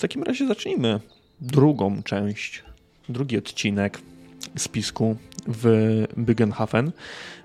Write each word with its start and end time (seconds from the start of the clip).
w 0.00 0.02
takim 0.02 0.22
razie 0.22 0.46
zacznijmy 0.46 1.00
drugą 1.40 2.02
część, 2.02 2.62
drugi 3.08 3.38
odcinek 3.38 4.00
spisku 4.56 5.16
w 5.46 5.64
Byggenhafen, 6.16 6.92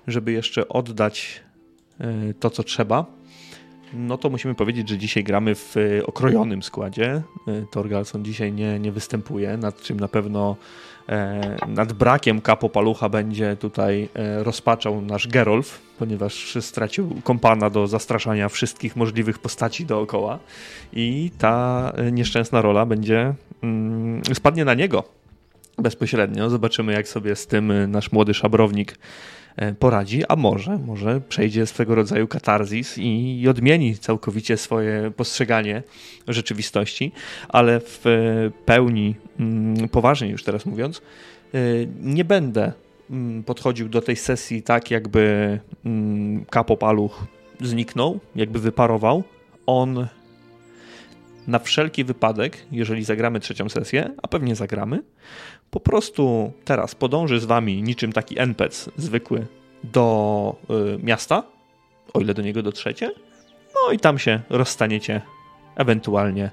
żeby 0.06 0.32
jeszcze 0.32 0.68
oddać 0.68 1.40
e, 2.00 2.34
to, 2.34 2.50
co 2.50 2.62
trzeba. 2.62 3.06
No 3.96 4.18
to 4.18 4.30
musimy 4.30 4.54
powiedzieć, 4.54 4.88
że 4.88 4.98
dzisiaj 4.98 5.24
gramy 5.24 5.54
w 5.54 5.74
okrojonym 6.06 6.62
składzie. 6.62 7.22
E, 7.48 7.66
Torgalson 7.70 8.24
dzisiaj 8.24 8.52
nie, 8.52 8.78
nie 8.78 8.92
występuje, 8.92 9.56
nad 9.56 9.82
czym 9.82 10.00
na 10.00 10.08
pewno 10.08 10.56
E, 11.08 11.56
nad 11.68 11.92
brakiem 11.92 12.40
kapo 12.40 12.68
palucha 12.68 13.08
będzie 13.08 13.56
tutaj 13.56 14.08
e, 14.14 14.44
rozpaczał 14.44 15.00
nasz 15.00 15.28
Gerolf, 15.28 15.80
ponieważ 15.98 16.58
stracił 16.60 17.10
kompana 17.24 17.70
do 17.70 17.86
zastraszania 17.86 18.48
wszystkich 18.48 18.96
możliwych 18.96 19.38
postaci 19.38 19.86
dookoła 19.86 20.38
i 20.92 21.30
ta 21.38 21.92
e, 21.96 22.12
nieszczęsna 22.12 22.62
rola 22.62 22.86
będzie 22.86 23.34
mm, 23.62 24.22
spadnie 24.34 24.64
na 24.64 24.74
niego 24.74 25.04
bezpośrednio. 25.78 26.50
Zobaczymy, 26.50 26.92
jak 26.92 27.08
sobie 27.08 27.36
z 27.36 27.46
tym 27.46 27.90
nasz 27.90 28.12
młody 28.12 28.34
szabrownik 28.34 28.98
poradzi, 29.78 30.22
a 30.28 30.36
może, 30.36 30.78
może 30.78 31.20
przejdzie 31.20 31.66
swego 31.66 31.94
rodzaju 31.94 32.28
katarzis 32.28 32.98
i, 32.98 33.40
i 33.40 33.48
odmieni 33.48 33.98
całkowicie 33.98 34.56
swoje 34.56 35.10
postrzeganie 35.16 35.82
rzeczywistości, 36.28 37.12
ale 37.48 37.80
w 37.80 38.04
pełni, 38.64 39.14
mm, 39.40 39.88
poważnie 39.88 40.28
już 40.28 40.44
teraz 40.44 40.66
mówiąc, 40.66 41.02
e, 41.54 41.58
nie 42.00 42.24
będę 42.24 42.72
mm, 43.10 43.44
podchodził 43.44 43.88
do 43.88 44.02
tej 44.02 44.16
sesji 44.16 44.62
tak, 44.62 44.90
jakby 44.90 45.58
mm, 45.84 46.44
kapopaluch 46.44 47.24
zniknął, 47.60 48.20
jakby 48.36 48.58
wyparował. 48.58 49.22
On 49.66 50.06
na 51.46 51.58
wszelki 51.58 52.04
wypadek, 52.04 52.66
jeżeli 52.72 53.04
zagramy 53.04 53.40
trzecią 53.40 53.68
sesję, 53.68 54.10
a 54.22 54.28
pewnie 54.28 54.56
zagramy, 54.56 55.02
po 55.70 55.80
prostu 55.80 56.52
teraz 56.64 56.94
podąży 56.94 57.40
z 57.40 57.44
wami 57.44 57.82
niczym 57.82 58.12
taki 58.12 58.38
NPC 58.38 58.90
zwykły 58.96 59.46
do 59.84 60.56
y, 60.70 61.02
miasta, 61.02 61.42
o 62.14 62.20
ile 62.20 62.34
do 62.34 62.42
niego 62.42 62.62
dotrzecie, 62.62 63.12
no 63.74 63.92
i 63.92 63.98
tam 63.98 64.18
się 64.18 64.40
rozstaniecie. 64.50 65.22
Ewentualnie 65.76 66.50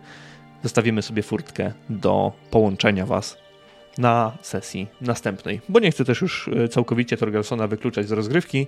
zostawimy 0.63 1.01
sobie 1.01 1.23
furtkę 1.23 1.73
do 1.89 2.31
połączenia 2.51 3.05
was 3.05 3.37
na 3.97 4.37
sesji 4.41 4.87
następnej. 5.01 5.61
Bo 5.69 5.79
nie 5.79 5.91
chcę 5.91 6.05
też 6.05 6.21
już 6.21 6.47
y, 6.47 6.67
całkowicie 6.67 7.17
Torgelsona 7.17 7.67
wykluczać 7.67 8.07
z 8.07 8.11
rozgrywki, 8.11 8.67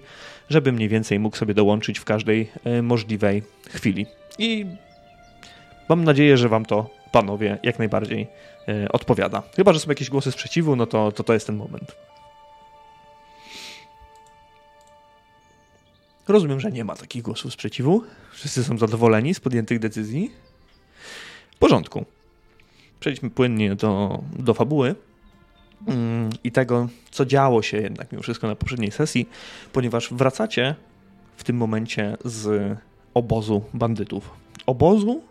żeby 0.49 0.71
mniej 0.71 0.89
więcej 0.89 1.19
mógł 1.19 1.37
sobie 1.37 1.53
dołączyć 1.53 1.99
w 1.99 2.05
każdej 2.05 2.51
y, 2.67 2.81
możliwej 2.81 3.43
chwili. 3.69 4.05
I 4.37 4.65
mam 5.89 6.03
nadzieję, 6.03 6.37
że 6.37 6.49
wam 6.49 6.65
to, 6.65 6.89
panowie, 7.15 7.57
jak 7.63 7.79
najbardziej 7.79 8.27
E, 8.67 8.91
odpowiada. 8.91 9.43
Chyba, 9.55 9.73
że 9.73 9.79
są 9.79 9.89
jakieś 9.89 10.09
głosy 10.09 10.31
sprzeciwu, 10.31 10.75
no 10.75 10.85
to, 10.85 11.11
to 11.11 11.23
to 11.23 11.33
jest 11.33 11.47
ten 11.47 11.55
moment. 11.55 11.95
Rozumiem, 16.27 16.59
że 16.59 16.71
nie 16.71 16.85
ma 16.85 16.95
takich 16.95 17.23
głosów 17.23 17.53
sprzeciwu. 17.53 18.03
Wszyscy 18.31 18.63
są 18.63 18.77
zadowoleni 18.77 19.33
z 19.33 19.39
podjętych 19.39 19.79
decyzji. 19.79 20.31
W 21.55 21.57
porządku. 21.57 22.05
Przejdźmy 22.99 23.29
płynnie 23.29 23.75
do, 23.75 24.21
do 24.39 24.53
fabuły 24.53 24.95
mm, 25.87 26.29
i 26.43 26.51
tego, 26.51 26.87
co 27.11 27.25
działo 27.25 27.61
się 27.61 27.77
jednak 27.77 28.11
mimo 28.11 28.21
wszystko 28.21 28.47
na 28.47 28.55
poprzedniej 28.55 28.91
sesji, 28.91 29.29
ponieważ 29.73 30.13
wracacie 30.13 30.75
w 31.37 31.43
tym 31.43 31.57
momencie 31.57 32.17
z 32.25 32.77
obozu 33.13 33.61
bandytów. 33.73 34.29
Obozu, 34.65 35.21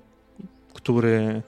który 0.74 1.42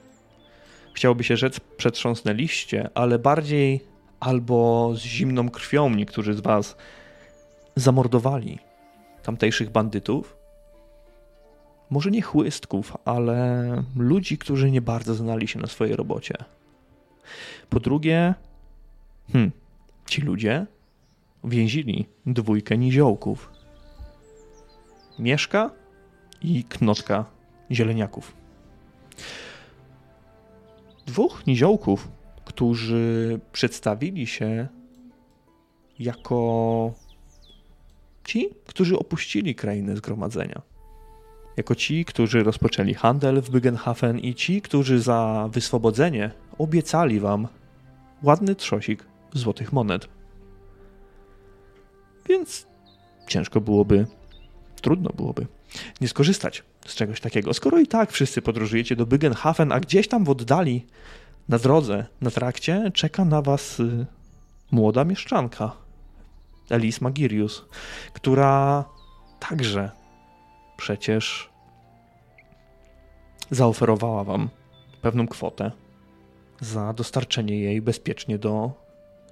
chciałoby 0.97 1.23
się 1.23 1.37
rzec, 1.37 1.59
przetrząsnęliście, 1.59 2.89
ale 2.95 3.19
bardziej 3.19 3.81
albo 4.19 4.91
z 4.95 4.99
zimną 4.99 5.49
krwią 5.49 5.89
niektórzy 5.89 6.33
z 6.33 6.39
was 6.39 6.75
zamordowali 7.75 8.59
tamtejszych 9.23 9.69
bandytów. 9.69 10.37
Może 11.89 12.11
nie 12.11 12.21
chłystków, 12.21 12.97
ale 13.05 13.83
ludzi, 13.95 14.37
którzy 14.37 14.71
nie 14.71 14.81
bardzo 14.81 15.15
znali 15.15 15.47
się 15.47 15.59
na 15.59 15.67
swojej 15.67 15.95
robocie. 15.95 16.35
Po 17.69 17.79
drugie, 17.79 18.33
hmm, 19.31 19.51
ci 20.05 20.21
ludzie 20.21 20.65
więzili 21.43 22.05
dwójkę 22.25 22.77
niziołków. 22.77 23.51
Mieszka 25.19 25.71
i 26.41 26.63
knotka 26.63 27.25
zieleniaków 27.71 28.33
dwóch 31.07 31.47
niziołków, 31.47 32.07
którzy 32.45 33.39
przedstawili 33.51 34.27
się 34.27 34.67
jako 35.99 36.93
ci, 38.23 38.49
którzy 38.65 38.99
opuścili 38.99 39.55
krainę 39.55 39.95
zgromadzenia. 39.95 40.61
Jako 41.57 41.75
ci, 41.75 42.05
którzy 42.05 42.43
rozpoczęli 42.43 42.93
handel 42.93 43.41
w 43.41 43.49
Byggenhafen 43.49 44.19
i 44.19 44.35
ci, 44.35 44.61
którzy 44.61 44.99
za 44.99 45.49
wyswobodzenie 45.51 46.31
obiecali 46.57 47.19
wam 47.19 47.47
ładny 48.23 48.55
trzosik 48.55 49.03
złotych 49.33 49.73
monet. 49.73 50.07
Więc 52.29 52.67
ciężko 53.27 53.61
byłoby, 53.61 54.05
trudno 54.81 55.09
byłoby 55.15 55.47
nie 56.01 56.07
skorzystać 56.07 56.63
z 56.87 56.95
czegoś 56.95 57.21
takiego. 57.21 57.53
Skoro 57.53 57.79
i 57.79 57.87
tak 57.87 58.11
wszyscy 58.11 58.41
podróżujecie 58.41 58.95
do 58.95 59.05
Byggenhafen, 59.05 59.71
a 59.71 59.79
gdzieś 59.79 60.07
tam 60.07 60.23
w 60.23 60.29
oddali, 60.29 60.85
na 61.49 61.57
drodze, 61.57 62.05
na 62.21 62.31
trakcie, 62.31 62.91
czeka 62.93 63.25
na 63.25 63.41
was 63.41 63.79
y, 63.79 64.05
młoda 64.71 65.03
mieszczanka, 65.03 65.71
Elis 66.69 67.01
Magirius, 67.01 67.65
która 68.13 68.85
także 69.39 69.91
przecież 70.77 71.49
zaoferowała 73.51 74.23
wam 74.23 74.49
pewną 75.01 75.27
kwotę 75.27 75.71
za 76.59 76.93
dostarczenie 76.93 77.59
jej 77.59 77.81
bezpiecznie 77.81 78.37
do, 78.37 78.71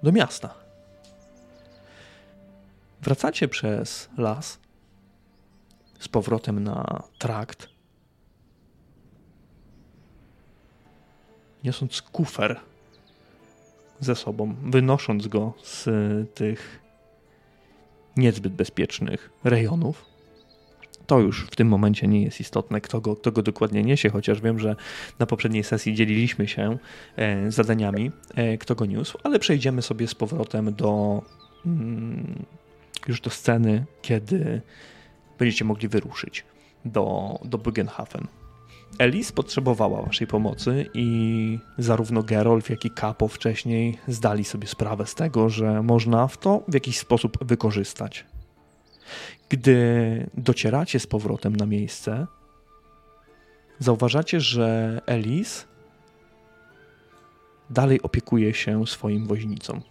do 0.03 0.11
miasta. 0.11 0.53
Wracacie 3.01 3.47
przez 3.47 4.09
las 4.17 4.59
z 6.05 6.07
powrotem 6.07 6.63
na 6.63 7.03
trakt, 7.17 7.69
niosąc 11.63 12.01
kufer 12.01 12.59
ze 13.99 14.15
sobą, 14.15 14.55
wynosząc 14.63 15.27
go 15.27 15.53
z 15.63 15.85
tych 16.35 16.79
niezbyt 18.17 18.53
bezpiecznych 18.53 19.29
rejonów. 19.43 20.05
To 21.07 21.19
już 21.19 21.47
w 21.51 21.55
tym 21.55 21.67
momencie 21.67 22.07
nie 22.07 22.23
jest 22.23 22.39
istotne, 22.39 22.81
kto 22.81 23.01
go, 23.01 23.15
kto 23.15 23.31
go 23.31 23.41
dokładnie 23.41 23.83
niesie, 23.83 24.09
chociaż 24.09 24.41
wiem, 24.41 24.59
że 24.59 24.75
na 25.19 25.25
poprzedniej 25.25 25.63
sesji 25.63 25.93
dzieliliśmy 25.93 26.47
się 26.47 26.77
e, 27.15 27.51
zadaniami, 27.51 28.11
e, 28.35 28.57
kto 28.57 28.75
go 28.75 28.85
niósł, 28.85 29.17
ale 29.23 29.39
przejdziemy 29.39 29.81
sobie 29.81 30.07
z 30.07 30.15
powrotem 30.15 30.73
do 30.73 31.21
mm, 31.65 32.45
już 33.07 33.21
do 33.21 33.29
sceny, 33.29 33.85
kiedy 34.01 34.61
będziecie 35.39 35.65
mogli 35.65 35.87
wyruszyć 35.87 36.45
do, 36.85 37.39
do 37.45 37.57
Buggenhafen. 37.57 38.27
Elis 38.99 39.31
potrzebowała 39.31 40.01
waszej 40.01 40.27
pomocy 40.27 40.89
i 40.93 41.59
zarówno 41.77 42.23
Gerolf, 42.23 42.69
jak 42.69 42.85
i 42.85 42.91
Kapo 42.91 43.27
wcześniej 43.27 43.97
zdali 44.07 44.43
sobie 44.43 44.67
sprawę 44.67 45.05
z 45.05 45.15
tego, 45.15 45.49
że 45.49 45.83
można 45.83 46.27
w 46.27 46.37
to 46.37 46.63
w 46.67 46.73
jakiś 46.73 46.97
sposób 46.97 47.45
wykorzystać. 47.45 48.25
Gdy 49.49 50.29
docieracie 50.33 50.99
z 50.99 51.07
powrotem 51.07 51.55
na 51.55 51.65
miejsce, 51.65 52.27
zauważacie, 53.79 54.39
że 54.39 55.01
Elis 55.05 55.67
dalej 57.69 58.01
opiekuje 58.01 58.53
się 58.53 58.87
swoim 58.87 59.27
woźnicą. 59.27 59.81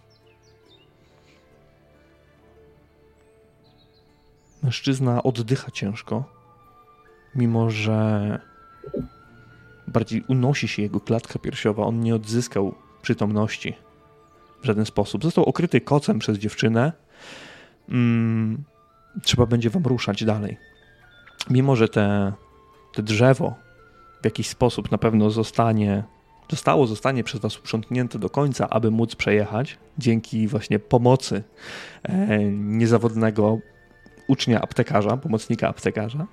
Mężczyzna 4.65 5.23
oddycha 5.23 5.71
ciężko, 5.71 6.23
mimo 7.35 7.69
że 7.69 8.39
bardziej 9.87 10.23
unosi 10.27 10.67
się 10.67 10.81
jego 10.81 10.99
klatka 10.99 11.39
piersiowa. 11.39 11.83
On 11.85 11.99
nie 11.99 12.15
odzyskał 12.15 12.75
przytomności 13.01 13.73
w 14.61 14.65
żaden 14.65 14.85
sposób. 14.85 15.23
Został 15.23 15.43
okryty 15.45 15.81
kocem 15.81 16.19
przez 16.19 16.37
dziewczynę. 16.37 16.91
Mm, 17.89 18.63
trzeba 19.23 19.45
będzie 19.45 19.69
wam 19.69 19.83
ruszać 19.83 20.23
dalej. 20.23 20.57
Mimo, 21.49 21.75
że 21.75 21.89
te, 21.89 22.33
te 22.93 23.03
drzewo 23.03 23.55
w 24.21 24.25
jakiś 24.25 24.47
sposób 24.47 24.91
na 24.91 24.97
pewno 24.97 25.29
zostanie, 25.31 26.03
zostało, 26.49 26.87
zostanie 26.87 27.23
przez 27.23 27.41
was 27.41 27.59
uprzątnięte 27.59 28.19
do 28.19 28.29
końca, 28.29 28.69
aby 28.69 28.91
móc 28.91 29.15
przejechać, 29.15 29.77
dzięki 29.97 30.47
właśnie 30.47 30.79
pomocy 30.79 31.43
e, 32.03 32.43
niezawodnego 32.49 33.59
ucznia 34.27 34.61
aptekarza, 34.61 35.17
pomocnika 35.17 35.69
aptekarza, 35.69 36.27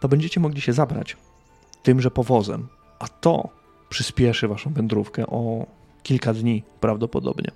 to 0.00 0.08
będziecie 0.08 0.40
mogli 0.40 0.60
się 0.60 0.72
zabrać 0.72 1.16
tymże 1.82 2.10
powozem, 2.10 2.68
A 2.98 3.08
to 3.08 3.48
przyspieszy 3.88 4.48
waszą 4.48 4.72
wędrówkę 4.72 5.26
o 5.26 5.66
kilka 6.02 6.34
dni 6.34 6.62
prawdopodobnie. 6.80 7.50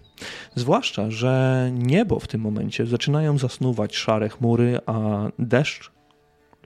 Zwłaszcza, 0.55 1.11
że 1.11 1.71
niebo 1.73 2.21
w 2.21 2.29
tym 2.29 2.41
momencie 2.41 2.87
zaczynają 2.87 3.39
zasnuwać 3.39 3.97
szare 3.97 4.29
chmury, 4.29 4.81
a 4.87 4.97
deszcz 5.39 5.93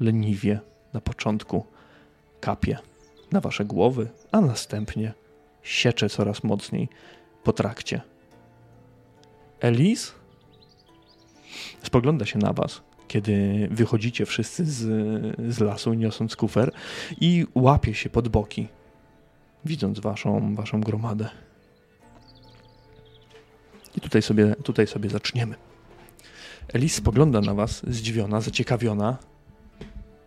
leniwie 0.00 0.60
na 0.92 1.00
początku 1.00 1.66
kapie 2.40 2.78
na 3.32 3.40
wasze 3.40 3.64
głowy, 3.64 4.08
a 4.32 4.40
następnie 4.40 5.12
siecze 5.62 6.08
coraz 6.08 6.44
mocniej 6.44 6.88
po 7.44 7.52
trakcie. 7.52 8.00
Elis 9.60 10.14
spogląda 11.82 12.26
się 12.26 12.38
na 12.38 12.52
was, 12.52 12.82
kiedy 13.08 13.68
wychodzicie 13.70 14.26
wszyscy 14.26 14.64
z, 14.64 14.78
z 15.54 15.60
lasu, 15.60 15.94
niosąc 15.94 16.36
kufer 16.36 16.72
i 17.20 17.46
łapie 17.54 17.94
się 17.94 18.10
pod 18.10 18.28
boki, 18.28 18.68
widząc 19.64 20.00
waszą, 20.00 20.54
waszą 20.54 20.80
gromadę. 20.80 21.28
I 23.96 24.00
tutaj 24.00 24.22
sobie, 24.22 24.54
tutaj 24.62 24.86
sobie 24.86 25.10
zaczniemy. 25.10 25.54
Elis 26.72 26.94
spogląda 26.94 27.40
na 27.40 27.54
was, 27.54 27.82
zdziwiona, 27.88 28.40
zaciekawiona 28.40 29.16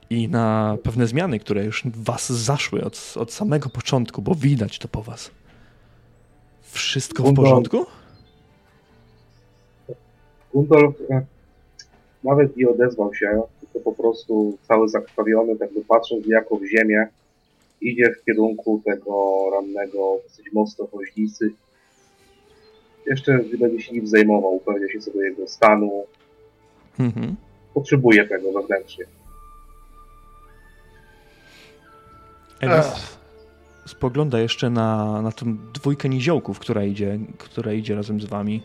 i 0.10 0.28
na 0.28 0.78
pewne 0.84 1.08
zmiany, 1.08 1.40
które 1.40 1.66
już 1.66 1.84
was 1.86 2.32
zaszły 2.32 2.84
od, 2.84 3.14
od 3.16 3.34
samego 3.34 3.70
początku, 3.70 4.22
bo 4.22 4.36
widać 4.36 4.80
to 4.80 4.88
po 4.88 5.04
was. 5.04 5.32
Wszystko 6.62 7.24
w 7.24 7.34
porządku? 7.34 7.86
Gundolf 10.54 10.96
e, 11.10 11.26
nawet 12.24 12.58
nie 12.58 12.70
odezwał 12.70 13.14
się, 13.14 13.42
tylko 13.62 13.92
po 13.92 14.04
prostu 14.04 14.58
cały 14.68 14.90
zakrwawiony, 14.90 15.56
tak 15.56 15.70
patrząc 15.88 16.28
jako 16.28 16.56
w 16.58 16.66
ziemię, 16.66 17.08
idzie 17.82 18.12
w 18.12 18.26
kierunku 18.26 18.82
tego 18.86 19.46
rannego, 19.54 20.18
dosyć 20.24 20.54
mocno 20.54 20.88
woźnicy. 20.94 21.52
Jeszcze 23.06 23.40
będzie 23.60 23.84
się 23.84 23.94
nim 23.94 24.08
zajmował, 24.08 24.56
upewnia 24.56 24.90
się 24.90 25.00
co 25.00 25.12
do 25.12 25.22
jego 25.22 25.48
stanu. 25.48 26.04
Mhm. 27.00 27.36
Potrzebuje 27.74 28.28
tego 28.28 28.52
wewnętrznie. 28.52 29.06
Elis 32.62 33.18
spogląda 33.86 34.40
jeszcze 34.40 34.70
na, 34.70 35.22
na 35.22 35.32
tę 35.32 35.46
dwójkę 35.74 36.10
niziołków, 36.10 36.60
która 36.60 36.84
idzie, 36.84 37.20
która 37.38 37.74
idzie 37.74 37.96
razem 37.96 38.22
z 38.22 38.26
wami, 38.26 38.64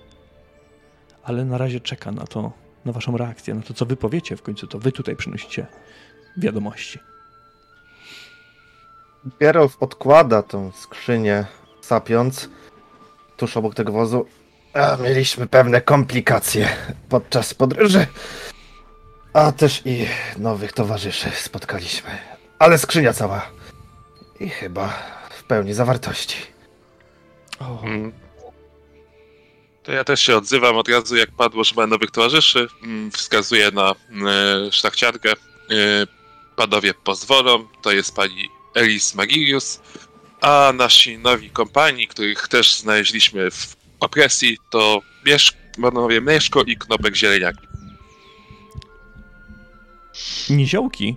ale 1.28 1.44
na 1.44 1.58
razie 1.58 1.80
czeka 1.80 2.12
na 2.12 2.26
to, 2.26 2.52
na 2.84 2.92
waszą 2.92 3.16
reakcję, 3.16 3.54
na 3.54 3.62
to, 3.62 3.74
co 3.74 3.86
wy 3.86 3.96
powiecie 3.96 4.36
w 4.36 4.42
końcu, 4.42 4.66
to 4.66 4.78
wy 4.78 4.92
tutaj 4.92 5.16
przynosicie 5.16 5.66
wiadomości. 6.36 6.98
Gerolf 9.40 9.76
odkłada 9.80 10.42
tą 10.42 10.72
skrzynię, 10.72 11.46
sapiąc 11.80 12.48
tuż 13.36 13.56
obok 13.56 13.74
tego 13.74 13.92
wozu. 13.92 14.26
A, 14.74 14.96
mieliśmy 14.96 15.46
pewne 15.46 15.80
komplikacje 15.80 16.68
podczas 17.08 17.54
podróży, 17.54 18.06
a 19.32 19.52
też 19.52 19.82
i 19.84 20.06
nowych 20.36 20.72
towarzyszy 20.72 21.30
spotkaliśmy. 21.30 22.10
Ale 22.58 22.78
skrzynia 22.78 23.12
cała 23.12 23.50
i 24.40 24.48
chyba 24.48 24.88
w 25.30 25.44
pełni 25.44 25.74
zawartości. 25.74 26.36
Mm. 27.82 28.27
To 29.88 29.92
ja 29.92 30.04
też 30.04 30.20
się 30.20 30.36
odzywam 30.36 30.76
od 30.76 30.88
razu, 30.88 31.16
jak 31.16 31.30
padło, 31.30 31.64
że 31.64 31.74
ma 31.76 31.86
nowych 31.86 32.10
towarzyszy. 32.10 32.68
Mm, 32.82 33.10
wskazuję 33.10 33.70
na 33.70 33.90
e, 33.90 33.94
szlachciarkę. 34.72 35.32
E, 35.32 35.34
panowie 36.56 36.94
pozwolą, 36.94 37.68
to 37.82 37.92
jest 37.92 38.14
pani 38.14 38.48
Elis 38.74 39.14
Magirius, 39.14 39.80
a 40.40 40.72
nasi 40.74 41.18
nowi 41.18 41.50
kompani, 41.50 42.08
których 42.08 42.48
też 42.48 42.74
znaleźliśmy 42.74 43.50
w 43.50 43.76
opresji, 44.00 44.58
to 44.70 45.00
Mieszk, 45.26 45.56
panowie 45.82 46.20
Mieszko 46.20 46.62
i 46.62 46.76
Knopek 46.76 47.16
Zieleniaki. 47.16 47.66
Niziołki 50.50 51.16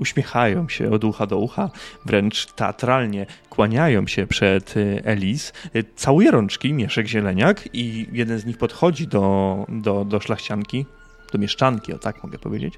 uśmiechają 0.00 0.68
się 0.68 0.90
od 0.90 1.04
ucha 1.04 1.26
do 1.26 1.38
ucha, 1.38 1.70
wręcz 2.06 2.46
teatralnie 2.46 3.26
kłaniają 3.50 4.06
się 4.06 4.26
przed 4.26 4.76
y, 4.76 5.02
Elis. 5.04 5.52
Y, 5.76 5.84
całuje 5.96 6.30
rączki 6.30 6.72
Mieszek 6.72 7.06
Zieleniak 7.06 7.68
i 7.72 8.06
jeden 8.12 8.38
z 8.38 8.46
nich 8.46 8.58
podchodzi 8.58 9.06
do, 9.06 9.66
do, 9.68 10.04
do 10.04 10.20
szlachcianki, 10.20 10.86
do 11.32 11.38
mieszczanki, 11.38 11.92
o 11.92 11.98
tak 11.98 12.22
mogę 12.22 12.38
powiedzieć, 12.38 12.74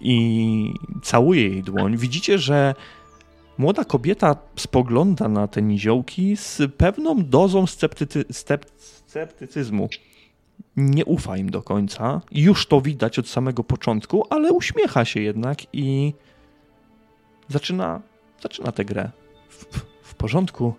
i 0.00 0.74
całuje 1.02 1.48
jej 1.48 1.62
dłoń. 1.62 1.96
Widzicie, 1.96 2.38
że 2.38 2.74
młoda 3.58 3.84
kobieta 3.84 4.36
spogląda 4.56 5.28
na 5.28 5.48
te 5.48 5.62
niziołki 5.62 6.36
z 6.36 6.62
pewną 6.76 7.24
dozą 7.24 7.66
sceptycy, 7.66 8.24
sceptycyzmu 9.06 9.88
nie 10.76 11.04
ufa 11.04 11.36
im 11.36 11.50
do 11.50 11.62
końca. 11.62 12.20
Już 12.32 12.66
to 12.66 12.80
widać 12.80 13.18
od 13.18 13.28
samego 13.28 13.64
początku, 13.64 14.26
ale 14.30 14.52
uśmiecha 14.52 15.04
się 15.04 15.20
jednak 15.20 15.58
i 15.72 16.14
zaczyna, 17.50 18.00
zaczyna 18.42 18.72
tę 18.72 18.84
grę. 18.84 19.10
W, 19.48 19.64
w 20.02 20.14
porządku, 20.14 20.74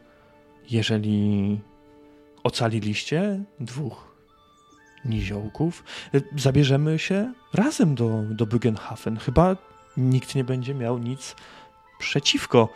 jeżeli 0.69 1.59
ocaliliście 2.43 3.43
dwóch 3.59 4.15
niziołków, 5.05 5.83
zabierzemy 6.37 6.99
się 6.99 7.33
razem 7.53 7.95
do, 7.95 8.23
do 8.23 8.45
Bugenhafen. 8.45 9.17
Chyba 9.17 9.57
nikt 9.97 10.35
nie 10.35 10.43
będzie 10.43 10.73
miał 10.73 10.97
nic 10.97 11.35
przeciwko. 11.99 12.69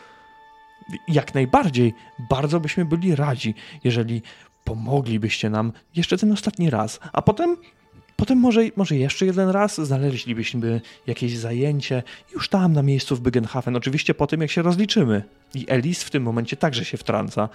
Jak 1.08 1.34
najbardziej, 1.34 1.94
bardzo 2.30 2.60
byśmy 2.60 2.86
byli 2.86 3.16
radzi, 3.16 3.56
jeżeli 3.84 4.22
pomoglibyście 4.64 5.50
nam 5.50 5.72
jeszcze 5.96 6.18
ten 6.18 6.32
ostatni 6.32 6.70
raz, 6.70 7.00
a 7.14 7.22
potem 7.22 7.58
Potem 8.16 8.38
może, 8.38 8.62
może 8.76 8.96
jeszcze 8.96 9.26
jeden 9.26 9.50
raz 9.50 9.82
znaleźlibyśmy 9.82 10.82
jakieś 11.08 11.38
zajęcie 11.38 12.04
już 12.34 12.50
tam 12.50 12.74
na 12.74 12.84
miejscu 12.84 13.16
w 13.16 13.20
Bygenhafen. 13.20 13.76
Oczywiście 13.76 14.14
po 14.14 14.28
tym, 14.28 14.42
jak 14.42 14.52
się 14.52 14.62
rozliczymy. 14.62 15.24
I 15.56 15.66
Elis 15.68 16.04
w 16.04 16.10
tym 16.10 16.24
momencie 16.24 16.58
także 16.58 16.86
się 16.86 16.98
wtrąca. 16.98 17.50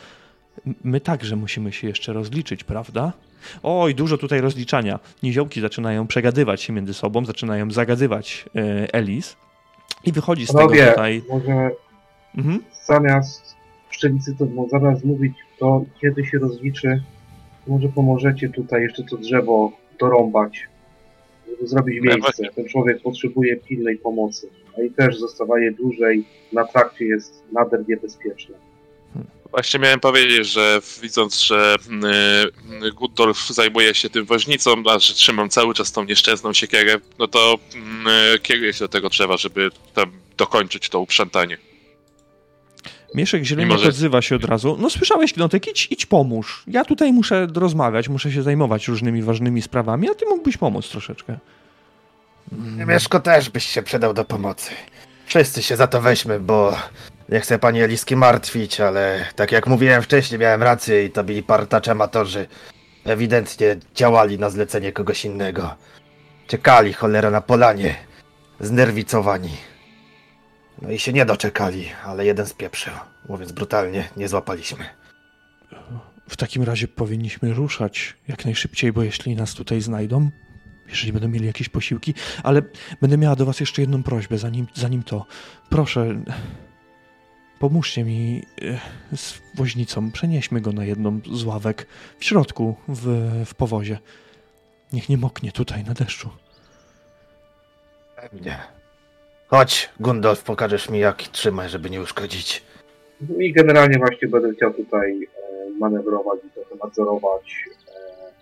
My 0.85 1.01
także 1.01 1.37
musimy 1.37 1.73
się 1.73 1.89
jeszcze 1.89 2.13
rozliczyć, 2.13 2.65
prawda? 2.65 3.13
Oj, 3.63 3.95
dużo 3.95 4.19
tutaj 4.19 4.41
rozliczania. 4.41 4.99
Niziołki 5.23 5.61
zaczynają 5.61 6.07
przegadywać 6.07 6.63
się 6.63 6.73
między 6.73 6.95
sobą, 6.95 7.25
zaczynają 7.25 7.71
zagadywać 7.71 8.45
e, 8.57 8.95
Elis. 8.95 9.37
I 10.05 10.13
wychodzi 10.13 10.47
z 10.47 10.53
Panowie, 10.53 10.79
tego 10.79 10.91
tutaj... 10.91 11.23
może 11.31 11.71
mhm. 12.37 12.63
zamiast 12.87 13.57
pszenicy 13.91 14.37
to 14.39 14.47
zamiast 14.71 15.05
mówić 15.05 15.33
to, 15.59 15.85
kiedy 16.01 16.27
się 16.27 16.39
rozliczy, 16.39 17.03
może 17.67 17.89
pomożecie 17.89 18.49
tutaj 18.49 18.83
jeszcze 18.83 19.03
to 19.05 19.17
drzewo 19.17 19.73
dorąbać, 20.01 20.69
żeby 21.49 21.69
zrobić 21.69 22.01
miejsce. 22.03 22.43
Ten 22.55 22.69
człowiek 22.69 23.03
potrzebuje 23.03 23.57
pilnej 23.57 23.97
pomocy. 23.99 24.49
No 24.79 24.85
i 24.85 24.91
też 24.91 25.19
zostawanie 25.19 25.73
dłużej 25.73 26.25
na 26.53 26.65
trakcie 26.65 27.05
jest 27.05 27.43
nader 27.53 27.89
niebezpieczne. 27.89 28.55
Właśnie 29.51 29.81
miałem 29.81 30.01
powiedzieć, 30.01 30.47
że 30.47 30.81
widząc, 31.03 31.41
że 31.41 31.77
y, 32.87 32.93
Gudolf 32.93 33.49
zajmuje 33.49 33.95
się 33.95 34.11
tym 34.11 34.25
woźnicą, 34.25 34.75
a 34.87 34.99
że 34.99 35.15
trzymam 35.15 35.49
cały 35.49 35.75
czas 35.75 35.93
tą 35.93 36.05
nieszczęsną 36.05 36.53
siekierę, 36.53 36.97
no 37.19 37.29
to 37.29 37.59
y, 38.35 38.39
kieruję 38.39 38.73
się 38.73 38.85
do 38.85 38.89
tego 38.89 39.09
drzewa, 39.09 39.37
żeby 39.37 39.71
tam 39.95 40.13
dokończyć 40.37 40.89
to 40.89 41.01
uprzątanie. 41.01 41.70
Mieszek 43.15 43.45
Zieleniak 43.45 43.71
może... 43.79 43.89
odzywa 43.89 44.23
się 44.23 44.37
od 44.37 44.45
razu. 44.45 44.77
No 44.81 44.91
słyszałeś, 44.91 45.33
Knotek, 45.33 45.69
idź, 45.69 45.89
idź 45.91 46.07
pomóż. 46.07 46.65
Ja 46.67 46.85
tutaj 46.85 47.13
muszę 47.13 47.47
rozmawiać, 47.55 48.09
muszę 48.09 48.33
się 48.33 48.43
zajmować 48.43 48.89
różnymi 48.89 49.23
ważnymi 49.23 49.63
sprawami, 49.63 50.11
a 50.11 50.15
ty 50.15 50.27
mógłbyś 50.27 50.57
pomóc 50.57 50.89
troszeczkę. 50.89 51.39
Mm. 52.53 52.89
Mieszko 52.89 53.21
też 53.21 53.51
byś 53.51 53.67
się 53.67 53.83
przydał 53.83 54.15
do 54.15 54.25
pomocy. 54.25 54.71
Wszyscy 55.27 55.63
się 55.63 55.77
za 55.77 55.87
to 55.87 56.01
weźmy, 56.01 56.41
bo 56.41 56.77
nie 57.29 57.41
chcę 57.41 57.59
pani 57.59 57.83
Eliski 57.83 58.17
martwić, 58.17 58.81
ale 58.81 59.27
tak 59.37 59.53
jak 59.53 59.67
mówiłem 59.67 60.03
wcześniej, 60.03 60.41
miałem 60.41 60.63
rację 60.63 61.05
i 61.05 61.11
to 61.11 61.25
byli 61.25 61.43
partacze 61.43 61.91
amatorzy. 61.91 62.47
Ewidentnie 63.05 63.77
działali 63.95 64.39
na 64.39 64.51
zlecenie 64.51 64.93
kogoś 64.93 65.25
innego. 65.25 65.75
Czekali 66.47 66.93
cholera 66.93 67.31
na 67.31 67.41
polanie. 67.41 67.95
Znerwicowani. 68.61 69.51
No 70.83 70.91
i 70.91 70.99
się 70.99 71.13
nie 71.13 71.25
doczekali, 71.25 71.89
ale 72.05 72.27
jeden 72.27 72.47
spieprzył. 72.47 72.95
Mówiąc 73.29 73.53
brutalnie, 73.53 74.09
nie 74.17 74.29
złapaliśmy. 74.29 74.85
W 76.29 76.37
takim 76.37 76.63
razie 76.63 76.89
powinniśmy 76.89 77.55
ruszać 77.55 78.17
jak 78.29 78.45
najszybciej, 78.45 78.93
bo 78.93 79.03
jeśli 79.03 79.37
nas 79.37 79.55
tutaj 79.55 79.81
znajdą, 79.81 80.31
jeżeli 80.89 81.13
będą 81.13 81.29
mieli 81.29 81.47
jakieś 81.47 81.69
posiłki, 81.69 82.15
ale 82.43 82.63
będę 83.01 83.19
miała 83.19 83.37
do 83.37 83.47
was 83.47 83.61
jeszcze 83.61 83.83
jedną 83.83 84.03
prośbę, 84.03 84.39
zanim, 84.39 84.67
zanim 84.75 85.03
to. 85.03 85.27
Proszę, 85.69 86.23
pomóżcie 87.59 88.05
mi 88.05 88.43
e, 89.13 89.17
z 89.17 89.41
woźnicą. 89.55 90.11
Przenieśmy 90.13 90.61
go 90.61 90.73
na 90.73 90.85
jedną 90.85 91.21
z 91.33 91.45
ławek 91.45 91.87
w 92.19 92.25
środku, 92.25 92.77
w, 92.89 93.07
w 93.47 93.55
powozie. 93.55 93.99
Niech 94.93 95.09
nie 95.09 95.17
moknie 95.17 95.53
tutaj 95.53 95.85
na 95.85 95.95
deszczu. 95.95 96.31
Pewnie. 98.17 98.80
Chodź, 99.51 99.91
Gundolf, 100.01 100.43
pokażesz 100.43 100.91
mi 100.91 100.99
jak 100.99 101.17
trzymaj, 101.17 101.69
żeby 101.69 101.91
nie 101.91 102.01
uszkodzić. 102.01 102.63
I 103.39 103.53
generalnie 103.53 103.99
właśnie 103.99 104.29
będę 104.29 104.53
chciał 104.53 104.75
tutaj 104.75 105.25
e, 105.25 105.71
manewrować 105.79 106.41
i 106.45 106.51
trochę 106.51 106.77
nadzorować 106.85 107.65
e, 107.89 108.33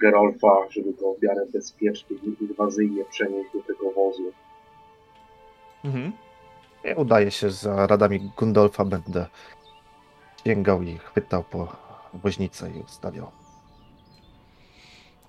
Gerolfa, 0.00 0.56
żeby 0.70 0.92
go 0.92 1.14
w 1.14 1.22
miarę 1.22 1.46
bezpiecznie 1.52 2.16
i 2.16 2.44
inwazyjnie 2.44 3.04
przenieść 3.04 3.50
do 3.54 3.62
tego 3.62 3.90
wozu. 3.90 4.32
Mhm. 5.84 6.12
Nie 6.84 6.96
udaje 6.96 7.30
się 7.30 7.50
za 7.50 7.86
radami 7.86 8.30
Gundolfa, 8.36 8.84
będę 8.84 9.26
sięgał 10.44 10.82
i 10.82 10.98
chwytał 10.98 11.44
po 11.44 11.76
woźnicę 12.14 12.70
i 12.70 12.80
ustawiał. 12.80 13.30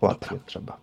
Łatwiej 0.01 0.39
trzeba. 0.45 0.77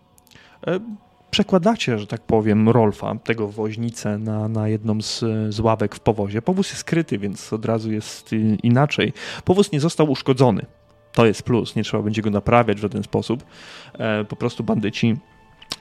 Przekładacie, 1.35 1.99
że 1.99 2.07
tak 2.07 2.21
powiem, 2.21 2.69
Rolfa, 2.69 3.14
tego 3.14 3.49
woźnicę, 3.49 4.19
na, 4.19 4.49
na 4.49 4.69
jedną 4.69 5.03
z, 5.03 5.25
z 5.49 5.61
ławek 5.61 5.95
w 5.95 6.00
powozie. 6.00 6.43
Powóz 6.43 6.69
jest 6.69 6.81
skryty, 6.81 7.19
więc 7.19 7.53
od 7.53 7.64
razu 7.64 7.93
jest 7.93 8.31
inaczej. 8.62 9.12
Powóz 9.45 9.73
nie 9.73 9.81
został 9.81 10.11
uszkodzony. 10.11 10.67
To 11.12 11.26
jest 11.26 11.43
plus, 11.43 11.76
nie 11.76 11.85
trzeba 11.85 12.03
będzie 12.03 12.23
go 12.23 12.31
naprawiać 12.31 12.79
w 12.79 12.81
żaden 12.81 13.03
sposób. 13.03 13.45
E, 13.93 14.25
po 14.25 14.37
prostu 14.37 14.64
bandyci 14.64 15.17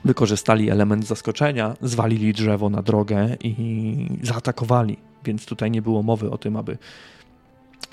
wykorzystali 0.05 0.69
element 0.69 1.07
zaskoczenia, 1.07 1.74
zwalili 1.81 2.33
drzewo 2.33 2.69
na 2.69 2.81
drogę 2.81 3.38
i 3.43 4.07
zaatakowali, 4.24 4.98
więc 5.25 5.45
tutaj 5.45 5.72
nie 5.72 5.81
było 5.81 6.03
mowy 6.03 6.31
o 6.31 6.38
tym, 6.38 6.55
aby 6.55 6.77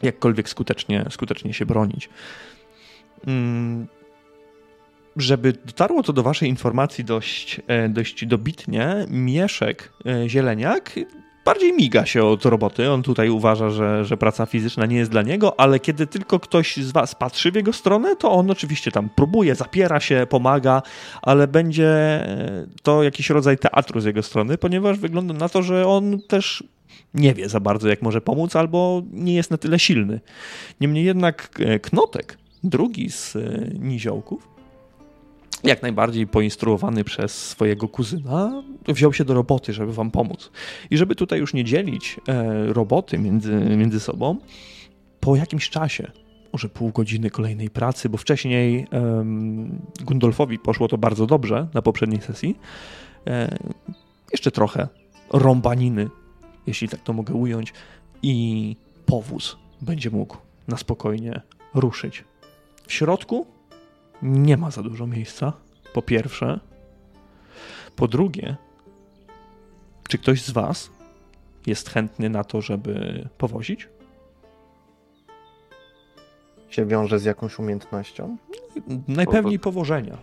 jakkolwiek 0.03 0.49
skutecznie, 0.49 1.07
skutecznie 1.11 1.53
się 1.53 1.67
bronić. 1.67 2.09
Mm, 3.27 3.87
żeby 5.21 5.53
dotarło 5.53 6.03
to 6.03 6.13
do 6.13 6.23
Waszej 6.23 6.49
informacji 6.49 7.05
dość, 7.05 7.61
e, 7.67 7.89
dość 7.89 8.27
dobitnie, 8.27 9.07
Mieszek 9.09 9.93
e, 10.07 10.29
Zieleniak 10.29 10.95
bardziej 11.45 11.73
miga 11.73 12.07
się 12.07 12.25
od 12.25 12.45
roboty. 12.45 12.91
On 12.91 13.03
tutaj 13.03 13.29
uważa, 13.29 13.71
że, 13.71 14.05
że 14.05 14.17
praca 14.17 14.47
fizyczna 14.47 14.87
nie 14.87 14.97
jest 14.97 15.11
dla 15.11 15.23
niego, 15.23 15.61
ale 15.61 15.81
kiedy 15.81 16.07
tylko 16.07 16.41
ktoś 16.41 16.77
z 16.77 16.93
Was 16.93 17.15
patrzy 17.15 17.53
w 17.53 17.55
jego 17.55 17.73
stronę, 17.73 18.17
to 18.17 18.33
on 18.33 18.51
oczywiście 18.51 18.93
tam 18.93 19.09
próbuje, 19.09 19.55
zapiera 19.55 20.01
się, 20.01 20.27
pomaga, 20.31 20.83
ale 21.23 21.49
będzie 21.49 21.89
e, 21.89 22.67
to 22.83 23.03
jakiś 23.03 23.31
rodzaj 23.31 23.59
teatru 23.59 24.01
z 24.01 24.05
jego 24.05 24.23
strony, 24.23 24.59
ponieważ 24.59 24.99
wygląda 24.99 25.35
na 25.35 25.49
to, 25.49 25.63
że 25.63 25.87
on 25.87 26.21
też 26.29 26.65
nie 27.15 27.35
wie 27.35 27.49
za 27.49 27.61
bardzo, 27.61 27.89
jak 27.89 28.03
może 28.03 28.21
pomóc, 28.21 28.57
albo 28.57 29.03
nie 29.13 29.35
jest 29.35 29.51
na 29.51 29.57
tyle 29.57 29.79
silny. 29.79 30.21
Niemniej 30.81 31.05
jednak 31.05 31.59
Knotek, 31.83 32.39
drugi 32.65 33.11
z 33.11 33.37
niziołków, 33.79 34.49
jak 35.65 35.83
najbardziej 35.83 36.27
poinstruowany 36.27 37.05
przez 37.05 37.49
swojego 37.49 37.89
kuzyna, 37.89 38.63
wziął 38.89 39.13
się 39.13 39.25
do 39.25 39.35
roboty, 39.35 39.73
żeby 39.73 39.93
wam 39.93 40.11
pomóc. 40.11 40.51
I 40.91 40.97
żeby 40.97 41.15
tutaj 41.15 41.39
już 41.39 41.55
nie 41.55 41.65
dzielić 41.65 42.21
e, 42.29 42.73
roboty 42.73 43.19
między, 43.19 43.53
między 43.77 44.01
sobą, 44.01 44.37
po 45.21 45.37
jakimś 45.37 45.71
czasie, 45.71 46.11
może 46.53 46.69
pół 46.69 46.91
godziny 46.91 47.31
kolejnej 47.31 47.71
pracy, 47.71 48.09
bo 48.09 48.19
wcześniej 48.19 48.87
Gundolfowi 50.05 50.59
poszło 50.59 50.89
to 50.89 50.99
bardzo 50.99 51.27
dobrze 51.27 51.69
na 51.75 51.83
poprzedniej 51.83 52.21
sesji, 52.21 52.59
e, 53.27 53.59
jeszcze 54.33 54.51
trochę 54.51 54.89
rąbaniny, 55.33 56.09
jeśli 56.67 56.89
tak 56.89 57.01
to 57.01 57.13
mogę 57.13 57.35
ująć, 57.35 57.73
i 58.23 58.77
powóz 59.07 59.57
będzie 59.81 60.11
mógł 60.11 60.37
na 60.69 60.77
spokojnie 60.77 61.41
ruszyć. 61.75 62.25
W 62.87 62.93
środku 62.93 63.47
nie 64.23 64.57
ma 64.57 64.71
za 64.71 64.83
dużo 64.83 65.07
miejsca, 65.07 65.53
po 65.93 66.03
pierwsze. 66.03 66.61
Po 67.97 68.09
drugie, 68.09 68.57
czy 70.09 70.19
ktoś 70.19 70.43
z 70.43 70.51
Was 70.51 70.91
jest 71.67 71.89
chętny 71.89 72.31
na 72.31 72.45
to, 72.45 72.61
żeby 72.61 73.29
powozić? 73.39 73.89
Się 76.69 76.87
wiąże 76.87 77.19
z 77.19 77.25
jakąś 77.25 77.59
umiejętnością? 77.59 78.37
Najpewniej 79.09 79.59
powożenia. 79.59 80.19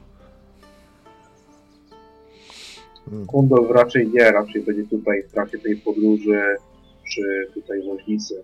Kundol 3.28 3.68
raczej 3.68 4.08
nie, 4.08 4.32
raczej 4.32 4.62
będzie 4.62 4.84
tutaj 4.84 5.24
w 5.24 5.32
trakcie 5.32 5.60
tej 5.60 5.78
podróży 5.78 6.42
przy 7.04 7.52
tutaj 7.54 7.82
woźnicy 7.88 8.42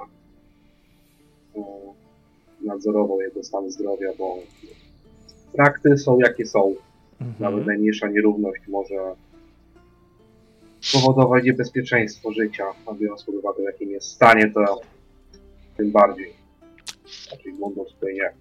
nadzorował 2.61 3.21
jego 3.21 3.43
stan 3.43 3.71
zdrowia, 3.71 4.09
bo 4.17 4.37
trakty 5.55 5.97
są 5.97 6.19
jakie 6.19 6.45
są. 6.45 6.75
Mhm. 7.21 7.35
Nawet 7.39 7.65
najmniejsza 7.65 8.07
nierówność 8.07 8.61
może 8.67 8.95
powodować 10.93 11.43
niebezpieczeństwo 11.43 12.31
życia, 12.31 12.63
a 12.85 12.93
biorąc 12.93 13.23
pod 13.23 13.35
uwagę, 13.35 13.61
w 13.61 13.65
jakim 13.65 13.91
jest 13.91 14.07
stanie, 14.07 14.51
to 14.51 14.81
tym 15.77 15.91
bardziej. 15.91 16.33
Raczej 17.31 17.53
tutaj 17.93 18.13
nie. 18.13 18.31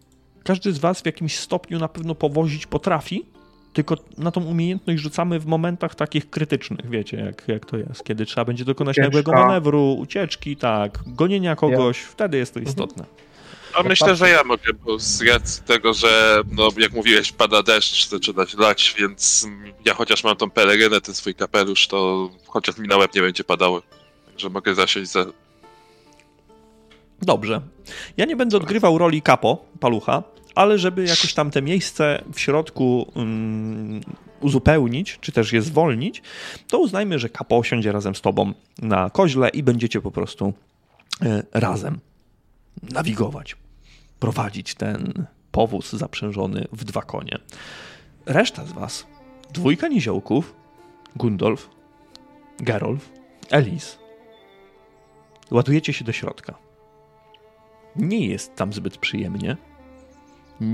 Każdy 0.45 0.73
z 0.73 0.78
Was 0.78 1.02
w 1.02 1.07
jakimś 1.07 1.38
stopniu 1.38 1.78
na 1.78 1.88
pewno 1.88 2.14
powozić 2.14 2.66
potrafi, 2.66 3.26
tylko 3.73 3.97
na 4.19 4.31
tą 4.31 4.45
umiejętność 4.45 5.02
rzucamy 5.02 5.40
w 5.40 5.47
momentach 5.47 5.95
takich 5.95 6.31
krytycznych, 6.31 6.90
wiecie, 6.90 7.16
jak, 7.16 7.49
jak 7.49 7.66
to 7.66 7.76
jest, 7.76 8.04
kiedy 8.04 8.26
trzeba 8.26 8.45
będzie 8.45 8.64
dokonać 8.64 8.95
Ucieczka. 8.95 9.16
nagłego 9.16 9.33
manewru, 9.33 9.95
ucieczki, 9.95 10.57
tak, 10.57 10.99
gonienia 11.07 11.57
kogoś, 11.57 12.02
ja. 12.02 12.09
wtedy 12.09 12.38
jest 12.38 12.54
to 12.54 12.61
mhm. 12.61 12.76
A 13.74 13.82
myślę, 13.82 14.16
że 14.16 14.30
ja 14.30 14.44
mogę, 14.44 14.72
bo 14.84 14.98
z 14.98 15.22
racji 15.22 15.62
tego, 15.62 15.94
że 15.94 16.42
no, 16.50 16.68
jak 16.78 16.92
mówiłeś, 16.92 17.32
pada 17.32 17.62
deszcz, 17.62 18.08
zaczyna 18.08 18.46
się 18.46 18.58
lać, 18.58 18.94
więc 18.98 19.46
ja 19.84 19.94
chociaż 19.94 20.24
mam 20.24 20.36
tą 20.36 20.50
pelerynę, 20.50 21.00
ten 21.00 21.14
swój 21.14 21.34
kapelusz, 21.34 21.88
to 21.88 22.30
chociaż 22.46 22.78
mi 22.78 22.88
na 22.88 22.96
łeb 22.96 23.14
nie 23.14 23.20
będzie 23.20 23.44
padało. 23.44 23.82
Także 24.26 24.48
mogę 24.48 24.74
zasiąść 24.74 25.10
za... 25.10 25.24
Dobrze. 27.22 27.60
Ja 28.16 28.24
nie 28.24 28.36
będę 28.36 28.56
odgrywał 28.56 28.98
roli 28.98 29.22
kapo, 29.22 29.64
palucha, 29.80 30.22
ale 30.54 30.78
żeby 30.78 31.02
jakoś 31.02 31.34
tam 31.34 31.50
te 31.50 31.62
miejsce 31.62 32.24
w 32.32 32.40
środku 32.40 33.12
um, 33.14 34.00
uzupełnić, 34.40 35.18
czy 35.20 35.32
też 35.32 35.52
je 35.52 35.62
zwolnić, 35.62 36.22
to 36.68 36.78
uznajmy, 36.78 37.18
że 37.18 37.28
kapo 37.28 37.64
siądzie 37.64 37.92
razem 37.92 38.14
z 38.14 38.20
tobą 38.20 38.52
na 38.78 39.10
koźle 39.10 39.48
i 39.48 39.62
będziecie 39.62 40.00
po 40.00 40.10
prostu 40.10 40.52
y, 41.22 41.42
razem 41.52 42.00
nawigować 42.82 43.56
prowadzić 44.22 44.74
ten 44.74 45.26
powóz 45.52 45.92
zaprzężony 45.92 46.68
w 46.72 46.84
dwa 46.84 47.02
konie. 47.02 47.38
Reszta 48.26 48.66
z 48.66 48.72
was, 48.72 49.06
dwójka 49.52 49.88
niziołków, 49.88 50.54
Gundolf, 51.16 51.70
Gerolf, 52.58 53.12
Elis, 53.50 53.98
ładujecie 55.50 55.92
się 55.92 56.04
do 56.04 56.12
środka. 56.12 56.54
Nie 57.96 58.26
jest 58.26 58.54
tam 58.54 58.72
zbyt 58.72 58.98
przyjemnie. 58.98 59.56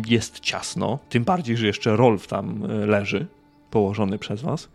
Jest 0.07 0.41
ciasno, 0.41 0.99
tym 1.09 1.25
bardziej, 1.25 1.57
że 1.57 1.67
jeszcze 1.67 1.97
Rolf 1.97 2.27
tam 2.27 2.65
e, 2.65 2.87
leży, 2.87 3.27
położony 3.71 4.19
przez 4.19 4.43
was, 4.43 4.69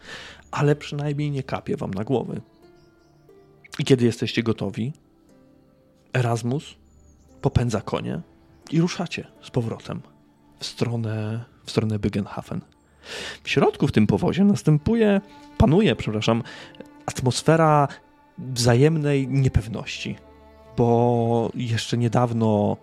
ale 0.51 0.75
przynajmniej 0.75 1.31
nie 1.31 1.43
kapie 1.43 1.77
wam 1.77 1.93
na 1.93 2.03
głowy. 2.03 2.41
I 3.79 3.83
kiedy 3.83 4.05
jesteście 4.05 4.43
gotowi, 4.43 4.93
Erasmus 6.13 6.75
popędza 7.43 7.81
konie 7.81 8.21
i 8.71 8.81
ruszacie 8.81 9.27
z 9.41 9.49
powrotem 9.49 10.01
w 10.59 10.65
stronę, 10.65 11.45
w 11.65 11.71
stronę 11.71 11.99
Bygenhafen. 11.99 12.61
W 13.43 13.49
środku 13.49 13.87
w 13.87 13.91
tym 13.91 14.07
powozie 14.07 14.43
następuje, 14.43 15.21
panuje, 15.57 15.95
przepraszam, 15.95 16.43
atmosfera 17.05 17.87
wzajemnej 18.37 19.27
niepewności, 19.27 20.15
bo 20.77 21.51
jeszcze 21.55 21.97
niedawno 21.97 22.77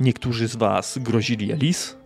niektórzy 0.00 0.48
z 0.48 0.56
was 0.56 0.98
grozili 0.98 1.52
Elis, 1.52 1.96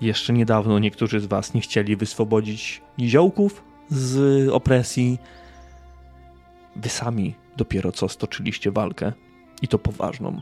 jeszcze 0.00 0.32
niedawno 0.32 0.78
niektórzy 0.78 1.20
z 1.20 1.26
was 1.26 1.54
nie 1.54 1.60
chcieli 1.60 1.96
wyswobodzić 1.96 2.82
niziołków 2.98 3.64
z 3.90 4.48
opresji. 4.48 5.18
Wy 6.76 6.88
sami 6.88 7.34
dopiero 7.56 7.92
co 7.92 8.08
stoczyliście 8.08 8.70
walkę 8.70 9.12
i 9.62 9.68
to 9.68 9.78
poważną 9.78 10.40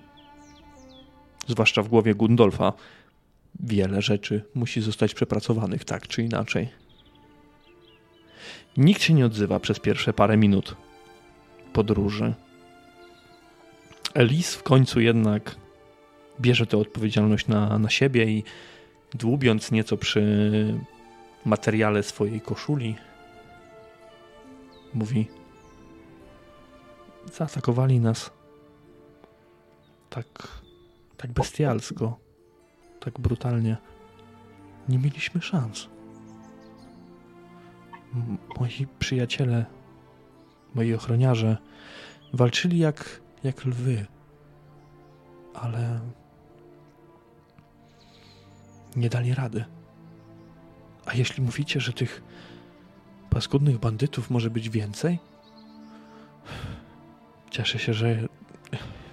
zwłaszcza 1.47 1.83
w 1.83 1.89
głowie 1.89 2.15
Gundolfa, 2.15 2.73
wiele 3.61 4.03
rzeczy 4.03 4.45
musi 4.55 4.81
zostać 4.81 5.15
przepracowanych 5.15 5.85
tak 5.85 6.09
czy 6.09 6.23
inaczej. 6.23 6.69
Nikt 8.77 9.03
się 9.03 9.15
nie 9.15 9.27
odzywa 9.27 9.61
przez 9.61 9.79
pierwsze 9.79 10.13
parę 10.13 10.37
minut 10.37 10.77
podróży. 11.73 12.35
Elis 14.15 14.55
w 14.55 14.63
końcu 14.63 15.01
jednak 15.01 15.57
bierze 16.41 16.67
tę 16.67 16.77
odpowiedzialność 16.77 17.47
na, 17.47 17.79
na 17.79 17.91
siebie 17.91 18.25
i 18.25 18.45
dłubiąc 19.15 19.71
nieco 19.71 19.97
przy 19.97 20.75
materiale 21.45 22.03
swojej 22.03 22.41
koszuli, 22.41 22.97
mówi: 24.95 25.27
Zaatakowali 27.33 28.01
nas 28.01 28.31
tak 30.11 30.60
tak 31.21 31.33
bestialsko, 31.33 32.19
tak 33.01 33.21
brutalnie. 33.21 33.77
Nie 34.89 34.99
mieliśmy 34.99 35.43
szans. 35.43 35.89
moi 38.61 38.87
przyjaciele, 38.99 39.67
moi 40.75 40.95
ochroniarze 40.95 41.57
walczyli 42.33 42.79
jak, 42.79 43.21
jak 43.45 43.65
lwy. 43.65 44.07
ale 45.55 46.01
nie 48.97 49.09
dali 49.09 49.35
rady. 49.35 49.65
A 51.07 51.15
jeśli 51.15 51.43
mówicie, 51.43 51.81
że 51.81 51.93
tych 51.93 52.23
paskudnych 53.31 53.79
bandytów 53.79 54.31
może 54.31 54.51
być 54.51 54.71
więcej? 54.71 55.19
Cieszę 57.51 57.79
się, 57.79 57.95
że, 57.95 58.29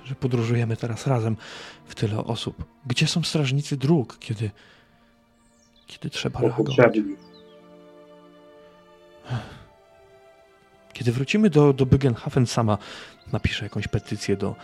że 0.08 0.16
podróżujemy 0.16 0.78
teraz 0.78 1.08
razem 1.08 1.38
w 1.86 1.96
tyle 1.96 2.18
osób. 2.18 2.66
Gdzie 2.86 3.08
są 3.08 3.24
strażnicy 3.24 3.78
dróg, 3.78 4.18
kiedy, 4.20 4.52
kiedy 5.88 6.10
trzeba 6.10 6.40
reagować? 6.42 6.76
Kiedy 10.94 11.12
wrócimy 11.12 11.50
do, 11.50 11.74
do 11.74 11.86
Bygenhafen, 11.86 12.48
sama 12.48 12.78
napiszę 13.34 13.66
jakąś 13.66 13.88
petycję 13.88 14.38
do, 14.38 14.56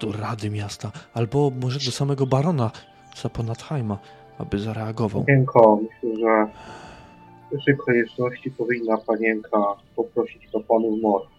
do 0.00 0.12
Rady 0.12 0.50
Miasta, 0.50 0.92
albo 1.14 1.52
może 1.60 1.78
do 1.78 1.90
samego 1.90 2.26
barona 2.26 2.70
Zaponatheima, 3.22 3.98
aby 4.38 4.58
zareagował. 4.58 5.24
Panienko, 5.24 5.80
myślę, 5.82 6.20
że 6.20 6.46
w 7.46 7.50
pierwszej 7.50 7.76
konieczności 7.76 8.50
powinna 8.50 8.96
panienka 8.96 9.58
poprosić 9.96 10.48
kapłanów 10.52 11.02
Mor 11.02 11.35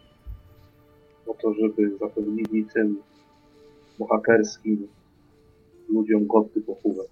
o 1.27 1.33
to, 1.33 1.53
żeby 1.53 1.97
zapewnili 1.97 2.65
tym 2.65 3.01
bohaterskim 3.99 4.87
ludziom 5.89 6.27
godny 6.27 6.61
pochówek. 6.61 7.07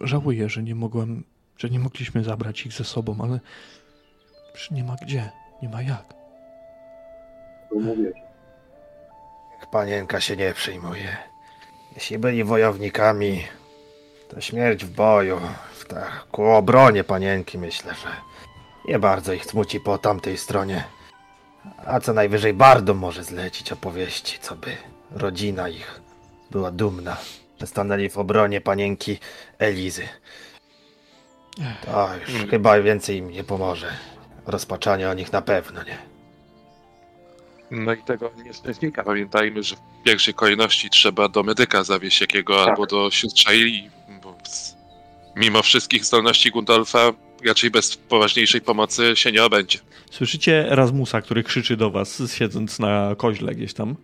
Żałuję, 0.00 0.48
że 0.48 0.62
nie 0.62 0.74
mogłem, 0.74 1.24
że 1.58 1.70
nie 1.70 1.78
mogliśmy 1.78 2.24
zabrać 2.24 2.66
ich 2.66 2.72
ze 2.72 2.84
sobą, 2.84 3.16
ale 3.22 3.40
już 4.54 4.70
nie 4.70 4.84
ma 4.84 4.96
gdzie, 5.02 5.30
nie 5.62 5.68
ma 5.68 5.82
jak. 5.82 6.14
To 7.70 7.80
mówię. 7.80 8.12
Panienka 9.72 10.20
się 10.20 10.36
nie 10.36 10.52
przejmuje. 10.52 11.16
Jeśli 11.94 12.18
byli 12.18 12.44
wojownikami, 12.44 13.40
to 14.28 14.40
śmierć 14.40 14.84
w 14.84 14.94
boju, 14.94 15.40
w 15.74 15.88
tak, 15.88 16.26
ku 16.32 16.44
obronie 16.44 17.04
panienki 17.04 17.58
myślę, 17.58 17.94
że 17.94 18.08
nie 18.88 18.98
bardzo 18.98 19.32
ich 19.32 19.44
smuci 19.44 19.80
po 19.80 19.98
tamtej 19.98 20.36
stronie. 20.36 20.84
A 21.86 22.00
co 22.00 22.12
najwyżej 22.12 22.54
Bardo 22.54 22.94
może 22.94 23.24
zlecić 23.24 23.72
opowieści, 23.72 24.38
co 24.40 24.56
by 24.56 24.76
rodzina 25.10 25.68
ich 25.68 26.00
była 26.50 26.70
dumna, 26.70 27.16
że 27.60 27.66
stanęli 27.66 28.08
w 28.10 28.18
obronie 28.18 28.60
panienki 28.60 29.18
Elizy. 29.58 30.08
To 31.84 32.08
już 32.20 32.30
Mm. 32.34 32.48
chyba 32.48 32.80
więcej 32.80 33.16
im 33.16 33.30
nie 33.30 33.44
pomoże. 33.44 33.86
Rozpaczanie 34.46 35.08
o 35.10 35.14
nich 35.14 35.32
na 35.32 35.42
pewno 35.42 35.82
nie. 35.82 35.98
No 37.70 37.92
i 37.92 38.02
tego 38.02 38.30
nie 38.66 38.74
znika. 38.74 39.04
Pamiętajmy, 39.04 39.62
że 39.62 39.76
w 39.76 39.78
pierwszej 40.04 40.34
kolejności 40.34 40.90
trzeba 40.90 41.28
do 41.28 41.42
medyka 41.42 41.84
zawieźć 41.84 42.20
jakiego 42.20 42.56
Tak. 42.58 42.68
albo 42.68 42.86
do 42.86 43.10
sióstr 43.10 43.40
Shaili, 43.40 43.90
bo 44.22 44.36
mimo 45.36 45.62
wszystkich 45.62 46.04
zdolności 46.04 46.50
Gundolfa 46.50 46.98
raczej 47.46 47.70
bez 47.70 47.96
poważniejszej 47.96 48.60
pomocy 48.60 49.16
się 49.16 49.32
nie 49.32 49.44
obędzie. 49.44 49.78
Słyszycie 50.14 50.66
Rasmusa, 50.68 51.20
który 51.20 51.42
krzyczy 51.42 51.76
do 51.76 51.90
was, 51.90 52.22
siedząc 52.32 52.78
na 52.78 53.14
koźle 53.16 53.54
gdzieś 53.54 53.74
tam. 53.74 53.96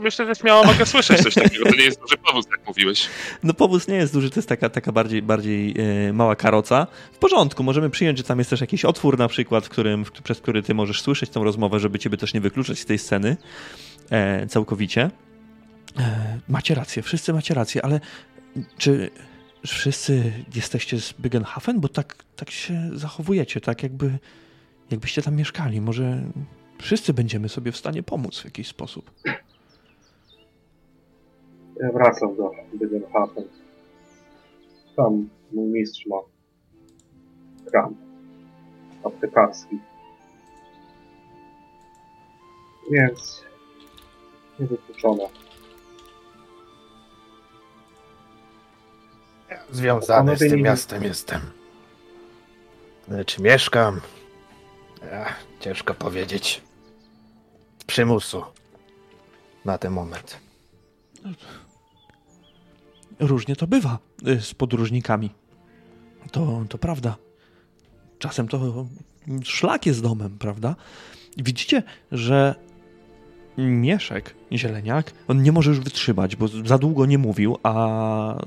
Myślę, 0.00 0.26
że 0.26 0.34
śmiało 0.34 0.64
mogę 0.64 0.86
słyszeć 0.86 1.22
coś 1.22 1.34
takiego. 1.34 1.64
To 1.64 1.76
nie 1.76 1.84
jest 1.84 2.00
duży 2.00 2.16
powód, 2.16 2.46
jak 2.50 2.66
mówiłeś. 2.66 3.08
No 3.42 3.54
powóz 3.54 3.88
nie 3.88 3.94
jest 3.94 4.12
duży, 4.12 4.30
to 4.30 4.40
jest 4.40 4.48
taka, 4.48 4.68
taka 4.68 4.92
bardziej, 4.92 5.22
bardziej 5.22 5.74
e, 6.08 6.12
mała 6.12 6.36
karoca. 6.36 6.86
W 7.12 7.18
porządku, 7.18 7.62
możemy 7.62 7.90
przyjąć, 7.90 8.18
że 8.18 8.24
tam 8.24 8.38
jest 8.38 8.50
też 8.50 8.60
jakiś 8.60 8.84
otwór 8.84 9.18
na 9.18 9.28
przykład, 9.28 9.66
w 9.66 9.68
którym, 9.68 10.04
w, 10.04 10.10
przez 10.10 10.40
który 10.40 10.62
ty 10.62 10.74
możesz 10.74 11.02
słyszeć 11.02 11.30
tą 11.30 11.44
rozmowę, 11.44 11.80
żeby 11.80 11.98
ciebie 11.98 12.16
też 12.16 12.34
nie 12.34 12.40
wykluczać 12.40 12.78
z 12.78 12.84
tej 12.84 12.98
sceny 12.98 13.36
e, 14.10 14.46
całkowicie. 14.46 15.10
E, 15.98 16.38
macie 16.48 16.74
rację, 16.74 17.02
wszyscy 17.02 17.32
macie 17.32 17.54
rację, 17.54 17.84
ale 17.84 18.00
czy 18.78 19.10
wszyscy 19.66 20.32
jesteście 20.54 21.00
z 21.00 21.12
Bygenhafen? 21.12 21.80
Bo 21.80 21.88
tak, 21.88 22.24
tak 22.36 22.50
się 22.50 22.90
zachowujecie, 22.92 23.60
tak 23.60 23.82
jakby 23.82 24.18
jakbyście 24.90 25.22
tam 25.22 25.36
mieszkali. 25.36 25.80
Może 25.80 26.22
wszyscy 26.78 27.14
będziemy 27.14 27.48
sobie 27.48 27.72
w 27.72 27.76
stanie 27.76 28.02
pomóc 28.02 28.38
w 28.38 28.44
jakiś 28.44 28.68
sposób. 28.68 29.10
Ja 31.80 31.92
wracam 31.92 32.36
do 32.36 32.50
Bygenhafen. 32.74 33.44
Tam 34.96 35.28
mój 35.52 35.68
mistrz 35.68 36.06
ma 36.06 36.16
kran 37.70 37.94
aptekarski. 39.04 39.78
Więc 42.92 43.44
niewykluczone. 44.60 45.28
Związany 49.70 50.36
z 50.36 50.38
tym 50.38 50.60
miastem 50.62 51.02
jestem. 51.02 51.40
Czy 53.26 53.42
mieszkam? 53.42 54.00
Ach, 55.14 55.44
ciężko 55.60 55.94
powiedzieć. 55.94 56.62
Przymusu. 57.86 58.42
Na 59.64 59.78
ten 59.78 59.92
moment. 59.92 60.40
Różnie 63.18 63.56
to 63.56 63.66
bywa 63.66 63.98
y, 64.28 64.40
z 64.40 64.54
podróżnikami. 64.54 65.30
To, 66.32 66.64
to 66.68 66.78
prawda. 66.78 67.16
Czasem 68.18 68.48
to 68.48 68.86
szlak 69.44 69.86
jest 69.86 70.02
domem, 70.02 70.38
prawda? 70.38 70.76
Widzicie, 71.36 71.82
że 72.12 72.54
Mieszek, 73.58 74.34
zieleniak, 74.52 75.12
on 75.28 75.42
nie 75.42 75.52
może 75.52 75.70
już 75.70 75.80
wytrzymać, 75.80 76.36
bo 76.36 76.48
za 76.48 76.78
długo 76.78 77.06
nie 77.06 77.18
mówił, 77.18 77.58
a 77.62 78.42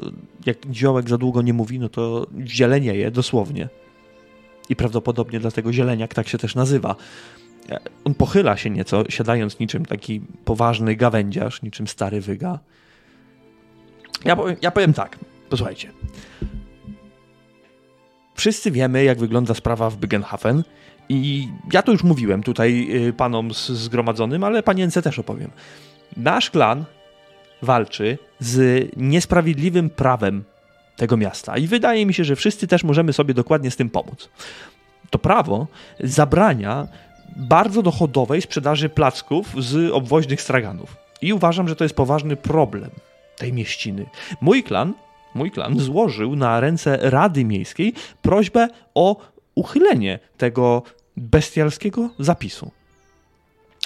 jak 0.45 0.57
ziołek 0.73 1.09
za 1.09 1.17
długo 1.17 1.41
nie 1.41 1.53
mówi, 1.53 1.79
no 1.79 1.89
to 1.89 2.27
zielenieje 2.45 3.11
dosłownie. 3.11 3.69
I 4.69 4.75
prawdopodobnie 4.75 5.39
dlatego 5.39 5.73
zieleniak 5.73 6.13
tak 6.13 6.27
się 6.27 6.37
też 6.37 6.55
nazywa. 6.55 6.95
On 8.03 8.13
pochyla 8.13 8.57
się 8.57 8.69
nieco, 8.69 9.03
siadając 9.09 9.59
niczym 9.59 9.85
taki 9.85 10.21
poważny 10.45 10.95
gawędziarz, 10.95 11.61
niczym 11.61 11.87
stary 11.87 12.21
wyga. 12.21 12.59
Ja 14.25 14.35
powiem, 14.35 14.55
ja 14.61 14.71
powiem 14.71 14.93
tak, 14.93 15.19
posłuchajcie. 15.49 15.91
Wszyscy 18.35 18.71
wiemy, 18.71 19.03
jak 19.03 19.19
wygląda 19.19 19.53
sprawa 19.53 19.89
w 19.89 19.97
Bygenhafen 19.97 20.63
i 21.09 21.47
ja 21.73 21.81
to 21.81 21.91
już 21.91 22.03
mówiłem 22.03 22.43
tutaj 22.43 22.87
y, 23.07 23.13
panom 23.13 23.53
zgromadzonym, 23.53 24.43
ale 24.43 24.63
panience 24.63 25.01
też 25.01 25.19
opowiem. 25.19 25.51
Nasz 26.17 26.49
klan 26.49 26.85
walczy 27.61 28.17
z 28.39 28.87
niesprawiedliwym 28.97 29.89
prawem 29.89 30.43
tego 30.99 31.17
miasta 31.17 31.57
i 31.57 31.67
wydaje 31.67 32.05
mi 32.05 32.13
się, 32.13 32.23
że 32.23 32.35
wszyscy 32.35 32.67
też 32.67 32.83
możemy 32.83 33.13
sobie 33.13 33.33
dokładnie 33.33 33.71
z 33.71 33.75
tym 33.75 33.89
pomóc. 33.89 34.29
To 35.09 35.19
prawo 35.19 35.67
zabrania 35.99 36.87
bardzo 37.35 37.81
dochodowej 37.81 38.41
sprzedaży 38.41 38.89
placków 38.89 39.63
z 39.63 39.91
obwoźnych 39.91 40.41
straganów. 40.41 40.97
I 41.21 41.33
uważam, 41.33 41.67
że 41.67 41.75
to 41.75 41.83
jest 41.83 41.95
poważny 41.95 42.35
problem 42.35 42.91
tej 43.37 43.53
mieściny. 43.53 44.05
Mój 44.41 44.63
klan, 44.63 44.93
mój 45.35 45.51
klan 45.51 45.79
złożył 45.79 46.35
na 46.35 46.59
ręce 46.59 46.97
Rady 47.01 47.45
Miejskiej 47.45 47.93
prośbę 48.21 48.67
o 48.95 49.15
uchylenie 49.55 50.19
tego 50.37 50.83
bestialskiego 51.17 52.09
zapisu. 52.19 52.71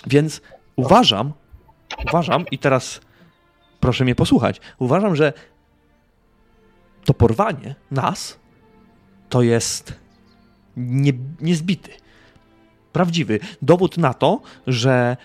Więc 0.08 0.42
uważam, 0.76 1.34
uważam 2.10 2.46
i 2.52 2.58
teraz 2.58 3.02
proszę 3.80 4.04
mnie 4.04 4.16
posłuchać, 4.16 4.62
uważam, 4.80 5.16
że 5.16 5.34
to 7.06 7.14
porwanie 7.14 7.76
nas 7.92 8.40
to 9.30 9.42
jest 9.42 9.94
nie, 10.78 11.14
niezbity, 11.42 11.92
prawdziwy 12.92 13.40
dowód 13.62 13.98
na 13.98 14.14
to, 14.14 14.42
że 14.68 15.18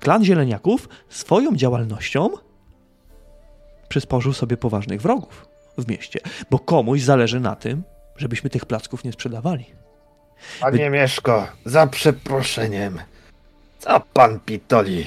klan 0.00 0.24
Zieleniaków 0.24 0.88
swoją 1.08 1.56
działalnością 1.56 2.30
przysporzył 3.88 4.32
sobie 4.32 4.56
poważnych 4.56 5.02
wrogów 5.02 5.46
w 5.78 5.88
mieście, 5.88 6.20
bo 6.50 6.58
komuś 6.58 7.00
zależy 7.00 7.40
na 7.40 7.56
tym, 7.56 7.82
żebyśmy 8.16 8.50
tych 8.50 8.66
placków 8.66 9.04
nie 9.04 9.12
sprzedawali. 9.12 9.64
Panie 10.60 10.90
Mieszko, 10.90 11.46
za 11.64 11.86
przeproszeniem. 11.86 12.98
Co 13.78 14.00
pan 14.12 14.40
pitoli? 14.40 15.06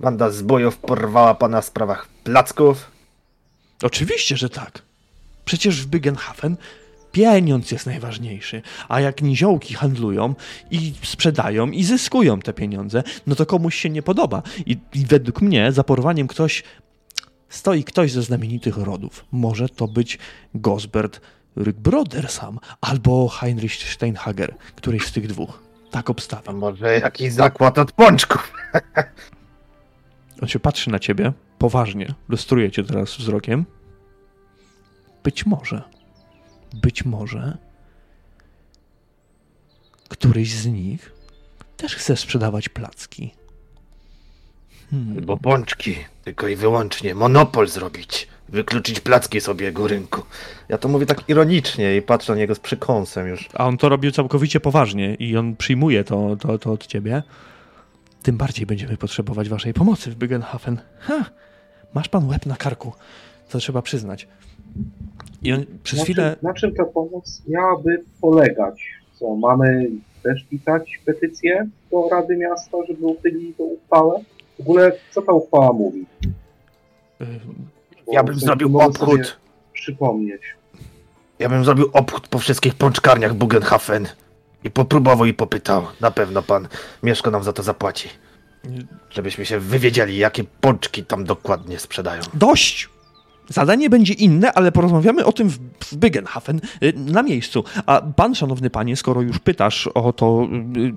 Banda 0.00 0.30
zbójów 0.30 0.78
porwała 0.78 1.34
pana 1.34 1.60
w 1.60 1.64
sprawach 1.64 2.08
placków? 2.24 2.91
Oczywiście, 3.84 4.36
że 4.36 4.48
tak. 4.48 4.82
Przecież 5.44 5.82
w 5.82 5.86
Bygenhafen 5.86 6.56
pieniądz 7.12 7.70
jest 7.70 7.86
najważniejszy, 7.86 8.62
a 8.88 9.00
jak 9.00 9.22
niziołki 9.22 9.74
handlują 9.74 10.34
i 10.70 10.92
sprzedają 11.02 11.70
i 11.70 11.84
zyskują 11.84 12.40
te 12.40 12.52
pieniądze, 12.52 13.02
no 13.26 13.34
to 13.34 13.46
komuś 13.46 13.74
się 13.74 13.90
nie 13.90 14.02
podoba. 14.02 14.42
I, 14.66 14.78
i 14.94 15.06
według 15.06 15.40
mnie 15.42 15.72
za 15.72 15.84
porwaniem 15.84 16.28
ktoś 16.28 16.62
stoi 17.48 17.84
ktoś 17.84 18.12
ze 18.12 18.22
znamienitych 18.22 18.76
rodów. 18.76 19.24
Może 19.32 19.68
to 19.68 19.88
być 19.88 20.18
Gosbert 20.54 21.20
Rygbrodersam 21.56 22.58
albo 22.80 23.28
Heinrich 23.28 23.74
Steinhager, 23.74 24.54
któryś 24.76 25.06
z 25.06 25.12
tych 25.12 25.26
dwóch. 25.26 25.62
Tak 25.90 26.10
obstawiam. 26.10 26.56
może 26.56 27.00
jakiś 27.00 27.32
zakład 27.32 27.78
od 27.78 27.92
pączków? 27.92 28.52
On 30.42 30.48
się 30.48 30.58
patrzy 30.58 30.90
na 30.90 30.98
ciebie 30.98 31.32
poważnie, 31.58 32.14
lustruje 32.28 32.70
cię 32.70 32.84
teraz 32.84 33.16
wzrokiem. 33.16 33.64
Być 35.24 35.46
może, 35.46 35.82
być 36.74 37.04
może 37.04 37.58
któryś 40.08 40.54
z 40.54 40.66
nich 40.66 41.12
też 41.76 41.96
chce 41.96 42.16
sprzedawać 42.16 42.68
placki. 42.68 43.34
Hmm. 44.90 45.18
Albo 45.18 45.36
pączki, 45.36 45.96
tylko 46.24 46.48
i 46.48 46.56
wyłącznie. 46.56 47.14
Monopol 47.14 47.68
zrobić. 47.68 48.28
Wykluczyć 48.48 49.00
placki 49.00 49.40
z 49.40 49.48
obiegu 49.48 49.88
rynku. 49.88 50.22
Ja 50.68 50.78
to 50.78 50.88
mówię 50.88 51.06
tak 51.06 51.28
ironicznie 51.28 51.96
i 51.96 52.02
patrzę 52.02 52.32
na 52.32 52.38
niego 52.38 52.54
z 52.54 52.60
przekąsem 52.60 53.28
już. 53.28 53.48
A 53.54 53.66
on 53.66 53.76
to 53.76 53.88
robił 53.88 54.10
całkowicie 54.10 54.60
poważnie 54.60 55.14
i 55.14 55.36
on 55.36 55.56
przyjmuje 55.56 56.04
to, 56.04 56.36
to, 56.36 56.58
to 56.58 56.72
od 56.72 56.86
ciebie. 56.86 57.22
Tym 58.22 58.36
bardziej 58.36 58.66
będziemy 58.66 58.96
potrzebować 58.96 59.48
waszej 59.48 59.74
pomocy 59.74 60.10
w 60.10 60.14
Bygenhafen. 60.14 60.80
Ha! 60.98 61.24
Masz 61.94 62.08
pan 62.08 62.28
łeb 62.28 62.46
na 62.46 62.56
karku. 62.56 62.92
To 63.50 63.58
trzeba 63.58 63.82
przyznać. 63.82 64.28
I 65.42 65.52
on 65.52 65.64
przez 65.82 65.98
na 65.98 66.04
chwilę... 66.04 66.36
Czym, 66.40 66.48
na 66.48 66.54
czym 66.54 66.74
ta 66.74 66.84
pomoc 66.84 67.42
miałaby 67.48 68.04
polegać? 68.20 68.82
Co, 69.14 69.36
mamy 69.36 69.90
też 70.22 70.44
pisać 70.50 71.00
petycję 71.04 71.68
do 71.90 72.08
Rady 72.10 72.36
Miasta, 72.36 72.78
żeby 72.88 73.06
uchylili 73.06 73.54
tę 73.54 73.62
uchwałę? 73.62 74.20
W 74.58 74.60
ogóle, 74.60 74.92
co 75.10 75.22
ta 75.22 75.32
uchwała 75.32 75.72
mówi? 75.72 76.06
ja 78.12 78.22
bym 78.22 78.38
zrobił 78.38 78.78
obchód. 78.78 79.40
Przypomnieć. 79.72 80.42
Ja 81.38 81.48
bym 81.48 81.64
zrobił 81.64 81.90
obchód 81.92 82.28
po 82.28 82.38
wszystkich 82.38 82.74
pączkarniach 82.74 83.34
Bugenhafen. 83.34 84.06
I 84.64 84.70
popróbował 84.70 85.26
i 85.26 85.34
popytał. 85.34 85.86
Na 86.00 86.10
pewno 86.10 86.42
pan 86.42 86.68
Mieszko 87.02 87.30
nam 87.30 87.44
za 87.44 87.52
to 87.52 87.62
zapłaci. 87.62 88.08
Żebyśmy 89.10 89.46
się 89.46 89.58
wywiedzieli, 89.58 90.16
jakie 90.16 90.44
pączki 90.60 91.04
tam 91.04 91.24
dokładnie 91.24 91.78
sprzedają. 91.78 92.22
Dość! 92.34 92.91
Zadanie 93.52 93.90
będzie 93.90 94.14
inne, 94.14 94.52
ale 94.52 94.72
porozmawiamy 94.72 95.24
o 95.24 95.32
tym 95.32 95.48
w, 95.48 95.58
w 95.80 95.96
Bygenhafen 95.96 96.60
y, 96.82 96.92
na 96.96 97.22
miejscu. 97.22 97.64
A 97.86 98.02
pan, 98.16 98.34
szanowny 98.34 98.70
panie, 98.70 98.96
skoro 98.96 99.20
już 99.20 99.38
pytasz 99.38 99.86
o 99.86 100.12
to, 100.12 100.48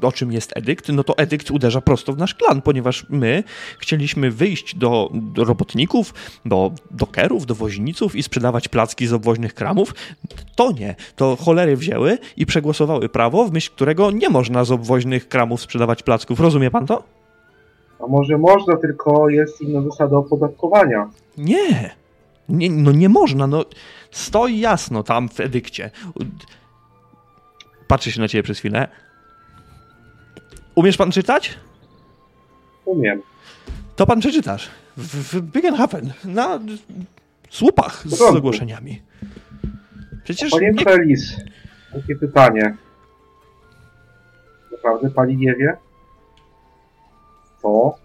y, 0.03 0.07
o 0.07 0.11
czym 0.11 0.31
jest 0.31 0.51
edykt, 0.55 0.89
no 0.89 1.03
to 1.03 1.17
edykt 1.17 1.51
uderza 1.51 1.81
prosto 1.81 2.13
w 2.13 2.17
nasz 2.17 2.35
klan, 2.35 2.61
ponieważ 2.61 3.05
my 3.09 3.43
chcieliśmy 3.79 4.31
wyjść 4.31 4.75
do, 4.75 5.09
do 5.13 5.43
robotników, 5.43 6.13
do 6.45 6.71
dokerów, 6.91 7.45
do 7.45 7.55
woźniców 7.55 8.15
i 8.15 8.23
sprzedawać 8.23 8.67
placki 8.67 9.07
z 9.07 9.13
obwoźnych 9.13 9.53
kramów. 9.53 9.93
To 10.55 10.71
nie. 10.71 10.95
To 11.15 11.35
cholery 11.35 11.77
wzięły 11.77 12.17
i 12.37 12.45
przegłosowały 12.45 13.09
prawo, 13.09 13.45
w 13.45 13.51
myśl 13.51 13.71
którego 13.71 14.11
nie 14.11 14.29
można 14.29 14.63
z 14.63 14.71
obwoźnych 14.71 15.27
kramów 15.27 15.61
sprzedawać 15.61 16.03
placków. 16.03 16.39
Rozumie 16.39 16.71
pan 16.71 16.85
to? 16.85 17.03
A 17.99 18.07
może 18.07 18.37
można, 18.37 18.77
tylko 18.77 19.29
jest 19.29 19.61
inna 19.61 19.81
zasada 19.81 20.17
opodatkowania. 20.17 21.09
Nie. 21.37 21.95
Nie, 22.49 22.69
no 22.69 22.91
nie 22.91 23.10
można, 23.10 23.47
no 23.47 23.65
stoi 24.12 24.60
jasno 24.60 25.03
tam 25.03 25.29
w 25.29 25.39
edykcie. 25.39 25.91
Patrzy 27.88 28.12
się 28.12 28.21
na 28.21 28.27
ciebie 28.27 28.43
przez 28.43 28.60
chwilę. 28.60 28.88
Umiesz 30.75 30.97
pan 30.97 31.12
czytać? 31.12 31.58
Umiem. 32.86 33.21
To 33.95 34.05
pan 34.05 34.19
przeczytasz. 34.19 34.69
W, 34.97 35.34
w 35.34 35.41
Biggenhafen, 35.41 36.13
na 36.25 36.60
słupach 37.49 38.08
z 38.08 38.21
ogłoszeniami. 38.21 39.01
Przecież... 40.23 40.51
Panie 40.51 40.71
nie... 40.71 40.84
Felis, 40.84 41.36
takie 41.93 42.15
pytanie. 42.15 42.75
Naprawdę 44.71 45.10
pani 45.10 45.38
nie 45.38 45.55
wie? 45.55 45.77
Co? 47.62 47.95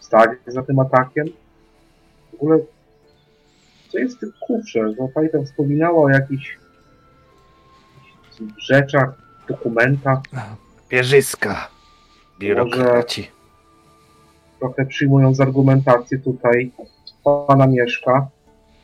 Stanie 0.00 0.36
za 0.46 0.62
tym 0.62 0.78
atakiem? 0.78 1.26
W 2.30 2.34
ogóle 2.34 2.58
co 3.88 3.98
jest 3.98 4.16
w 4.16 4.20
tym 4.20 4.32
kufrze? 4.40 4.92
Bo 4.98 5.08
pani 5.08 5.30
tam 5.30 5.46
wspominała 5.46 6.04
o 6.04 6.08
jakichś, 6.08 6.58
rzeczach, 8.58 9.10
dokumentach. 9.48 10.18
Pierzyska. 10.88 11.68
Biurokraci. 12.38 13.30
trochę 14.58 14.86
przyjmując 14.86 15.40
argumentację 15.40 16.18
tutaj 16.18 16.70
pana 17.24 17.66
Mieszka, 17.66 18.28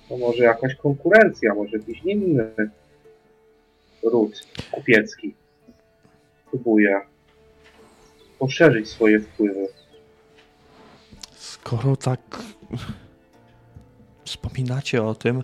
to 0.09 0.17
może 0.17 0.45
jakaś 0.45 0.75
konkurencja, 0.75 1.55
może 1.55 1.77
jakiś 1.77 2.03
inny 2.05 2.51
ród 4.03 4.47
kupiecki 4.71 5.35
próbuje 6.51 7.01
poszerzyć 8.39 8.89
swoje 8.89 9.21
wpływy. 9.21 9.67
Skoro 11.33 11.97
tak 11.97 12.21
wspominacie 14.25 15.03
o 15.03 15.15
tym. 15.15 15.43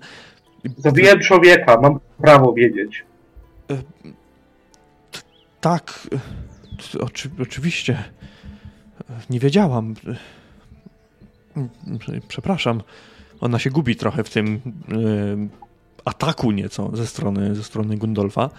Zabiłem 0.77 1.21
człowieka, 1.21 1.81
mam 1.81 2.01
prawo 2.19 2.53
wiedzieć. 2.53 3.05
E, 3.71 3.83
tak, 5.61 6.09
e, 6.95 7.01
oczy, 7.01 7.31
oczywiście. 7.43 8.05
Nie 9.31 9.40
wiedziałam. 9.40 9.95
E, 11.57 12.21
przepraszam. 12.29 12.83
Ona 13.40 13.59
się 13.59 13.71
gubi 13.71 13.97
trochę 13.97 14.25
w 14.25 14.31
tym 14.31 14.61
ataku 16.05 16.51
nieco 16.51 16.90
ze 16.97 17.07
strony, 17.07 17.55
ze 17.55 17.64
strony 17.64 17.97
Gundolfa. 17.97 18.51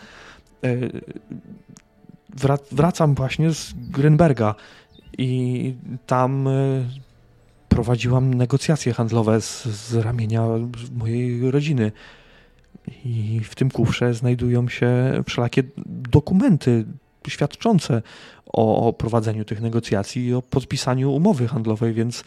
wracam 2.72 3.16
właśnie 3.16 3.54
z 3.54 3.74
Grünberga 3.74 4.56
i 5.18 5.74
tam 6.06 6.50
prowadziłam 7.72 8.34
negocjacje 8.34 8.94
handlowe 8.94 9.42
z, 9.42 9.66
z 9.66 9.96
ramienia 9.96 10.46
mojej 10.96 11.52
rodziny. 11.52 11.92
I 13.06 13.42
w 13.44 13.56
tym 13.56 13.72
kufrze 13.72 14.14
znajdują 14.14 14.70
się 14.70 14.90
wszelakie 15.28 15.64
dokumenty 15.88 16.86
świadczące 17.28 18.02
o, 18.46 18.88
o 18.88 18.94
prowadzeniu 18.94 19.46
tych 19.46 19.62
negocjacji 19.62 20.26
i 20.26 20.34
o 20.34 20.42
podpisaniu 20.42 21.14
umowy 21.14 21.48
handlowej, 21.48 21.94
więc 21.94 22.24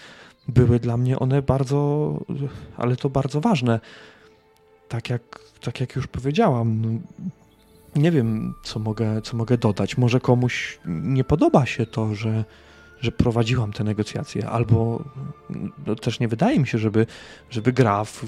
były 0.48 0.80
dla 0.80 0.96
mnie 0.96 1.18
one 1.18 1.42
bardzo, 1.42 2.20
ale 2.76 2.96
to 2.96 3.10
bardzo 3.10 3.40
ważne. 3.40 3.80
Tak 4.88 5.10
jak, 5.10 5.22
tak 5.60 5.80
jak 5.80 5.96
już 5.96 6.06
powiedziałam, 6.06 7.00
nie 7.96 8.10
wiem, 8.10 8.54
co 8.62 8.78
mogę, 8.78 9.22
co 9.22 9.36
mogę 9.36 9.58
dodać. 9.58 9.98
Może 9.98 10.20
komuś 10.20 10.78
nie 10.86 11.24
podoba 11.24 11.66
się 11.66 11.86
to, 11.86 12.14
że, 12.14 12.44
że 13.04 13.12
prowadziłam 13.12 13.72
te 13.72 13.84
negocjacje, 13.84 14.48
albo 14.48 15.02
no, 15.86 15.94
też 15.94 16.20
nie 16.20 16.28
wydaje 16.28 16.60
mi 16.60 16.66
się, 16.66 16.78
żeby, 16.78 17.06
żeby 17.50 17.72
Graf 17.72 18.24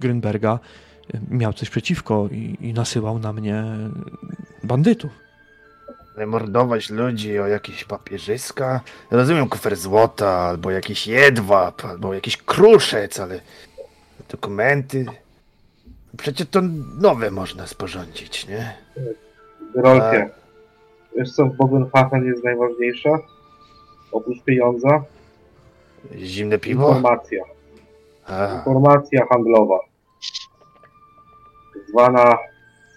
Grünberga 0.00 0.58
miał 1.30 1.52
coś 1.52 1.70
przeciwko 1.70 2.28
i, 2.32 2.56
i 2.60 2.72
nasyłał 2.72 3.18
na 3.18 3.32
mnie 3.32 3.64
bandytów. 4.64 5.10
Ale 6.16 6.26
mordować 6.26 6.90
ludzi 6.90 7.38
o 7.38 7.46
jakieś 7.46 7.84
papierzyska? 7.84 8.80
Rozumiem 9.10 9.48
kufer 9.48 9.76
złota, 9.76 10.30
albo 10.30 10.70
jakiś 10.70 11.06
jedwab, 11.06 11.84
albo 11.84 12.14
jakiś 12.14 12.36
kruszec, 12.36 13.20
ale 13.20 13.40
dokumenty... 14.28 15.06
Przecież 16.16 16.48
to 16.48 16.60
nowe 17.00 17.30
można 17.30 17.66
sporządzić, 17.66 18.48
nie? 18.48 18.74
Rolkie, 19.74 20.22
A... 20.22 21.18
wiesz 21.18 21.32
co 21.32 21.46
w 21.46 21.56
Bogenhafen 21.56 22.24
jest 22.24 22.44
najważniejsze? 22.44 23.10
Oprócz 24.14 24.42
pieniądza 24.42 25.04
Zimne 26.12 26.58
piwo? 26.58 26.88
Informacja. 26.88 27.44
Aha. 28.26 28.56
Informacja 28.56 29.26
handlowa. 29.26 29.78
Zwana 31.88 32.38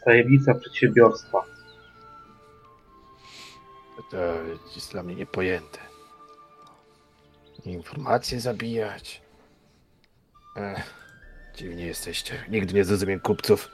tajemnica 0.05 0.53
przedsiębiorstwa. 0.53 1.43
To 4.11 4.17
jest 4.75 4.91
dla 4.91 5.03
mnie 5.03 5.15
niepojęte. 5.15 5.79
Informacje 7.65 8.39
zabijać. 8.39 9.21
Ech, 10.55 10.93
dziwnie 11.55 11.85
jesteście. 11.85 12.45
Nigdy 12.49 12.73
nie 12.73 12.83
zrozumiem 12.83 13.19
kupców. 13.19 13.69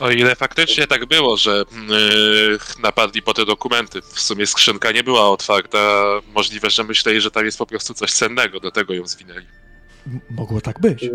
O 0.00 0.10
ile 0.10 0.36
faktycznie 0.36 0.86
tak 0.86 1.06
było, 1.06 1.36
że 1.36 1.64
yy, 1.88 2.58
napadli 2.82 3.22
po 3.22 3.34
te 3.34 3.44
dokumenty. 3.44 4.02
W 4.02 4.20
sumie 4.20 4.46
skrzynka 4.46 4.92
nie 4.92 5.04
była 5.04 5.30
otwarta. 5.30 5.78
Możliwe, 6.34 6.70
że 6.70 6.84
myśleli, 6.84 7.20
że 7.20 7.30
tam 7.30 7.44
jest 7.44 7.58
po 7.58 7.66
prostu 7.66 7.94
coś 7.94 8.12
cennego, 8.12 8.60
do 8.60 8.70
tego 8.70 8.94
ją 8.94 9.06
zwinęli. 9.06 9.46
M 10.06 10.20
mogło 10.30 10.60
tak 10.60 10.80
być. 10.80 11.10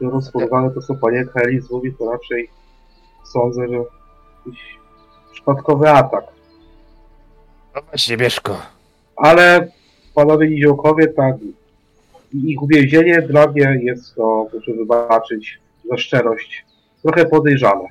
Biorąc 0.00 0.30
pod 0.30 0.42
uwagę 0.42 0.74
to, 0.74 0.80
co 0.82 0.94
panie 0.94 1.24
Helis 1.34 1.70
mówi, 1.70 1.94
to 1.98 2.12
raczej 2.12 2.50
sądzę, 3.32 3.68
że 3.68 3.74
jakiś 3.74 4.62
przypadkowy 5.32 5.90
atak. 5.90 6.24
No 7.74 7.82
właśnie, 7.82 8.16
Bieszko. 8.16 8.62
Ale 9.16 9.68
panowie 10.14 10.50
niziołkowie, 10.50 11.06
tak, 11.06 11.34
ich 12.44 12.62
uwięzienie 12.62 13.22
dla 13.22 13.46
mnie 13.46 13.78
jest 13.82 14.14
to, 14.14 14.46
proszę 14.50 14.72
wybaczyć 14.72 15.58
za 15.90 15.96
szczerość, 15.98 16.64
trochę 17.06 17.26
podejrzane. 17.26 17.88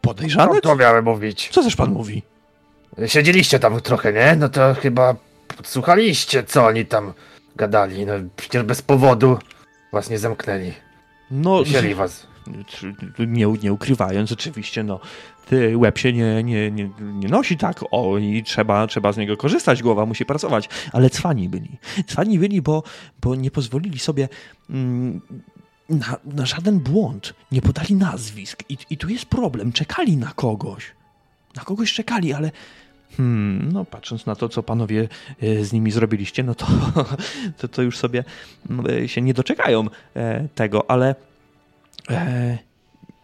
Podejrzane? 0.00 0.52
No, 0.54 0.60
to 0.60 0.76
miałem 0.76 1.04
mówić. 1.04 1.48
Co 1.52 1.62
też 1.62 1.76
pan 1.76 1.92
mówi? 1.92 2.22
Siedzieliście 3.06 3.58
tam 3.58 3.80
trochę, 3.80 4.12
nie? 4.12 4.36
No 4.36 4.48
to 4.48 4.74
chyba 4.74 5.14
Słuchaliście, 5.64 6.42
co 6.42 6.66
oni 6.66 6.86
tam 6.86 7.12
gadali. 7.56 8.06
No 8.06 8.12
przecież 8.36 8.62
bez 8.62 8.82
powodu 8.82 9.38
was 9.92 10.10
nie 10.10 10.18
zamknęli. 10.18 10.72
No, 11.30 11.62
Wzięli 11.62 11.94
was. 11.94 12.26
nie, 13.18 13.46
nie 13.62 13.72
ukrywając, 13.72 14.32
oczywiście, 14.32 14.82
no, 14.82 15.00
ty, 15.48 15.76
łeb 15.76 15.98
się 15.98 16.12
nie, 16.12 16.42
nie, 16.42 16.70
nie, 16.70 16.90
nie 17.00 17.28
nosi 17.28 17.56
tak, 17.56 17.84
o, 17.90 18.18
i 18.18 18.42
trzeba, 18.42 18.86
trzeba 18.86 19.12
z 19.12 19.16
niego 19.16 19.36
korzystać, 19.36 19.82
głowa 19.82 20.06
musi 20.06 20.24
pracować, 20.24 20.68
ale 20.92 21.10
cwani 21.10 21.48
byli. 21.48 21.78
Cwani 22.06 22.38
byli, 22.38 22.62
bo, 22.62 22.82
bo 23.20 23.34
nie 23.34 23.50
pozwolili 23.50 23.98
sobie 23.98 24.28
mm, 24.70 25.20
na, 25.90 26.16
na 26.24 26.46
żaden 26.46 26.78
błąd, 26.78 27.34
nie 27.52 27.62
podali 27.62 27.94
nazwisk 27.94 28.64
I, 28.68 28.78
i 28.90 28.96
tu 28.96 29.08
jest 29.08 29.24
problem, 29.24 29.72
czekali 29.72 30.16
na 30.16 30.32
kogoś. 30.32 30.92
Na 31.56 31.62
kogoś 31.62 31.92
czekali, 31.92 32.32
ale 32.32 32.50
Hmm, 33.16 33.72
no 33.72 33.84
patrząc 33.84 34.26
na 34.26 34.34
to, 34.34 34.48
co 34.48 34.62
panowie 34.62 35.08
e, 35.42 35.64
z 35.64 35.72
nimi 35.72 35.90
zrobiliście, 35.90 36.42
no 36.42 36.54
to, 36.54 36.66
to, 37.58 37.68
to 37.68 37.82
już 37.82 37.98
sobie 37.98 38.24
mm, 38.70 39.08
się 39.08 39.22
nie 39.22 39.34
doczekają 39.34 39.86
e, 40.16 40.48
tego, 40.54 40.90
ale 40.90 41.14
e, 42.10 42.58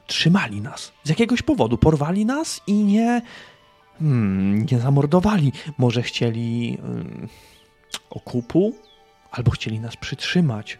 trzymali 0.06 0.60
nas. 0.60 0.92
Z 1.04 1.08
jakiegoś 1.08 1.42
powodu 1.42 1.78
porwali 1.78 2.26
nas 2.26 2.60
i 2.66 2.72
nie, 2.72 3.22
hmm, 3.98 4.66
nie 4.70 4.78
zamordowali. 4.78 5.52
Może 5.78 6.02
chcieli 6.02 6.78
hmm, 6.80 7.28
okupu, 8.10 8.74
albo 9.30 9.50
chcieli 9.50 9.80
nas 9.80 9.96
przytrzymać. 9.96 10.78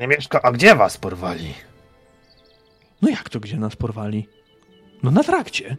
Panie 0.00 0.16
Mieszko, 0.16 0.44
a 0.44 0.52
gdzie 0.52 0.74
was 0.74 0.96
porwali? 0.96 1.54
No 3.02 3.08
jak 3.08 3.28
to 3.28 3.40
gdzie 3.40 3.56
nas 3.56 3.76
porwali? 3.76 4.28
No 5.02 5.10
na 5.10 5.24
trakcie. 5.24 5.76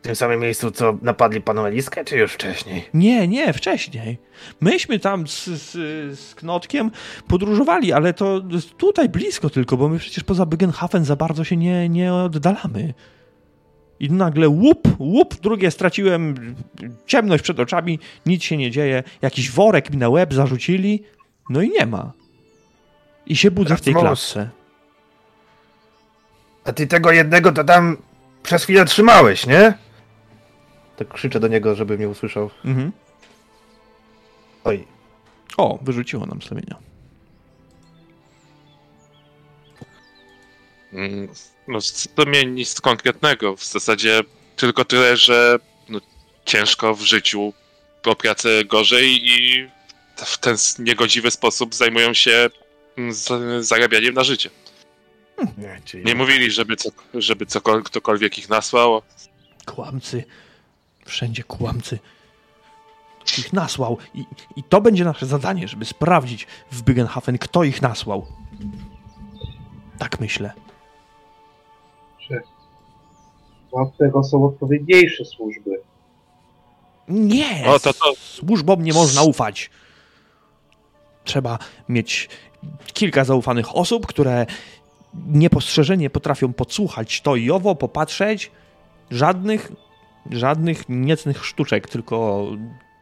W 0.00 0.02
tym 0.02 0.16
samym 0.16 0.40
miejscu, 0.40 0.70
co 0.70 0.98
napadli 1.02 1.40
panu 1.40 1.66
Eliskę, 1.66 2.04
czy 2.04 2.16
już 2.16 2.32
wcześniej? 2.32 2.84
Nie, 2.94 3.28
nie, 3.28 3.52
wcześniej. 3.52 4.18
Myśmy 4.60 4.98
tam 4.98 5.28
z, 5.28 5.44
z, 5.44 5.70
z 6.18 6.34
Knotkiem 6.34 6.90
podróżowali, 7.28 7.92
ale 7.92 8.14
to 8.14 8.40
tutaj 8.76 9.08
blisko 9.08 9.50
tylko, 9.50 9.76
bo 9.76 9.88
my 9.88 9.98
przecież 9.98 10.24
poza 10.24 10.46
Bygenhafen 10.46 11.04
za 11.04 11.16
bardzo 11.16 11.44
się 11.44 11.56
nie, 11.56 11.88
nie 11.88 12.14
oddalamy. 12.14 12.94
I 14.00 14.10
nagle 14.10 14.48
łup, 14.48 14.88
łup, 14.98 15.34
drugie 15.34 15.70
straciłem 15.70 16.34
ciemność 17.06 17.42
przed 17.42 17.60
oczami, 17.60 17.98
nic 18.26 18.42
się 18.42 18.56
nie 18.56 18.70
dzieje, 18.70 19.02
jakiś 19.22 19.50
worek 19.50 19.90
mi 19.90 19.96
na 19.96 20.08
łeb 20.08 20.34
zarzucili, 20.34 21.02
no 21.50 21.62
i 21.62 21.70
nie 21.70 21.86
ma. 21.86 22.21
I 23.32 23.36
się 23.36 23.50
budzę 23.50 23.76
w 23.76 23.80
tej 23.80 23.94
klatce. 23.94 24.50
A 26.64 26.72
ty 26.72 26.86
tego 26.86 27.12
jednego 27.12 27.52
to 27.52 27.64
tam 27.64 27.96
przez 28.42 28.64
chwilę 28.64 28.84
trzymałeś, 28.84 29.46
nie? 29.46 29.78
Tak 30.96 31.08
krzyczę 31.08 31.40
do 31.40 31.48
niego, 31.48 31.74
żeby 31.74 31.98
mnie 31.98 32.08
usłyszał. 32.08 32.50
Mhm. 32.64 32.92
Oj. 34.64 34.86
O, 35.56 35.78
wyrzuciło 35.82 36.26
nam 36.26 36.42
slemienia. 36.42 36.76
Mm, 40.92 41.28
no, 41.68 41.78
to 42.14 42.24
mnie 42.24 42.44
nic 42.44 42.80
konkretnego. 42.80 43.56
W 43.56 43.64
zasadzie 43.64 44.20
tylko 44.56 44.84
tyle, 44.84 45.16
że 45.16 45.58
no, 45.88 46.00
ciężko 46.44 46.94
w 46.94 47.00
życiu 47.00 47.52
o 48.04 48.16
pracę 48.16 48.64
gorzej 48.64 49.30
i 49.30 49.68
w 50.16 50.38
ten 50.38 50.56
niegodziwy 50.78 51.30
sposób 51.30 51.74
zajmują 51.74 52.14
się 52.14 52.50
mm, 52.96 53.14
zarabianiem 53.62 54.14
na 54.14 54.24
życie. 54.24 54.50
Nie, 55.58 56.02
nie 56.04 56.14
mówili, 56.14 56.50
żeby, 56.50 56.76
co, 56.76 56.90
żeby 57.14 57.46
cokolwiek, 57.46 57.86
ktokolwiek 57.86 58.38
ich 58.38 58.48
nasłał. 58.48 59.02
Kłamcy. 59.66 60.24
Wszędzie 61.04 61.42
kłamcy. 61.42 61.98
Ich 63.38 63.52
nasłał. 63.52 63.98
I, 64.14 64.24
I 64.56 64.62
to 64.62 64.80
będzie 64.80 65.04
nasze 65.04 65.26
zadanie, 65.26 65.68
żeby 65.68 65.84
sprawdzić 65.84 66.46
w 66.70 66.82
Bygenhafen, 66.82 67.38
kto 67.38 67.64
ich 67.64 67.82
nasłał. 67.82 68.26
Tak 69.98 70.20
myślę. 70.20 70.52
Od 73.72 73.96
tego 73.96 74.24
są 74.24 74.44
odpowiedniejsze 74.44 75.24
służby. 75.24 75.80
Nie! 77.08 77.64
O, 77.66 77.78
to, 77.78 77.92
to... 77.92 78.14
Służbom 78.16 78.82
nie 78.82 78.92
można 78.92 79.22
ufać. 79.22 79.70
Trzeba 81.24 81.58
mieć 81.88 82.28
kilka 82.92 83.24
zaufanych 83.24 83.76
osób, 83.76 84.06
które 84.06 84.46
niepostrzeżenie 85.26 86.10
potrafią 86.10 86.52
podsłuchać 86.52 87.20
to 87.20 87.36
i 87.36 87.50
owo, 87.50 87.74
popatrzeć. 87.74 88.50
Żadnych 89.10 89.72
Żadnych 90.30 90.88
niecnych 90.88 91.44
sztuczek, 91.44 91.88
tylko 91.88 92.46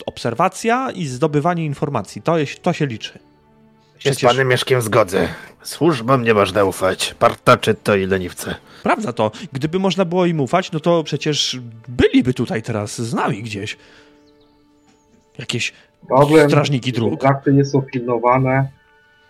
obserwacja 0.06 0.90
i 0.90 1.06
zdobywanie 1.06 1.64
informacji. 1.64 2.22
To, 2.22 2.38
jest, 2.38 2.62
to 2.62 2.72
się 2.72 2.86
liczy. 2.86 3.18
Przecież... 3.98 4.20
Się 4.20 4.28
z 4.28 4.30
panem 4.30 4.48
Mieszkiem 4.48 4.82
zgodzę. 4.82 5.28
Służbom 5.62 6.24
nie 6.24 6.34
można 6.34 6.64
ufać. 6.64 7.14
Partaczy 7.18 7.74
to 7.74 7.96
i 7.96 8.06
leniwce. 8.06 8.54
Prawda 8.82 9.12
to. 9.12 9.30
Gdyby 9.52 9.78
można 9.78 10.04
było 10.04 10.26
im 10.26 10.40
ufać, 10.40 10.72
no 10.72 10.80
to 10.80 11.04
przecież 11.04 11.58
byliby 11.88 12.34
tutaj 12.34 12.62
teraz 12.62 13.00
z 13.00 13.14
nami 13.14 13.42
gdzieś. 13.42 13.76
Jakieś 15.38 15.72
Problem, 16.08 16.50
strażniki 16.50 16.92
dróg. 16.92 17.20
Trakty 17.20 17.52
nie 17.52 17.64
są 17.64 17.82
pilnowane, 17.82 18.68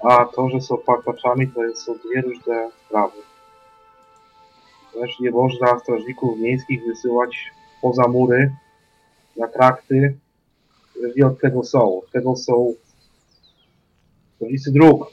a 0.03 0.25
to, 0.25 0.49
że 0.49 0.61
są 0.61 0.79
partaczami, 0.79 1.49
to 1.49 1.61
są 1.75 1.95
dwie 1.95 2.21
różne 2.21 2.71
sprawy. 2.87 3.19
Też 4.93 5.21
nie 5.21 5.31
można 5.31 5.79
strażników 5.79 6.39
miejskich 6.39 6.87
wysyłać 6.87 7.51
poza 7.83 8.09
mury, 8.09 8.53
na 9.37 9.49
trakty, 9.49 10.19
i 11.15 11.23
od 11.23 11.41
tego 11.41 11.65
są. 11.65 11.99
Od 11.99 12.11
tego 12.11 12.37
są 12.37 12.75
ulicy 14.39 14.73
dróg. 14.73 15.07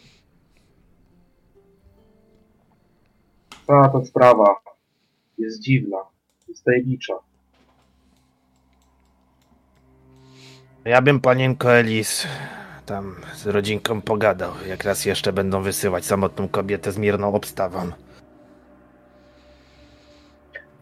Cała 3.67 3.89
ta 3.89 4.05
sprawa 4.05 4.55
jest 5.37 5.59
dziwna, 5.59 5.97
jest 6.47 6.63
tajemnicza. 6.63 7.13
Ja 10.85 11.01
bym 11.01 11.19
panienko 11.19 11.73
Elis 11.73 12.27
tam 12.87 13.15
z 13.35 13.47
rodzinką 13.47 14.01
pogadał, 14.01 14.51
jak 14.67 14.83
raz 14.83 15.05
jeszcze 15.05 15.33
będą 15.33 15.61
wysyłać 15.61 16.05
samotną 16.05 16.47
kobietę 16.47 16.91
z 16.91 16.97
mierną 16.97 17.33
obstawą. 17.33 17.91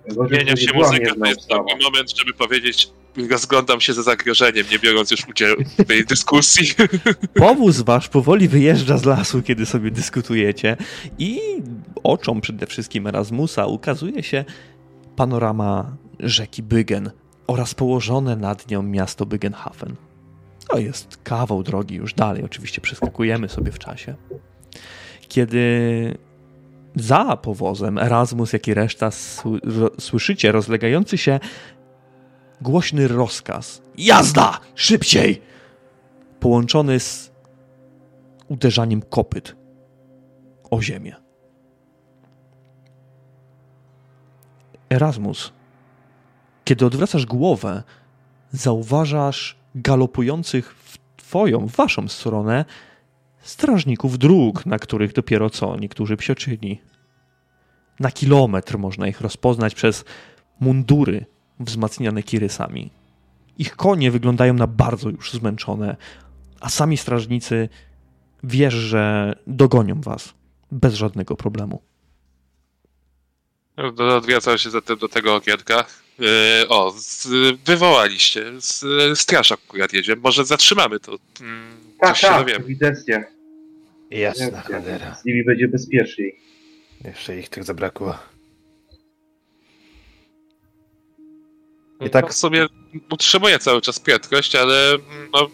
Zmienia 0.08 0.56
się 0.56 0.74
muzyka, 0.74 1.16
to 1.16 1.26
jest 1.26 1.50
dobry 1.50 1.76
moment, 1.84 2.18
żeby 2.18 2.34
powiedzieć, 2.34 2.90
rozglądam 3.32 3.82
się 3.82 3.94
za 3.94 4.04
zagrożeniem, 4.04 4.66
nie 4.72 4.80
biorąc 4.80 5.12
już 5.12 5.28
udziału 5.30 5.56
w 5.80 5.86
tej 5.86 6.06
dyskusji. 6.12 6.68
Powóz 7.34 7.82
wasz 7.82 8.10
powoli 8.10 8.48
wyjeżdża 8.48 8.98
z 8.98 9.06
lasu, 9.06 9.42
kiedy 9.42 9.66
sobie 9.66 9.92
dyskutujecie 9.92 10.78
i 11.20 11.40
oczom 12.04 12.42
przede 12.42 12.68
wszystkim 12.68 13.08
Erasmusa 13.08 13.66
ukazuje 13.66 14.24
się 14.24 14.46
panorama 15.16 15.98
rzeki 16.20 16.64
Bygen 16.64 17.12
oraz 17.48 17.74
położone 17.74 18.36
nad 18.36 18.70
nią 18.70 18.84
miasto 18.84 19.26
Bygenhafen. 19.26 19.96
To 20.70 20.78
jest 20.78 21.18
kawał 21.24 21.64
drogi 21.64 21.96
już 21.96 22.14
dalej, 22.14 22.44
oczywiście 22.44 22.82
przeskakujemy 22.82 23.50
sobie 23.50 23.72
w 23.72 23.80
czasie. 23.80 24.16
Kiedy 25.28 26.18
za 26.96 27.38
powozem 27.38 27.98
Erasmus, 27.98 28.54
jak 28.54 28.68
i 28.68 28.74
reszta 28.74 29.10
słyszycie 30.00 30.52
rozlegający 30.52 31.18
się 31.18 31.40
głośny 32.62 33.08
rozkaz. 33.08 33.82
Jazda! 33.98 34.60
Szybciej! 34.76 35.42
Połączony 36.40 37.00
z 37.00 37.32
uderzaniem 38.48 39.02
kopyt 39.02 39.56
o 40.72 40.82
ziemię. 40.82 41.16
Erasmus, 44.90 45.54
kiedy 46.64 46.86
odwracasz 46.86 47.26
głowę, 47.26 47.84
zauważasz 48.52 49.58
galopujących 49.76 50.76
w 50.76 50.98
twoją, 51.18 51.68
w 51.68 51.72
waszą 51.72 52.08
stronę 52.08 52.66
strażników 53.42 54.18
dróg, 54.18 54.66
na 54.66 54.80
których 54.80 55.14
dopiero 55.14 55.50
co 55.50 55.76
niektórzy 55.76 56.18
psioczyli. 56.18 56.82
Na 58.00 58.12
kilometr 58.12 58.78
można 58.78 59.08
ich 59.08 59.22
rozpoznać 59.22 59.76
przez 59.76 60.06
mundury 60.60 61.26
wzmacniane 61.60 62.24
kirysami. 62.24 62.92
Ich 63.58 63.76
konie 63.76 64.12
wyglądają 64.12 64.54
na 64.54 64.68
bardzo 64.68 65.10
już 65.10 65.32
zmęczone, 65.32 65.98
a 66.60 66.70
sami 66.70 66.98
strażnicy 66.98 67.70
wiesz, 68.44 68.74
że 68.74 69.36
dogonią 69.48 70.02
was 70.02 70.34
bez 70.72 70.94
żadnego 70.94 71.36
problemu. 71.36 71.82
Odwracał 73.98 74.58
się 74.58 74.70
zatem 74.70 74.98
do 74.98 75.10
tego 75.10 75.36
okienka. 75.36 75.86
Yy, 76.20 76.68
o, 76.70 76.94
z, 76.98 77.28
wywołaliście. 77.66 78.62
Z, 78.62 78.84
straż 79.20 79.52
akurat 79.52 79.94
jedzie. 79.94 80.16
Może 80.16 80.46
zatrzymamy 80.46 81.00
to. 81.00 81.12
Yy, 81.12 81.18
tak, 82.00 82.20
tak, 82.20 82.50
ewidentnie. 82.50 83.26
Jasna 84.12 84.62
cholera. 84.62 85.16
Z 85.16 85.26
nimi 85.26 85.44
będzie 85.44 85.68
bezpieczniej. 85.68 86.40
Jeszcze 87.06 87.40
ich 87.40 87.50
tych 87.50 87.64
zabrakło. 87.64 88.18
I 92.02 92.10
tak... 92.10 92.26
No, 92.26 92.32
w 92.32 92.34
sobie 92.34 92.68
utrzymuje 93.10 93.60
cały 93.60 93.82
czas 93.82 94.00
prędkość, 94.00 94.56
ale 94.56 94.98
no, 95.34 95.50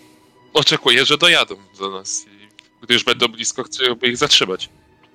oczekuję, 0.53 1.05
że 1.05 1.17
dojadą 1.17 1.55
do 1.79 1.91
nas. 1.91 2.25
I 2.27 2.47
gdy 2.83 2.93
już 2.93 3.03
będą 3.03 3.27
blisko, 3.27 3.63
chcę 3.63 3.83
ich 4.01 4.17
zatrzymać. 4.17 4.69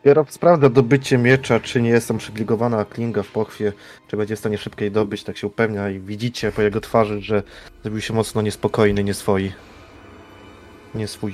Dopiero 0.06 0.26
sprawdza 0.28 0.68
dobycie 0.70 1.18
miecza, 1.18 1.60
czy 1.60 1.82
nie 1.82 1.90
jest 1.90 2.08
tam 2.08 2.18
przygligowana 2.18 2.84
klinga 2.84 3.22
w 3.22 3.28
pochwie, 3.28 3.72
czy 4.08 4.16
będzie 4.16 4.36
w 4.36 4.38
stanie 4.38 4.58
szybkiej 4.58 4.90
dobyć, 4.90 5.24
tak 5.24 5.36
się 5.36 5.46
upewnia 5.46 5.90
i 5.90 6.00
widzicie 6.00 6.52
po 6.52 6.62
jego 6.62 6.80
twarzy, 6.80 7.20
że 7.22 7.42
zrobił 7.82 8.00
się 8.00 8.14
mocno 8.14 8.42
niespokojny, 8.42 9.04
nie 9.04 9.14
swój. 9.14 9.52
Nie 10.94 11.08
swój. 11.08 11.32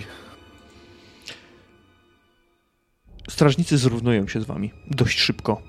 Strażnicy 3.30 3.78
zrównują 3.78 4.28
się 4.28 4.40
z 4.40 4.44
wami 4.44 4.72
dość 4.90 5.18
szybko. 5.18 5.62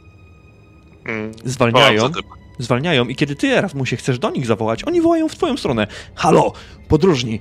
Mm, 1.05 1.31
zwalniają, 1.45 2.09
zwalniają 2.59 3.07
i 3.07 3.15
kiedy 3.15 3.35
ty, 3.35 3.47
Erasmusie, 3.47 3.97
chcesz 3.97 4.19
do 4.19 4.31
nich 4.31 4.45
zawołać, 4.45 4.83
oni 4.83 5.01
wołają 5.01 5.29
w 5.29 5.35
twoją 5.35 5.57
stronę. 5.57 5.87
Halo, 6.15 6.53
podróżni, 6.87 7.39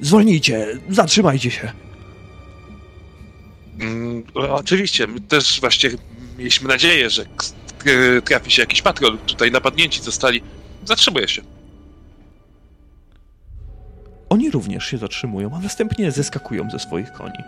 zwolnijcie, 0.00 0.66
zatrzymajcie 0.88 1.50
się. 1.50 1.72
Mm, 3.82 4.24
oczywiście, 4.34 5.06
my 5.06 5.20
też 5.20 5.60
właśnie 5.60 5.90
mieliśmy 6.38 6.68
nadzieję, 6.68 7.10
że 7.10 7.24
trafi 8.24 8.50
się 8.50 8.62
jakiś 8.62 8.82
patrol. 8.82 9.18
Tutaj 9.18 9.50
napadnięci 9.50 10.02
zostali. 10.02 10.42
Zatrzymuje 10.84 11.28
się. 11.28 11.42
Oni 14.28 14.50
również 14.50 14.86
się 14.86 14.98
zatrzymują, 14.98 15.50
a 15.54 15.58
następnie 15.58 16.10
zeskakują 16.10 16.70
ze 16.70 16.78
swoich 16.78 17.12
koni. 17.12 17.38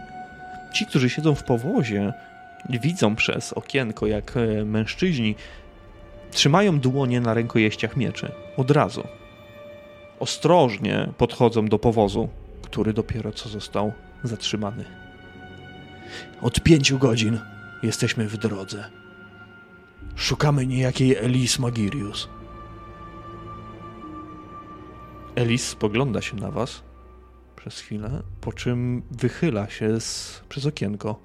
Ci, 0.75 0.87
którzy 0.87 1.11
siedzą 1.11 1.35
w 1.35 1.45
powozie, 1.45 2.13
widzą 2.71 3.17
przez 3.17 3.53
okienko, 3.53 4.07
jak 4.07 4.37
e, 4.37 4.65
mężczyźni 4.65 5.35
trzymają 6.31 6.81
dłonie 6.81 7.21
na 7.21 7.35
rękojeściach 7.35 7.97
mieczy. 7.97 8.33
Od 8.57 8.71
razu. 8.71 9.05
Ostrożnie 10.21 11.09
podchodzą 11.19 11.67
do 11.67 11.79
powozu, 11.79 12.29
który 12.63 12.93
dopiero 12.93 13.33
co 13.33 13.49
został 13.49 13.93
zatrzymany. 14.25 15.04
Od 16.45 16.61
pięciu 16.61 16.99
godzin 16.99 17.41
jesteśmy 17.83 18.29
w 18.29 18.37
drodze. 18.37 18.91
Szukamy 20.15 20.67
niejakiej 20.67 21.17
Elis 21.17 21.59
Magirius. 21.59 22.29
Elis 25.35 25.69
spogląda 25.69 26.23
się 26.23 26.37
na 26.37 26.51
was 26.51 26.83
przez 27.57 27.81
chwilę, 27.81 28.23
po 28.41 28.53
czym 28.53 29.03
wychyla 29.11 29.71
się 29.71 30.01
z, 30.01 30.41
przez 30.49 30.67
okienko. 30.67 31.21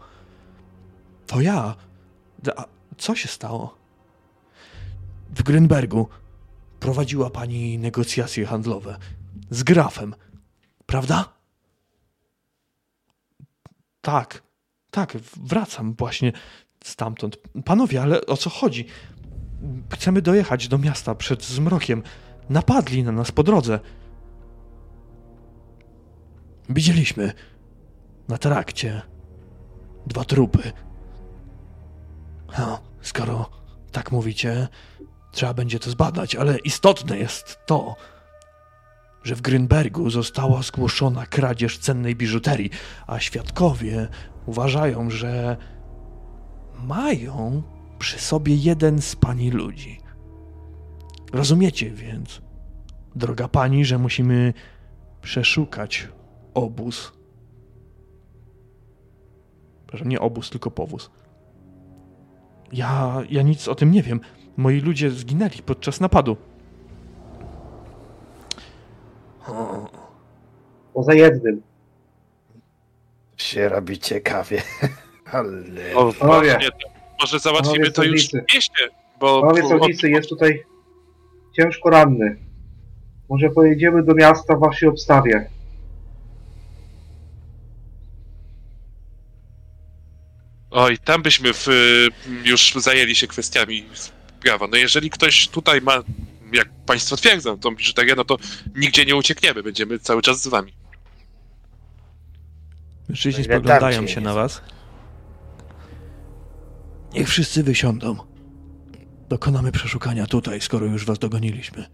To 1.28 1.42
ja. 1.42 1.76
A 2.58 2.66
co 2.98 3.16
się 3.16 3.28
stało? 3.28 3.78
W 5.36 5.44
Grünbergu 5.44 6.06
prowadziła 6.80 7.30
pani 7.30 7.80
negocjacje 7.80 8.46
handlowe 8.46 8.98
z 9.50 9.64
grafem, 9.64 10.16
prawda? 10.86 11.34
Tak, 14.02 14.49
tak, 14.92 15.18
wracam 15.44 15.94
właśnie 15.94 16.32
stamtąd. 16.84 17.38
Panowie, 17.66 18.02
ale 18.02 18.26
o 18.26 18.38
co 18.38 18.50
chodzi? 18.50 18.86
Chcemy 19.94 20.22
dojechać 20.22 20.68
do 20.68 20.78
miasta 20.78 21.16
przed 21.16 21.46
zmrokiem. 21.46 22.04
Napadli 22.50 23.04
na 23.04 23.12
nas 23.12 23.32
po 23.32 23.44
drodze. 23.44 23.80
Widzieliśmy 26.70 27.34
na 28.28 28.38
trakcie 28.38 29.02
dwa 30.08 30.26
trupy. 30.26 30.72
No, 32.58 32.82
skoro 33.02 33.50
tak 33.92 34.12
mówicie, 34.12 34.68
trzeba 35.32 35.54
będzie 35.54 35.80
to 35.80 35.90
zbadać, 35.90 36.36
ale 36.36 36.58
istotne 36.58 37.18
jest 37.18 37.60
to, 37.66 37.96
że 39.24 39.36
w 39.36 39.42
Grünbergu 39.42 40.10
została 40.10 40.62
zgłoszona 40.62 41.26
kradzież 41.26 41.78
cennej 41.78 42.16
biżuterii, 42.16 42.70
a 43.08 43.20
świadkowie 43.20 44.08
uważają, 44.50 45.10
że 45.10 45.58
mają 46.84 47.62
przy 48.00 48.20
sobie 48.20 48.56
jeden 48.56 49.02
z 49.02 49.16
pani 49.16 49.52
ludzi. 49.52 50.00
Rozumiecie 51.34 51.92
więc, 51.92 52.42
droga 53.16 53.48
pani, 53.48 53.86
że 53.86 53.98
musimy 53.98 54.54
przeszukać 55.22 56.08
obóz. 56.54 57.12
Proszę, 59.88 60.06
nie 60.06 60.20
obóz, 60.20 60.50
tylko 60.50 60.72
powóz. 60.72 61.12
Ja, 62.72 63.22
ja 63.30 63.42
nic 63.42 63.68
o 63.68 63.76
tym 63.76 63.92
nie 63.92 64.04
wiem. 64.04 64.20
Moi 64.58 64.80
ludzie 64.80 65.12
zginęli 65.12 65.62
podczas 65.66 66.00
napadu. 66.00 66.38
Poza 70.94 71.14
jednym. 71.14 71.62
Się 73.50 73.70
robi 73.70 74.00
ciekawie. 74.00 74.62
Ale... 75.34 75.96
O, 75.96 76.14
może 77.20 77.40
załatwimy 77.40 77.92
to 77.92 78.04
już 78.04 78.30
w 78.30 78.34
mieście, 78.34 78.90
bo... 79.20 79.42
Panowie 79.42 79.62
sądnicy, 79.62 80.10
jest 80.10 80.30
tutaj 80.30 80.64
ciężko 81.56 81.90
ranny. 81.90 82.38
Może 83.30 83.50
pojedziemy 83.50 84.04
do 84.04 84.14
miasta 84.14 84.56
w 84.56 84.60
waszej 84.60 84.90
obstawie. 84.90 85.50
Oj, 90.72 90.98
tam 90.98 91.22
byśmy 91.22 91.54
w, 91.54 91.68
już 92.44 92.74
zajęli 92.76 93.16
się 93.16 93.28
kwestiami 93.28 93.86
prawa. 94.42 94.68
No 94.68 94.78
jeżeli 94.78 95.10
ktoś 95.10 95.48
tutaj 95.48 95.82
ma, 95.82 96.04
jak 96.54 96.70
państwo 96.86 97.16
twierdzą, 97.16 97.60
tą 97.60 97.76
biżuterię, 97.76 98.16
no 98.16 98.26
to 98.26 98.38
nigdzie 98.76 99.06
nie 99.06 99.16
uciekniemy, 99.16 99.64
będziemy 99.64 100.00
cały 100.00 100.22
czas 100.22 100.42
z 100.42 100.48
wami. 100.48 100.79
Mężczyźni 103.10 103.44
spoglądają 103.44 104.08
się 104.08 104.22
na 104.22 104.34
was. 104.34 104.62
Niech 107.14 107.28
wszyscy 107.28 107.64
wysiądą. 107.64 108.16
Dokonamy 109.30 109.72
przeszukania 109.72 110.26
tutaj, 110.26 110.62
skoro 110.62 110.86
już 110.86 111.06
was 111.06 111.20
dogoniliśmy. 111.20 111.86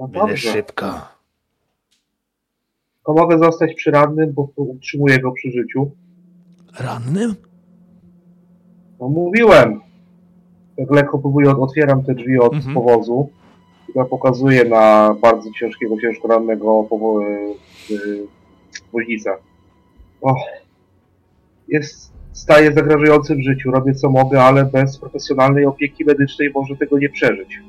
No 0.00 0.08
dobrze. 0.08 0.52
szybko. 0.52 1.00
To 3.06 3.12
mogę 3.12 3.38
zostać 3.38 3.74
przy 3.74 3.90
rannym, 3.90 4.32
bo 4.32 4.48
utrzymuję 4.56 5.18
go 5.18 5.32
przy 5.32 5.50
życiu. 5.50 5.90
Rannym? 6.80 7.34
No 9.00 9.08
mówiłem. 9.08 9.80
Tak 10.76 10.90
lekko 10.90 11.18
próbuję, 11.18 11.50
otwieram 11.50 12.04
te 12.04 12.14
drzwi 12.14 12.38
od 12.38 12.54
mhm. 12.54 12.74
powozu. 12.74 13.30
I 13.88 13.92
ja 13.98 14.04
pokazuję 14.04 14.64
na 14.64 15.14
bardzo 15.22 15.50
ciężkiego, 15.60 16.00
ciężko 16.00 16.28
rannego 16.28 16.66
powo- 16.90 17.22
y, 17.90 18.26
woźnica. 18.92 19.36
O, 20.22 20.34
jest, 21.68 22.12
staje 22.32 22.72
zagrażający 22.72 23.36
w 23.36 23.42
życiu, 23.42 23.70
robię 23.70 23.94
co 23.94 24.10
mogę, 24.10 24.42
ale 24.42 24.64
bez 24.64 24.98
profesjonalnej 24.98 25.66
opieki 25.66 26.04
medycznej 26.04 26.50
może 26.54 26.76
tego 26.76 26.98
nie 26.98 27.08
przeżyć. 27.08 27.60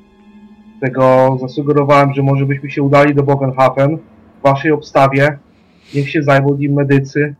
Tego 0.82 1.38
zasugerowałem, 1.41 2.13
że 2.13 2.22
może 2.22 2.45
byśmy 2.45 2.72
się 2.72 2.84
udali 2.84 3.15
do 3.15 3.24
Bogenhafen 3.24 3.98
w 4.39 4.43
waszej 4.43 4.72
obstawie. 4.72 5.38
Niech 5.95 6.10
się 6.10 6.24
zajmą 6.24 6.56
nim 6.56 6.74
medycy. 6.74 7.36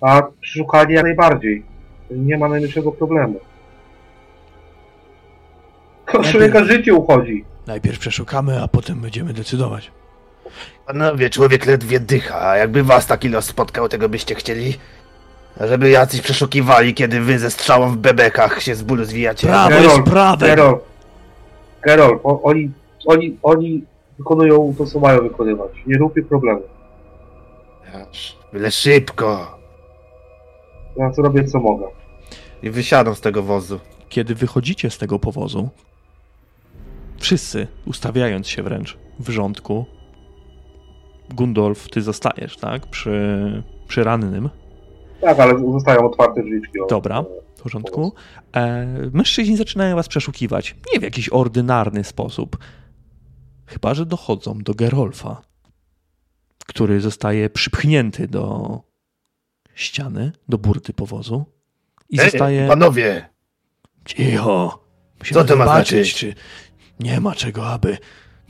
A 0.00 0.22
przeszukanie 0.40 0.94
jak 0.94 1.04
najbardziej. 1.04 1.62
Nie 2.10 2.38
ma 2.38 2.48
najmniejszego 2.48 2.92
problemu. 2.92 3.40
Człowieka 6.30 6.64
życie 6.64 6.94
uchodzi. 6.94 7.44
Najpierw 7.66 7.98
przeszukamy, 7.98 8.62
a 8.62 8.68
potem 8.68 9.00
będziemy 9.00 9.32
decydować. 9.32 9.92
Panowie, 10.86 11.30
człowiek 11.30 11.66
ledwie 11.66 12.00
dycha, 12.00 12.48
a 12.48 12.56
jakby 12.56 12.82
was 12.82 13.06
taki 13.06 13.28
los 13.28 13.44
spotkał, 13.44 13.88
tego 13.88 14.08
byście 14.08 14.34
chcieli? 14.34 14.78
Żeby 15.60 15.90
jacyś 15.90 16.20
przeszukiwali, 16.20 16.94
kiedy 16.94 17.20
wy 17.20 17.38
ze 17.38 17.50
strzałą 17.50 17.90
w 17.90 17.96
bebekach 17.96 18.62
się 18.62 18.74
z 18.74 18.82
bólu 18.82 19.04
zwijacie. 19.04 19.46
Prawo 19.46 19.74
jest 19.74 20.02
prawe! 20.02 20.46
Gerol, 20.46 20.78
Gerol, 21.82 22.20
oni, 22.22 22.70
oni, 23.06 23.38
oni 23.42 23.84
wykonują 24.18 24.74
to, 24.78 24.86
co 24.86 25.00
mają 25.00 25.22
wykonywać. 25.22 25.70
Nie 25.86 25.98
róbmy 25.98 26.22
problemu. 26.22 26.62
Byle 28.52 28.70
szybko. 28.70 29.58
Ja 30.96 31.12
zrobię, 31.12 31.44
co 31.44 31.60
mogę. 31.60 31.86
I 32.62 32.70
wysiadam 32.70 33.14
z 33.14 33.20
tego 33.20 33.42
wozu. 33.42 33.80
Kiedy 34.08 34.34
wychodzicie 34.34 34.90
z 34.90 34.98
tego 34.98 35.18
powozu, 35.18 35.68
wszyscy 37.18 37.66
ustawiając 37.86 38.48
się 38.48 38.62
wręcz 38.62 38.98
w 39.18 39.28
rządku, 39.30 39.86
Gundolf, 41.34 41.88
ty 41.88 42.02
zostajesz, 42.02 42.56
tak? 42.56 42.86
Przy, 42.86 43.62
przy 43.88 44.04
rannym. 44.04 44.50
Tak, 45.20 45.40
ale 45.40 45.58
zostają 45.72 46.06
otwarte 46.06 46.42
drzwiczki. 46.42 46.78
Dobra, 46.88 47.24
w 47.56 47.62
porządku. 47.62 48.12
E, 48.56 48.86
mężczyźni 49.12 49.56
zaczynają 49.56 49.96
was 49.96 50.08
przeszukiwać. 50.08 50.76
Nie 50.92 51.00
w 51.00 51.02
jakiś 51.02 51.28
ordynarny 51.28 52.04
sposób. 52.04 52.58
Chyba, 53.66 53.94
że 53.94 54.06
dochodzą 54.06 54.58
do 54.58 54.74
Gerolfa, 54.74 55.42
który 56.66 57.00
zostaje 57.00 57.50
przypchnięty 57.50 58.28
do 58.28 58.80
ściany, 59.74 60.32
do 60.48 60.58
burty 60.58 60.92
powozu 60.92 61.44
i 62.10 62.20
Ej, 62.20 62.30
zostaje... 62.30 62.68
panowie! 62.68 63.28
Cicho! 64.04 64.84
Musimy 65.18 65.40
Co 65.40 65.46
to 65.46 65.56
ma 65.56 65.64
znaczyć? 65.64 66.14
Czy 66.14 66.34
Nie 67.00 67.20
ma 67.20 67.34
czego, 67.34 67.66
aby 67.66 67.98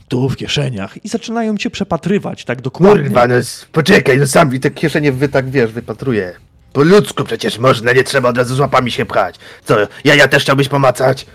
tu 0.07 0.29
w 0.29 0.35
kieszeniach. 0.35 1.05
I 1.05 1.09
zaczynają 1.09 1.57
cię 1.57 1.69
przepatrywać 1.69 2.45
tak 2.45 2.61
dokładnie. 2.61 3.03
Kurwa, 3.03 3.27
no 3.27 3.35
poczekaj, 3.71 4.17
no 4.17 4.27
sam 4.27 4.59
te 4.59 4.71
kieszenie 4.71 5.11
wy 5.11 5.29
tak 5.29 5.49
wiesz, 5.49 5.71
wypatruję. 5.71 6.33
Po 6.73 6.83
ludzku 6.83 7.23
przecież 7.23 7.59
można, 7.59 7.93
nie 7.93 8.03
trzeba 8.03 8.29
od 8.29 8.37
razu 8.37 8.55
z 8.55 8.59
łapami 8.59 8.91
się 8.91 9.05
pchać. 9.05 9.35
Co, 9.63 9.77
ja, 10.03 10.15
ja 10.15 10.27
też 10.27 10.43
chciałbyś 10.43 10.67
pomacać? 10.67 11.25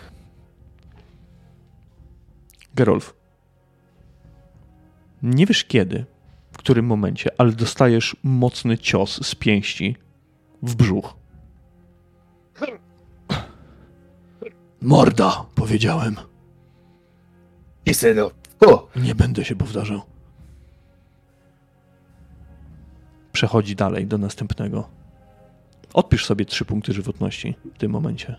Gerolf. 2.74 3.14
Nie 5.22 5.46
wiesz 5.46 5.64
kiedy, 5.64 6.04
w 6.52 6.58
którym 6.58 6.86
momencie, 6.86 7.30
ale 7.38 7.52
dostajesz 7.52 8.16
mocny 8.22 8.78
cios 8.78 9.26
z 9.26 9.34
pięści 9.34 9.96
w 10.62 10.74
brzuch. 10.74 11.14
Morda, 14.82 15.44
powiedziałem. 15.54 16.16
I 17.86 17.94
synu, 17.94 18.30
o, 18.60 18.88
Nie 18.96 19.14
będę 19.14 19.44
się 19.44 19.56
powtarzał. 19.56 20.00
Przechodzi 23.32 23.76
dalej 23.76 24.06
do 24.06 24.18
następnego. 24.18 24.88
Odpisz 25.94 26.26
sobie 26.26 26.44
trzy 26.44 26.64
punkty 26.64 26.92
żywotności 26.92 27.54
w 27.74 27.78
tym 27.78 27.92
momencie. 27.92 28.36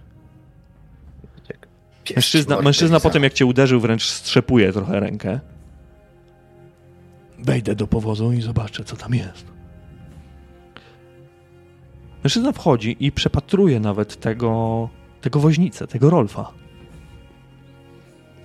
pies 2.04 2.16
Mężczyzna, 2.16 2.62
mężczyzna 2.62 3.00
potem 3.00 3.24
jak 3.24 3.34
cię 3.34 3.46
uderzył, 3.46 3.80
wręcz 3.80 4.06
strzepuje 4.06 4.74
trochę 4.74 5.00
rękę. 5.00 5.40
Wejdę 7.40 7.76
do 7.76 7.88
powozu 7.88 8.32
i 8.32 8.42
zobaczę, 8.42 8.84
co 8.84 8.96
tam 8.96 9.14
jest. 9.14 9.46
Mężczyzna 12.24 12.52
wchodzi 12.52 12.98
i 13.00 13.12
przepatruje 13.12 13.80
nawet 13.80 14.20
tego, 14.20 14.90
tego 15.22 15.40
woźnicę, 15.40 15.88
tego 15.88 16.10
Rolfa. 16.10 16.52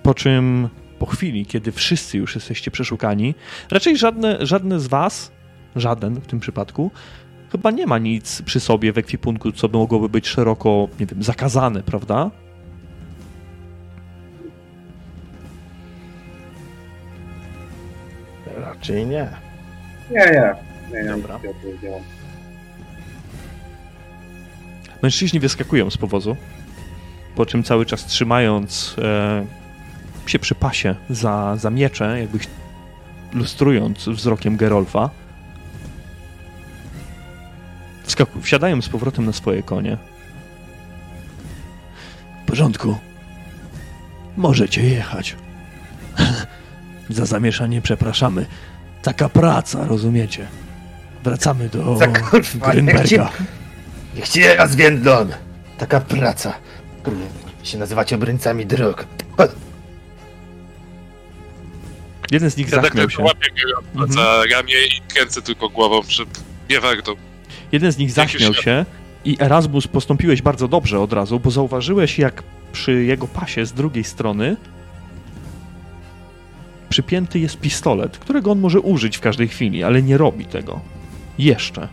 Po 0.03 0.13
czym 0.13 0.69
po 0.99 1.05
chwili, 1.05 1.45
kiedy 1.45 1.71
wszyscy 1.71 2.17
już 2.17 2.35
jesteście 2.35 2.71
przeszukani, 2.71 3.35
raczej 3.71 3.97
żadne, 3.97 4.37
żadne 4.45 4.79
z 4.79 4.87
was, 4.87 5.31
żaden 5.75 6.15
w 6.15 6.27
tym 6.27 6.39
przypadku, 6.39 6.91
chyba 7.51 7.71
nie 7.71 7.87
ma 7.87 7.97
nic 7.97 8.41
przy 8.41 8.59
sobie 8.59 8.93
w 8.93 8.97
ekwipunku, 8.97 9.51
co 9.51 9.67
mogłoby 9.67 10.09
być 10.09 10.27
szeroko, 10.27 10.87
nie 10.99 11.05
wiem, 11.05 11.23
zakazane, 11.23 11.83
prawda? 11.83 12.31
Raczej 18.57 19.05
nie. 19.05 19.29
Nie, 20.11 20.25
nie. 20.25 20.55
Nie, 20.93 21.03
nie, 21.03 21.09
Dobra. 21.09 21.39
nie. 21.83 22.01
Mężczyźni 25.01 25.39
wyskakują 25.39 25.89
z 25.89 25.97
powozu, 25.97 26.35
po 27.35 27.45
czym 27.45 27.63
cały 27.63 27.85
czas 27.85 28.05
trzymając 28.05 28.95
e, 29.01 29.45
się 30.29 30.39
przy 30.39 30.55
pasie 30.55 30.95
za, 31.09 31.55
za 31.55 31.69
miecze, 31.69 32.19
jakby 32.19 32.39
lustrując 33.33 34.09
wzrokiem 34.09 34.57
Gerolfa. 34.57 35.09
Wskaku- 38.07 38.41
wsiadają 38.41 38.81
z 38.81 38.89
powrotem 38.89 39.25
na 39.25 39.33
swoje 39.33 39.63
konie. 39.63 39.97
W 42.43 42.45
porządku. 42.47 42.97
Możecie 44.37 44.83
jechać. 44.83 45.35
za 47.09 47.25
zamieszanie 47.25 47.81
przepraszamy. 47.81 48.45
Taka 49.01 49.29
praca, 49.29 49.85
rozumiecie? 49.85 50.47
Wracamy 51.23 51.69
do 51.69 51.97
Za 51.97 52.07
kurwa, 52.07 52.71
Grünberga. 52.71 53.29
niech 54.15 54.29
ci 54.29 54.43
raz. 54.43 54.71
Taka 55.77 55.99
praca. 55.99 56.53
Się 57.63 57.77
nazywacie 57.77 58.15
obrońcami 58.15 58.65
dróg. 58.65 59.05
Jeden 62.31 62.51
z 62.51 62.57
nich 62.57 62.71
Ja 62.71 62.81
tak 62.81 62.93
tylko 62.95 63.09
się. 63.09 63.23
łapię 63.23 63.47
go 63.51 63.79
Mhm. 64.01 64.11
za 64.11 64.43
ramię 64.55 64.73
i 64.97 65.01
kręcę 65.13 65.41
tylko 65.41 65.69
głową, 65.69 66.01
że 66.09 66.23
nie 66.69 66.79
warto. 66.79 67.15
Jeden 67.71 67.91
z 67.91 67.97
nich 67.97 68.11
zaśmiał 68.11 68.47
już- 68.53 68.63
się 68.63 68.85
i 69.25 69.37
Erasmus 69.39 69.87
postąpiłeś 69.87 70.41
bardzo 70.41 70.67
dobrze 70.67 70.99
od 70.99 71.13
razu, 71.13 71.39
bo 71.39 71.51
zauważyłeś, 71.51 72.19
jak 72.19 72.43
przy 72.71 73.03
jego 73.03 73.27
pasie 73.27 73.65
z 73.65 73.73
drugiej 73.73 74.03
strony 74.03 74.57
przypięty 76.89 77.39
jest 77.39 77.57
pistolet, 77.59 78.17
którego 78.17 78.51
on 78.51 78.59
może 78.59 78.79
użyć 78.79 79.17
w 79.17 79.21
każdej 79.21 79.47
chwili, 79.47 79.83
ale 79.83 80.01
nie 80.01 80.17
robi 80.17 80.45
tego. 80.45 80.79
Jeszcze. 81.39 81.87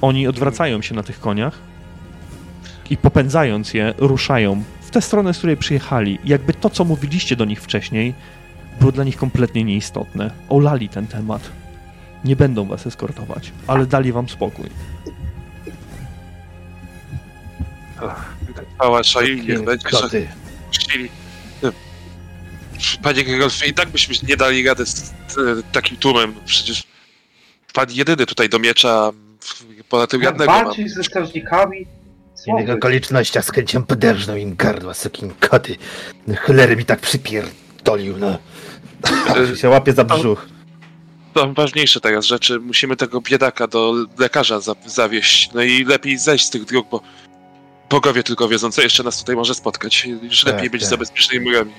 Oni 0.00 0.26
odwracają 0.28 0.82
się 0.82 0.94
na 0.94 1.02
tych 1.02 1.20
koniach 1.20 1.58
i 2.90 2.96
popędzając 2.96 3.74
je, 3.74 3.94
ruszają 3.98 4.62
tę 4.94 5.00
stronę, 5.00 5.34
z 5.34 5.38
której 5.38 5.56
przyjechali. 5.56 6.18
Jakby 6.24 6.54
to, 6.54 6.70
co 6.70 6.84
mówiliście 6.84 7.36
do 7.36 7.44
nich 7.44 7.62
wcześniej, 7.62 8.14
było 8.80 8.92
dla 8.92 9.04
nich 9.04 9.16
kompletnie 9.16 9.64
nieistotne. 9.64 10.30
Olali 10.48 10.88
ten 10.88 11.06
temat. 11.06 11.50
Nie 12.24 12.36
będą 12.36 12.64
was 12.64 12.86
eskortować, 12.86 13.52
ale 13.66 13.86
dali 13.86 14.12
wam 14.12 14.28
spokój. 14.28 14.70
Pałasza 18.78 19.22
i 19.22 19.46
niech 19.46 19.64
będzie, 19.64 19.88
chcieli. 20.70 21.08
Panie 23.02 23.24
Gerolfie, 23.24 23.68
i 23.68 23.74
tak 23.74 23.88
byśmy 23.88 24.28
nie 24.28 24.36
dali 24.36 24.66
rady 24.66 24.86
z 24.86 25.12
takim 25.72 25.96
tłumem. 25.96 26.34
Przecież 26.44 26.84
pan 27.72 27.86
jedyny 27.90 28.26
tutaj 28.26 28.48
do 28.48 28.58
miecza 28.58 29.10
ponad 29.88 30.10
tym 30.10 30.22
jednego. 30.22 30.52
Walczyć 30.52 30.94
ze 30.94 31.04
strażnikami? 31.04 31.86
W 32.44 32.48
innych 32.48 32.70
okolicznościach 32.70 33.44
z 33.44 33.50
chęcią 33.50 33.82
poderżnął 33.82 34.36
im 34.36 34.56
gardła, 34.56 34.94
sukin 34.94 35.30
koty. 35.40 35.76
No, 36.26 36.34
cholery 36.46 36.76
mi 36.76 36.84
tak 36.84 37.00
przypierdolił, 37.00 38.16
no. 38.18 38.38
E, 39.52 39.56
się 39.60 39.68
łapie 39.68 39.92
za 39.92 40.04
brzuch. 40.04 40.46
To 41.34 41.52
ważniejsze 41.52 42.00
teraz 42.00 42.24
rzeczy. 42.24 42.60
Musimy 42.60 42.96
tego 42.96 43.20
biedaka 43.20 43.66
do 43.66 43.94
lekarza 44.18 44.60
za 44.60 44.74
zawieźć. 44.86 45.50
No 45.54 45.62
i 45.62 45.84
lepiej 45.84 46.18
zejść 46.18 46.46
z 46.46 46.50
tych 46.50 46.64
dróg, 46.64 46.88
bo 46.90 47.00
bogowie 47.90 48.22
tylko 48.22 48.48
wiedzą, 48.48 48.72
co 48.72 48.82
jeszcze 48.82 49.02
nas 49.02 49.18
tutaj 49.18 49.36
może 49.36 49.54
spotkać. 49.54 50.04
Już 50.22 50.44
Tak, 50.44 50.54
lepiej 50.54 50.70
być 50.70 50.82
tak. 50.82 50.90
za 50.90 50.96
bezpiecznymi 50.96 51.44
murami. 51.46 51.72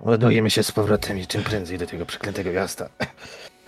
Ładujemy 0.00 0.50
się 0.50 0.62
z 0.62 0.72
powrotem 0.72 1.18
i 1.18 1.26
czym 1.26 1.42
prędzej 1.42 1.78
do 1.78 1.86
tego 1.86 2.06
przeklętego 2.06 2.52
miasta. 2.52 2.88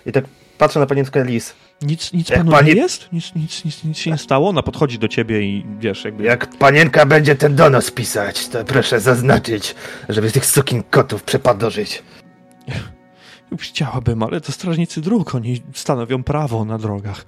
I 0.05 0.11
tak 0.11 0.25
patrzę 0.57 0.79
na 0.79 0.85
panienkę 0.85 1.23
Lis. 1.25 1.53
Nic, 1.81 2.13
nic 2.13 2.29
Jak 2.29 2.39
panu 2.39 2.51
pani- 2.51 2.67
nie 2.69 2.81
jest? 2.81 3.09
Nic, 3.13 3.35
nic, 3.35 3.65
nic, 3.65 3.83
nic 3.83 3.97
się 3.97 4.11
nie 4.11 4.17
stało? 4.17 4.49
Ona 4.49 4.63
podchodzi 4.63 4.99
do 4.99 5.07
ciebie 5.07 5.41
i 5.41 5.65
wiesz, 5.79 6.05
jakby... 6.05 6.23
Jak 6.23 6.57
panienka 6.57 7.05
będzie 7.05 7.35
ten 7.35 7.55
donos 7.55 7.91
pisać, 7.91 8.47
to 8.47 8.63
proszę 8.65 8.99
zaznaczyć, 8.99 9.75
żeby 10.09 10.31
tych 10.31 10.45
sukin 10.45 10.83
kotów 10.83 11.23
przepadorzyć. 11.23 12.03
Chciałabym, 13.59 14.23
ale 14.23 14.41
to 14.41 14.51
strażnicy 14.51 15.01
dróg, 15.01 15.35
oni 15.35 15.61
stanowią 15.73 16.23
prawo 16.23 16.65
na 16.65 16.77
drogach. 16.77 17.25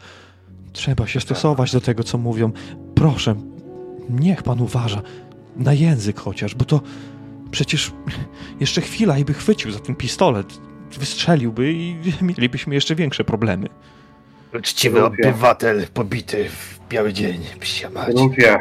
Trzeba 0.74 1.08
się 1.08 1.20
stosować 1.20 1.72
do 1.72 1.82
tego, 1.82 2.04
co 2.04 2.18
mówią. 2.18 2.52
Proszę, 2.96 3.36
niech 4.10 4.44
pan 4.44 4.62
uważa. 4.62 5.02
Na 5.56 5.74
język 5.74 6.20
chociaż, 6.20 6.56
bo 6.56 6.66
to 6.66 6.82
przecież 7.52 7.92
jeszcze 8.60 8.82
chwila 8.82 9.18
i 9.18 9.26
by 9.26 9.34
chwycił 9.34 9.72
za 9.72 9.80
ten 9.80 9.96
pistolet. 9.96 10.60
Wystrzeliłby 11.00 11.74
i 11.74 11.96
mielibyśmy 12.22 12.76
jeszcze 12.76 12.96
większe 12.96 13.24
problemy. 13.24 13.68
Uczciwy 14.58 15.00
Lubię. 15.00 15.30
obywatel 15.30 15.88
pobity 15.94 16.50
w 16.50 16.80
biały 16.90 17.14
dzień, 17.14 17.42
psia 17.60 17.90
mać. 17.90 18.16
Ludzie, 18.16 18.60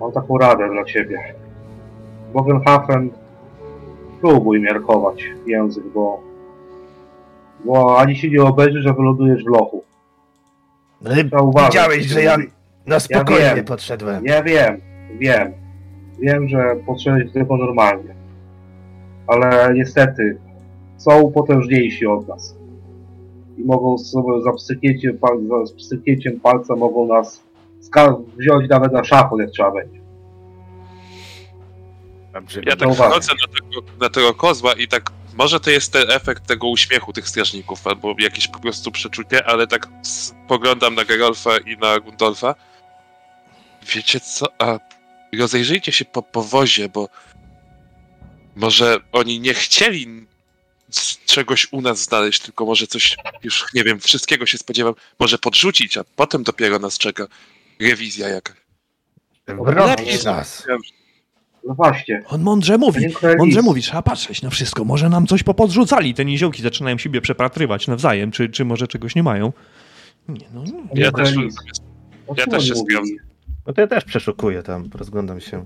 mam 0.00 0.12
taką 0.12 0.38
radę 0.38 0.68
dla 0.72 0.84
ciebie. 0.84 1.34
Bogenhafen, 2.32 3.10
próbuj 4.20 4.60
miarkować 4.60 5.24
język, 5.46 5.84
bo, 5.94 6.20
bo 7.64 7.98
ani 7.98 8.16
się 8.16 8.30
nie 8.30 8.42
obejrzy, 8.42 8.82
że 8.82 8.92
wylądujesz 8.94 9.44
w 9.44 9.48
lochu. 9.48 9.84
No 11.32 11.52
widziałeś, 11.66 12.06
że 12.06 12.22
ja 12.22 12.36
na 12.86 13.00
spokojnie 13.00 13.52
wiem. 13.56 13.64
podszedłem. 13.64 14.24
Ja 14.24 14.42
wiem, 14.42 14.80
wiem. 15.18 15.52
Wiem, 16.18 16.48
że 16.48 16.76
potrzebujesz 16.86 17.32
tego 17.32 17.56
normalnie. 17.56 18.14
Ale 19.26 19.74
niestety 19.74 20.38
są 20.96 21.32
potężniejsi 21.32 22.06
od 22.06 22.28
nas. 22.28 22.59
I 23.60 23.64
mogą 23.64 23.98
sobie 23.98 24.42
za 24.42 24.52
pstryknięciem, 24.52 25.18
pal, 25.18 25.38
za 25.66 25.74
pstryknięciem 25.74 26.40
palca 26.40 26.76
mogą 26.76 27.06
nas 27.06 27.42
wziąć 28.38 28.68
nawet 28.68 28.92
na 28.92 29.04
szafot, 29.04 29.40
jak 29.40 29.50
trzeba 29.50 29.70
będzie. 29.70 30.00
Ja 32.66 32.76
tak 32.76 32.94
wchodzę 32.94 33.32
na 33.32 33.54
tego, 33.54 33.86
na 34.00 34.08
tego 34.08 34.34
kozła 34.34 34.72
i 34.72 34.88
tak, 34.88 35.10
może 35.38 35.60
to 35.60 35.70
jest 35.70 35.92
ten 35.92 36.10
efekt 36.10 36.46
tego 36.46 36.68
uśmiechu 36.68 37.12
tych 37.12 37.28
strażników, 37.28 37.86
albo 37.86 38.14
jakieś 38.18 38.48
po 38.48 38.58
prostu 38.58 38.90
przeczucie, 38.90 39.46
ale 39.46 39.66
tak 39.66 39.88
spoglądam 40.02 40.94
na 40.94 41.04
Gerolfa 41.04 41.58
i 41.58 41.76
na 41.76 42.00
Gundolfa. 42.00 42.54
Wiecie 43.94 44.20
co, 44.20 44.46
a 44.58 44.78
rozejrzyjcie 45.38 45.92
się 45.92 46.04
po 46.04 46.22
powozie, 46.22 46.88
bo 46.88 47.08
może 48.56 48.96
oni 49.12 49.40
nie 49.40 49.54
chcieli 49.54 50.26
czegoś 51.26 51.72
u 51.72 51.80
nas 51.80 52.04
znaleźć, 52.04 52.40
tylko 52.42 52.66
może 52.66 52.86
coś, 52.86 53.16
już 53.42 53.66
nie 53.74 53.84
wiem, 53.84 54.00
wszystkiego 54.00 54.46
się 54.46 54.58
spodziewam, 54.58 54.94
może 55.20 55.38
podrzucić, 55.38 55.96
a 55.96 56.04
potem 56.16 56.42
dopiero 56.42 56.78
nas 56.78 56.98
czeka 56.98 57.26
rewizja 57.80 58.28
jakaś. 58.28 58.56
Bronić 59.46 60.24
nas. 60.24 60.66
No 61.64 61.74
właśnie. 61.74 62.22
On 62.26 62.42
mądrze 62.42 62.78
mówi, 62.78 63.06
mądrze 63.38 63.62
mówi, 63.62 63.82
trzeba 63.82 64.02
patrzeć 64.02 64.42
na 64.42 64.50
wszystko. 64.50 64.84
Może 64.84 65.08
nam 65.08 65.26
coś 65.26 65.42
popodrzucali. 65.42 66.14
Te 66.14 66.24
niziołki 66.24 66.62
zaczynają 66.62 66.98
siebie 66.98 67.20
przepatrywać 67.20 67.86
nawzajem, 67.86 68.30
czy, 68.30 68.48
czy 68.48 68.64
może 68.64 68.88
czegoś 68.88 69.14
nie 69.14 69.22
mają. 69.22 69.52
Nie, 70.28 70.46
no 70.54 70.64
nie. 70.64 71.02
Ja 71.02 71.12
też, 71.12 71.34
ja 72.36 72.46
też 72.46 72.68
się 72.68 72.74
sprawdzę. 72.74 73.12
No 73.66 73.72
to 73.72 73.80
ja 73.80 73.86
też 73.86 74.04
przeszukuję 74.04 74.62
tam, 74.62 74.90
rozglądam 74.94 75.40
się. 75.40 75.64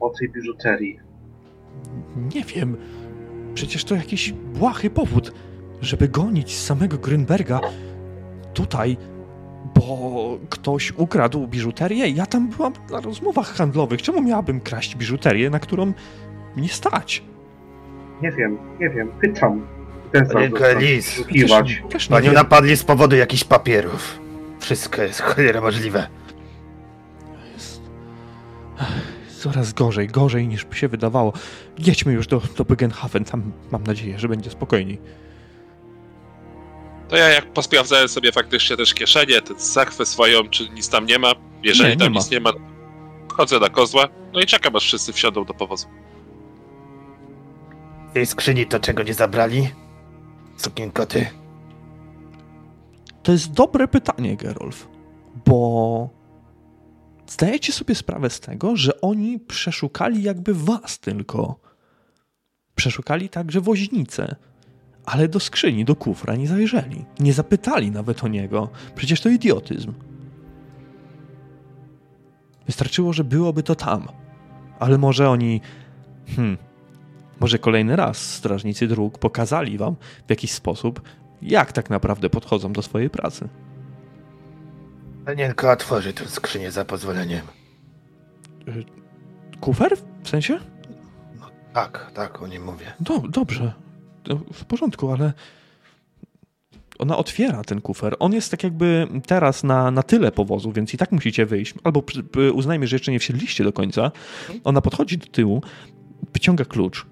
O 0.00 0.10
tej 0.18 0.28
biżuterii. 0.28 0.98
Nie 2.34 2.44
wiem. 2.44 2.76
Przecież 3.54 3.84
to 3.84 3.94
jakiś 3.94 4.32
błahy 4.32 4.90
powód, 4.90 5.32
żeby 5.80 6.08
gonić 6.08 6.58
samego 6.58 6.96
Grünberga 6.96 7.60
tutaj, 8.54 8.96
bo 9.74 10.38
ktoś 10.50 10.92
ukradł 10.96 11.46
biżuterię. 11.46 12.08
Ja 12.08 12.26
tam 12.26 12.48
byłam 12.48 12.72
na 12.90 13.00
rozmowach 13.00 13.54
handlowych. 13.54 14.02
Czemu 14.02 14.22
miałabym 14.22 14.60
kraść 14.60 14.96
biżuterię, 14.96 15.50
na 15.50 15.58
którą 15.58 15.92
nie 16.56 16.68
stać? 16.68 17.22
Nie 18.22 18.32
wiem, 18.32 18.58
nie 18.80 18.90
wiem, 18.90 19.12
pytam. 19.20 19.66
Ten 20.12 20.26
Panienko 20.28 20.66
Elis, 20.66 21.22
wiem. 22.26 22.34
napadli 22.34 22.76
z 22.76 22.84
powodu 22.84 23.16
jakichś 23.16 23.44
papierów. 23.44 24.18
Wszystko 24.60 25.02
jest 25.02 25.20
cholera 25.22 25.60
możliwe. 25.60 26.08
Jest... 27.54 27.80
Coraz 29.38 29.72
gorzej, 29.72 30.08
gorzej 30.08 30.48
niż 30.48 30.64
by 30.64 30.76
się 30.76 30.88
wydawało. 30.88 31.32
Jedźmy 31.78 32.12
już 32.12 32.26
do, 32.26 32.42
do 32.56 32.64
Byggenhafen, 32.64 33.24
tam 33.24 33.52
mam 33.72 33.84
nadzieję, 33.84 34.18
że 34.18 34.28
będzie 34.28 34.50
spokojniej. 34.50 34.98
To 37.08 37.16
ja 37.16 37.28
jak 37.28 37.52
posprawdzałem 37.52 38.08
sobie 38.08 38.32
faktycznie 38.32 38.76
też 38.76 38.94
kieszenie, 38.94 39.42
tę 39.42 39.54
zachwę 39.58 40.06
swoją, 40.06 40.48
czy 40.48 40.68
nic 40.68 40.88
tam 40.88 41.06
nie 41.06 41.18
ma. 41.18 41.32
Jeżeli 41.62 41.88
Nie, 41.90 41.96
nie 41.96 42.04
tam 42.04 42.12
ma. 42.12 42.18
nic 42.20 42.30
nie 42.30 42.40
ma, 42.40 42.50
chodzę 43.32 43.60
na 43.60 43.68
kozła, 43.68 44.08
no 44.32 44.40
i 44.40 44.46
czekam 44.46 44.76
aż 44.76 44.82
wszyscy 44.84 45.12
wsiądą 45.12 45.44
do 45.44 45.54
powozu. 45.54 45.86
W 48.10 48.12
tej 48.14 48.26
skrzyni 48.26 48.66
to 48.66 48.80
czego 48.80 49.02
nie 49.02 49.14
zabrali? 49.14 49.68
Sukienkoty. 50.56 51.26
To 53.22 53.32
jest 53.32 53.52
dobre 53.52 53.88
pytanie, 53.88 54.36
Gerolf, 54.36 54.88
bo 55.46 56.08
zdajecie 57.28 57.72
sobie 57.72 57.94
sprawę 57.94 58.30
z 58.30 58.40
tego, 58.40 58.76
że 58.76 59.00
oni 59.00 59.38
przeszukali 59.38 60.22
jakby 60.22 60.54
was 60.54 60.98
tylko. 60.98 61.60
Przeszukali 62.74 63.28
także 63.28 63.60
woźnicę, 63.60 64.36
ale 65.04 65.28
do 65.28 65.40
skrzyni, 65.40 65.84
do 65.84 65.96
kufra 65.96 66.36
nie 66.36 66.48
zajrzeli. 66.48 67.04
Nie 67.20 67.32
zapytali 67.32 67.90
nawet 67.90 68.24
o 68.24 68.28
niego. 68.28 68.68
Przecież 68.94 69.20
to 69.20 69.28
idiotyzm. 69.28 69.92
Wystarczyło, 72.66 73.12
że 73.12 73.24
byłoby 73.24 73.62
to 73.62 73.74
tam. 73.74 74.08
Ale 74.78 74.98
może 74.98 75.30
oni. 75.30 75.60
Hmm. 76.36 76.58
Może 77.40 77.58
kolejny 77.58 77.96
raz 77.96 78.34
strażnicy 78.34 78.86
dróg 78.86 79.18
pokazali 79.18 79.78
wam 79.78 79.96
w 80.26 80.30
jakiś 80.30 80.52
sposób, 80.52 81.02
jak 81.42 81.72
tak 81.72 81.90
naprawdę 81.90 82.30
podchodzą 82.30 82.72
do 82.72 82.82
swojej 82.82 83.10
pracy. 83.10 83.48
Panienko 85.28 85.70
otworzy 85.70 86.12
tę 86.12 86.28
skrzynię 86.28 86.70
za 86.70 86.84
pozwoleniem. 86.84 87.40
Kufer? 89.60 89.96
W 90.22 90.28
sensie? 90.28 90.58
Tak, 91.72 92.10
tak, 92.14 92.42
o 92.42 92.46
nim 92.46 92.64
mówię. 92.64 92.92
Do, 93.00 93.18
dobrze. 93.18 93.72
W 94.52 94.64
porządku, 94.64 95.12
ale 95.12 95.32
ona 96.98 97.16
otwiera 97.16 97.64
ten 97.64 97.80
kufer. 97.80 98.16
On 98.18 98.32
jest 98.32 98.50
tak 98.50 98.64
jakby 98.64 99.08
teraz 99.26 99.64
na, 99.64 99.90
na 99.90 100.02
tyle 100.02 100.32
powozu, 100.32 100.72
więc 100.72 100.94
i 100.94 100.96
tak 100.96 101.12
musicie 101.12 101.46
wyjść. 101.46 101.74
Albo 101.84 102.02
uznajmy, 102.54 102.86
że 102.86 102.96
jeszcze 102.96 103.12
nie 103.12 103.18
wsiedliście 103.18 103.64
do 103.64 103.72
końca. 103.72 104.10
Ona 104.64 104.80
podchodzi 104.80 105.18
do 105.18 105.26
tyłu, 105.26 105.62
wyciąga 106.32 106.64
klucz, 106.64 107.06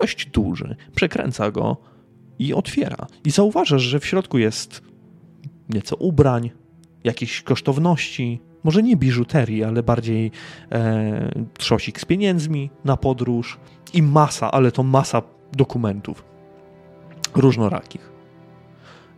dość 0.00 0.26
duży, 0.26 0.76
przekręca 0.94 1.50
go 1.50 1.76
i 2.38 2.54
otwiera. 2.54 3.06
I 3.24 3.30
zauważasz, 3.30 3.82
że 3.82 4.00
w 4.00 4.06
środku 4.06 4.38
jest 4.38 4.82
nieco 5.68 5.96
ubrań, 5.96 6.50
jakieś 7.04 7.42
kosztowności, 7.42 8.40
może 8.64 8.82
nie 8.82 8.96
biżuterii, 8.96 9.64
ale 9.64 9.82
bardziej 9.82 10.30
e, 10.72 11.32
trzosik 11.58 12.00
z 12.00 12.04
pieniędzmi 12.04 12.70
na 12.84 12.96
podróż 12.96 13.58
i 13.92 14.02
masa, 14.02 14.50
ale 14.50 14.72
to 14.72 14.82
masa 14.82 15.22
dokumentów 15.52 16.24
różnorakich. 17.34 18.12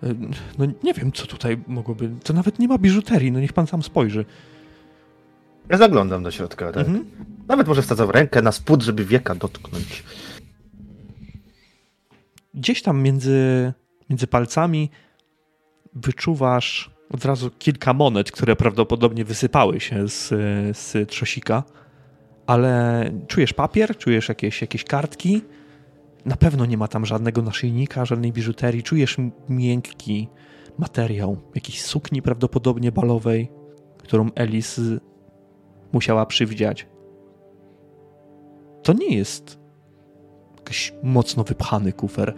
E, 0.03 0.15
No 0.59 0.67
nie 0.83 0.95
wiem, 0.95 1.13
co 1.13 1.27
tutaj 1.27 1.59
mogłoby... 1.67 2.11
To 2.25 2.33
nawet 2.33 2.59
nie 2.59 2.69
ma 2.69 2.79
biżuterii, 2.79 3.33
no 3.33 3.41
niech 3.41 3.53
pan 3.53 3.67
sam 3.67 3.83
spojrzy. 3.83 4.25
Ja 5.69 5.79
zaglądam 5.79 6.23
do 6.23 6.31
środka, 6.31 6.73
tak? 6.73 6.87
Mhm. 6.87 7.05
Nawet 7.49 7.69
może 7.69 7.83
wsadzam 7.83 8.11
rękę 8.11 8.43
na 8.43 8.53
spód, 8.53 8.83
żeby 8.83 9.05
wieka 9.05 9.35
dotknąć. 9.35 10.05
Gdzieś 12.55 12.83
tam 12.83 13.03
między, 13.03 13.73
między 14.11 14.27
palcami 14.27 14.91
wyczuwasz 15.95 16.94
od 17.15 17.25
razu 17.25 17.51
kilka 17.59 17.93
monet, 17.93 18.33
które 18.33 18.57
prawdopodobnie 18.57 19.25
wysypały 19.25 19.81
się 19.81 20.09
z, 20.09 20.29
z 20.79 21.11
trzosika, 21.11 21.63
ale 22.47 23.05
czujesz 23.27 23.53
papier, 23.53 23.97
czujesz 23.97 24.29
jakieś, 24.29 24.61
jakieś 24.61 24.85
kartki. 24.85 25.43
Na 26.25 26.37
pewno 26.37 26.67
nie 26.67 26.79
ma 26.79 26.89
tam 26.89 27.07
żadnego 27.07 27.43
naszyjnika, 27.43 28.05
żadnej 28.05 28.33
biżuterii. 28.33 28.83
Czujesz 28.83 29.17
miękki 29.49 30.29
materiał, 30.79 31.37
jakiejś 31.55 31.83
sukni 31.83 32.23
prawdopodobnie 32.23 32.93
balowej, 32.93 33.51
którą 33.99 34.31
Elis 34.35 34.81
musiała 35.93 36.27
przywdziać. 36.27 36.87
To 38.83 38.93
nie 38.93 39.17
jest 39.17 39.59
jakiś 40.57 40.93
mocno 41.03 41.45
wypchany 41.45 41.93
kufer. 41.93 42.35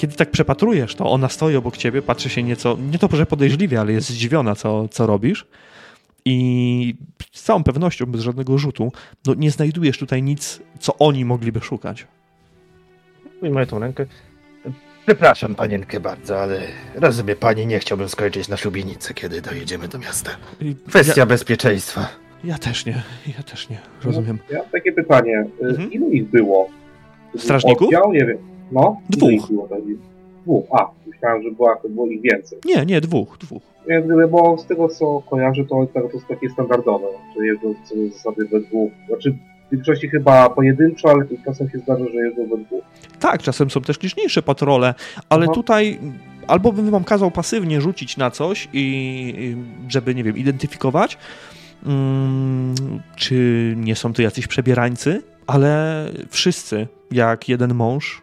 Kiedy 0.00 0.16
tak 0.16 0.30
przepatrujesz 0.30 0.94
to, 0.94 1.10
ona 1.10 1.28
stoi 1.28 1.56
obok 1.56 1.76
ciebie, 1.76 2.02
patrzy 2.02 2.28
się 2.30 2.42
nieco, 2.42 2.76
nie 2.92 2.98
to, 2.98 3.08
że 3.16 3.26
podejrzliwie, 3.26 3.80
ale 3.80 3.92
jest 3.92 4.08
zdziwiona, 4.08 4.54
co, 4.54 4.88
co 4.88 5.06
robisz. 5.06 5.46
I 6.24 6.94
z 7.32 7.42
całą 7.42 7.64
pewnością, 7.64 8.06
bez 8.06 8.20
żadnego 8.20 8.58
rzutu, 8.58 8.92
no 9.26 9.34
nie 9.34 9.50
znajdujesz 9.50 9.98
tutaj 9.98 10.22
nic, 10.22 10.60
co 10.78 10.98
oni 10.98 11.24
mogliby 11.24 11.60
szukać. 11.60 12.06
Ujmę 13.42 13.66
tą 13.66 13.78
rękę. 13.78 14.06
Przepraszam 15.06 15.54
panienkę 15.54 16.00
bardzo, 16.00 16.40
ale 16.42 16.60
rozumie 16.94 17.36
pani, 17.36 17.66
nie 17.66 17.78
chciałbym 17.78 18.08
skończyć 18.08 18.48
na 18.48 18.56
szubienicy, 18.56 19.14
kiedy 19.14 19.42
dojedziemy 19.42 19.88
do 19.88 19.98
miasta. 19.98 20.30
Kwestia 20.88 21.26
bezpieczeństwa. 21.26 22.00
Ja, 22.00 22.08
ja 22.52 22.58
też 22.58 22.86
nie, 22.86 23.02
ja 23.36 23.42
też 23.42 23.68
nie, 23.68 23.78
rozumiem. 24.04 24.38
Ja 24.50 24.58
mam 24.58 24.68
takie 24.68 24.92
pytanie. 24.92 25.44
y, 25.62 25.66
Mhm. 25.66 25.92
Ilu 25.92 26.10
ich 26.10 26.30
było? 26.30 26.68
Strażników? 27.36 27.86
Oddział? 27.86 28.12
Nie 28.12 28.26
wiem. 28.26 28.38
No? 28.72 29.00
Dwóch. 29.10 29.30
Ich 29.30 29.46
było? 29.46 29.68
Dwóch. 30.44 30.64
A, 30.70 30.90
myślałem, 31.06 31.42
że 31.42 31.50
była, 31.50 31.78
było 31.88 32.06
ich 32.06 32.22
więcej. 32.22 32.58
Nie, 32.64 32.86
nie, 32.86 33.00
dwóch, 33.00 33.38
dwóch. 33.38 33.62
Jak 33.86 34.04
gdyby, 34.04 34.28
bo 34.28 34.58
z 34.58 34.66
tego 34.66 34.88
co 34.88 35.22
kojarzę, 35.30 35.64
to, 35.64 35.86
to 35.92 36.00
jest 36.14 36.26
takie 36.28 36.50
standardowe, 36.50 37.06
że 37.36 37.46
jeżdżą 37.46 37.72
do 37.72 38.12
zasady 38.12 38.44
we 38.44 38.60
dwóch. 38.60 38.92
Znaczy 39.08 39.30
w 39.68 39.72
większości 39.72 40.08
chyba 40.08 40.50
pojedynczo, 40.50 41.10
ale 41.10 41.24
czasem 41.44 41.70
się 41.70 41.78
zdarza, 41.78 42.04
że 42.04 42.18
jeżdżą 42.18 42.46
we 42.46 42.64
dwóch. 42.64 42.84
Tak, 43.20 43.42
czasem 43.42 43.70
są 43.70 43.80
też 43.80 44.02
liczniejsze 44.02 44.42
patrole, 44.42 44.94
ale 45.28 45.44
Aha. 45.44 45.54
tutaj 45.54 45.98
albo 46.46 46.72
bym 46.72 46.90
wam 46.90 47.04
kazał 47.04 47.30
pasywnie 47.30 47.80
rzucić 47.80 48.16
na 48.16 48.30
coś 48.30 48.68
i 48.72 48.84
i 49.38 49.56
żeby, 49.88 50.14
nie 50.14 50.24
wiem, 50.24 50.36
identyfikować, 50.36 51.18
mm, 51.86 52.74
czy 53.16 53.74
nie 53.76 53.96
są 53.96 54.12
to 54.12 54.22
jacyś 54.22 54.46
przebierańcy, 54.46 55.22
ale 55.46 56.04
wszyscy, 56.30 56.86
jak 57.10 57.48
jeden 57.48 57.74
mąż, 57.74 58.22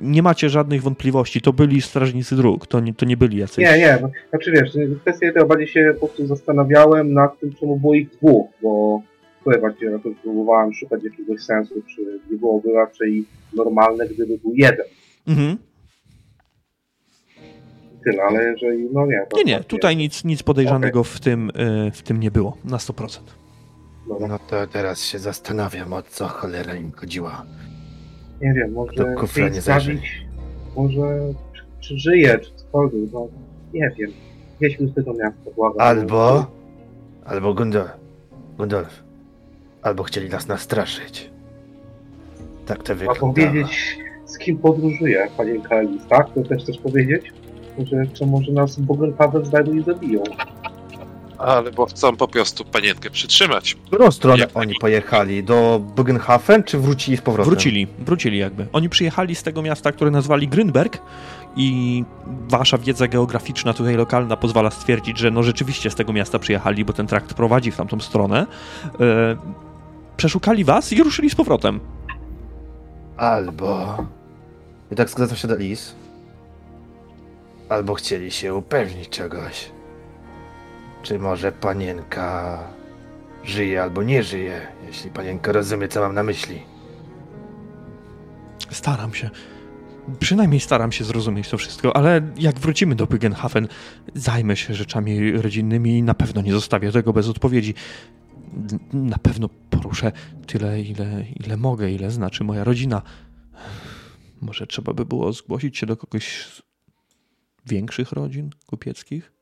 nie 0.00 0.22
macie 0.22 0.48
żadnych 0.48 0.82
wątpliwości. 0.82 1.40
To 1.40 1.52
byli 1.52 1.82
strażnicy 1.82 2.36
dróg, 2.36 2.66
to 2.66 2.80
nie, 2.80 2.94
to 2.94 3.06
nie 3.06 3.16
byli 3.16 3.38
jacyś... 3.38 3.58
Nie, 3.58 3.78
nie, 3.78 3.98
no, 4.02 4.10
znaczy 4.30 4.52
wiesz, 4.52 4.70
kwestia 5.00 5.32
tego 5.32 5.46
bardziej 5.46 5.68
się 5.68 5.94
po 6.00 6.06
prostu 6.06 6.26
zastanawiałem 6.26 7.12
nad 7.12 7.40
tym, 7.40 7.54
czemu 7.54 7.80
było 7.80 7.94
ich 7.94 8.10
dwóch, 8.10 8.46
bo 8.62 9.02
tutaj 9.44 9.60
właśnie 9.60 9.86
jakoś 9.86 10.16
próbowałem 10.22 10.74
szukać 10.74 11.04
jakiegoś 11.04 11.42
sensu, 11.42 11.74
czy 11.94 12.20
nie 12.30 12.38
byłoby 12.38 12.72
raczej 12.72 13.24
normalne, 13.54 14.06
gdyby 14.06 14.38
był 14.38 14.52
jeden. 14.54 14.86
Mhm. 15.28 15.56
Tyle, 18.04 18.22
ale 18.22 18.44
jeżeli, 18.44 18.88
no 18.92 19.06
nie. 19.06 19.26
to 19.28 19.36
Nie, 19.36 19.44
nie, 19.44 19.58
tak 19.58 19.66
tutaj 19.66 19.96
nic, 19.96 20.24
nic 20.24 20.42
podejrzanego 20.42 21.04
w, 21.04 21.20
tym, 21.20 21.50
y, 21.50 21.90
w 21.90 22.02
tym 22.02 22.20
nie 22.20 22.30
było, 22.30 22.56
na 22.64 22.76
100%. 22.76 23.20
Dobra. 24.08 24.28
No 24.28 24.38
to 24.38 24.66
teraz 24.66 25.02
się 25.02 25.18
zastanawiam, 25.18 25.92
o 25.92 26.02
co 26.02 26.28
cholera 26.28 26.74
im 26.74 26.92
chodziła. 26.92 27.46
Nie 28.40 28.52
wiem, 28.52 28.72
może 28.72 29.14
kufra 29.18 29.48
nie 29.48 29.60
zabić, 29.60 30.26
może 30.76 31.32
czy, 31.52 31.62
czy 31.80 31.98
żyje, 31.98 32.38
czy 32.38 32.50
cokolwiek, 32.56 33.12
no 33.12 33.28
nie 33.74 33.90
wiem. 33.98 34.10
Jedźmy 34.60 34.88
z 34.88 34.94
tego 34.94 35.12
miasta, 35.12 35.50
błagam. 35.56 35.80
Albo... 35.80 36.46
Albo 37.24 37.54
Gundolf. 37.54 37.90
Gundolf. 38.58 39.02
Albo 39.82 40.02
chcieli 40.02 40.28
nas 40.28 40.48
nastraszyć. 40.48 41.30
Tak 42.66 42.82
to 42.82 42.94
wygląda. 42.94 43.20
powiedzieć, 43.20 43.98
z 44.24 44.38
kim 44.38 44.58
podróżuje 44.58 45.28
panienka 45.36 45.74
Elis, 45.74 46.06
tak? 46.06 46.34
To 46.34 46.42
też 46.42 46.62
chcesz 46.62 46.78
powiedzieć? 46.78 47.32
Że, 47.78 48.06
czy 48.06 48.26
może 48.26 48.52
nas 48.52 48.80
Bogenhaven 48.80 49.44
znajdą 49.44 49.72
i 49.72 49.82
zabiją. 49.82 50.22
Ale 51.38 51.72
bo 51.72 51.86
chcą 51.86 52.16
po 52.16 52.28
prostu 52.28 52.64
panienkę 52.64 53.10
przytrzymać. 53.10 53.74
W 53.74 53.86
którą 53.86 54.10
stronę 54.10 54.38
Jak 54.38 54.50
oni 54.54 54.74
pojechali? 54.80 55.44
Do 55.44 55.80
Bugenhafen, 55.96 56.64
czy 56.64 56.78
wrócili 56.78 57.16
z 57.16 57.20
powrotem? 57.20 57.50
Wrócili, 57.50 57.86
wrócili 57.98 58.38
jakby. 58.38 58.66
Oni 58.72 58.88
przyjechali 58.88 59.34
z 59.34 59.42
tego 59.42 59.62
miasta, 59.62 59.92
które 59.92 60.10
nazwali 60.10 60.48
Grünberg 60.48 60.98
i 61.56 62.04
wasza 62.48 62.78
wiedza 62.78 63.08
geograficzna 63.08 63.74
tutaj 63.74 63.96
lokalna 63.96 64.36
pozwala 64.36 64.70
stwierdzić, 64.70 65.18
że 65.18 65.30
no 65.30 65.42
rzeczywiście 65.42 65.90
z 65.90 65.94
tego 65.94 66.12
miasta 66.12 66.38
przyjechali, 66.38 66.84
bo 66.84 66.92
ten 66.92 67.06
trakt 67.06 67.34
prowadzi 67.34 67.70
w 67.70 67.76
tamtą 67.76 68.00
stronę. 68.00 68.46
E, 69.00 69.36
przeszukali 70.16 70.64
was 70.64 70.92
i 70.92 71.02
ruszyli 71.02 71.30
z 71.30 71.34
powrotem. 71.34 71.80
Albo... 73.16 73.96
I 74.92 74.94
tak 74.94 75.10
zgadzam 75.10 75.36
się 75.36 75.48
do 75.48 75.56
Lis. 75.56 75.94
Albo 77.68 77.94
chcieli 77.94 78.30
się 78.30 78.54
upewnić 78.54 79.08
czegoś. 79.08 79.75
Czy 81.06 81.18
może 81.18 81.52
panienka 81.52 82.58
żyje 83.44 83.82
albo 83.82 84.02
nie 84.02 84.22
żyje, 84.22 84.66
jeśli 84.86 85.10
panienka 85.10 85.52
rozumie, 85.52 85.88
co 85.88 86.00
mam 86.00 86.14
na 86.14 86.22
myśli. 86.22 86.62
Staram 88.70 89.14
się. 89.14 89.30
Przynajmniej 90.18 90.60
staram 90.60 90.92
się 90.92 91.04
zrozumieć 91.04 91.48
to 91.48 91.58
wszystko, 91.58 91.96
ale 91.96 92.32
jak 92.36 92.58
wrócimy 92.58 92.94
do 92.94 93.06
Bygenhafen, 93.06 93.68
zajmę 94.14 94.56
się 94.56 94.74
rzeczami 94.74 95.32
rodzinnymi 95.32 95.98
i 95.98 96.02
na 96.02 96.14
pewno 96.14 96.42
nie 96.42 96.52
zostawię 96.52 96.92
tego 96.92 97.12
bez 97.12 97.28
odpowiedzi. 97.28 97.74
Na 98.92 99.18
pewno 99.18 99.48
poruszę 99.70 100.12
tyle, 100.46 100.80
ile, 100.80 101.24
ile 101.40 101.56
mogę, 101.56 101.90
ile 101.90 102.10
znaczy 102.10 102.44
moja 102.44 102.64
rodzina. 102.64 103.02
Może 104.40 104.66
trzeba 104.66 104.92
by 104.92 105.04
było 105.04 105.32
zgłosić 105.32 105.78
się 105.78 105.86
do 105.86 105.96
kogoś 105.96 106.46
z 106.46 106.62
większych 107.66 108.12
rodzin 108.12 108.50
kupieckich? 108.66 109.35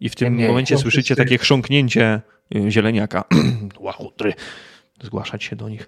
I 0.00 0.08
w 0.08 0.14
tym 0.14 0.36
Nie, 0.36 0.48
momencie 0.48 0.78
słyszycie 0.78 1.16
takie 1.16 1.38
chrząknięcie 1.38 2.20
y, 2.56 2.70
zieleniaka. 2.70 3.24
Łachutry. 3.78 4.34
Zgłaszać 5.02 5.44
się 5.44 5.56
do 5.56 5.68
nich. 5.68 5.86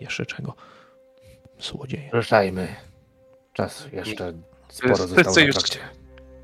Jeszcze 0.00 0.26
czego? 0.26 0.54
Złodzieje. 1.60 2.10
Ruszajmy. 2.12 2.68
Czas 3.52 3.88
jeszcze 3.92 4.32
sporo 4.68 4.94
Wszyscy 4.94 5.14
zostało 5.14 5.38
już-. 5.38 5.56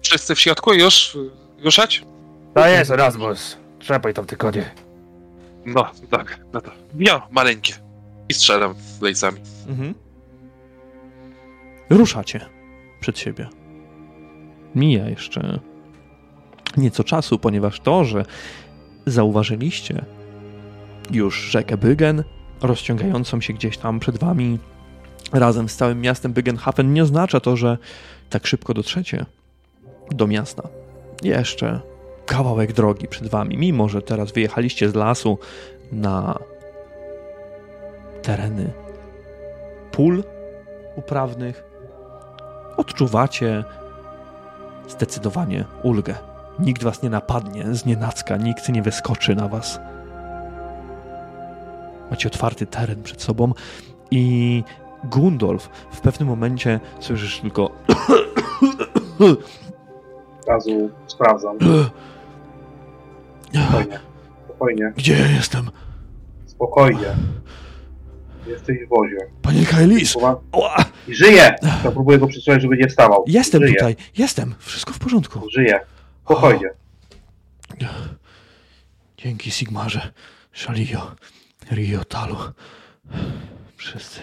Wszyscy 0.03 0.35
w 0.35 0.41
środku 0.41 0.75
już 0.75 1.19
ruszać? 1.65 2.05
To 2.55 2.67
jest 2.69 2.91
Erasmus. 2.91 3.57
Trzepaj 3.79 4.15
tam 4.15 4.27
ty 4.27 4.37
konie. 4.37 4.75
No, 5.67 5.91
tak, 6.11 6.41
no 6.53 6.61
to. 6.61 6.71
Ja, 6.99 7.27
maleńkie. 7.31 7.75
I 8.29 8.35
strzelam 8.35 8.75
lejcami. 9.01 9.41
Mhm. 9.69 9.95
Ruszacie 11.91 12.47
przed 13.01 13.19
siebie. 13.19 13.49
Mija 14.75 15.09
jeszcze 15.09 15.61
nieco 16.77 17.05
czasu, 17.05 17.39
ponieważ 17.39 17.81
to, 17.81 18.05
że 18.05 18.25
zauważyliście 19.07 20.05
już 21.11 21.41
rzekę 21.41 21.77
Bygen, 21.77 22.25
rozciągającą 22.63 23.41
się 23.41 23.53
gdzieś 23.53 23.79
tam 23.79 24.01
przed 24.01 24.19
wami 24.19 24.59
razem 25.33 25.69
z 25.69 25.77
całym 25.77 26.01
miastem 26.01 26.33
Bygenhafen, 26.33 26.93
nie 26.93 27.03
oznacza 27.03 27.41
to, 27.41 27.57
że 27.57 27.79
tak 28.31 28.47
szybko 28.47 28.75
dotrzecie 28.75 29.27
do 30.11 30.27
miasta. 30.27 30.69
Jeszcze 31.23 31.81
kawałek 32.27 32.73
drogi 32.73 33.09
przed 33.09 33.29
wami, 33.29 33.59
mimo 33.59 33.89
że 33.89 34.03
teraz 34.03 34.33
wyjechaliście 34.33 34.89
z 34.89 34.95
lasu 34.95 35.39
na 35.93 36.39
tereny 38.23 38.73
pól 39.93 40.25
uprawnych, 40.97 41.65
odczuwacie 42.77 43.65
zdecydowanie 44.89 45.65
ulgę. 45.83 46.30
Nikt 46.61 46.83
was 46.83 47.03
nie 47.03 47.11
napadnie 47.11 47.75
z 47.75 47.87
nienacka, 47.87 48.37
nikt 48.37 48.69
nie 48.69 48.83
wyskoczy 48.83 49.35
na 49.35 49.49
was. 49.49 49.81
Macie 52.11 52.29
otwarty 52.29 52.67
teren 52.67 53.03
przed 53.03 53.23
sobą 53.23 53.53
i 54.11 54.65
Gundolf 55.05 55.71
w 55.91 56.01
pewnym 56.01 56.29
momencie 56.29 56.81
słyszysz 57.01 57.41
tylko 57.41 57.71
razu 60.47 60.91
sprawdzam. 61.07 61.57
Spokojnie. 63.53 64.01
Spokojnie. 64.45 64.93
Gdzie 64.97 65.19
ja 65.19 65.27
jestem? 65.27 65.71
Spokojnie. 66.47 67.15
Jesteś 68.47 68.79
w 68.87 68.89
wozie. 68.89 69.17
Panie 69.43 69.67
Kailis! 69.67 70.17
I 71.09 71.15
żyje! 71.15 71.55
To 71.83 71.93
próbuję 71.93 72.19
go 72.19 72.27
przysłać, 72.27 72.63
żeby 72.63 72.77
nie 72.77 72.89
wstawał. 72.89 73.25
Jestem 73.27 73.63
żyje. 73.63 73.75
tutaj, 73.75 73.97
jestem, 74.19 74.55
wszystko 74.59 74.93
w 74.93 74.99
porządku. 74.99 75.41
Żyje. 75.51 75.81
Spokojnie. 76.31 76.71
Dzięki 79.17 79.51
Sigmarze, 79.51 80.13
Szalio, 80.53 81.11
Rio, 81.73 82.05
Talu. 82.05 82.37
Wszyscy, 83.77 84.21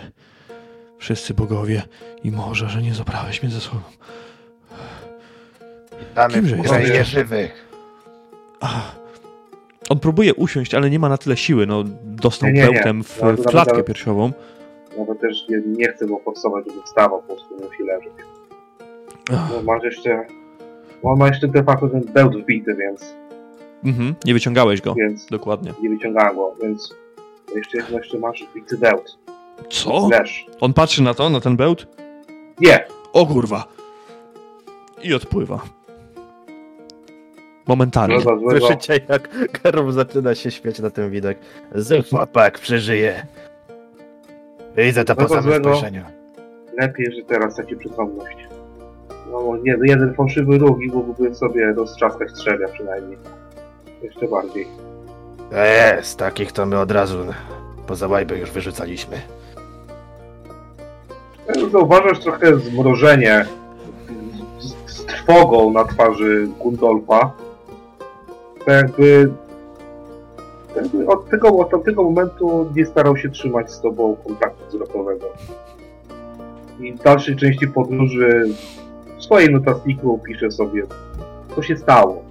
wszyscy 0.97 1.33
bogowie 1.33 1.83
i 2.23 2.31
morze, 2.31 2.69
że 2.69 2.81
nie 2.81 2.93
zabrałeś 2.93 3.43
mnie 3.43 3.51
ze 3.51 3.59
sobą. 3.61 3.79
Damy 6.15 6.33
Kimże 6.33 6.55
w 6.55 6.61
krainie 6.61 7.03
żywych. 7.05 7.67
Ach. 8.59 8.95
On 9.89 9.99
próbuje 9.99 10.33
usiąść, 10.33 10.73
ale 10.73 10.89
nie 10.89 10.99
ma 10.99 11.09
na 11.09 11.17
tyle 11.17 11.37
siły. 11.37 11.65
No, 11.65 11.83
dostał 12.03 12.49
Nie, 12.49 12.53
nie, 12.61 12.67
nie. 12.67 12.73
bełtem 12.73 13.03
w, 13.03 13.09
No, 13.09 13.15
w 13.15 13.21
nawet- 13.37 13.45
klatkę 13.47 13.71
nawet- 13.73 13.85
piersiową. 13.87 14.31
Nawet 14.97 15.21
też 15.21 15.37
nie, 15.49 15.61
nie 15.65 15.87
chcę 15.91 16.05
go 16.07 16.19
forsować, 16.19 16.65
żeby 16.67 16.81
wstawał, 16.83 17.21
po 17.21 17.27
prostu 17.35 17.55
musi 17.55 17.83
leżeć. 17.83 18.13
Ach. 19.33 19.49
No, 19.51 19.61
masz 19.63 19.83
jeszcze... 19.83 20.25
On 21.03 21.19
ma 21.19 21.27
jeszcze 21.27 21.47
de 21.47 21.63
facto 21.63 21.89
ten 21.89 22.01
bełt 22.13 22.35
wbity, 22.43 22.75
więc, 22.75 23.13
Mhm, 23.85 24.15
nie 24.25 24.33
wyciągałeś 24.33 24.81
go. 24.81 24.93
więc 24.95 25.25
Dokładnie. 25.25 25.73
nie 25.81 25.89
wyciągałem 25.89 26.35
go, 26.35 26.53
więc 26.61 26.95
jeszcze, 27.55 27.77
jeszcze 27.93 28.17
masz 28.19 28.45
wbity 28.51 28.77
bełt. 28.77 29.17
Co? 29.69 30.07
Leż. 30.11 30.45
On 30.59 30.73
patrzy 30.73 31.03
na 31.03 31.13
to, 31.13 31.29
na 31.29 31.39
ten 31.41 31.57
bełt? 31.57 31.87
Nie! 32.61 32.85
O 33.13 33.25
kurwa! 33.25 33.67
I 35.03 35.13
odpływa. 35.13 35.59
Momentalnie. 37.67 38.21
Złego. 38.21 38.49
Słyszycie, 38.59 38.99
jak 39.09 39.51
Karol 39.61 39.91
zaczyna 39.91 40.35
się 40.35 40.51
śmiać 40.51 40.79
na 40.79 40.89
ten 40.89 41.09
widok. 41.11 41.37
Z 41.75 42.09
chłopak 42.09 42.59
przeżyje. 42.59 43.25
Widzę 44.77 45.05
to 45.05 45.15
po 45.15 45.27
Złego, 45.27 45.43
samym 45.43 45.59
spojrzeniu. 45.63 46.03
Lepiej, 46.81 47.11
że 47.15 47.21
teraz 47.21 47.53
straci 47.53 47.75
przytomność. 47.75 48.37
No, 49.31 49.57
nie, 49.63 49.77
jeden 49.83 50.13
fałszywy 50.13 50.57
ruch 50.57 50.81
i 50.81 50.87
mógłby 50.87 51.35
sobie 51.35 51.73
roztrzaskać 51.73 52.31
strzela 52.31 52.67
przynajmniej. 52.67 53.17
Jeszcze 54.01 54.27
bardziej. 54.27 54.67
To 55.49 55.57
jest, 55.57 56.19
takich 56.19 56.51
to 56.51 56.65
my 56.65 56.79
od 56.79 56.91
razu 56.91 57.17
poza 57.87 58.07
łajbę 58.07 58.37
już 58.37 58.51
wyrzucaliśmy. 58.51 59.17
Ja 61.47 61.69
Zauważasz 61.69 62.19
trochę 62.19 62.55
zmrożenie 62.59 63.45
z, 64.59 64.91
z 64.91 65.05
trwogą 65.05 65.71
na 65.71 65.85
twarzy 65.85 66.47
Gundolfa. 66.59 67.31
Tak 68.65 68.75
jakby, 68.75 69.33
jakby 70.75 71.07
od, 71.07 71.29
tego, 71.29 71.57
od 71.57 71.69
tamtego 71.69 72.03
momentu 72.03 72.71
nie 72.75 72.85
starał 72.85 73.17
się 73.17 73.29
trzymać 73.29 73.71
z 73.71 73.81
tobą 73.81 74.15
kontaktu 74.27 74.67
wzrokowego. 74.67 75.25
I 76.79 76.93
w 76.93 77.03
dalszej 77.03 77.35
części 77.35 77.67
podróży 77.67 78.45
swoim 79.27 79.51
notatniku 79.51 80.19
pisze 80.27 80.51
sobie, 80.51 80.83
co 81.55 81.61
się 81.61 81.77
stało. 81.77 82.23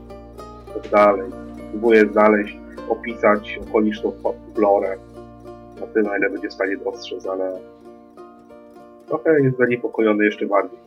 Tak 0.74 0.90
dalej. 0.90 1.30
Próbuje 1.70 2.12
znaleźć, 2.12 2.58
opisać 2.88 3.60
okoliczną 3.68 4.12
florę. 4.54 4.96
Na 5.80 5.86
tyle, 5.86 6.10
na 6.10 6.18
ile 6.18 6.30
będzie 6.30 6.48
w 6.48 6.52
stanie 6.52 6.76
dostrzec, 6.76 7.26
ale 7.26 7.60
trochę 9.06 9.40
jest 9.40 9.58
zaniepokojony 9.58 10.24
jeszcze 10.24 10.46
bardziej. 10.46 10.78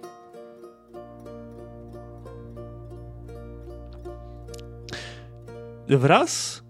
Wraz 5.89 6.64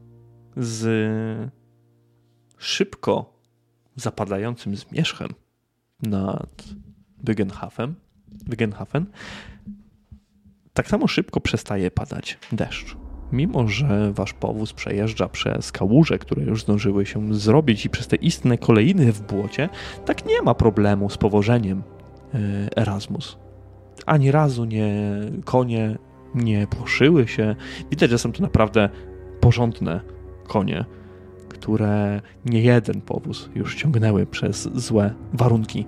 z 0.58 0.88
szybko 2.58 3.34
zapadającym 3.96 4.76
zmierzchem 4.76 5.30
nad 6.02 6.64
Bygenhafem, 7.24 7.96
Bygenhafen, 8.48 9.06
tak 10.74 10.88
samo 10.88 11.08
szybko 11.08 11.42
przestaje 11.42 11.92
padać 11.92 12.38
deszcz. 12.52 12.98
Mimo, 13.32 13.68
że 13.68 14.14
wasz 14.14 14.34
powóz 14.34 14.74
przejeżdża 14.74 15.30
przez 15.30 15.72
kałuże, 15.72 16.20
które 16.20 16.44
już 16.44 16.62
zdążyły 16.62 17.06
się 17.06 17.34
zrobić 17.34 17.86
i 17.86 17.90
przez 17.90 18.08
te 18.08 18.16
istne 18.16 18.58
kolejny 18.58 19.12
w 19.12 19.22
błocie, 19.22 19.70
tak 20.06 20.26
nie 20.26 20.42
ma 20.42 20.54
problemu 20.54 21.10
z 21.10 21.18
powożeniem 21.18 21.84
e, 22.34 22.38
Erasmus. 22.78 23.38
Ani 24.06 24.32
razu 24.32 24.66
nie 24.66 25.04
konie 25.46 25.98
nie 26.36 26.68
płoszyły 26.68 27.28
się. 27.28 27.56
Widać, 27.92 28.10
że 28.10 28.18
są 28.18 28.32
to 28.32 28.44
naprawdę 28.44 28.90
porządne 29.40 30.02
konie, 30.48 30.86
które 31.50 32.22
nie 32.46 32.62
jeden 32.62 33.02
powóz 33.02 33.50
już 33.56 33.76
ciągnęły 33.76 34.26
przez 34.26 34.70
złe 34.76 35.14
warunki. 35.34 35.86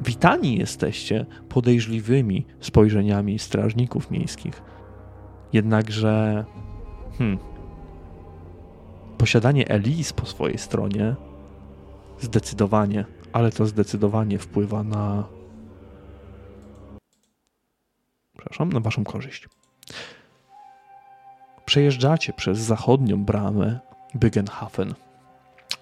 Witani 0.00 0.58
jesteście 0.58 1.26
podejrzliwymi 1.48 2.46
spojrzeniami 2.60 3.38
strażników 3.38 4.10
miejskich. 4.10 4.62
Jednakże 5.52 6.44
hmm, 7.18 7.38
posiadanie 9.18 9.68
Elis 9.68 10.12
po 10.12 10.26
swojej 10.26 10.58
stronie 10.58 11.16
zdecydowanie, 12.20 13.04
ale 13.32 13.52
to 13.52 13.66
zdecydowanie 13.66 14.38
wpływa 14.38 14.82
na 14.82 15.24
przepraszam, 18.38 18.72
na 18.72 18.80
waszą 18.80 19.04
korzyść. 19.04 19.48
Przejeżdżacie 21.64 22.32
przez 22.32 22.58
zachodnią 22.58 23.24
bramę 23.24 23.80
Bygenhafen. 24.14 24.94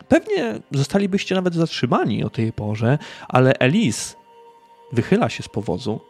Pewnie 0.09 0.61
zostalibyście 0.71 1.35
nawet 1.35 1.55
zatrzymani 1.55 2.25
o 2.25 2.31
tej 2.31 2.53
porze, 2.53 2.99
ale 3.29 3.53
Elis 3.53 4.17
wychyla 4.93 5.29
się 5.29 5.43
z 5.43 5.49
powozu 5.49 6.01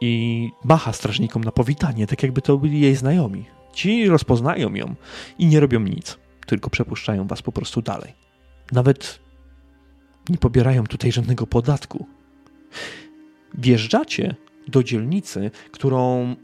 i 0.00 0.50
macha 0.64 0.92
strażnikom 0.92 1.44
na 1.44 1.52
powitanie, 1.52 2.06
tak 2.06 2.22
jakby 2.22 2.42
to 2.42 2.58
byli 2.58 2.80
jej 2.80 2.96
znajomi. 2.96 3.44
Ci 3.72 4.08
rozpoznają 4.08 4.74
ją 4.74 4.94
i 5.38 5.46
nie 5.46 5.60
robią 5.60 5.80
nic, 5.80 6.18
tylko 6.46 6.70
przepuszczają 6.70 7.26
was 7.26 7.42
po 7.42 7.52
prostu 7.52 7.82
dalej. 7.82 8.12
Nawet 8.72 9.20
nie 10.28 10.38
pobierają 10.38 10.84
tutaj 10.86 11.12
żadnego 11.12 11.46
podatku. 11.46 12.06
Wjeżdżacie 13.54 14.34
do 14.68 14.82
dzielnicy, 14.82 15.50
którą 15.72 16.34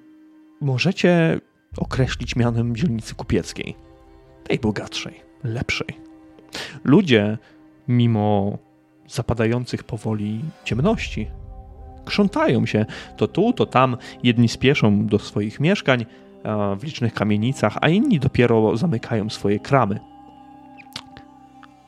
możecie 0.60 1.40
określić 1.76 2.36
mianem 2.36 2.76
dzielnicy 2.76 3.14
kupieckiej. 3.14 3.76
Tej 4.44 4.58
bogatszej, 4.58 5.20
lepszej. 5.44 6.11
Ludzie, 6.84 7.38
mimo 7.88 8.58
zapadających 9.08 9.84
powoli 9.84 10.40
ciemności, 10.64 11.30
krzątają 12.04 12.66
się 12.66 12.86
to 13.16 13.28
tu, 13.28 13.52
to 13.52 13.66
tam. 13.66 13.96
Jedni 14.22 14.48
spieszą 14.48 15.06
do 15.06 15.18
swoich 15.18 15.60
mieszkań 15.60 16.06
w 16.78 16.84
licznych 16.84 17.14
kamienicach, 17.14 17.78
a 17.80 17.88
inni 17.88 18.20
dopiero 18.20 18.76
zamykają 18.76 19.30
swoje 19.30 19.58
kramy. 19.58 20.00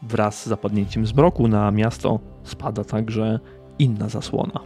Wraz 0.03 0.43
z 0.43 0.47
zapadnięciem 0.47 1.07
zmroku 1.07 1.49
na 1.49 1.71
miasto 1.71 2.21
spada 2.43 2.85
także 2.85 3.41
inna 3.79 4.09
zasłona. 4.09 4.61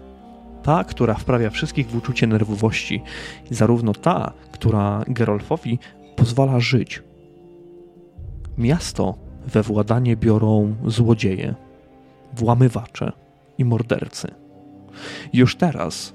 Ta, 0.62 0.84
która 0.84 1.14
wprawia 1.14 1.50
wszystkich 1.50 1.86
w 1.86 1.96
uczucie 1.96 2.26
nerwowości, 2.26 3.02
zarówno 3.50 3.92
ta, 3.92 4.32
która 4.52 5.04
Gerolfowi 5.08 5.78
pozwala 6.16 6.60
żyć. 6.60 7.02
Miasto 8.58 9.27
we 9.48 9.62
władanie 9.62 10.16
biorą 10.16 10.74
złodzieje, 10.86 11.54
włamywacze 12.32 13.12
i 13.58 13.64
mordercy. 13.64 14.34
Już 15.32 15.56
teraz 15.56 16.12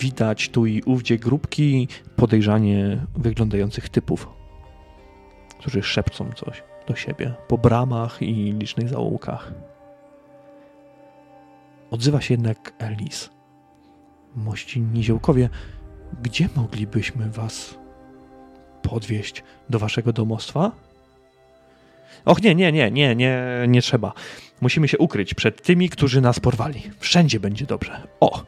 widać 0.00 0.48
tu 0.48 0.66
i 0.66 0.82
ówdzie 0.82 1.18
grupki 1.18 1.88
podejrzanie 2.16 3.06
wyglądających 3.16 3.88
typów, 3.88 4.28
którzy 5.58 5.82
szepcą 5.82 6.32
coś 6.32 6.62
do 6.86 6.94
siebie 6.94 7.34
po 7.48 7.58
bramach 7.58 8.22
i 8.22 8.34
licznych 8.52 8.88
zaułkach. 8.88 9.52
Odzywa 11.90 12.20
się 12.20 12.34
jednak 12.34 12.72
Elis. 12.78 13.30
Mości 14.36 14.80
niziołkowie, 14.80 15.48
gdzie 16.22 16.48
moglibyśmy 16.56 17.30
was 17.30 17.78
podwieźć 18.82 19.42
do 19.70 19.78
waszego 19.78 20.12
domostwa? 20.12 20.72
Och, 22.24 22.42
nie, 22.42 22.54
nie, 22.54 22.72
nie, 22.72 22.90
nie, 22.90 23.16
nie, 23.16 23.42
nie 23.68 23.82
trzeba. 23.82 24.12
Musimy 24.60 24.88
się 24.88 24.98
ukryć 24.98 25.34
przed 25.34 25.62
tymi, 25.62 25.88
którzy 25.88 26.20
nas 26.20 26.40
porwali. 26.40 26.90
Wszędzie 27.00 27.40
będzie 27.40 27.66
dobrze. 27.66 28.06
O, 28.20 28.42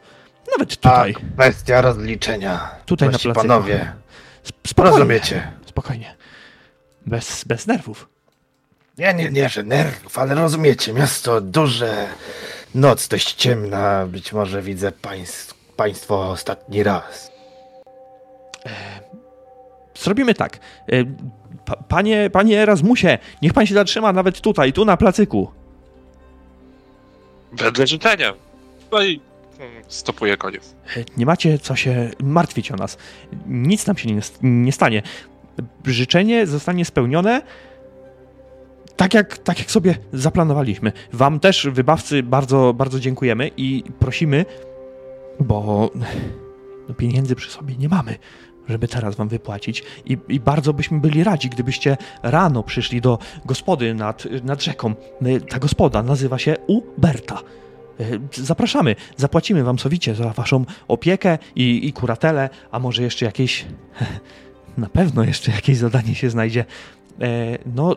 nawet 0.53 0.77
tutaj. 0.77 1.15
Tak, 1.15 1.23
kwestia 1.35 1.81
rozliczenia. 1.81 2.71
Tutaj 2.87 3.09
Prości 3.09 3.29
na 3.29 3.35
placu. 3.35 3.49
panowie, 3.49 3.93
Spokojnie. 4.67 4.99
rozumiecie. 4.99 5.53
Spokojnie. 5.67 6.17
Bez, 7.07 7.45
bez 7.45 7.67
nerwów. 7.67 8.09
Nie, 8.99 9.15
nie, 9.15 9.31
nie, 9.31 9.49
że 9.49 9.63
nerwów, 9.63 10.19
ale 10.19 10.35
rozumiecie, 10.35 10.93
miasto 10.93 11.41
duże, 11.41 12.07
noc 12.75 13.09
dość 13.09 13.35
ciemna, 13.35 14.07
być 14.07 14.33
może 14.33 14.63
widzę 14.63 14.93
państw, 14.93 15.55
państwo 15.77 16.31
ostatni 16.31 16.83
raz. 16.83 17.31
Zrobimy 20.01 20.35
tak. 20.35 20.59
Pa, 21.65 21.77
panie, 21.77 22.31
panie 22.33 22.63
Erasmusie, 22.63 23.19
niech 23.43 23.53
pan 23.53 23.67
się 23.67 23.75
zatrzyma 23.75 24.13
nawet 24.13 24.41
tutaj, 24.41 24.73
tu 24.73 24.85
na 24.85 24.97
placyku. 24.97 25.51
Wedle 27.53 27.87
życzenia. 27.87 28.35
No 28.93 29.03
i 29.03 29.21
mm, 29.59 29.83
stopuję 29.89 30.37
koniec. 30.37 30.75
E, 30.97 31.05
Nie 31.17 31.27
macie 31.27 31.59
co 31.59 31.77
się 31.77 32.11
martwić 32.23 32.73
o 32.73 32.77
nas. 32.77 32.99
Nic 33.47 33.87
nam 33.87 33.97
się 33.97 34.09
nie, 34.09 34.21
nie 34.43 34.73
stanie. 34.73 35.03
Życzenie 35.85 36.47
zostanie 36.47 36.85
spełnione 36.85 37.43
tak 39.01 39.15
jak, 39.15 39.39
tak 39.39 39.59
jak 39.59 39.71
sobie 39.71 39.95
zaplanowaliśmy. 40.13 40.93
Wam 41.13 41.41
też, 41.41 41.69
wybawcy, 41.73 42.23
bardzo, 42.23 42.75
bardzo 42.75 43.01
dziękujemy 43.01 43.51
i 43.57 43.85
prosimy, 43.99 44.45
bo 45.41 45.91
pieniędzy 46.97 47.35
przy 47.35 47.51
sobie 47.51 47.77
nie 47.77 47.89
mamy, 47.89 48.19
żeby 48.69 48.89
teraz 48.89 49.17
wam 49.17 49.29
wypłacić. 49.29 49.85
I, 50.05 50.19
I 50.29 50.41
bardzo 50.41 50.73
byśmy 50.73 51.01
byli 51.01 51.25
radzi, 51.25 51.49
gdybyście 51.49 51.97
rano 52.23 52.63
przyszli 52.63 53.01
do 53.01 53.19
gospody 53.45 53.95
nad, 53.95 54.25
nad 54.45 54.63
rzeką. 54.63 54.95
Ta 55.49 55.59
gospoda 55.59 56.03
nazywa 56.03 56.39
się 56.39 56.57
Uberta. 56.67 57.43
E, 58.01 58.05
Zapraszamy, 58.33 58.97
zapłacimy 59.17 59.65
wam 59.65 59.79
sowicie 59.79 60.15
za 60.15 60.33
waszą 60.33 60.65
opiekę 60.89 61.39
i, 61.57 61.89
i 61.89 61.93
kuratelę, 61.93 62.51
a 62.71 62.79
może 62.79 63.03
jeszcze 63.03 63.25
jakieś. 63.25 63.67
Na 64.79 64.89
pewno 64.89 65.25
jeszcze 65.25 65.53
jakieś 65.53 65.77
zadanie 65.77 66.15
się 66.15 66.31
znajdzie. 66.31 66.65
E, 67.21 67.59
no, 67.75 67.97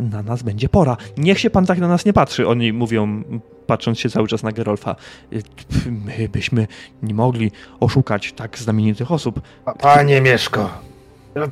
na 0.00 0.22
nas 0.22 0.42
będzie 0.42 0.68
pora. 0.68 0.96
Niech 1.16 1.38
się 1.40 1.50
pan 1.50 1.66
tak 1.66 1.78
na 1.78 1.88
nas 1.88 2.04
nie 2.04 2.12
patrzy. 2.12 2.48
Oni 2.48 2.72
mówią, 2.72 3.22
patrząc 3.66 3.98
się 3.98 4.10
cały 4.10 4.28
czas 4.28 4.42
na 4.42 4.52
Gerolfa. 4.52 4.96
E, 5.32 5.36
My 5.90 6.28
byśmy 6.28 6.66
nie 7.02 7.14
mogli 7.14 7.50
oszukać 7.80 8.32
tak 8.32 8.58
znamienitych 8.58 9.12
osób. 9.12 9.40
Pa- 9.64 9.74
Panie 9.74 10.20
Mieszko, 10.20 10.70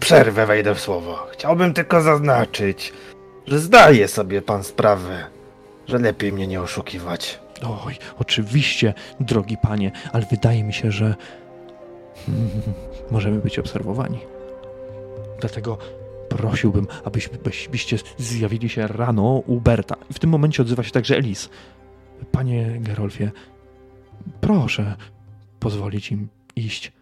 przerwę 0.00 0.46
wejdę 0.46 0.74
w 0.74 0.80
słowo. 0.80 1.26
Chciałbym 1.32 1.74
tylko 1.74 2.00
zaznaczyć, 2.00 2.92
że 3.46 3.58
zdaje 3.58 4.08
sobie 4.08 4.42
pan 4.42 4.64
sprawę, 4.64 5.24
że 5.88 5.98
lepiej 5.98 6.32
mnie 6.32 6.46
nie 6.46 6.60
oszukiwać. 6.62 7.40
Oj, 7.86 7.94
oczywiście, 8.18 8.94
drogi 9.20 9.56
panie, 9.62 9.92
ale 10.12 10.26
wydaje 10.30 10.64
mi 10.64 10.72
się, 10.72 10.90
że 10.92 11.14
możemy 13.10 13.38
być 13.38 13.58
obserwowani. 13.58 14.18
Dlatego 15.40 15.78
prosiłbym, 16.30 16.86
abyśmy, 17.04 17.38
byś- 17.38 17.68
byście 17.68 17.98
zjawili 18.18 18.68
się 18.68 18.86
rano 18.86 19.42
u 19.46 19.60
Berta. 19.60 19.96
W 20.12 20.18
tym 20.18 20.30
momencie 20.30 20.62
odzywa 20.62 20.82
się 20.82 20.90
także 20.90 21.16
Elis. 21.16 21.48
Panie 22.32 22.76
Gerolfie, 22.80 23.30
proszę 24.40 24.96
pozwolić 25.60 26.12
im 26.12 26.28
iść. 26.56 26.92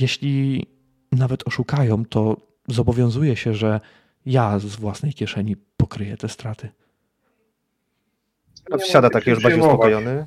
Jeśli 0.00 0.66
nawet 1.12 1.46
oszukają, 1.48 2.04
to 2.04 2.36
zobowiązuję 2.68 3.36
się, 3.36 3.54
że 3.54 3.80
ja 4.26 4.58
z 4.58 4.76
własnej 4.76 5.12
kieszeni 5.12 5.56
pokryję 5.76 6.16
te 6.16 6.28
straty. 6.28 6.68
Nie 8.70 8.78
wsiada 8.78 9.10
taki 9.10 9.30
już 9.30 9.42
bardziej 9.42 9.60
uspokojony. 9.60 10.26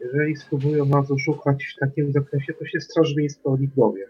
Jeżeli 0.00 0.36
spróbują 0.36 0.84
nas 0.86 1.10
oszukać 1.10 1.64
w 1.64 1.78
takim 1.80 2.12
zakresie, 2.12 2.52
to 2.54 2.66
się 2.66 2.80
Straż 2.80 3.14
Miejska 3.16 3.42
o 3.44 3.56
nich 3.56 3.74
dowie. 3.74 4.06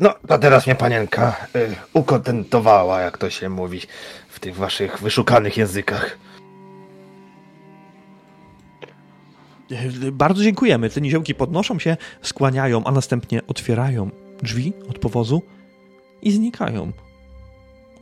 No, 0.00 0.14
to 0.28 0.38
teraz 0.38 0.66
mnie 0.66 0.74
panienka 0.74 1.36
y, 1.56 1.74
ukontentowała, 1.92 3.00
jak 3.00 3.18
to 3.18 3.30
się 3.30 3.48
mówi 3.48 3.80
w 4.28 4.40
tych 4.40 4.56
waszych 4.56 4.98
wyszukanych 5.00 5.56
językach. 5.56 6.18
E, 9.70 10.12
Bardzo 10.12 10.42
dziękujemy. 10.42 10.90
Te 10.90 11.00
niziołki 11.00 11.34
podnoszą 11.34 11.78
się, 11.78 11.96
skłaniają, 12.22 12.84
a 12.84 12.92
następnie 12.92 13.46
otwierają 13.46 14.10
drzwi 14.42 14.72
od 14.90 14.98
powozu 14.98 15.42
i 16.22 16.32
znikają 16.32 16.92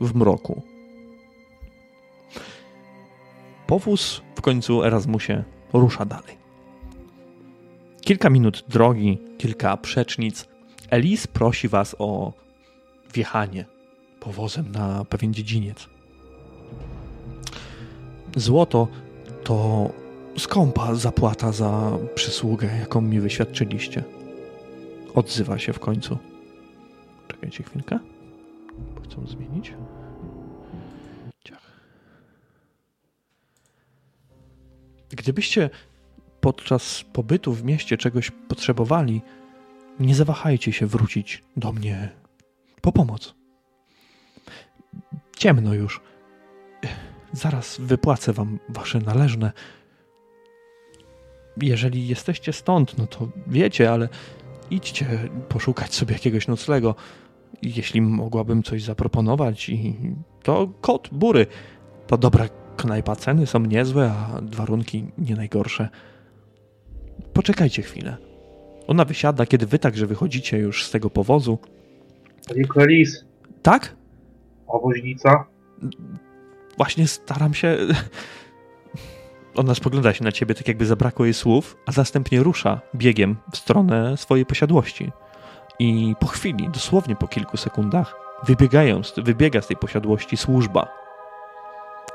w 0.01 0.15
mroku. 0.15 0.61
Powóz 3.67 4.21
w 4.35 4.41
końcu 4.41 4.83
Erasmusie 4.83 5.43
rusza 5.73 6.05
dalej. 6.05 6.37
Kilka 8.01 8.29
minut 8.29 8.63
drogi, 8.67 9.21
kilka 9.37 9.77
przecznic. 9.77 10.52
Elis 10.93 11.27
prosi 11.27 11.67
was 11.67 11.95
o 11.99 12.33
wjechanie 13.13 13.65
powozem 14.19 14.71
na 14.71 15.05
pewien 15.05 15.33
dziedziniec. 15.33 15.89
Złoto 18.35 18.87
to 19.43 19.89
skąpa 20.37 20.95
zapłata 20.95 21.51
za 21.51 21.97
przysługę, 22.15 22.67
jaką 22.79 23.01
mi 23.01 23.19
wyświadczyliście. 23.19 24.03
Odzywa 25.15 25.59
się 25.59 25.73
w 25.73 25.79
końcu. 25.79 26.17
Czekajcie 27.27 27.63
chwilkę. 27.63 27.99
Chcą 29.03 29.27
zmienić. 29.27 29.73
Ciach. 31.43 31.71
Gdybyście 35.09 35.69
podczas 36.41 37.05
pobytu 37.13 37.53
w 37.53 37.63
mieście 37.63 37.97
czegoś 37.97 38.31
potrzebowali, 38.31 39.21
nie 39.99 40.15
zawahajcie 40.15 40.73
się 40.73 40.87
wrócić 40.87 41.43
do 41.57 41.71
mnie 41.71 42.09
po 42.81 42.91
pomoc. 42.91 43.35
Ciemno 45.37 45.73
już. 45.73 46.01
Zaraz 47.31 47.77
wypłacę 47.79 48.33
wam 48.33 48.59
wasze 48.69 48.99
należne. 48.99 49.51
Jeżeli 51.61 52.07
jesteście 52.07 52.53
stąd, 52.53 52.97
no 52.97 53.07
to 53.07 53.27
wiecie, 53.47 53.91
ale 53.91 54.09
idźcie 54.71 55.29
poszukać 55.49 55.93
sobie 55.93 56.13
jakiegoś 56.13 56.47
noclego. 56.47 56.95
Jeśli 57.61 58.01
mogłabym 58.01 58.63
coś 58.63 58.83
zaproponować, 58.83 59.69
i 59.69 59.95
to 60.43 60.69
kot 60.81 61.09
bury. 61.11 61.47
To 62.07 62.17
dobra 62.17 62.47
knajpa, 62.77 63.15
ceny 63.15 63.47
są 63.47 63.59
niezłe, 63.59 64.11
a 64.11 64.41
warunki 64.41 65.05
nie 65.17 65.35
najgorsze. 65.35 65.89
Poczekajcie 67.33 67.81
chwilę. 67.81 68.32
Ona 68.87 69.05
wysiada, 69.05 69.45
kiedy 69.45 69.65
wy 69.65 69.79
także 69.79 70.05
wychodzicie 70.07 70.57
już 70.57 70.85
z 70.85 70.91
tego 70.91 71.09
powozu. 71.09 71.57
Panie 72.47 72.63
Klelis, 72.65 73.25
Tak? 73.61 73.95
a 74.73 74.77
woźnica? 74.77 75.45
Właśnie 76.77 77.07
staram 77.07 77.53
się. 77.53 77.77
Ona 79.55 79.75
spogląda 79.75 80.13
się 80.13 80.23
na 80.23 80.31
ciebie, 80.31 80.55
tak 80.55 80.67
jakby 80.67 80.85
zabrakło 80.85 81.25
jej 81.25 81.33
słów, 81.33 81.77
a 81.85 81.91
następnie 81.97 82.43
rusza 82.43 82.81
biegiem 82.95 83.35
w 83.51 83.57
stronę 83.57 84.17
swojej 84.17 84.45
posiadłości. 84.45 85.11
I 85.79 86.15
po 86.19 86.27
chwili, 86.27 86.69
dosłownie 86.69 87.15
po 87.15 87.27
kilku 87.27 87.57
sekundach, 87.57 88.15
wybiegając, 88.43 89.13
wybiega 89.17 89.61
z 89.61 89.67
tej 89.67 89.77
posiadłości 89.77 90.37
służba, 90.37 90.87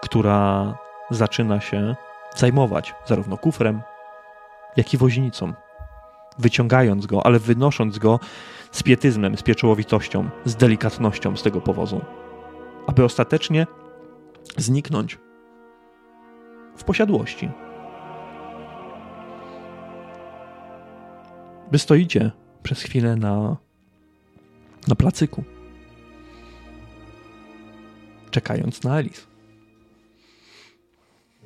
która 0.03 0.75
zaczyna 1.11 1.61
się 1.61 1.97
zajmować 2.37 2.95
zarówno 3.07 3.39
kufrem, 3.39 3.81
jak 4.77 4.95
i 4.95 4.97
woźnicą. 4.97 5.53
Wyciągając 6.39 7.07
go, 7.07 7.27
ale 7.27 7.39
wynosząc 7.39 7.99
go 7.99 8.21
z 8.73 8.83
pietyzmem, 8.83 9.37
z 9.37 9.43
pieczołowitością, 9.43 10.29
z 10.45 10.57
delikatnością 10.57 11.37
z 11.37 11.43
tego 11.43 11.61
powozu, 11.61 12.01
aby 12.87 13.05
ostatecznie 13.05 13.67
zniknąć 14.57 15.19
w 16.77 16.85
posiadłości. 16.85 17.51
Wy 21.71 21.79
stoicie 21.79 22.31
przez 22.63 22.83
chwilę 22.83 23.17
na, 23.17 23.57
na 24.89 24.95
placyku, 24.95 25.45
czekając 28.31 28.83
na 28.83 28.95
Alice. 28.95 29.23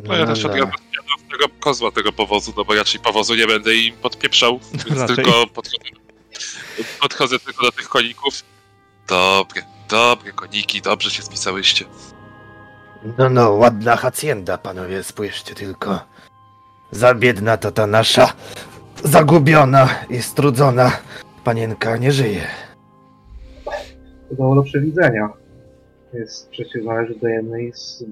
No 0.05 0.15
ja 0.15 0.27
też 0.27 0.45
no. 0.45 0.51
Tego 1.33 1.45
kozła 1.61 1.91
tego 1.91 2.13
powozu, 2.13 2.53
no 2.57 2.65
bo 2.65 2.75
raczej 2.75 3.01
powozu 3.01 3.35
nie 3.35 3.47
będę 3.47 3.75
im 3.75 3.95
podpieprzał, 3.97 4.61
więc 4.87 5.01
Raczej. 5.01 5.17
tylko 5.17 5.47
podchodzę, 5.47 5.85
podchodzę 7.01 7.39
tylko 7.39 7.67
do 7.67 7.73
tych 7.73 7.89
koników. 7.89 8.35
Dobre, 9.09 9.63
dobre 9.89 10.33
koniki, 10.33 10.83
dobrze 10.83 11.11
się 11.11 11.23
spisałyście. 11.23 11.85
No, 13.19 13.31
no, 13.31 13.51
ładna 13.51 13.97
hacienda, 13.97 14.59
panowie, 14.59 15.03
spójrzcie 15.03 15.55
tylko. 15.55 16.01
Za 16.91 17.15
biedna 17.15 17.57
to 17.57 17.73
ta 17.73 17.87
nasza 17.87 18.33
zagubiona 19.05 19.89
i 20.11 20.23
strudzona 20.23 20.93
panienka 21.45 21.97
nie 21.97 22.13
żyje. 22.13 22.47
To 24.29 24.35
było 24.35 24.55
do 24.55 24.63
przewidzenia. 24.63 25.29
Jest 26.15 26.51
przecież 26.51 26.85
należy 26.85 27.15
do 27.15 27.29
jednej 27.29 27.73
z, 27.75 28.05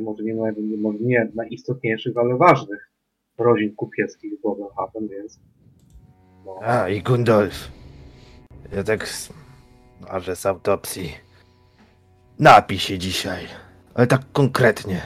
może 0.00 0.22
nie, 0.22 0.34
naj- 0.34 0.78
może 0.78 0.98
nie 1.00 1.28
najistotniejszych, 1.34 2.16
ale 2.16 2.36
ważnych 2.36 2.90
rodzin 3.38 3.74
kupieckich 3.74 4.38
w 4.38 4.42
Bogenhafen, 4.42 5.08
więc 5.08 5.40
no, 6.44 6.58
A, 6.62 6.88
i 6.88 7.02
Gundolf. 7.02 7.68
Ja 8.76 8.84
tak... 8.84 9.08
A 10.08 10.20
że 10.20 10.36
z 10.36 10.46
autopsji. 10.46 11.12
Napij 12.38 12.78
się 12.78 12.98
dzisiaj. 12.98 13.46
Ale 13.94 14.06
tak 14.06 14.20
konkretnie. 14.32 15.00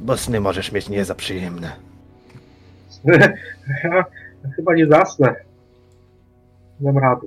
Bo 0.00 0.16
sny 0.16 0.40
możesz 0.40 0.72
mieć 0.72 0.88
nie 0.88 1.04
za 1.04 1.14
przyjemne. 1.14 1.72
chyba 4.56 4.74
nie 4.74 4.86
zasnę. 4.86 5.34
Dam 6.80 6.98
rady. 6.98 7.26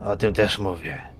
O 0.00 0.16
tym 0.16 0.34
też 0.34 0.58
mówię. 0.58 1.11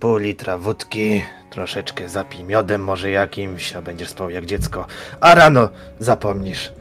Pół 0.00 0.16
litra 0.16 0.58
wódki, 0.58 1.22
troszeczkę 1.50 2.08
zapij 2.08 2.44
miodem 2.44 2.84
może 2.84 3.10
jakimś, 3.10 3.72
a 3.72 3.82
będziesz 3.82 4.08
spał 4.08 4.30
jak 4.30 4.46
dziecko. 4.46 4.86
A 5.20 5.34
rano 5.34 5.68
zapomnisz. 5.98 6.72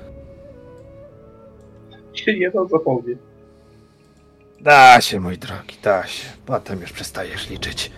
Się 2.13 2.39
nie 2.39 2.51
da 2.51 2.65
zapomnieć. 2.65 3.17
Da 4.59 5.01
się, 5.01 5.19
mój 5.19 5.37
drogi, 5.37 5.75
da 5.83 6.07
się. 6.07 6.29
Potem 6.45 6.81
już 6.81 6.91
przestajesz 6.91 7.49
liczyć. 7.49 7.91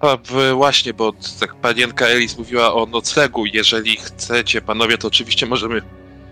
A 0.00 0.18
właśnie, 0.54 0.94
bo 0.94 1.12
tak 1.40 1.54
panienka 1.54 2.06
Elis 2.06 2.38
mówiła 2.38 2.74
o 2.74 2.86
noclegu. 2.86 3.46
Jeżeli 3.46 3.96
chcecie, 3.96 4.60
panowie, 4.60 4.98
to 4.98 5.08
oczywiście 5.08 5.46
możemy 5.46 5.82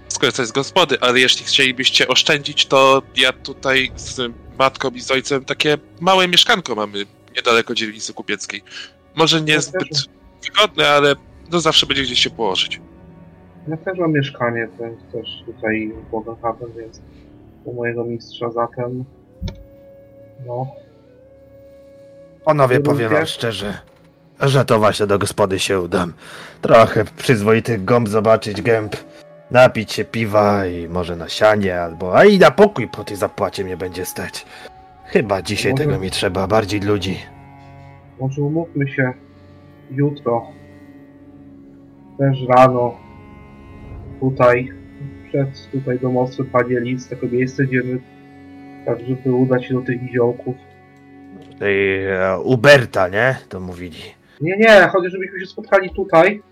skorzystać 0.09 0.47
z 0.47 0.53
gospody, 0.53 1.01
ale 1.01 1.21
jeśli 1.21 1.45
chcielibyście 1.45 2.09
oszczędzić, 2.09 2.67
to 2.67 3.03
ja 3.17 3.33
tutaj 3.33 3.93
z 3.97 4.21
matką 4.59 4.91
i 4.91 5.01
z 5.01 5.11
ojcem 5.11 5.45
takie 5.45 5.79
małe 6.01 6.29
mieszkanko 6.29 6.75
mamy 6.75 7.07
niedaleko 7.37 7.75
dzielnicy 7.75 8.15
kupieckiej. 8.15 8.63
Może 9.17 9.41
nie 9.41 9.53
Ja 9.53 9.61
zbyt 9.61 9.89
też. 9.89 10.07
wygodne, 10.45 10.89
ale 10.89 11.15
no 11.53 11.61
zawsze 11.61 11.87
będzie 11.87 12.03
gdzieś 12.03 12.19
się 12.19 12.31
położyć. 12.31 12.81
Ja 13.69 13.77
też 13.77 13.99
mam 13.99 14.13
mieszkanie 14.13 14.69
też, 14.79 14.93
też 15.13 15.29
tutaj 15.47 15.93
w 16.07 16.11
Bogenhafen, 16.11 16.69
więc 16.77 17.01
u 17.65 17.75
mojego 17.75 18.05
mistrza 18.05 18.51
zatem 18.51 19.05
no, 20.47 20.67
Panowie, 22.45 22.81
powiem 22.81 23.13
wam 23.13 23.27
szczerze, 23.27 23.79
że 24.41 24.65
to 24.65 24.79
właśnie 24.79 25.07
do 25.07 25.19
gospody 25.19 25.59
się 25.59 25.81
udam. 25.81 26.13
Trochę 26.61 27.05
przyzwoitych 27.05 27.85
gąb 27.85 28.09
zobaczyć, 28.09 28.63
gęb, 28.63 28.97
napić 29.51 29.93
się 29.93 30.05
piwa 30.05 30.67
i 30.67 30.89
może 30.89 31.17
na 31.17 31.29
sianie, 31.29 31.81
albo 31.81 32.19
a 32.19 32.25
i 32.25 32.39
na 32.39 32.51
pokój 32.51 32.89
po 32.89 33.05
tej 33.05 33.17
zapłacie 33.17 33.65
mnie 33.65 33.77
będzie 33.77 34.07
stać. 34.07 34.47
Chyba 35.07 35.43
dzisiaj 35.43 35.73
Może- 35.73 35.85
tego 35.85 35.99
mi 35.99 36.11
trzeba, 36.11 36.47
bardziej 36.47 36.81
ludzi. 36.81 37.17
może 38.21 38.43
umówmy 38.43 38.89
się 38.89 39.13
jutro, 39.91 40.47
też 42.19 42.39
rano, 42.49 42.95
tutaj, 44.21 44.69
przed 45.29 45.71
tutaj 45.73 45.99
domostwem 45.99 46.47
Pani 46.47 46.77
Elis, 46.77 47.09
takie 47.09 47.29
miejsce, 47.29 47.65
gdzie 47.65 47.83
my, 47.83 48.01
tak 48.87 48.99
żeby 49.01 49.33
udać 49.35 49.65
się 49.67 49.75
do 49.75 49.81
tych 49.81 50.03
niziołków. 50.03 50.57
Tej 51.59 52.07
e, 52.07 52.39
Uberta, 52.41 53.09
nie? 53.09 53.37
To 53.49 53.61
mówili. 53.61 53.99
Nie, 54.41 54.57
nie, 54.57 54.89
chodzi, 54.93 55.11
żebyśmy 55.11 55.41
się 55.41 55.47
spotkali 55.47 55.91
tutaj, 55.91 56.43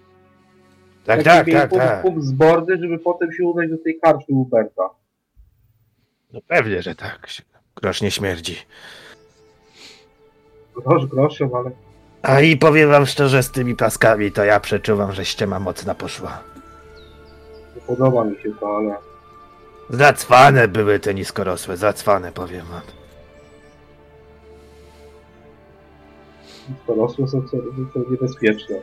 Tak, 1.04 1.22
tak, 1.22 1.50
tak, 1.50 1.68
punkt, 1.70 1.86
tak. 1.86 2.02
punkt 2.02 2.22
zborny, 2.22 2.76
żeby 2.76 2.98
potem 2.98 3.32
się 3.32 3.44
udać 3.44 3.70
do 3.70 3.78
tej 3.78 3.98
karczmy 4.00 4.34
Uberta. 4.36 4.90
No 6.32 6.40
pewnie, 6.48 6.82
że 6.82 6.94
tak. 6.94 7.26
Grosz 7.76 8.02
nie 8.02 8.10
śmierdzi. 8.10 8.56
Grosz 10.76 11.06
groszem, 11.06 11.50
ale 11.54 11.70
A 12.22 12.40
i 12.40 12.56
powiem 12.56 12.90
wam 12.90 13.06
szczerze, 13.06 13.42
z 13.42 13.50
tymi 13.50 13.76
paskami 13.76 14.32
to 14.32 14.44
ja 14.44 14.60
przeczuwam, 14.60 15.12
że 15.12 15.24
ściema 15.24 15.58
mocna 15.60 15.94
poszła. 15.94 16.40
nie 17.76 17.80
podoba 17.82 18.24
mi 18.24 18.42
się 18.42 18.54
to, 18.60 18.76
ale 18.76 18.96
Zacwane 19.90 20.68
były 20.68 21.00
te 21.00 21.14
niskorosłe, 21.14 21.76
zacwane 21.76 22.32
powiem 22.32 22.66
wam. 22.66 22.80
dorosłe 26.86 27.28
są, 27.28 27.48
są, 27.48 27.58
są 27.94 28.04
niebezpieczne. 28.10 28.76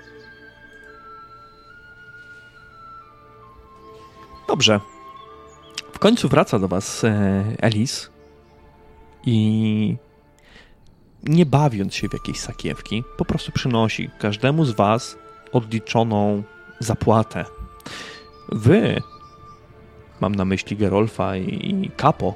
Dobrze. 4.47 4.79
W 5.93 5.99
końcu 5.99 6.29
wraca 6.29 6.59
do 6.59 6.67
was 6.67 7.03
e, 7.03 7.43
Elis 7.61 8.09
i 9.25 9.97
nie 11.23 11.45
bawiąc 11.45 11.95
się 11.95 12.09
w 12.09 12.13
jakieś 12.13 12.39
sakiewki, 12.39 13.03
po 13.17 13.25
prostu 13.25 13.51
przynosi 13.51 14.09
każdemu 14.19 14.65
z 14.65 14.71
was 14.71 15.17
odliczoną 15.51 16.43
zapłatę. 16.79 17.45
Wy, 18.49 19.01
mam 20.21 20.35
na 20.35 20.45
myśli 20.45 20.77
Gerolfa 20.77 21.37
i, 21.37 21.71
i 21.85 21.89
Kapo, 21.89 22.33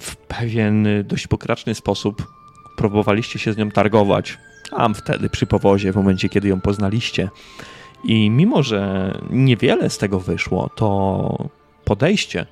w 0.00 0.16
pewien 0.16 0.86
dość 1.04 1.26
pokraczny 1.26 1.74
sposób 1.74 2.26
próbowaliście 2.76 3.38
się 3.38 3.52
z 3.52 3.56
nią 3.56 3.70
targować. 3.70 4.38
Tam 4.70 4.94
wtedy 4.94 5.30
przy 5.30 5.46
powozie, 5.46 5.92
w 5.92 5.96
momencie 5.96 6.28
kiedy 6.28 6.48
ją 6.48 6.60
poznaliście. 6.60 7.28
I 8.04 8.30
mimo, 8.30 8.62
że 8.62 9.12
niewiele 9.30 9.90
z 9.90 9.98
tego 9.98 10.20
wyszło, 10.20 10.70
to 10.74 11.48
podejście 11.84 12.46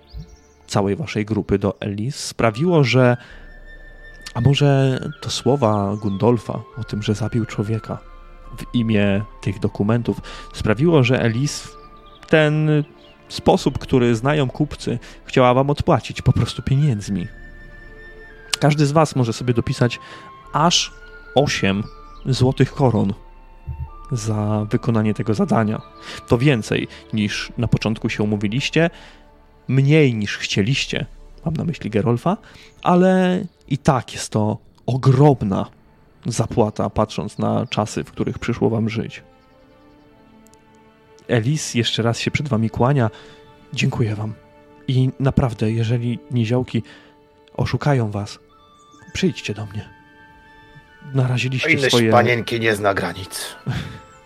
całej 0.66 0.96
waszej 0.96 1.24
grupy 1.24 1.58
do 1.58 1.80
Elis 1.80 2.16
sprawiło, 2.16 2.84
że. 2.84 3.16
A 4.34 4.40
może 4.40 5.00
to 5.20 5.30
słowa 5.30 5.96
Gundolfa 6.02 6.62
o 6.78 6.84
tym, 6.84 7.02
że 7.02 7.14
zabił 7.14 7.46
człowieka 7.46 7.98
w 8.58 8.74
imię 8.74 9.22
tych 9.40 9.58
dokumentów, 9.58 10.20
sprawiło, 10.54 11.04
że 11.04 11.22
Elis 11.22 11.68
ten 12.28 12.84
sposób, 13.28 13.78
który 13.78 14.14
znają 14.14 14.48
kupcy, 14.48 14.98
chciała 15.24 15.54
wam 15.54 15.70
odpłacić 15.70 16.22
po 16.22 16.32
prostu 16.32 16.62
pieniędzmi. 16.62 17.26
Każdy 18.60 18.86
z 18.86 18.92
was 18.92 19.16
może 19.16 19.32
sobie 19.32 19.54
dopisać 19.54 19.98
aż 20.52 20.92
8 21.34 21.82
złotych 22.26 22.72
koron 22.72 23.14
za 24.12 24.66
wykonanie 24.70 25.14
tego 25.14 25.34
zadania. 25.34 25.82
To 26.28 26.38
więcej 26.38 26.88
niż 27.12 27.52
na 27.58 27.68
początku 27.68 28.08
się 28.08 28.22
umówiliście, 28.22 28.90
mniej 29.68 30.14
niż 30.14 30.38
chcieliście, 30.38 31.06
mam 31.44 31.54
na 31.54 31.64
myśli 31.64 31.90
Gerolfa, 31.90 32.36
ale 32.82 33.44
i 33.68 33.78
tak 33.78 34.12
jest 34.12 34.30
to 34.32 34.58
ogromna 34.86 35.66
zapłata, 36.26 36.90
patrząc 36.90 37.38
na 37.38 37.66
czasy, 37.66 38.04
w 38.04 38.10
których 38.10 38.38
przyszło 38.38 38.70
wam 38.70 38.88
żyć. 38.88 39.22
Elis 41.28 41.74
jeszcze 41.74 42.02
raz 42.02 42.18
się 42.18 42.30
przed 42.30 42.48
wami 42.48 42.70
kłania. 42.70 43.10
Dziękuję 43.72 44.14
wam. 44.14 44.32
I 44.88 45.10
naprawdę, 45.20 45.70
jeżeli 45.70 46.18
niziołki 46.30 46.82
oszukają 47.54 48.10
was, 48.10 48.38
przyjdźcie 49.12 49.54
do 49.54 49.66
mnie. 49.66 49.88
Naraziliście 51.14 51.70
Inność 51.70 51.88
swoje... 51.88 52.10
panienki 52.10 52.60
nie 52.60 52.76
zna 52.76 52.94
granic. 52.94 53.56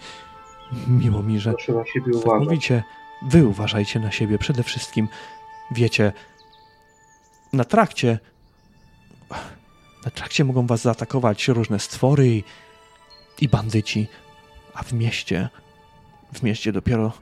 Miło 1.03 1.23
mi, 1.23 1.41
że 1.41 1.53
Proszę 1.53 1.73
na 1.73 1.85
siebie 1.85 2.13
tak 2.13 2.25
uważać. 2.27 2.45
mówicie. 2.49 2.83
Wy 3.23 3.47
uważajcie 3.47 4.01
na 4.01 4.11
siebie. 4.13 4.39
Przede 4.39 4.63
wszystkim, 4.63 5.09
wiecie, 5.71 6.13
na 7.53 7.65
trakcie 7.65 8.19
na 10.05 10.11
trakcie 10.11 10.45
mogą 10.45 10.67
was 10.67 10.81
zaatakować 10.83 11.49
różne 11.49 11.79
stwory 11.81 12.29
i, 12.29 12.45
i 13.41 13.49
bandyci, 13.49 14.09
a 14.75 14.83
w 14.83 14.93
mieście, 14.93 15.49
w 16.33 16.43
mieście 16.43 16.73
dopiero 16.73 17.13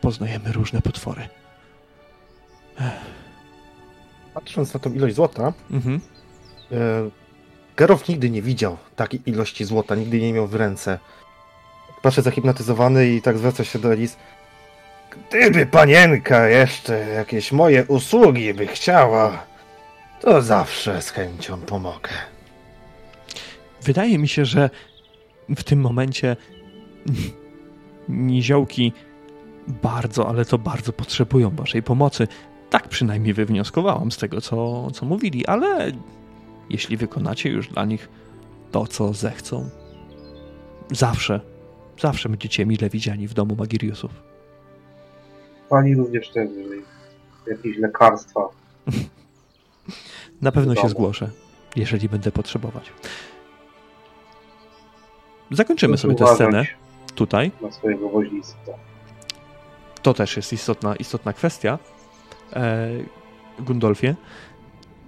poznajemy 0.00 0.52
różne 0.52 0.82
potwory. 0.82 1.28
Patrząc 4.34 4.74
na 4.74 4.80
tą 4.80 4.92
ilość 4.92 5.14
złota, 5.16 5.52
Mhm. 5.70 6.00
e, 6.72 6.76
Geralt 7.76 8.08
nigdy 8.08 8.30
nie 8.30 8.42
widział 8.42 8.76
takiej 8.96 9.20
ilości 9.26 9.64
złota, 9.64 9.94
nigdy 9.94 10.20
nie 10.20 10.32
miał 10.32 10.46
w 10.46 10.54
ręce. 10.54 10.98
Patrzę 12.02 12.22
zahipnotyzowany 12.22 13.08
i 13.08 13.22
tak 13.22 13.38
zwraca 13.38 13.64
się 13.64 13.78
do 13.78 13.92
Elis. 13.92 14.16
Gdyby 15.16 15.66
panienka 15.66 16.48
jeszcze 16.48 16.98
jakieś 16.98 17.52
moje 17.52 17.84
usługi 17.84 18.54
by 18.54 18.66
chciała, 18.66 19.46
to 20.20 20.42
zawsze 20.42 21.02
z 21.02 21.10
chęcią 21.10 21.60
pomogę. 21.60 22.10
Wydaje 23.82 24.18
mi 24.18 24.28
się, 24.28 24.44
że 24.44 24.70
w 25.56 25.64
tym 25.64 25.80
momencie 25.80 26.36
niziołki 28.08 28.92
bardzo, 29.68 30.28
ale 30.28 30.44
to 30.44 30.58
bardzo 30.58 30.92
potrzebują 30.92 31.50
waszej 31.50 31.82
pomocy. 31.82 32.28
Tak 32.70 32.88
przynajmniej 32.88 33.34
wywnioskowałam 33.34 34.12
z 34.12 34.16
tego, 34.16 34.40
co, 34.40 34.90
co 34.90 35.06
mówili, 35.06 35.46
ale 35.46 35.92
jeśli 36.70 36.96
wykonacie 36.96 37.50
już 37.50 37.68
dla 37.68 37.84
nich 37.84 38.08
to, 38.70 38.86
co 38.86 39.12
zechcą, 39.12 39.70
zawsze, 40.90 41.40
zawsze 42.00 42.28
będziecie 42.28 42.66
mile 42.66 42.90
widziani 42.90 43.28
w 43.28 43.34
domu 43.34 43.56
Magiriusów. 43.56 44.31
Pani 45.68 45.94
również 45.94 46.30
też, 46.30 46.48
jakieś 47.46 47.78
lekarstwa. 47.78 48.48
Na 50.42 50.52
pewno 50.52 50.74
się 50.74 50.88
zgłoszę, 50.88 51.30
jeżeli 51.76 52.08
będę 52.08 52.32
potrzebować. 52.32 52.92
Zakończymy 55.50 55.98
sobie 55.98 56.14
tę 56.14 56.34
scenę 56.34 56.66
tutaj. 57.14 57.50
Na 57.62 57.72
swojego 57.72 58.08
woźnictwa. 58.08 58.72
To 60.02 60.14
też 60.14 60.36
jest 60.36 60.52
istotna, 60.52 60.96
istotna 60.96 61.32
kwestia. 61.32 61.78
E, 62.52 62.88
Gundolfie. 63.58 64.14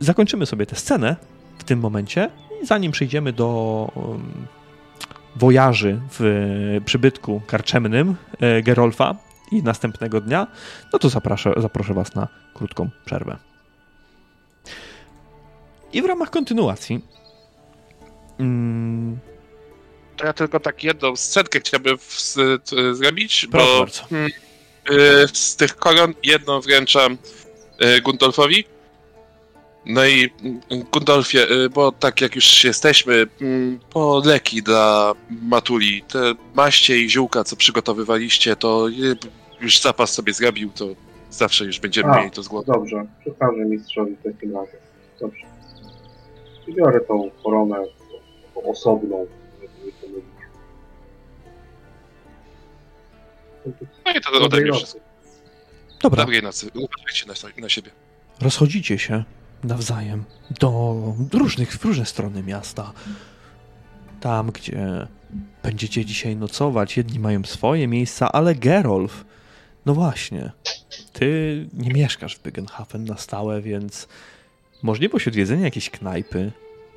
Zakończymy 0.01 0.47
sobie 0.47 0.67
tę 0.67 0.77
scenę 0.77 1.17
w 1.59 1.65
tym 1.65 1.81
momencie, 1.81 2.31
i 2.63 2.67
zanim 2.67 2.93
przejdziemy 2.93 3.33
do 3.33 3.89
um, 3.95 4.47
wojaży 5.37 6.01
w 6.11 6.81
przybytku 6.85 7.41
karczemnym 7.47 8.17
e, 8.41 8.63
Gerolfa 8.63 9.15
i 9.53 9.63
następnego 9.63 10.21
dnia, 10.21 10.47
no 10.93 10.99
to 10.99 11.09
zaproszę, 11.09 11.53
zaproszę 11.57 11.95
Was 11.95 12.15
na 12.15 12.29
krótką 12.55 12.91
przerwę. 13.05 13.37
I 15.93 16.03
w 16.03 16.05
ramach 16.05 16.31
kontynuacji. 16.31 17.01
Mm, 18.39 19.19
To 20.17 20.27
ja 20.27 20.33
tylko 20.33 20.61
tak 20.61 20.85
jedną 20.85 21.17
scenkę 21.17 21.61
chciałbym 21.61 21.99
w, 21.99 22.21
z, 22.21 22.35
t, 22.71 22.95
zrobić, 22.95 23.47
proszę 23.51 23.67
bo 23.73 23.79
bardzo. 23.81 24.03
mm, 24.13 24.31
y, 24.91 25.29
z 25.33 25.57
tych 25.57 25.77
koron 25.77 26.15
jedną 26.23 26.61
wręczam 26.61 27.19
y, 27.83 28.01
Gundolfowi. 28.01 28.65
No 29.87 30.07
i 30.07 30.31
mm, 30.43 30.61
Gundolfie, 30.93 31.51
y, 31.51 31.71
bo 31.71 31.93
tak 31.93 32.21
jak 32.21 32.35
już 32.35 32.65
jesteśmy, 32.65 33.27
mm, 33.41 33.79
po 33.91 34.23
leki 34.25 34.63
dla 34.63 35.13
Matuli, 35.43 36.03
te 36.03 36.35
maście 36.55 36.99
i 36.99 37.11
ziółka, 37.11 37.45
co 37.45 37.57
przygotowywaliście, 37.57 38.57
to 38.57 38.87
już 39.61 39.81
zapas 39.81 40.13
sobie 40.13 40.33
zrobił, 40.33 40.71
to 40.71 40.87
zawsze 41.31 41.65
już 41.65 41.81
będziemy 41.81 42.13
A, 42.13 42.19
mieli 42.19 42.31
to 42.31 42.43
z 42.43 42.49
głowy. 42.49 42.73
Dobrze, 42.73 43.07
przekażę 43.21 43.65
mistrzowi 43.65 44.17
w 44.17 44.33
takim 44.33 44.57
razie. 44.57 44.77
Dobrze. 45.21 45.47
I 46.67 46.75
biorę 46.75 47.01
tą 47.01 47.31
koronę 47.45 47.77
taką 48.55 48.71
osobną. 48.71 49.27
No 54.07 54.13
i 54.17 54.21
to 54.21 54.31
ode 54.31 54.61
mnie 54.61 54.73
wszystko. 54.73 55.01
Dobra. 56.03 56.23
Dobrej 56.23 56.43
nocy. 56.43 56.71
Uważajcie 56.75 57.27
na, 57.27 57.63
na 57.63 57.69
siebie. 57.69 57.91
rozchodzicie 58.41 58.99
się 58.99 59.25
nawzajem 59.65 60.25
do 60.61 60.97
różnych, 61.33 61.73
w 61.73 61.85
różne 61.85 62.07
strony 62.07 62.43
miasta. 62.43 62.93
Tam, 64.21 64.51
gdzie 64.51 65.07
będziecie 65.63 66.05
dzisiaj 66.05 66.37
nocować, 66.37 66.97
jedni 66.97 67.19
mają 67.19 67.45
swoje 67.45 67.89
miejsca, 67.89 68.33
ale 68.33 68.55
Gerolf, 68.55 69.25
no 69.87 69.95
właśnie, 69.95 70.53
ty 71.13 71.69
nie 71.73 71.91
mieszkasz 71.91 72.37
w 72.37 72.43
Bygenhafen 72.43 73.05
na 73.05 73.17
stałe, 73.17 73.63
więc 73.63 74.09
możliwość 74.83 75.29
odwiedzenia 75.29 75.65
jakiejś 75.65 75.91
knajpy 75.91 76.53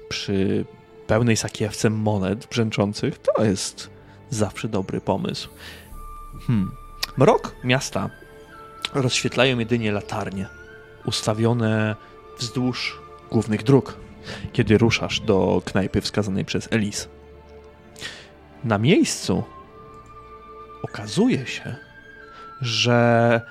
przy 0.10 0.66
pełnej 1.08 1.38
sakiewce 1.38 1.90
monet 1.90 2.46
brzęczących 2.46 3.18
to 3.18 3.44
jest 3.44 3.90
zawsze 4.30 4.68
dobry 4.68 5.02
pomysł. 5.02 5.50
Hmm. 6.48 6.72
Mrok 7.18 7.56
miasta 7.64 8.10
rozświetlają 8.94 9.60
jedynie 9.60 9.92
latarnie 9.92 10.48
ustawione 11.06 11.96
wzdłuż 12.40 13.00
głównych 13.32 13.64
dróg, 13.64 13.98
kiedy 14.54 14.78
ruszasz 14.78 15.20
do 15.20 15.62
knajpy 15.66 16.02
wskazanej 16.02 16.46
przez 16.46 16.68
Elis. 16.72 17.08
Na 18.64 18.78
miejscu 18.78 19.44
okazuje 20.84 21.48
się, 21.48 21.76
że 22.62 23.42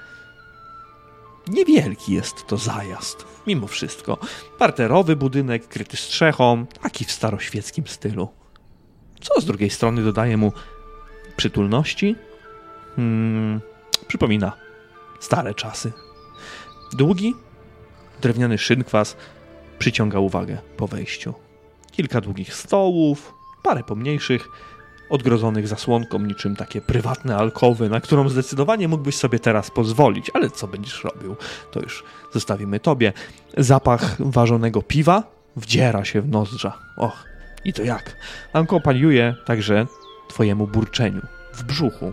niewielki 1.48 2.12
jest 2.12 2.46
to 2.46 2.56
zajazd. 2.56 3.24
Mimo 3.46 3.66
wszystko. 3.66 4.18
Parterowy 4.58 5.16
budynek, 5.16 5.68
kryty 5.68 5.96
strzechą, 5.96 6.66
taki 6.82 7.04
w 7.04 7.12
staroświeckim 7.12 7.86
stylu. 7.86 8.28
Co 9.20 9.40
z 9.40 9.44
drugiej 9.44 9.70
strony 9.70 10.02
dodaje 10.02 10.36
mu 10.36 10.52
przytulności? 11.36 12.16
Hmm, 12.96 13.60
przypomina 14.08 14.52
stare 15.20 15.54
czasy. 15.54 15.92
Długi, 16.92 17.34
drewniany 18.20 18.58
szynkwas 18.58 19.16
przyciąga 19.78 20.18
uwagę 20.18 20.58
po 20.76 20.86
wejściu. 20.86 21.34
Kilka 21.92 22.20
długich 22.20 22.54
stołów, 22.54 23.34
parę 23.62 23.82
pomniejszych, 23.82 24.48
odgrodzonych 25.10 25.68
zasłonką 25.68 26.18
niczym 26.18 26.56
takie 26.56 26.80
prywatne 26.80 27.36
alkowy, 27.36 27.88
na 27.88 28.00
którą 28.00 28.28
zdecydowanie 28.28 28.88
mógłbyś 28.88 29.16
sobie 29.16 29.38
teraz 29.38 29.70
pozwolić, 29.70 30.30
ale 30.34 30.50
co 30.50 30.66
będziesz 30.68 31.04
robił, 31.04 31.36
to 31.70 31.80
już 31.80 32.04
zostawimy 32.32 32.80
tobie. 32.80 33.12
Zapach 33.56 34.16
ważonego 34.18 34.82
piwa 34.82 35.22
wdziera 35.56 36.04
się 36.04 36.20
w 36.20 36.28
nozdrza. 36.28 36.78
Och, 36.96 37.24
i 37.64 37.72
to 37.72 37.82
jak? 37.82 38.16
Akompaniuje 38.52 39.34
także 39.44 39.86
twojemu 40.28 40.66
burczeniu 40.66 41.22
w 41.54 41.62
brzuchu. 41.62 42.12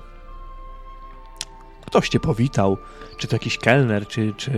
Ktoś 1.93 2.09
cię 2.09 2.19
powitał, 2.19 2.77
czy 3.17 3.27
to 3.27 3.35
jakiś 3.35 3.57
kelner, 3.57 4.07
czy, 4.07 4.33
czy, 4.37 4.51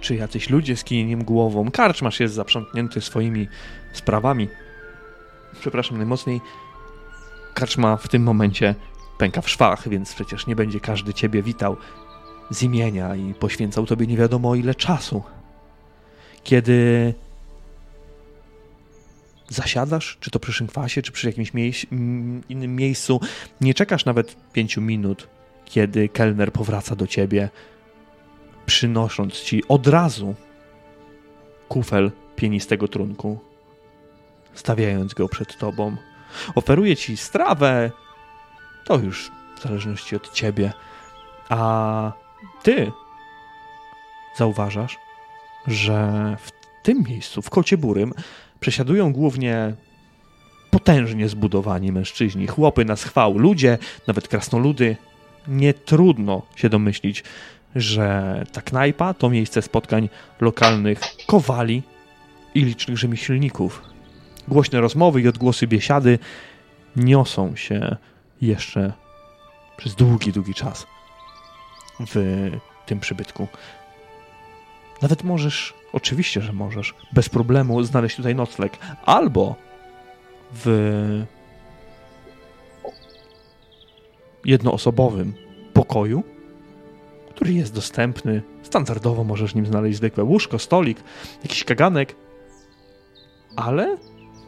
czy 0.00 0.14
jacyś 0.14 0.50
ludzie 0.50 0.76
z 0.76 0.84
kinieniem 0.84 1.24
głową. 1.24 1.70
Karczmasz 1.70 2.20
jest 2.20 2.34
zaprzątnięty 2.34 3.00
swoimi 3.00 3.48
sprawami. 3.92 4.48
Przepraszam 5.60 5.96
najmocniej. 5.96 6.40
Karczma 7.54 7.96
w 7.96 8.08
tym 8.08 8.22
momencie 8.22 8.74
pęka 9.18 9.40
w 9.40 9.50
szwach, 9.50 9.88
więc 9.88 10.14
przecież 10.14 10.46
nie 10.46 10.56
będzie 10.56 10.80
każdy 10.80 11.14
ciebie 11.14 11.42
witał 11.42 11.76
z 12.50 12.62
imienia 12.62 13.16
i 13.16 13.34
poświęcał 13.34 13.86
tobie 13.86 14.06
nie 14.06 14.16
wiadomo 14.16 14.54
ile 14.54 14.74
czasu. 14.74 15.22
Kiedy 16.44 17.14
zasiadasz, 19.48 20.16
czy 20.20 20.30
to 20.30 20.40
przy 20.40 20.52
szynkwasie, 20.52 21.02
czy 21.02 21.12
przy 21.12 21.26
jakimś 21.26 21.52
mm, 21.54 22.42
innym 22.48 22.76
miejscu, 22.76 23.20
nie 23.60 23.74
czekasz 23.74 24.04
nawet 24.04 24.36
pięciu 24.52 24.80
minut, 24.80 25.39
kiedy 25.70 26.08
kelner 26.08 26.52
powraca 26.52 26.96
do 26.96 27.06
ciebie, 27.06 27.48
przynosząc 28.66 29.40
ci 29.40 29.62
od 29.68 29.86
razu 29.86 30.34
kufel 31.68 32.10
pienistego 32.36 32.88
trunku, 32.88 33.38
stawiając 34.54 35.14
go 35.14 35.28
przed 35.28 35.58
tobą. 35.58 35.96
Oferuje 36.54 36.96
ci 36.96 37.16
strawę, 37.16 37.90
to 38.84 38.98
już 38.98 39.30
w 39.56 39.62
zależności 39.62 40.16
od 40.16 40.32
ciebie. 40.32 40.72
A 41.48 42.12
ty 42.62 42.92
zauważasz, 44.36 44.98
że 45.66 46.36
w 46.40 46.50
tym 46.82 47.02
miejscu, 47.08 47.42
w 47.42 47.50
Kocie 47.50 47.78
Burym, 47.78 48.12
przesiadują 48.60 49.12
głównie 49.12 49.74
potężnie 50.70 51.28
zbudowani 51.28 51.92
mężczyźni, 51.92 52.46
chłopy 52.46 52.84
na 52.84 52.96
schwał, 52.96 53.38
ludzie, 53.38 53.78
nawet 54.06 54.28
krasnoludy. 54.28 54.96
Nie 55.48 55.74
trudno 55.74 56.42
się 56.56 56.68
domyślić, 56.68 57.24
że 57.76 58.44
ta 58.52 58.62
knajpa 58.62 59.14
to 59.14 59.30
miejsce 59.30 59.62
spotkań 59.62 60.08
lokalnych 60.40 61.00
kowali 61.26 61.82
i 62.54 62.64
licznych 62.64 62.98
rzemieślników. 62.98 63.82
Głośne 64.48 64.80
rozmowy 64.80 65.20
i 65.20 65.28
odgłosy 65.28 65.66
biesiady 65.66 66.18
niosą 66.96 67.56
się 67.56 67.96
jeszcze 68.40 68.92
przez 69.76 69.94
długi, 69.94 70.32
długi 70.32 70.54
czas 70.54 70.86
w 72.00 72.50
tym 72.86 73.00
przybytku. 73.00 73.48
Nawet 75.02 75.24
możesz, 75.24 75.74
oczywiście, 75.92 76.40
że 76.40 76.52
możesz, 76.52 76.94
bez 77.12 77.28
problemu 77.28 77.82
znaleźć 77.82 78.16
tutaj 78.16 78.34
nocleg, 78.34 78.78
albo 79.04 79.56
w 80.52 81.24
jednoosobowym 84.44 85.32
pokoju, 85.72 86.22
który 87.34 87.52
jest 87.52 87.74
dostępny. 87.74 88.42
Standardowo 88.62 89.24
możesz 89.24 89.54
nim 89.54 89.66
znaleźć 89.66 89.96
zwykłe 89.96 90.24
łóżko, 90.24 90.58
stolik, 90.58 91.02
jakiś 91.42 91.64
kaganek, 91.64 92.16
ale 93.56 93.96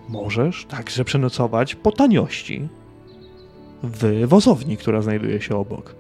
możesz 0.09 0.64
także 0.64 1.05
przenocować 1.05 1.74
po 1.74 1.93
taniości 1.93 2.68
w 3.82 4.26
wozowni, 4.26 4.76
która 4.76 5.03
znajduje 5.03 5.40
się 5.40 5.57
obok. 5.57 5.95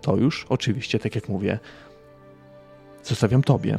To 0.00 0.16
już 0.16 0.46
oczywiście, 0.48 0.98
tak 0.98 1.14
jak 1.14 1.28
mówię, 1.28 1.58
zostawiam 3.02 3.42
tobie. 3.42 3.78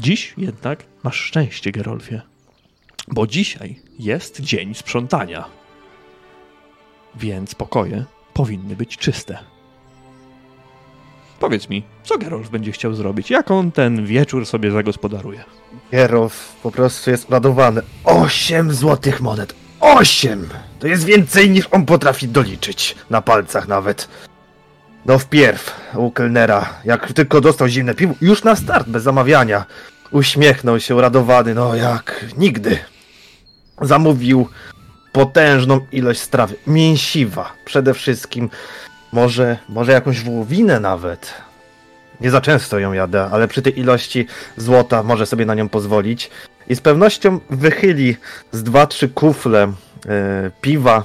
Dziś 0.00 0.34
jednak 0.36 0.84
masz 1.02 1.16
szczęście, 1.16 1.72
Gerolfie, 1.72 2.20
bo 3.08 3.26
dzisiaj 3.26 3.80
jest 3.98 4.40
dzień 4.40 4.74
sprzątania. 4.74 5.44
Więc 7.14 7.54
pokoje 7.54 8.04
powinny 8.34 8.76
być 8.76 8.96
czyste. 8.96 9.38
Powiedz 11.40 11.68
mi, 11.68 11.84
co 12.04 12.18
Gerolf 12.18 12.50
będzie 12.50 12.72
chciał 12.72 12.94
zrobić? 12.94 13.30
Jak 13.30 13.50
on 13.50 13.72
ten 13.72 14.06
wieczór 14.06 14.46
sobie 14.46 14.70
zagospodaruje? 14.70 15.44
Gerolf 15.92 16.52
po 16.62 16.70
prostu 16.70 17.10
jest 17.10 17.30
ładowany. 17.30 17.82
Osiem 18.04 18.74
złotych 18.74 19.20
monet. 19.20 19.54
Osiem! 19.80 20.48
To 20.78 20.86
jest 20.86 21.04
więcej 21.04 21.50
niż 21.50 21.66
on 21.70 21.86
potrafi 21.86 22.28
doliczyć. 22.28 22.96
Na 23.10 23.22
palcach 23.22 23.68
nawet. 23.68 24.08
No 25.06 25.18
wpierw 25.18 25.90
u 25.94 26.10
kelnera, 26.10 26.68
jak 26.84 27.12
tylko 27.12 27.40
dostał 27.40 27.68
zimne 27.68 27.94
piwo, 27.94 28.14
już 28.20 28.44
na 28.44 28.56
start, 28.56 28.88
bez 28.88 29.02
zamawiania. 29.02 29.64
Uśmiechnął 30.10 30.80
się 30.80 30.96
uradowany, 30.96 31.54
no 31.54 31.74
jak 31.74 32.24
nigdy. 32.36 32.78
Zamówił 33.82 34.48
potężną 35.12 35.80
ilość 35.92 36.20
strawy. 36.20 36.54
Mięsiwa 36.66 37.52
przede 37.64 37.94
wszystkim. 37.94 38.50
Może, 39.12 39.56
może 39.68 39.92
jakąś 39.92 40.22
wołowinę 40.22 40.80
nawet. 40.80 41.34
Nie 42.20 42.30
za 42.30 42.40
często 42.40 42.78
ją 42.78 42.92
jadę, 42.92 43.28
ale 43.32 43.48
przy 43.48 43.62
tej 43.62 43.78
ilości 43.78 44.26
złota 44.56 45.02
może 45.02 45.26
sobie 45.26 45.46
na 45.46 45.54
nią 45.54 45.68
pozwolić. 45.68 46.30
I 46.68 46.76
z 46.76 46.80
pewnością 46.80 47.40
wychyli 47.50 48.16
z 48.52 48.62
dwa, 48.62 48.86
trzy 48.86 49.08
kufle 49.08 49.72
e, 50.06 50.50
piwa, 50.60 51.04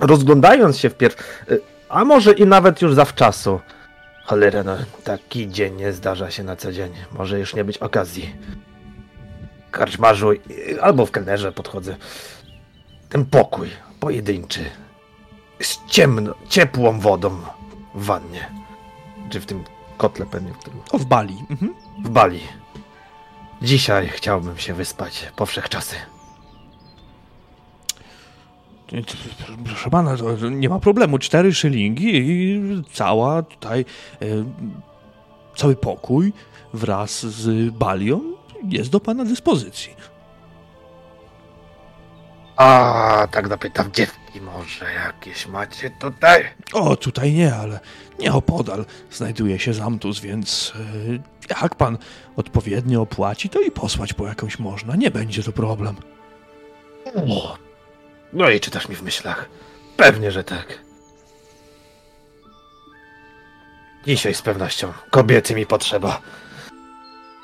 rozglądając 0.00 0.78
się 0.78 0.90
wpierw, 0.90 1.44
e, 1.50 1.56
a 1.88 2.04
może 2.04 2.32
i 2.32 2.46
nawet 2.46 2.82
już 2.82 2.94
zawczasu. 2.94 3.60
Cholera, 4.24 4.62
no 4.62 4.76
taki 5.04 5.48
dzień 5.48 5.76
nie 5.76 5.92
zdarza 5.92 6.30
się 6.30 6.42
na 6.42 6.56
co 6.56 6.72
dzień. 6.72 6.92
Może 7.12 7.38
już 7.38 7.54
nie 7.54 7.64
być 7.64 7.78
okazji. 7.78 8.34
Karczmarzu, 9.70 10.32
e, 10.32 10.36
albo 10.82 11.06
w 11.06 11.10
kelnerze 11.10 11.52
podchodzę. 11.52 11.96
Ten 13.08 13.24
pokój, 13.24 13.68
pojedynczy, 14.00 14.64
z 15.62 15.86
ciemno, 15.86 16.34
ciepłą 16.48 17.00
wodą 17.00 17.30
w 17.94 18.04
wannie. 18.04 18.50
Czy 19.30 19.40
w 19.40 19.46
tym 19.46 19.64
kotle 19.96 20.26
pewnie, 20.26 20.52
w 20.52 20.58
którym... 20.58 20.80
O, 20.92 20.98
w 20.98 21.04
Bali. 21.04 21.36
Mhm. 21.50 21.74
W 22.04 22.08
Bali. 22.08 22.40
Dzisiaj 23.62 24.08
chciałbym 24.08 24.58
się 24.58 24.74
wyspać 24.74 25.32
po 25.36 25.46
wszechczasy. 25.46 25.96
Proszę 29.64 29.90
pana, 29.90 30.16
nie 30.50 30.68
ma 30.68 30.78
problemu. 30.78 31.18
Cztery 31.18 31.54
szylingi 31.54 32.16
i 32.16 32.60
cała 32.92 33.42
tutaj 33.42 33.84
e, 34.22 34.26
cały 35.56 35.76
pokój 35.76 36.32
wraz 36.74 37.26
z 37.26 37.70
balią 37.74 38.20
jest 38.68 38.90
do 38.90 39.00
pana 39.00 39.24
dyspozycji. 39.24 39.94
A, 42.58 43.28
tak 43.30 43.48
dopytam, 43.48 43.92
dziewki 43.92 44.40
może 44.40 44.92
jakieś 44.92 45.46
macie 45.46 45.90
tutaj? 45.90 46.44
O, 46.72 46.96
tutaj 46.96 47.32
nie, 47.32 47.54
ale 47.54 47.80
nieopodal 48.18 48.84
znajduje 49.10 49.58
się 49.58 49.74
zamtus, 49.74 50.20
więc 50.20 50.72
e, 51.50 51.54
jak 51.62 51.74
pan 51.74 51.98
odpowiednio 52.36 53.02
opłaci, 53.02 53.48
to 53.48 53.60
i 53.60 53.70
posłać 53.70 54.12
po 54.12 54.26
jakąś 54.26 54.58
można. 54.58 54.96
Nie 54.96 55.10
będzie 55.10 55.42
to 55.42 55.52
problem. 55.52 55.96
O, 57.14 57.56
no 58.32 58.50
i 58.50 58.60
czytasz 58.60 58.88
mi 58.88 58.96
w 58.96 59.02
myślach. 59.02 59.48
Pewnie, 59.96 60.32
że 60.32 60.44
tak. 60.44 60.78
Dzisiaj 64.06 64.34
z 64.34 64.42
pewnością 64.42 64.92
kobiety 65.10 65.54
mi 65.54 65.66
potrzeba. 65.66 66.20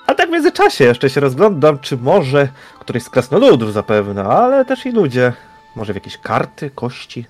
A 0.07 0.15
tak 0.15 0.29
w 0.29 0.33
międzyczasie 0.33 0.85
jeszcze 0.85 1.11
się 1.11 1.21
rozglądam, 1.21 1.79
czy 1.79 1.97
może 1.97 2.49
któryś 2.85 3.03
z 3.03 3.11
krasnoludów 3.11 3.73
zapewne, 3.73 4.25
ale 4.25 4.65
też 4.65 4.87
i 4.87 4.91
ludzie. 4.91 5.33
Może 5.77 5.93
w 5.93 5.97
jakieś 5.97 6.19
karty, 6.19 6.71
kości 6.71 7.27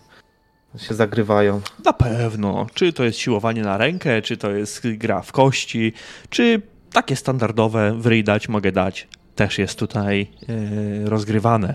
się 0.78 0.94
zagrywają. 0.94 1.60
Na 1.84 1.92
pewno. 1.92 2.66
Czy 2.74 2.92
to 2.92 3.04
jest 3.04 3.18
siłowanie 3.18 3.62
na 3.62 3.76
rękę, 3.76 4.22
czy 4.22 4.36
to 4.36 4.50
jest 4.50 4.82
gra 4.86 5.22
w 5.22 5.32
kości, 5.32 5.92
czy 6.30 6.62
takie 6.92 7.16
standardowe 7.16 7.94
wryj 7.98 8.24
dać, 8.24 8.48
mogę 8.48 8.72
dać, 8.72 9.08
też 9.34 9.58
jest 9.58 9.78
tutaj 9.78 10.30
yy, 10.48 11.10
rozgrywane. 11.10 11.74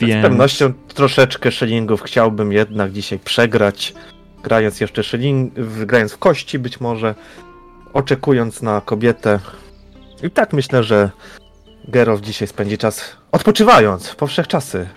Więc... 0.00 0.20
Z 0.20 0.22
pewnością 0.22 0.72
troszeczkę 0.94 1.52
szylingów 1.52 2.02
chciałbym 2.02 2.52
jednak 2.52 2.92
dzisiaj 2.92 3.18
przegrać, 3.18 3.94
grając 4.42 4.80
jeszcze 4.80 5.02
szyling, 5.02 5.52
grając 5.86 6.12
w 6.12 6.18
kości 6.18 6.58
być 6.58 6.80
może, 6.80 7.14
oczekując 7.92 8.62
na 8.62 8.80
kobietę. 8.80 9.38
I 10.22 10.30
tak 10.30 10.52
myślę, 10.52 10.82
że 10.82 11.10
Geralt 11.88 12.20
dzisiaj 12.20 12.48
spędzi 12.48 12.78
czas 12.78 13.16
odpoczywając 13.32 14.14
po 14.14 14.26
wszechczasy. 14.26 14.88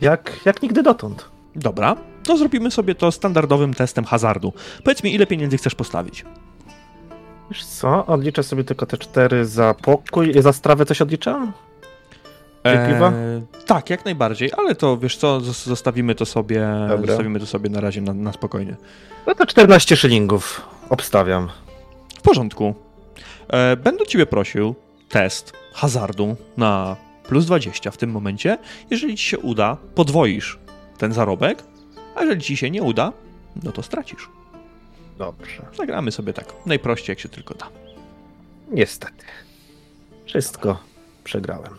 Jak, 0.00 0.32
jak 0.44 0.62
nigdy 0.62 0.82
dotąd. 0.82 1.28
Dobra, 1.56 1.96
to 2.24 2.36
zrobimy 2.36 2.70
sobie 2.70 2.94
to 2.94 3.12
standardowym 3.12 3.74
testem 3.74 4.04
hazardu. 4.04 4.52
Powiedz 4.84 5.02
mi, 5.02 5.14
ile 5.14 5.26
pieniędzy 5.26 5.56
chcesz 5.56 5.74
postawić? 5.74 6.24
Wiesz 7.50 7.64
co, 7.64 8.06
odliczę 8.06 8.42
sobie 8.42 8.64
tylko 8.64 8.86
te 8.86 8.98
cztery 8.98 9.46
za 9.46 9.74
pokój. 9.74 10.42
Za 10.42 10.52
strawę 10.52 10.86
coś 10.86 11.02
odliczam? 11.02 11.52
Eee, 12.64 13.42
tak, 13.66 13.90
jak 13.90 14.04
najbardziej, 14.04 14.50
ale 14.56 14.74
to 14.74 14.98
wiesz 14.98 15.16
co, 15.16 15.40
zostawimy 15.40 16.14
to 16.14 16.26
sobie, 16.26 16.68
zostawimy 17.06 17.40
to 17.40 17.46
sobie 17.46 17.70
na 17.70 17.80
razie 17.80 18.00
na, 18.00 18.14
na 18.14 18.32
spokojnie. 18.32 18.76
No 19.26 19.34
to 19.34 19.46
14 19.46 19.96
szylingów 19.96 20.68
obstawiam. 20.88 21.48
W 22.18 22.22
porządku. 22.22 22.74
E, 23.48 23.76
będę 23.76 24.06
ciebie 24.06 24.26
prosił 24.26 24.74
test 25.08 25.59
hazardu 25.72 26.36
na 26.56 26.96
plus 27.24 27.46
20 27.46 27.90
w 27.90 27.96
tym 27.96 28.10
momencie. 28.10 28.58
Jeżeli 28.90 29.16
ci 29.16 29.24
się 29.24 29.38
uda, 29.38 29.76
podwoisz 29.94 30.58
ten 30.98 31.12
zarobek, 31.12 31.62
a 32.16 32.22
jeżeli 32.22 32.42
ci 32.42 32.56
się 32.56 32.70
nie 32.70 32.82
uda, 32.82 33.12
no 33.62 33.72
to 33.72 33.82
stracisz. 33.82 34.28
Dobrze. 35.18 35.66
Zagramy 35.76 36.12
sobie 36.12 36.32
tak, 36.32 36.54
najprościej 36.66 37.12
jak 37.12 37.20
się 37.20 37.28
tylko 37.28 37.54
da. 37.54 37.68
Niestety. 38.70 39.24
Wszystko 40.26 40.78
przegrałem. 41.24 41.72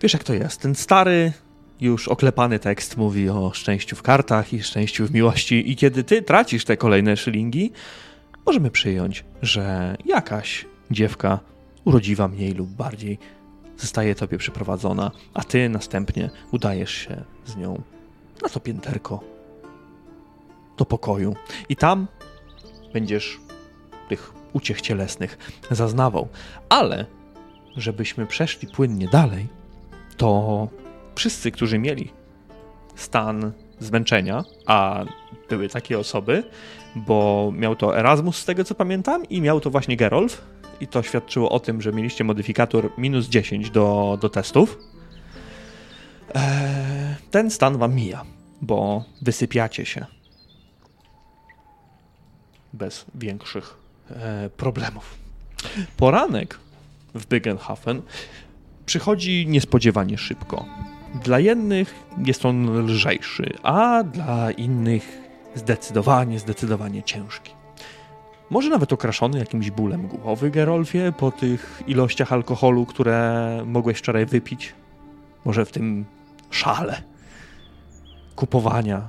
Wiesz 0.00 0.12
jak 0.12 0.24
to 0.24 0.34
jest? 0.34 0.60
Ten 0.60 0.74
stary, 0.74 1.32
już 1.80 2.08
oklepany 2.08 2.58
tekst 2.58 2.96
mówi 2.96 3.28
o 3.28 3.50
szczęściu 3.54 3.96
w 3.96 4.02
kartach 4.02 4.52
i 4.52 4.62
szczęściu 4.62 5.06
w 5.06 5.10
miłości 5.10 5.70
i 5.70 5.76
kiedy 5.76 6.04
ty 6.04 6.22
tracisz 6.22 6.64
te 6.64 6.76
kolejne 6.76 7.16
szylingi, 7.16 7.72
możemy 8.50 8.70
przyjąć, 8.70 9.24
że 9.42 9.96
jakaś 10.04 10.66
dziewka 10.90 11.38
urodziwa 11.84 12.28
mniej 12.28 12.52
lub 12.52 12.68
bardziej 12.68 13.18
zostaje 13.78 14.14
tobie 14.14 14.38
przyprowadzona, 14.38 15.10
a 15.34 15.44
ty 15.44 15.68
następnie 15.68 16.30
udajesz 16.52 16.90
się 16.90 17.24
z 17.46 17.56
nią 17.56 17.82
na 18.42 18.48
to 18.48 18.60
pięterko 18.60 19.20
do 20.76 20.84
pokoju 20.84 21.36
i 21.68 21.76
tam 21.76 22.06
będziesz 22.92 23.40
tych 24.08 24.32
uciech 24.52 24.80
cielesnych 24.80 25.38
zaznawał. 25.70 26.28
Ale 26.68 27.06
żebyśmy 27.76 28.26
przeszli 28.26 28.68
płynnie 28.68 29.08
dalej, 29.08 29.46
to 30.16 30.68
wszyscy, 31.14 31.50
którzy 31.50 31.78
mieli 31.78 32.12
stan 32.94 33.52
zmęczenia, 33.78 34.44
a 34.66 35.04
były 35.48 35.68
takie 35.68 35.98
osoby, 35.98 36.44
bo 36.96 37.50
miał 37.56 37.76
to 37.76 37.98
Erasmus 37.98 38.36
z 38.36 38.44
tego 38.44 38.64
co 38.64 38.74
pamiętam 38.74 39.28
i 39.28 39.40
miał 39.40 39.60
to 39.60 39.70
właśnie 39.70 39.96
Gerolf 39.96 40.42
i 40.80 40.86
to 40.86 41.02
świadczyło 41.02 41.50
o 41.50 41.60
tym, 41.60 41.82
że 41.82 41.92
mieliście 41.92 42.24
modyfikator 42.24 42.90
minus 42.98 43.28
10 43.28 43.70
do, 43.70 44.18
do 44.20 44.28
testów. 44.28 44.78
Eee, 46.34 46.40
ten 47.30 47.50
stan 47.50 47.78
wam 47.78 47.94
mija, 47.94 48.24
bo 48.62 49.04
wysypiacie 49.22 49.86
się 49.86 50.06
bez 52.72 53.04
większych 53.14 53.76
e, 54.10 54.50
problemów. 54.56 55.18
Poranek 55.96 56.58
w 57.14 57.26
Byggenhafen 57.26 58.02
przychodzi 58.86 59.46
niespodziewanie 59.48 60.18
szybko. 60.18 60.66
Dla 61.24 61.38
jednych 61.38 61.94
jest 62.26 62.46
on 62.46 62.84
lżejszy, 62.86 63.52
a 63.62 64.02
dla 64.02 64.50
innych 64.50 65.29
zdecydowanie, 65.54 66.38
zdecydowanie 66.38 67.02
ciężki. 67.02 67.52
Może 68.50 68.70
nawet 68.70 68.92
okraszony 68.92 69.38
jakimś 69.38 69.70
bólem 69.70 70.08
głowy, 70.08 70.50
Gerolfie, 70.50 71.12
po 71.18 71.30
tych 71.30 71.82
ilościach 71.86 72.32
alkoholu, 72.32 72.86
które 72.86 73.62
mogłeś 73.66 73.98
wczoraj 73.98 74.26
wypić. 74.26 74.74
Może 75.44 75.64
w 75.64 75.72
tym 75.72 76.04
szale 76.50 77.02
kupowania 78.36 79.08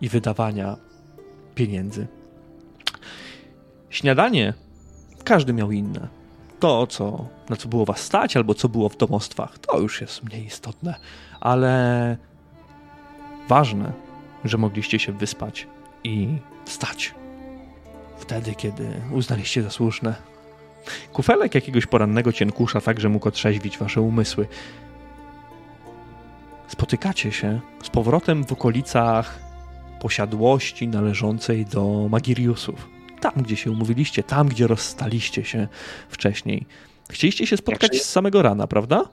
i 0.00 0.08
wydawania 0.08 0.76
pieniędzy. 1.54 2.06
Śniadanie 3.90 4.54
każdy 5.24 5.52
miał 5.52 5.72
inne. 5.72 6.08
To, 6.60 6.86
co, 6.86 7.26
na 7.48 7.56
co 7.56 7.68
było 7.68 7.84
was 7.84 8.00
stać, 8.00 8.36
albo 8.36 8.54
co 8.54 8.68
było 8.68 8.88
w 8.88 8.96
domostwach, 8.96 9.58
to 9.58 9.78
już 9.78 10.00
jest 10.00 10.22
mniej 10.22 10.46
istotne, 10.46 10.94
ale 11.40 12.16
ważne, 13.48 13.92
że 14.44 14.58
mogliście 14.58 14.98
się 14.98 15.12
wyspać 15.12 15.66
i 16.04 16.28
wstać. 16.64 17.14
Wtedy, 18.18 18.54
kiedy 18.54 18.88
uznaliście 19.12 19.62
za 19.62 19.70
słuszne. 19.70 20.14
Kufelek 21.12 21.54
jakiegoś 21.54 21.86
porannego 21.86 22.32
cienkusza 22.32 22.80
także 22.80 23.08
mógł 23.08 23.28
otrzeźwić 23.28 23.78
wasze 23.78 24.00
umysły. 24.00 24.46
Spotykacie 26.68 27.32
się 27.32 27.60
z 27.82 27.90
powrotem 27.90 28.44
w 28.44 28.52
okolicach 28.52 29.38
posiadłości 30.00 30.88
należącej 30.88 31.66
do 31.66 32.08
Magiriusów 32.10 32.88
tam, 33.20 33.32
gdzie 33.36 33.56
się 33.56 33.70
umówiliście, 33.70 34.22
tam, 34.22 34.48
gdzie 34.48 34.66
rozstaliście 34.66 35.44
się 35.44 35.68
wcześniej. 36.08 36.66
Chcieliście 37.10 37.46
się 37.46 37.56
spotkać 37.56 37.96
z 38.02 38.08
samego 38.08 38.42
rana, 38.42 38.66
prawda? 38.66 39.08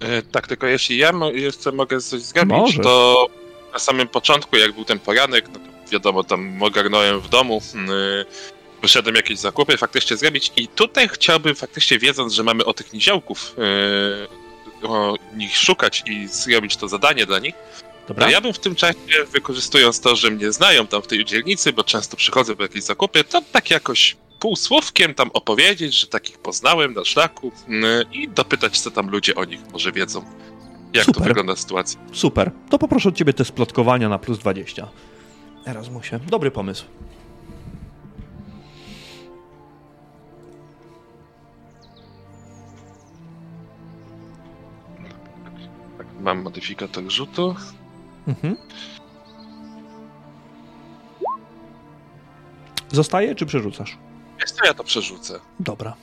E, 0.00 0.22
tak, 0.22 0.46
tylko 0.46 0.66
jeśli 0.66 0.96
ja 0.96 1.12
jeszcze 1.32 1.72
mogę 1.72 2.00
coś 2.00 2.20
zgabić, 2.20 2.78
to 2.82 3.26
na 3.72 3.78
samym 3.78 4.08
początku, 4.08 4.56
jak 4.56 4.72
był 4.72 4.84
ten 4.84 4.98
poranek, 4.98 5.48
no 5.48 5.58
to 5.58 5.90
wiadomo, 5.90 6.24
tam 6.24 6.62
ogarnąłem 6.62 7.20
w 7.20 7.28
domu, 7.28 7.62
yy, 7.74 8.26
wyszedłem 8.82 9.14
jakieś 9.14 9.38
zakupy, 9.38 9.76
faktycznie 9.76 10.16
zrobić 10.16 10.52
i 10.56 10.68
tutaj 10.68 11.08
chciałbym 11.08 11.54
faktycznie 11.54 11.98
wiedząc, 11.98 12.32
że 12.32 12.42
mamy 12.42 12.64
o 12.64 12.74
tych 12.74 12.92
niziołków, 12.92 13.54
yy, 14.82 14.88
o 14.88 15.14
nich 15.36 15.56
szukać 15.56 16.02
i 16.06 16.28
zrobić 16.28 16.76
to 16.76 16.88
zadanie 16.88 17.26
dla 17.26 17.38
nich, 17.38 17.54
Dobra. 18.08 18.26
No 18.26 18.32
ja 18.32 18.40
bym 18.40 18.52
w 18.52 18.58
tym 18.58 18.74
czasie, 18.74 18.96
wykorzystując 19.32 20.00
to, 20.00 20.16
że 20.16 20.30
mnie 20.30 20.52
znają 20.52 20.86
tam 20.86 21.02
w 21.02 21.06
tej 21.06 21.24
dzielnicy, 21.24 21.72
bo 21.72 21.84
często 21.84 22.16
przychodzę 22.16 22.56
po 22.56 22.62
jakieś 22.62 22.82
zakupy, 22.82 23.24
to 23.24 23.42
tak 23.52 23.70
jakoś 23.70 24.16
półsłówkiem 24.40 25.14
tam 25.14 25.30
opowiedzieć, 25.32 26.00
że 26.00 26.06
takich 26.06 26.38
poznałem 26.38 26.94
na 26.94 27.04
szlaku 27.04 27.52
mm, 27.68 28.12
i 28.12 28.28
dopytać, 28.28 28.80
co 28.80 28.90
tam 28.90 29.10
ludzie 29.10 29.34
o 29.34 29.44
nich 29.44 29.60
może 29.72 29.92
wiedzą. 29.92 30.24
Jak 30.92 31.04
Super. 31.04 31.22
to 31.22 31.28
wygląda 31.28 31.56
sytuacja. 31.56 32.00
Super. 32.12 32.50
To 32.70 32.78
poproszę 32.78 33.08
od 33.08 33.14
ciebie 33.14 33.32
te 33.32 33.44
splotkowania 33.44 34.08
na 34.08 34.18
plus 34.18 34.38
20. 34.38 34.88
Erasmusie. 35.66 36.18
Dobry 36.18 36.50
pomysł. 36.50 36.84
Mam 46.20 46.42
modyfikator 46.42 47.10
rzutu. 47.10 47.54
Mhm. 48.28 48.56
Zostaje, 52.92 53.34
czy 53.34 53.46
przerzucasz? 53.46 53.98
Wiesz 54.40 54.50
co, 54.50 54.66
ja 54.66 54.74
to 54.74 54.84
przerzucę. 54.84 55.40
Dobra. 55.60 55.96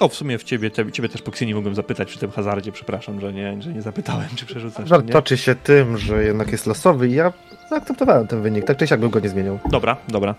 O, 0.00 0.08
w 0.08 0.14
sumie 0.14 0.38
w 0.38 0.44
ciebie, 0.44 0.70
te, 0.70 0.92
ciebie 0.92 1.08
też 1.08 1.22
Poksini 1.22 1.54
mogłem 1.54 1.74
zapytać 1.74 2.08
przy 2.08 2.18
tym 2.18 2.30
hazardzie, 2.30 2.72
przepraszam, 2.72 3.20
że 3.20 3.32
nie, 3.32 3.62
że 3.62 3.72
nie 3.72 3.82
zapytałem, 3.82 4.28
czy 4.36 4.46
przerzucasz. 4.46 4.88
Żart 4.88 5.12
toczy 5.12 5.36
się 5.36 5.54
tym, 5.54 5.98
że 5.98 6.24
jednak 6.24 6.52
jest 6.52 6.66
losowy 6.66 7.08
i 7.08 7.12
ja 7.12 7.32
zaakceptowałem 7.70 8.26
ten 8.26 8.42
wynik, 8.42 8.64
tak 8.64 8.76
czy 8.76 8.86
siak 8.86 9.00
bym 9.00 9.10
go 9.10 9.20
nie 9.20 9.28
zmienił. 9.28 9.58
Dobra, 9.70 9.96
dobra. 10.08 10.34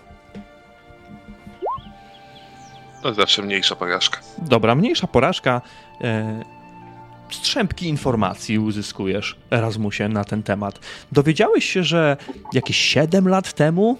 To 3.02 3.14
zawsze 3.14 3.42
mniejsza 3.42 3.76
porażka. 3.76 4.20
Dobra, 4.38 4.74
mniejsza 4.74 5.06
porażka. 5.06 5.60
E, 6.00 6.44
strzępki 7.30 7.88
informacji 7.88 8.58
uzyskujesz, 8.58 9.36
Erasmusie, 9.50 10.08
na 10.08 10.24
ten 10.24 10.42
temat. 10.42 10.80
Dowiedziałeś 11.12 11.64
się, 11.64 11.84
że 11.84 12.16
jakieś 12.52 12.76
7 12.76 13.28
lat 13.28 13.52
temu 13.52 13.98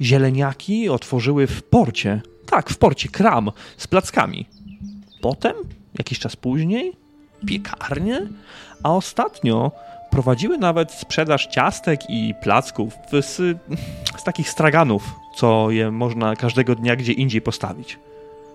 zieleniaki 0.00 0.88
otworzyły 0.88 1.46
w 1.46 1.62
porcie, 1.62 2.22
tak, 2.46 2.70
w 2.70 2.78
porcie 2.78 3.08
kram 3.08 3.50
z 3.76 3.86
plackami. 3.86 4.46
Potem, 5.22 5.52
jakiś 5.98 6.18
czas 6.18 6.36
później, 6.36 6.92
piekarnie, 7.46 8.20
a 8.82 8.94
ostatnio 8.94 9.72
prowadziły 10.10 10.58
nawet 10.58 10.92
sprzedaż 10.92 11.46
ciastek 11.46 12.00
i 12.08 12.34
placków 12.42 12.94
z, 13.12 13.36
z 14.18 14.24
takich 14.24 14.50
straganów, 14.50 15.14
co 15.36 15.70
je 15.70 15.90
można 15.90 16.36
każdego 16.36 16.74
dnia 16.74 16.96
gdzie 16.96 17.12
indziej 17.12 17.42
postawić. 17.42 17.98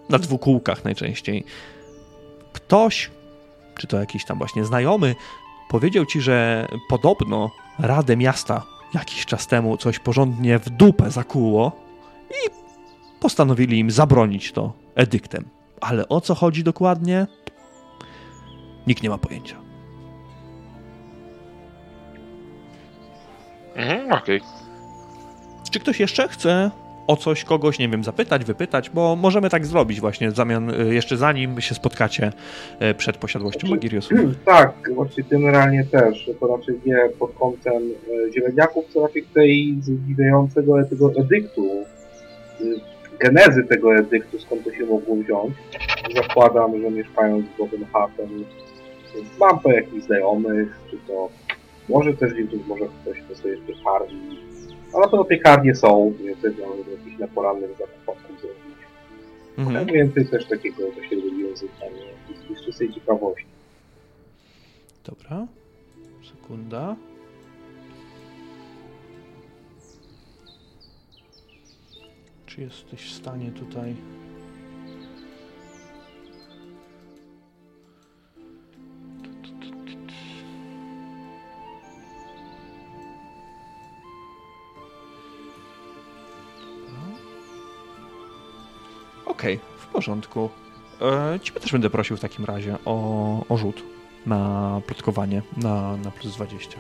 Na 0.10 0.20
dwukółkach 0.20 0.84
najczęściej. 0.84 1.44
Ktoś 2.54 3.10
czy 3.78 3.88
to 3.88 4.00
jakiś 4.00 4.26
tam 4.26 4.38
właśnie 4.38 4.66
znajomy, 4.66 5.16
powiedział 5.70 6.06
ci, 6.06 6.22
że 6.22 6.68
podobno 6.90 7.52
Radę 7.80 8.18
Miasta 8.18 8.64
jakiś 8.94 9.26
czas 9.26 9.48
temu 9.48 9.78
coś 9.78 10.00
porządnie 10.00 10.60
w 10.60 10.70
dupę 10.70 11.12
zakuło 11.12 11.72
i 12.30 12.50
postanowili 13.20 13.80
im 13.80 13.92
zabronić 13.92 14.52
to 14.52 14.74
edyktem. 14.96 15.57
Ale 15.82 16.08
o 16.08 16.22
co 16.22 16.36
chodzi 16.36 16.64
dokładnie? 16.64 17.28
Nikt 18.88 19.04
nie 19.04 19.10
ma 19.10 19.18
pojęcia. 19.18 19.56
Mhm, 23.76 24.12
okej. 24.12 24.38
Okay. 24.38 24.50
Czy 25.72 25.80
ktoś 25.80 26.00
jeszcze 26.00 26.28
chce 26.28 26.72
o 27.08 27.16
coś 27.16 27.44
kogoś, 27.44 27.80
nie 27.80 27.90
wiem, 27.90 28.04
zapytać, 28.04 28.46
wypytać, 28.46 28.90
bo 28.90 29.16
możemy 29.16 29.50
tak 29.50 29.66
zrobić 29.66 30.02
właśnie 30.02 30.32
w 30.32 30.36
zamian, 30.36 30.70
y, 30.70 30.94
jeszcze 30.94 31.18
zanim 31.18 31.62
się 31.62 31.76
spotkacie 31.76 32.32
y, 32.82 32.94
przed 32.94 33.18
posiadłością 33.18 33.68
Magiriosu. 33.68 34.16
Tak, 34.46 34.74
właśnie 34.96 35.24
generalnie 35.24 35.86
też, 35.86 36.30
to 36.40 36.48
raczej 36.48 36.76
nie 36.86 36.98
pod 37.20 37.34
kątem 37.34 37.84
y, 37.84 38.34
zieleniaków, 38.34 38.86
co 38.94 39.02
raczej 39.08 39.24
tej 39.24 39.76
zwiedzającego 39.82 40.86
tego 40.86 41.12
edyktu, 41.16 41.86
genezy 43.20 43.64
tego 43.64 43.96
edyktu, 43.96 44.40
skąd 44.40 44.64
to 44.64 44.72
się 44.72 44.86
mogło 44.86 45.16
wziąć. 45.16 45.54
Zakładam, 46.16 46.82
że 46.82 46.92
mieszkając 46.92 47.46
w 47.46 47.58
Bogenhafen 47.58 48.44
mam 49.40 49.60
to 49.60 49.72
jakichś 49.72 50.06
znajomych, 50.06 50.80
czy 50.92 50.98
to 51.08 51.30
może 51.90 52.14
też 52.14 52.34
gdzieś, 52.34 52.66
może 52.68 52.86
ktoś 53.02 53.18
to 53.30 53.36
sobie 53.36 53.58
farmi 53.84 54.48
a 54.94 55.00
na 55.00 55.08
pewno 55.08 55.26
piekarnie 55.26 55.76
są, 55.76 56.14
więc 56.20 56.44
można 56.44 56.92
jakiś 56.92 57.20
na 57.20 57.28
porannym 57.28 57.70
zakupach 57.70 58.18
zrobić. 58.42 58.78
Mhm. 59.58 59.86
Tak 59.86 59.96
więcej 59.96 60.28
też 60.28 60.48
takiego 60.48 60.78
siebie 61.10 61.48
języka, 61.48 61.86
nie? 61.86 62.56
Z 62.56 62.66
czystej 62.66 62.94
ciekawości. 62.94 63.46
Dobra. 65.06 65.48
Sekunda. 66.24 66.96
Czy 72.58 72.62
jesteś 72.62 73.02
w 73.02 73.14
stanie 73.14 73.52
tutaj 73.52 73.96
Okej, 89.26 89.56
okay, 89.56 89.60
w 89.78 89.86
porządku. 89.86 90.50
E, 91.02 91.40
ciebie 91.40 91.60
też 91.60 91.72
będę 91.72 91.90
prosił 91.90 92.18
w 92.18 92.20
takim 92.20 92.46
razie 92.46 92.78
o, 92.86 93.46
o 93.50 93.58
rzut 93.58 93.84
na 94.26 94.82
plotkowanie 94.88 95.42
na, 95.58 95.98
na 95.98 96.12
plus 96.12 96.36
20. 96.36 96.78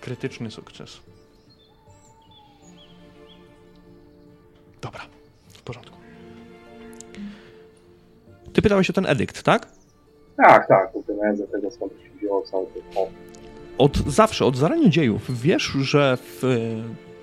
Krytyczny 0.00 0.50
sukces. 0.50 1.08
Ty 8.58 8.62
pytałeś 8.62 8.90
o 8.90 8.92
ten 8.92 9.06
edykt, 9.06 9.42
tak? 9.42 9.68
Tak, 10.36 10.68
tak, 10.68 10.92
do 11.38 11.46
tego 11.46 11.70
skąd 11.70 11.92
się 11.92 12.18
wzięło 12.18 12.42
całe 12.42 12.66
to. 12.94 13.08
Od 13.78 13.96
zawsze, 13.96 14.44
od 14.44 14.56
zarania 14.56 14.88
dziejów, 14.88 15.42
wiesz, 15.42 15.64
że 15.80 16.16
w, 16.16 16.42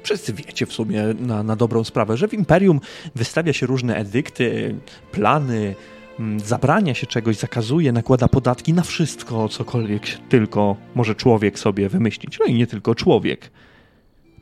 wszyscy 0.03 0.33
wiecie 0.33 0.65
w 0.65 0.73
sumie 0.73 1.03
na, 1.19 1.43
na 1.43 1.55
dobrą 1.55 1.83
sprawę, 1.83 2.17
że 2.17 2.27
w 2.27 2.33
Imperium 2.33 2.79
wystawia 3.15 3.53
się 3.53 3.65
różne 3.65 3.95
edykty, 3.95 4.75
plany, 5.11 5.75
zabrania 6.37 6.93
się 6.93 7.07
czegoś, 7.07 7.37
zakazuje, 7.37 7.91
nakłada 7.91 8.27
podatki 8.27 8.73
na 8.73 8.83
wszystko, 8.83 9.49
cokolwiek 9.49 10.03
tylko 10.29 10.75
może 10.95 11.15
człowiek 11.15 11.59
sobie 11.59 11.89
wymyślić. 11.89 12.39
No 12.39 12.45
i 12.45 12.53
nie 12.53 12.67
tylko 12.67 12.95
człowiek. 12.95 13.51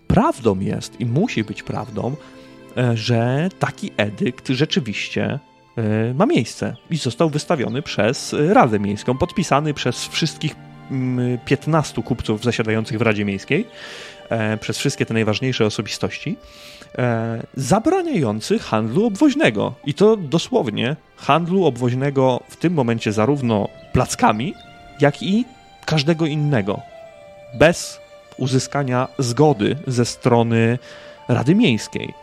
Prawdą 0.08 0.60
jest 0.60 1.00
i 1.00 1.06
musi 1.06 1.44
być 1.44 1.64
prawdą, 1.64 2.16
e, 2.78 2.98
że 2.98 3.50
taki 3.60 3.92
edykt 3.98 4.48
rzeczywiście 4.48 5.24
e, 5.24 5.53
ma 6.14 6.26
miejsce 6.26 6.76
i 6.90 6.98
został 6.98 7.30
wystawiony 7.30 7.82
przez 7.82 8.36
Radę 8.48 8.80
Miejską, 8.80 9.18
podpisany 9.18 9.74
przez 9.74 10.08
wszystkich 10.08 10.56
15 11.46 11.94
mm, 11.96 12.04
kupców 12.04 12.44
zasiadających 12.44 12.98
w 12.98 13.02
Radzie 13.02 13.26
Miejskiej, 13.26 13.68
e, 14.30 14.58
przez 14.58 14.78
wszystkie 14.78 15.06
te 15.06 15.14
najważniejsze 15.14 15.66
osobistości, 15.66 16.38
e, 16.98 17.44
zabraniający 17.54 18.60
handlu 18.60 19.06
obwoźnego. 19.06 19.74
I 19.86 19.94
to 19.94 20.18
dosłownie 20.18 20.96
handlu 21.16 21.66
obwoźnego 21.66 22.40
w 22.50 22.56
tym 22.56 22.74
momencie 22.74 23.12
zarówno 23.12 23.70
plackami, 23.94 24.54
jak 25.00 25.24
i 25.24 25.46
każdego 25.86 26.26
innego. 26.26 26.80
Bez 27.60 28.00
uzyskania 28.38 29.08
zgody 29.20 29.76
ze 29.88 30.06
strony 30.06 30.80
Rady 31.28 31.56
Miejskiej. 31.56 32.14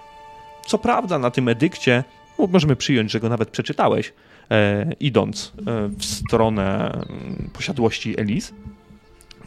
Co 0.66 0.78
prawda, 0.78 1.18
na 1.18 1.30
tym 1.30 1.48
edykcie, 1.48 2.04
możemy 2.46 2.76
przyjąć, 2.76 3.10
że 3.10 3.20
go 3.20 3.28
nawet 3.28 3.50
przeczytałeś, 3.50 4.12
e, 4.50 4.92
idąc 5.00 5.52
e, 5.58 5.88
w 5.88 6.04
stronę 6.04 6.92
mm, 6.92 7.50
posiadłości 7.52 8.20
Elis. 8.20 8.52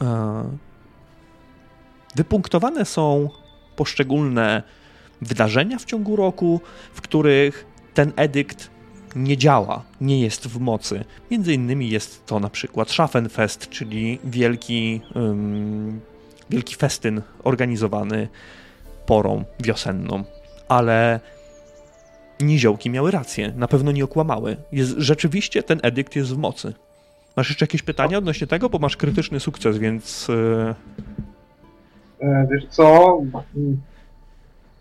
E, 0.02 0.58
wypunktowane 2.16 2.86
są 2.86 3.30
poszczególne 3.76 4.64
wydarzenia 5.22 5.80
w 5.80 5.86
ciągu 5.86 6.16
roku, 6.16 6.62
w 6.94 7.02
których 7.02 7.66
ten 7.94 8.12
edykt 8.16 8.70
nie 9.16 9.38
działa, 9.38 9.84
nie 10.02 10.22
jest 10.22 10.48
w 10.48 10.60
mocy. 10.60 11.06
Między 11.32 11.54
innymi 11.54 11.90
jest 11.90 12.26
to 12.26 12.40
na 12.40 12.50
przykład 12.50 12.92
Schaffenfest, 12.92 13.70
czyli 13.70 14.20
wielki, 14.24 15.02
um, 15.16 16.00
wielki 16.50 16.76
festyn 16.76 17.22
organizowany 17.44 18.28
porą 19.06 19.44
wiosenną. 19.60 20.24
Ale 20.68 21.20
niziołki 22.42 22.90
miały 22.90 23.12
rację, 23.12 23.54
na 23.56 23.68
pewno 23.68 23.92
nie 23.92 24.04
okłamały. 24.04 24.58
Jest, 24.72 24.92
rzeczywiście 24.98 25.64
ten 25.64 25.80
edykt 25.84 26.16
jest 26.16 26.36
w 26.36 26.38
mocy. 26.38 26.74
Masz 27.38 27.50
jeszcze 27.50 27.64
jakieś 27.64 27.82
pytania 27.82 28.18
odnośnie 28.18 28.48
tego? 28.48 28.70
Bo 28.70 28.80
masz 28.80 28.98
krytyczny 28.98 29.40
sukces, 29.40 29.78
więc... 29.78 30.28
E, 32.22 32.48
wiesz 32.52 32.66
co? 32.70 33.18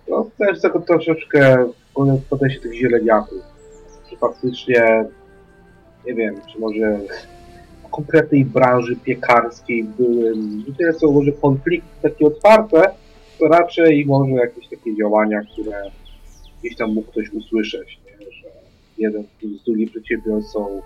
No, 0.08 0.26
też 0.38 0.60
tego 0.60 0.80
troszeczkę 0.80 1.66
podejście 2.30 2.60
tych 2.60 2.74
zieleniaków. 2.74 3.38
Że 4.10 4.16
faktycznie, 4.16 5.04
nie 6.06 6.14
wiem, 6.14 6.34
czy 6.52 6.58
może 6.58 6.98
w 7.84 7.90
konkretnej 7.90 8.44
branży 8.44 8.96
piekarskiej 8.96 9.84
były, 9.84 10.34
to 10.78 10.82
jest 10.82 11.02
może 11.02 11.32
konflikty 11.32 11.88
takie 12.02 12.26
otwarte, 12.26 12.82
to 13.38 13.48
raczej 13.48 14.06
może 14.06 14.32
jakieś 14.32 14.68
takie 14.68 14.96
działania, 14.96 15.40
które 15.52 15.90
gdzieś 16.62 16.76
tam 16.76 16.94
mógł 16.94 17.10
ktoś 17.10 17.30
usłyszeć, 17.30 17.98
nie? 18.06 18.26
że 18.32 18.48
jeden 18.98 19.24
z 19.60 19.64
drugim 19.64 19.88
przedsiębiorcą 19.88 20.82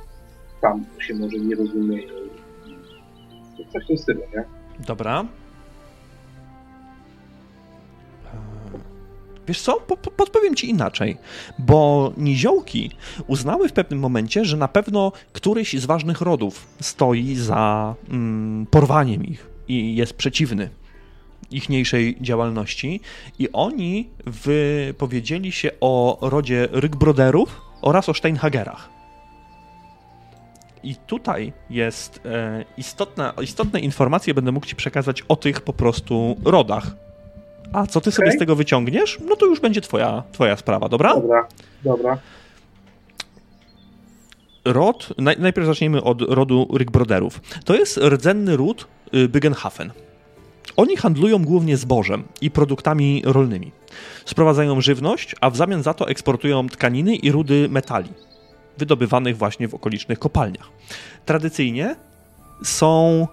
tam 0.60 0.84
się 0.98 1.14
może 1.14 1.38
nie 1.38 1.54
rozumieją. 1.54 2.08
Coś 3.72 3.84
w 3.84 3.86
tym 3.86 3.98
stylu, 3.98 4.20
nie? 4.34 4.44
Dobra. 4.86 5.26
Wiesz 9.48 9.60
co, 9.60 9.80
po, 9.80 9.96
po, 9.96 10.10
podpowiem 10.10 10.54
ci 10.54 10.70
inaczej, 10.70 11.16
bo 11.58 12.12
niziołki 12.16 12.90
uznały 13.26 13.68
w 13.68 13.72
pewnym 13.72 13.98
momencie, 13.98 14.44
że 14.44 14.56
na 14.56 14.68
pewno 14.68 15.12
któryś 15.32 15.80
z 15.80 15.86
ważnych 15.86 16.20
rodów 16.20 16.66
stoi 16.80 17.34
za 17.34 17.94
mm, 18.08 18.66
porwaniem 18.70 19.24
ich 19.24 19.46
i 19.68 19.96
jest 19.96 20.14
przeciwny 20.14 20.70
ichniejszej 21.50 22.16
działalności 22.20 23.00
i 23.38 23.52
oni 23.52 24.08
wypowiedzieli 24.26 25.52
się 25.52 25.70
o 25.80 26.18
rodzie 26.20 26.68
Rygbroderów 26.72 27.60
oraz 27.82 28.08
o 28.08 28.14
Steinhagerach. 28.14 28.88
I 30.82 30.94
tutaj 31.06 31.52
jest 31.70 32.20
e, 32.24 32.64
istotna, 32.76 33.32
istotne 33.42 33.80
informacje 33.80 34.34
będę 34.34 34.52
mógł 34.52 34.66
ci 34.66 34.76
przekazać 34.76 35.22
o 35.28 35.36
tych 35.36 35.60
po 35.60 35.72
prostu 35.72 36.36
rodach. 36.44 36.86
A 37.72 37.86
co 37.86 38.00
ty 38.00 38.10
okay. 38.10 38.12
sobie 38.12 38.32
z 38.32 38.38
tego 38.38 38.56
wyciągniesz? 38.56 39.18
No 39.28 39.36
to 39.36 39.46
już 39.46 39.60
będzie 39.60 39.80
twoja, 39.80 40.22
twoja 40.32 40.56
sprawa, 40.56 40.88
dobra? 40.88 41.14
Dobra, 41.14 41.48
dobra. 41.84 42.18
Rod, 44.64 45.08
naj, 45.18 45.36
najpierw 45.38 45.66
zacznijmy 45.66 46.02
od 46.02 46.22
rodu 46.22 46.68
Rygbroderów. 46.74 47.40
To 47.64 47.74
jest 47.74 47.96
rdzenny 47.96 48.56
ród 48.56 48.86
y, 49.14 49.28
Bygenhafen. 49.28 49.92
Oni 50.76 50.96
handlują 50.96 51.44
głównie 51.44 51.76
zbożem 51.76 52.24
i 52.40 52.50
produktami 52.50 53.22
rolnymi. 53.24 53.72
Sprowadzają 54.24 54.80
żywność, 54.80 55.34
a 55.40 55.50
w 55.50 55.56
zamian 55.56 55.82
za 55.82 55.94
to 55.94 56.08
eksportują 56.08 56.68
tkaniny 56.68 57.16
i 57.16 57.32
rudy 57.32 57.68
metali, 57.70 58.10
wydobywanych 58.78 59.36
właśnie 59.36 59.68
w 59.68 59.74
okolicznych 59.74 60.18
kopalniach. 60.18 60.68
Tradycyjnie 61.24 61.96
są 62.62 63.26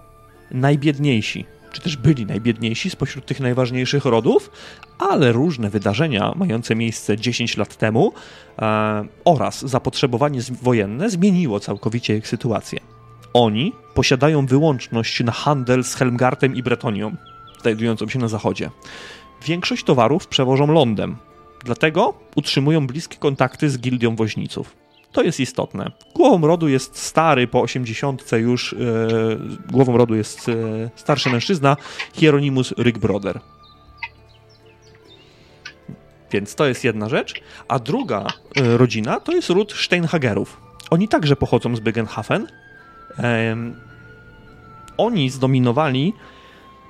najbiedniejsi, 0.50 1.44
czy 1.72 1.80
też 1.80 1.96
byli 1.96 2.26
najbiedniejsi 2.26 2.90
spośród 2.90 3.26
tych 3.26 3.40
najważniejszych 3.40 4.04
rodów, 4.04 4.50
ale 4.98 5.32
różne 5.32 5.70
wydarzenia 5.70 6.32
mające 6.36 6.74
miejsce 6.74 7.16
10 7.16 7.56
lat 7.56 7.76
temu 7.76 8.12
e, 8.58 9.04
oraz 9.24 9.60
zapotrzebowanie 9.60 10.40
wojenne 10.62 11.10
zmieniło 11.10 11.60
całkowicie 11.60 12.16
ich 12.16 12.28
sytuację. 12.28 12.80
Oni 13.34 13.72
posiadają 13.94 14.46
wyłączność 14.46 15.24
na 15.24 15.32
handel 15.32 15.84
z 15.84 15.94
Helmgartem 15.94 16.56
i 16.56 16.62
Bretonią, 16.62 17.16
znajdującą 17.64 18.08
się 18.08 18.18
na 18.18 18.28
zachodzie. 18.28 18.70
Większość 19.46 19.84
towarów 19.84 20.26
przewożą 20.26 20.66
lądem, 20.66 21.16
dlatego 21.64 22.14
utrzymują 22.36 22.86
bliskie 22.86 23.16
kontakty 23.16 23.70
z 23.70 23.78
gildią 23.78 24.16
woźniców. 24.16 24.76
To 25.12 25.22
jest 25.22 25.40
istotne. 25.40 25.90
Głową 26.14 26.46
rodu 26.46 26.68
jest 26.68 26.98
stary, 26.98 27.46
po 27.46 27.60
80 27.60 28.32
już 28.32 28.72
e, 28.72 28.76
głową 29.72 29.96
rodu 29.96 30.14
jest 30.14 30.48
e, 30.48 30.52
starszy 30.96 31.30
mężczyzna, 31.30 31.76
Hieronymus 32.12 32.74
Rygbroder. 32.78 33.40
Więc 36.32 36.54
to 36.54 36.66
jest 36.66 36.84
jedna 36.84 37.08
rzecz. 37.08 37.42
A 37.68 37.78
druga 37.78 38.26
e, 38.56 38.76
rodzina 38.76 39.20
to 39.20 39.32
jest 39.32 39.50
ród 39.50 39.72
Steinhagerów. 39.72 40.60
Oni 40.90 41.08
także 41.08 41.36
pochodzą 41.36 41.76
z 41.76 41.80
Bygenhafen. 41.80 42.46
oni 44.96 45.30
zdominowali 45.30 46.12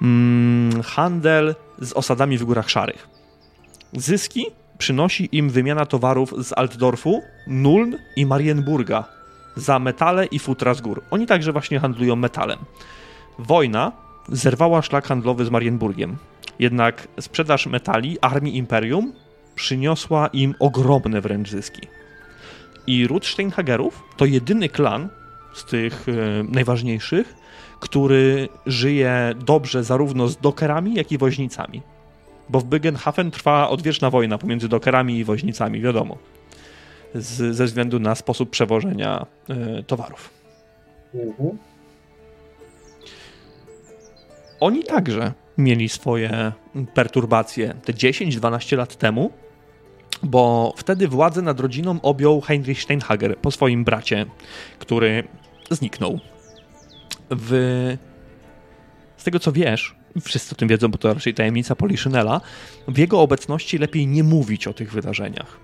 mm, 0.02 0.82
handel 0.82 1.54
z 1.78 1.92
osadami 1.92 2.38
w 2.38 2.44
Górach 2.44 2.70
Szarych. 2.70 3.08
Zyski 3.92 4.46
przynosi 4.78 5.28
im 5.32 5.50
wymiana 5.50 5.86
towarów 5.86 6.34
z 6.46 6.52
Altdorfu, 6.52 7.22
Nuln 7.46 7.98
i 8.16 8.26
Marienburga 8.26 9.04
za 9.56 9.78
metale 9.78 10.26
i 10.26 10.38
futra 10.38 10.74
z 10.74 10.80
gór. 10.80 11.02
Oni 11.10 11.26
także 11.26 11.52
właśnie 11.52 11.80
handlują 11.80 12.16
metalem. 12.16 12.58
Wojna 13.38 13.92
zerwała 14.28 14.82
szlak 14.82 15.06
handlowy 15.06 15.44
z 15.44 15.50
Marienburgiem. 15.50 16.16
Jednak 16.58 17.08
sprzedaż 17.20 17.66
metali 17.66 18.18
armii 18.20 18.56
Imperium 18.56 19.12
przyniosła 19.54 20.26
im 20.26 20.54
ogromne 20.58 21.20
wręcz 21.20 21.50
zyski. 21.50 21.80
I 22.86 23.06
ród 23.06 23.26
Steinhagerów 23.26 24.02
to 24.16 24.24
jedyny 24.24 24.68
klan 24.68 25.08
z 25.54 25.64
tych 25.64 26.06
e, 26.08 26.12
najważniejszych, 26.42 27.34
który 27.84 28.48
żyje 28.66 29.34
dobrze 29.46 29.84
zarówno 29.84 30.28
z 30.28 30.36
dokerami, 30.36 30.94
jak 30.94 31.12
i 31.12 31.18
woźnicami. 31.18 31.82
Bo 32.48 32.60
w 32.60 32.64
Bygenhafen 32.64 33.30
trwa 33.30 33.68
odwieczna 33.68 34.10
wojna 34.10 34.38
pomiędzy 34.38 34.68
dokerami 34.68 35.18
i 35.18 35.24
woźnicami, 35.24 35.80
wiadomo. 35.80 36.18
Z, 37.14 37.56
ze 37.56 37.64
względu 37.64 38.00
na 38.00 38.14
sposób 38.14 38.50
przewożenia 38.50 39.26
y, 39.80 39.82
towarów. 39.82 40.30
Mhm. 41.14 41.58
Oni 44.60 44.84
także 44.84 45.32
mieli 45.58 45.88
swoje 45.88 46.52
perturbacje 46.94 47.74
te 47.84 47.92
10-12 47.92 48.76
lat 48.76 48.96
temu, 48.96 49.30
bo 50.22 50.74
wtedy 50.76 51.08
władzę 51.08 51.42
nad 51.42 51.60
rodziną 51.60 51.98
objął 52.02 52.40
Heinrich 52.40 52.82
Steinhager 52.82 53.38
po 53.38 53.50
swoim 53.50 53.84
bracie, 53.84 54.26
który 54.78 55.24
zniknął 55.70 56.20
w... 57.30 57.96
Z 59.16 59.24
tego 59.24 59.38
co 59.38 59.52
wiesz, 59.52 59.96
wszyscy 60.20 60.54
o 60.54 60.58
tym 60.58 60.68
wiedzą, 60.68 60.88
bo 60.88 60.98
to 60.98 61.14
raczej 61.14 61.34
tajemnica 61.34 61.76
Poliszynela, 61.76 62.40
w 62.88 62.98
jego 62.98 63.20
obecności 63.20 63.78
lepiej 63.78 64.06
nie 64.06 64.24
mówić 64.24 64.66
o 64.66 64.74
tych 64.74 64.92
wydarzeniach. 64.92 65.56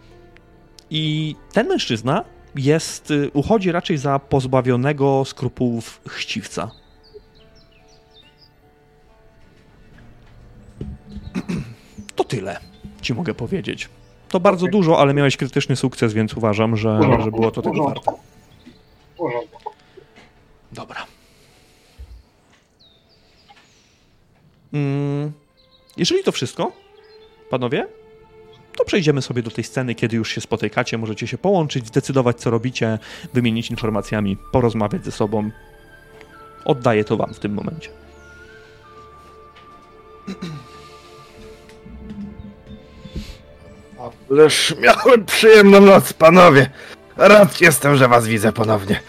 I 0.90 1.36
ten 1.52 1.68
mężczyzna 1.68 2.24
jest, 2.56 3.10
y, 3.10 3.30
uchodzi 3.32 3.72
raczej 3.72 3.98
za 3.98 4.18
pozbawionego 4.18 5.24
skrupułów 5.24 6.00
chciwca. 6.08 6.70
To 12.16 12.24
tyle, 12.24 12.60
ci 13.00 13.14
mogę 13.14 13.34
powiedzieć. 13.34 13.88
To 14.28 14.40
bardzo 14.40 14.64
Okay. 14.66 14.72
dużo, 14.72 14.98
ale 14.98 15.14
miałeś 15.14 15.36
krytyczny 15.36 15.76
sukces, 15.76 16.12
więc 16.12 16.34
uważam, 16.34 16.76
że, 16.76 17.00
że 17.24 17.30
było 17.30 17.50
to 17.50 17.62
tego 17.62 17.84
warte. 17.84 18.12
Dobra. 20.72 21.06
Jeżeli 25.96 26.24
to 26.24 26.32
wszystko, 26.32 26.72
panowie, 27.50 27.86
to 28.76 28.84
przejdziemy 28.84 29.22
sobie 29.22 29.42
do 29.42 29.50
tej 29.50 29.64
sceny, 29.64 29.94
kiedy 29.94 30.16
już 30.16 30.30
się 30.30 30.40
spotykacie, 30.40 30.98
możecie 30.98 31.26
się 31.26 31.38
połączyć, 31.38 31.86
zdecydować, 31.86 32.40
co 32.40 32.50
robicie, 32.50 32.98
wymienić 33.34 33.70
informacjami, 33.70 34.36
porozmawiać 34.52 35.04
ze 35.04 35.12
sobą. 35.12 35.50
Oddaję 36.64 37.04
to 37.04 37.16
wam 37.16 37.34
w 37.34 37.38
tym 37.38 37.54
momencie. 37.54 37.90
Ależ 44.30 44.74
miałem 44.78 45.26
przyjemną 45.26 45.80
noc, 45.80 46.12
panowie. 46.12 46.70
Rad 47.16 47.60
jestem, 47.60 47.96
że 47.96 48.08
was 48.08 48.26
widzę 48.26 48.52
ponownie. 48.52 49.00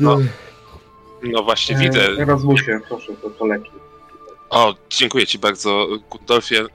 No. 0.00 0.18
No 1.22 1.42
właśnie, 1.42 1.76
widzę. 1.76 2.08
E, 2.08 2.22
Erasmusie, 2.22 2.80
proszę, 2.88 3.12
to, 3.22 3.30
to 3.30 3.46
leki. 3.46 3.70
O, 4.50 4.74
dziękuję 4.90 5.26
ci 5.26 5.38
bardzo, 5.38 5.86
Gundolfie. 6.10 6.66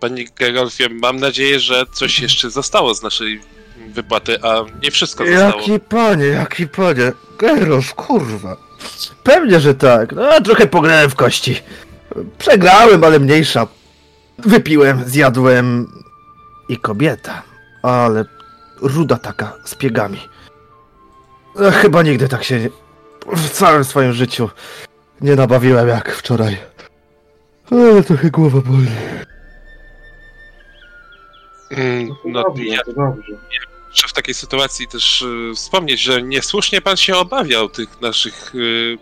Panie 0.00 0.24
Gerolfie, 0.38 0.88
mam 0.88 1.16
nadzieję, 1.16 1.60
że 1.60 1.84
coś 1.92 2.20
jeszcze 2.20 2.50
zostało 2.50 2.94
z 2.94 3.02
naszej 3.02 3.40
wypłaty, 3.88 4.42
a 4.42 4.64
nie 4.82 4.90
wszystko 4.90 5.26
zostało. 5.26 5.60
Jaki 5.60 5.80
panie, 5.80 6.26
jaki 6.26 6.66
panie. 6.66 7.12
Geralt, 7.38 7.86
kurwa. 7.86 8.56
Pewnie, 9.22 9.60
że 9.60 9.74
tak. 9.74 10.12
No, 10.12 10.40
trochę 10.40 10.66
pograłem 10.66 11.10
w 11.10 11.14
kości. 11.14 11.56
Przegrałem, 12.38 13.04
ale 13.04 13.20
mniejsza. 13.20 13.66
Wypiłem, 14.38 15.04
zjadłem 15.06 15.92
i 16.68 16.76
kobieta. 16.76 17.42
Ale 17.82 18.24
ruda 18.80 19.16
taka, 19.16 19.52
z 19.64 19.74
piegami. 19.74 20.20
No, 21.56 21.70
chyba 21.70 22.02
nigdy 22.02 22.28
tak 22.28 22.44
się 22.44 22.60
nie... 22.60 22.68
w 23.26 23.50
całym 23.50 23.84
swoim 23.84 24.12
życiu 24.12 24.50
nie 25.20 25.36
nabawiłem 25.36 25.88
jak 25.88 26.14
wczoraj. 26.16 26.56
Ale 27.70 28.02
trochę 28.02 28.30
głowa 28.30 28.60
boli. 28.60 28.86
Mm, 31.70 32.08
No 32.08 32.16
No, 32.24 32.42
dobrze, 32.42 32.64
ja 32.64 32.80
dobrze. 32.86 33.32
muszę 33.90 34.08
w 34.08 34.12
takiej 34.12 34.34
sytuacji 34.34 34.88
też 34.88 35.22
y, 35.22 35.52
wspomnieć, 35.56 36.00
że 36.00 36.22
niesłusznie 36.22 36.80
pan 36.80 36.96
się 36.96 37.16
obawiał 37.16 37.68
tych 37.68 38.00
naszych 38.00 38.54
y, 38.54 38.98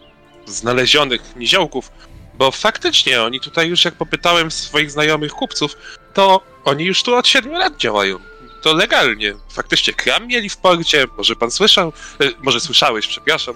znalezionych 0.47 1.37
niziołków, 1.37 1.91
bo 2.35 2.51
faktycznie 2.51 3.23
oni 3.23 3.41
tutaj 3.41 3.69
już, 3.69 3.85
jak 3.85 3.95
popytałem 3.95 4.51
swoich 4.51 4.91
znajomych 4.91 5.33
kupców, 5.33 5.77
to 6.15 6.41
oni 6.65 6.85
już 6.85 7.03
tu 7.03 7.15
od 7.15 7.29
7 7.29 7.53
lat 7.53 7.77
działają. 7.77 8.19
To 8.63 8.75
legalnie. 8.75 9.35
Faktycznie 9.53 9.93
kram 9.95 10.27
mieli 10.27 10.49
w 10.49 10.57
porcie, 10.57 11.05
może 11.17 11.37
pan 11.37 11.51
słyszał, 11.51 11.93
y, 12.23 12.33
może 12.43 12.61
słyszałeś, 12.61 13.07
przepraszam. 13.07 13.55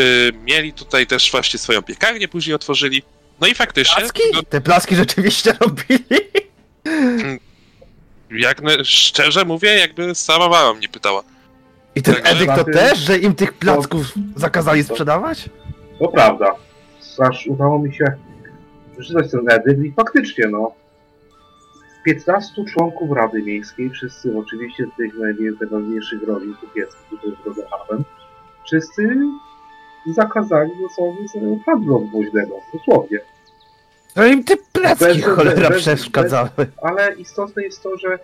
Y, 0.00 0.32
mieli 0.44 0.72
tutaj 0.72 1.06
też 1.06 1.30
właśnie 1.30 1.58
swoją 1.58 1.82
piekarnię, 1.82 2.28
później 2.28 2.54
otworzyli. 2.54 3.02
No 3.40 3.46
i 3.46 3.54
faktycznie, 3.54 3.96
Plaski? 4.00 4.22
no, 4.34 4.42
Te 4.42 4.60
plaski 4.60 4.96
rzeczywiście 4.96 5.52
robili? 5.60 6.04
jak 8.30 8.62
szczerze 8.82 9.44
mówię, 9.44 9.68
jakby 9.78 10.14
sama 10.14 10.48
mama 10.48 10.74
mnie 10.74 10.88
pytała. 10.88 11.22
I 11.94 12.02
ten 12.02 12.14
Także- 12.14 12.30
edykt 12.30 12.54
to 12.54 12.64
też, 12.64 12.98
że 12.98 13.18
im 13.18 13.34
tych 13.34 13.52
placków 13.52 14.06
zakazali 14.36 14.84
sprzedawać? 14.84 15.48
To 15.98 16.08
prawda. 16.08 16.54
Aż 17.18 17.46
udało 17.46 17.78
mi 17.78 17.94
się 17.94 18.04
przeczytać 18.98 19.30
ten 19.30 19.50
edykt 19.50 19.80
i 19.84 19.92
faktycznie, 19.92 20.46
no. 20.48 20.74
15 22.04 22.52
członków 22.72 23.10
Rady 23.16 23.42
Miejskiej, 23.42 23.90
wszyscy 23.90 24.38
oczywiście 24.38 24.84
z 24.94 24.96
tych 24.96 25.12
najważniejszych 25.60 26.22
roli 26.22 26.54
kupieckich 26.60 27.06
tutaj 27.10 27.30
w 27.30 27.46
Rodehaven, 27.46 28.04
wszyscy 28.66 29.02
zakazali 30.12 30.70
dosłownie 30.82 31.26
handlu 31.66 31.96
obwoźnego, 31.96 32.54
dosłownie. 32.72 33.18
No 34.16 34.26
im 34.26 34.44
te 34.44 34.56
placki 34.72 35.04
Bez- 35.04 35.16
bez- 35.16 35.24
cholera 35.26 35.68
bez- 35.70 35.78
przeszkadzały. 35.82 36.48
Ale 36.82 37.14
istotne 37.14 37.62
jest 37.62 37.82
to, 37.82 37.98
że 37.98 38.18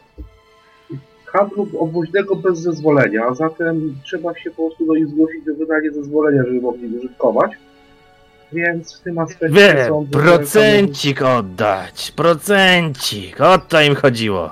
handlu 1.26 1.68
obwoźnego 1.78 2.36
bez 2.36 2.58
zezwolenia, 2.58 3.26
a 3.30 3.34
zatem 3.34 3.98
trzeba 4.04 4.38
się 4.38 4.50
po 4.50 4.56
prostu 4.66 4.86
do 4.86 4.94
nich 4.94 5.06
zgłosić 5.08 5.44
do 5.44 5.54
wydania 5.54 5.90
zezwolenia, 5.92 6.42
żeby 6.46 6.60
mogli 6.60 6.96
użytkować. 6.98 7.52
Więc 8.52 9.00
w 9.00 9.02
tym 9.02 9.18
aspekcie 9.18 9.48
Wie, 9.56 9.84
że 9.84 9.90
procencik 10.12 11.22
oddać, 11.22 12.12
procencik, 12.16 13.40
o 13.40 13.58
to 13.58 13.80
im 13.82 13.94
chodziło. 13.94 14.50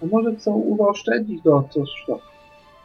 to 0.00 0.06
może 0.06 0.34
chcą 0.36 0.76
zaoszczędzić 0.78 1.42
do 1.42 1.68
coś 1.70 1.88
to. 2.06 2.18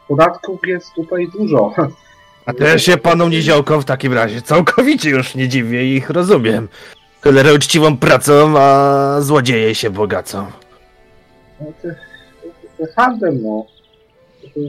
Podatków 0.08 0.60
jest 0.66 0.92
tutaj 0.94 1.28
dużo. 1.38 1.74
A 2.48 2.52
to 2.52 2.64
ja 2.64 2.78
się 2.78 2.96
panu 2.96 3.28
niziołkom 3.28 3.82
w 3.82 3.84
takim 3.84 4.12
razie 4.12 4.42
całkowicie 4.42 5.10
już 5.10 5.34
nie 5.34 5.48
dziwię 5.48 5.84
i 5.84 5.96
ich 5.96 6.10
rozumiem. 6.10 6.68
Cholera 7.20 7.52
uczciwą 7.52 7.96
pracą, 7.96 8.54
a 8.58 9.16
złodzieje 9.20 9.74
się 9.74 9.90
bogacą. 9.90 10.46
No, 11.60 11.66
te, 11.82 11.88
te, 11.88 12.86
te 12.86 12.92
handel, 12.92 13.38
no. 13.42 13.66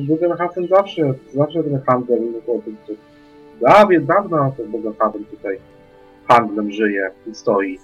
Bugenhafen 0.07 0.67
zawsze, 0.67 1.13
zawsze 1.35 1.63
ten 1.63 1.81
handel, 1.87 2.19
no 2.33 2.39
to, 2.45 2.61
to, 2.87 2.93
to 3.67 4.05
dawno, 4.05 4.53
ten 4.57 4.71
Bugenhafen 4.71 5.25
tutaj 5.25 5.59
handlem 6.27 6.71
żyje 6.71 7.11
i 7.31 7.35
stoi. 7.35 7.79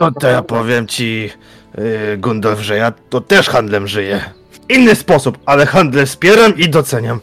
No 0.00 0.12
to 0.12 0.28
ja 0.28 0.42
powiem 0.42 0.86
ci, 0.86 1.30
yy, 1.78 2.18
Gundolf, 2.18 2.60
że 2.60 2.76
ja 2.76 2.92
to 3.10 3.20
też 3.20 3.48
handlem 3.48 3.86
żyję. 3.86 4.20
W 4.50 4.70
inny 4.70 4.94
sposób, 4.94 5.38
ale 5.46 5.66
handel 5.66 6.06
wspieram 6.06 6.56
i 6.56 6.68
doceniam. 6.68 7.20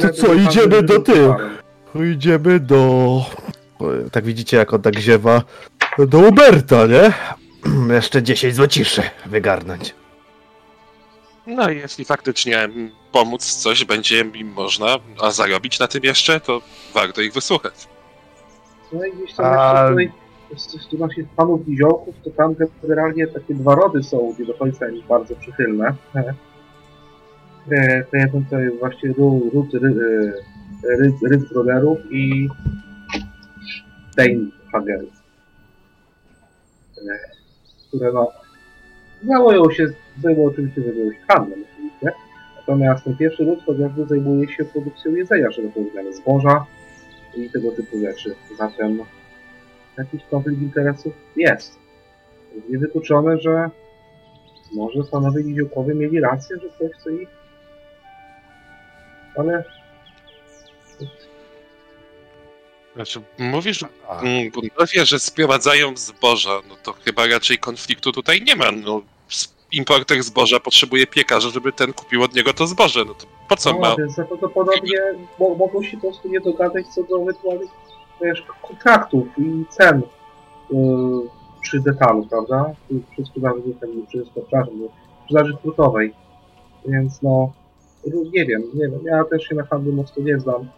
To 0.00 0.10
co, 0.10 0.34
idziemy 0.34 0.82
do 0.82 1.00
tych? 1.00 1.30
Idziemy 2.14 2.60
do... 2.60 3.22
Tak 4.12 4.24
widzicie, 4.24 4.56
jak 4.56 4.74
on 4.74 4.82
tak 4.82 4.98
ziewa. 4.98 5.42
Do 5.98 6.18
Uberta, 6.18 6.86
nie? 6.86 7.12
Jeszcze 7.94 8.22
10 8.22 8.54
złociszy 8.54 9.02
wygarnąć. 9.26 9.94
No 11.46 11.70
i 11.70 11.76
jeśli 11.76 12.04
faktycznie 12.04 12.68
pomóc 13.12 13.54
coś 13.54 13.84
będzie 13.84 14.20
im 14.20 14.52
można, 14.52 14.86
a 15.20 15.30
zarobić 15.30 15.78
na 15.78 15.88
tym 15.88 16.04
jeszcze, 16.04 16.40
to 16.40 16.60
warto 16.94 17.20
ich 17.20 17.32
wysłuchać. 17.32 17.88
No 18.92 19.04
i 19.06 19.12
gdzieś 19.12 19.34
tam 19.34 19.46
A- 19.46 19.90
jeszcze 20.50 20.66
tutaj, 20.66 20.90
tych 20.90 21.00
naszych 21.00 21.28
panów 21.36 21.68
niziołków, 21.68 22.14
to 22.24 22.30
tam 22.30 22.54
generalnie 22.82 23.26
takie 23.26 23.54
dwa 23.54 23.74
rody 23.74 24.02
są 24.02 24.34
nie 24.38 24.46
do 24.46 24.54
końca 24.54 24.86
bardzo 25.08 25.36
przychylne. 25.36 25.94
To 28.10 28.16
to 28.50 28.58
jest 28.60 28.78
właśnie 28.78 29.08
ru- 29.12 29.50
ród 29.54 29.74
ry, 29.74 29.88
e, 29.88 30.96
ry, 30.96 31.12
i 32.10 32.48
Steinhagerów. 34.12 35.22
E, 36.98 37.18
Które 37.88 38.12
no 38.12 38.28
zajmują 39.22 39.70
się, 39.70 39.86
zajmują 40.22 40.48
oczywiście 40.48 40.82
zajmują 40.82 41.12
się 41.12 41.18
handlem 41.28 41.64
oczywiście. 41.72 42.12
Natomiast 42.56 43.04
ten 43.04 43.16
pierwszy 43.16 43.44
ród 43.44 43.58
chociażby 43.66 44.06
zajmuje 44.06 44.48
się 44.48 44.64
produkcją 44.64 45.14
jedzenia, 45.14 45.50
szeroko 45.50 45.80
rozumiane 45.80 46.12
zboża, 46.12 46.66
i 47.34 47.50
tego 47.50 47.70
typu 47.70 48.00
rzeczy. 48.00 48.34
Zatem 48.58 48.98
jakiś 49.98 50.24
konflikt 50.30 50.62
interesów 50.62 51.12
jest. 51.36 51.78
Jest 52.54 52.68
niewykluczone, 52.68 53.38
że 53.38 53.70
może 54.74 55.04
panowie 55.10 55.44
Niziołkowie 55.44 55.94
mieli 55.94 56.20
rację, 56.20 56.56
że 56.62 56.68
ktoś 56.68 57.00
chce 57.00 57.14
ich... 57.14 57.28
Ale 59.36 59.64
Znaczy, 62.94 63.22
mówisz, 63.38 63.84
Gundolfie, 64.52 65.06
że 65.06 65.18
sprowadzają 65.18 65.96
zboża, 65.96 66.60
no 66.68 66.76
to 66.82 66.92
chyba 66.92 67.26
raczej 67.26 67.58
konfliktu 67.58 68.12
tutaj 68.12 68.42
nie 68.42 68.56
ma. 68.56 68.72
No, 68.72 69.02
importer 69.72 70.22
zboża 70.22 70.60
potrzebuje 70.60 71.06
piekarza, 71.06 71.48
żeby 71.48 71.72
ten 71.72 71.92
kupił 71.92 72.22
od 72.22 72.34
niego 72.34 72.52
to 72.52 72.66
zboże. 72.66 73.04
No 73.04 73.14
to 73.14 73.26
po 73.48 73.56
co 73.56 73.78
ma? 73.78 73.88
no, 73.88 73.96
więc 73.96 74.14
prawdopodobnie 74.14 74.98
mo 75.38 75.54
mogą 75.54 75.82
się 75.82 75.96
po 75.96 76.00
prostu 76.00 76.28
nie 76.28 76.40
dogadać 76.40 76.86
co 76.86 77.02
do 77.02 77.22
ewentualnych 77.22 77.70
wiesz, 78.22 78.44
kontraktów 78.62 79.26
i 79.38 79.64
cen 79.68 80.02
yy, 80.70 80.78
przy 81.62 81.80
detalu, 81.80 82.26
prawda? 82.26 82.72
Przy 83.12 83.24
sprzedaży, 83.24 83.62
przy, 83.80 83.88
przy, 84.08 84.30
przepraszam, 84.34 84.74
przy 84.74 85.24
sprzedaży 85.24 85.52
hurtowej. 85.62 86.14
Więc 86.86 87.22
no, 87.22 87.52
nie 88.06 88.46
wiem, 88.46 88.62
nie 88.74 88.88
wiem. 88.88 89.00
Ja 89.04 89.24
też 89.24 89.42
się 89.42 89.54
na 89.54 89.64
handlu 89.64 89.92
mocno 89.92 90.22
nie 90.22 90.40
znam. 90.40 90.68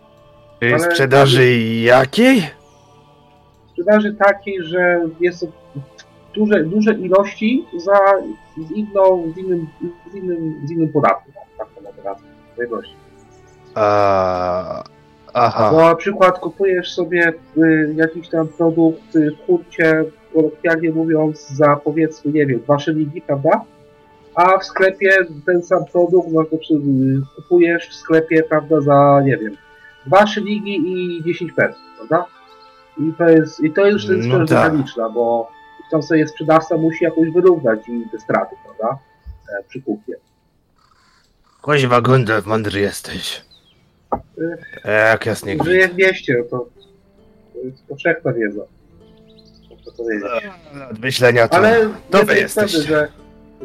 Ale... 0.61 0.79
Sprzedaży 0.79 1.57
jakiej? 1.85 2.43
Sprzedaży 3.71 4.15
takiej, 4.15 4.63
że 4.63 5.09
jest 5.21 5.47
duże, 6.35 6.65
duże 6.65 6.95
ilości 6.95 7.65
za 7.77 7.99
z 8.69 8.71
inną, 8.71 9.33
z 9.35 9.39
innym, 9.39 9.67
z 10.13 10.15
innym, 10.15 10.63
z 10.65 10.71
innym 10.71 10.89
podatkiem. 10.89 11.35
Tak 11.59 11.69
to 11.75 11.81
mogę 11.81 12.03
nazwać. 12.03 12.87
A, 13.75 14.85
aha. 15.35 15.71
Bo 15.73 15.81
na 15.81 15.95
przykład 15.95 16.39
kupujesz 16.39 16.95
sobie 16.95 17.33
y, 17.57 17.95
jakiś 17.97 18.29
tam 18.29 18.49
produkt 18.49 19.17
y, 19.17 19.31
w 19.31 19.47
hurcie, 19.47 20.05
kolokwialnie 20.35 20.91
mówiąc, 20.91 21.49
za 21.49 21.77
powiedzmy, 21.77 22.33
nie 22.33 22.47
wiem, 22.47 22.61
dwa 22.61 22.79
szyliki, 22.79 23.21
prawda? 23.21 23.65
A 24.35 24.59
w 24.59 24.65
sklepie 24.65 25.11
ten 25.47 25.63
sam 25.63 25.85
produkt 25.85 26.29
no, 26.33 26.45
znaczy, 26.45 26.75
kupujesz 27.37 27.89
w 27.89 27.95
sklepie, 27.95 28.43
prawda, 28.43 28.81
za, 28.81 29.23
nie 29.25 29.37
wiem, 29.37 29.57
dwa 30.07 30.27
szyligi 30.27 30.93
i 30.93 31.25
10 31.25 31.53
pesów, 31.53 31.83
prawda? 31.97 32.27
I 32.99 33.13
to 33.19 33.29
jest, 33.29 33.61
i 33.61 33.73
to 33.73 33.87
już 33.87 34.09
jest 34.09 34.29
no 34.29 34.47
tak. 34.47 34.73
bo 35.15 35.51
tam 35.91 36.03
sobie 36.03 36.29
sprzedawca 36.29 36.77
musi 36.77 37.05
jakoś 37.05 37.31
wyrównać 37.31 37.89
im 37.89 38.09
te 38.09 38.19
straty, 38.19 38.57
prawda? 38.65 38.99
E, 39.59 39.65
przy 39.69 39.83
kupie. 39.83 40.15
Koźwa 41.61 42.01
Gundel, 42.01 42.43
mądry 42.47 42.81
jesteś. 42.81 43.43
Jak 44.85 45.27
jasnie 45.27 45.57
Żyję 45.65 45.89
w 45.89 45.97
mieście, 45.97 46.45
to, 46.51 46.69
to 47.55 47.59
jest 47.65 47.87
powszechna 47.87 48.33
wiedza. 48.33 48.63
Muszę 49.71 49.97
powiedzieć. 49.97 50.51
Od 50.91 50.99
myślenia 50.99 51.49
to 51.49 51.57
Ale 51.57 51.89
to 52.11 52.25
wy 52.25 52.37
jest 52.37 52.55
pewny, 52.55 52.83
że 52.83 53.09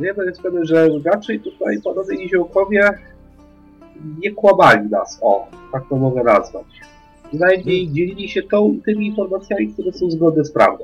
jedno 0.05 0.23
jest 0.23 0.41
pewne, 0.41 0.65
że 0.65 0.89
raczej 1.05 1.39
tutaj 1.39 1.81
panowie 1.81 2.17
niziołkowie 2.17 2.89
nie 4.19 4.31
kłamali 4.31 4.89
nas, 4.89 5.19
o, 5.21 5.47
tak 5.71 5.83
to 5.89 5.95
mogę 5.95 6.23
nazwać. 6.23 6.65
Przynajmniej 7.27 7.79
hmm. 7.79 7.95
dzielili 7.95 8.29
się 8.29 8.43
tą, 8.43 8.79
tymi 8.85 9.07
informacjami, 9.07 9.73
które 9.73 9.91
są 9.91 10.11
zgodne 10.11 10.45
z 10.45 10.51
prawdą. 10.51 10.83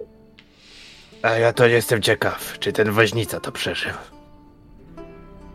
A 1.22 1.30
ja 1.30 1.54
to 1.54 1.68
jestem 1.68 2.02
ciekaw, 2.02 2.60
czy 2.60 2.74
ten 2.74 2.92
woźnica 2.92 3.40
to 3.40 3.52
przeżył. 3.52 3.94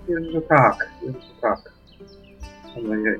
Wiem, 0.08 0.24
że 0.32 0.42
tak, 0.42 0.88
wiem, 1.02 1.14
że 1.14 1.40
tak. 1.40 1.72
Mam 2.76 2.88
nadzieję. 2.88 3.18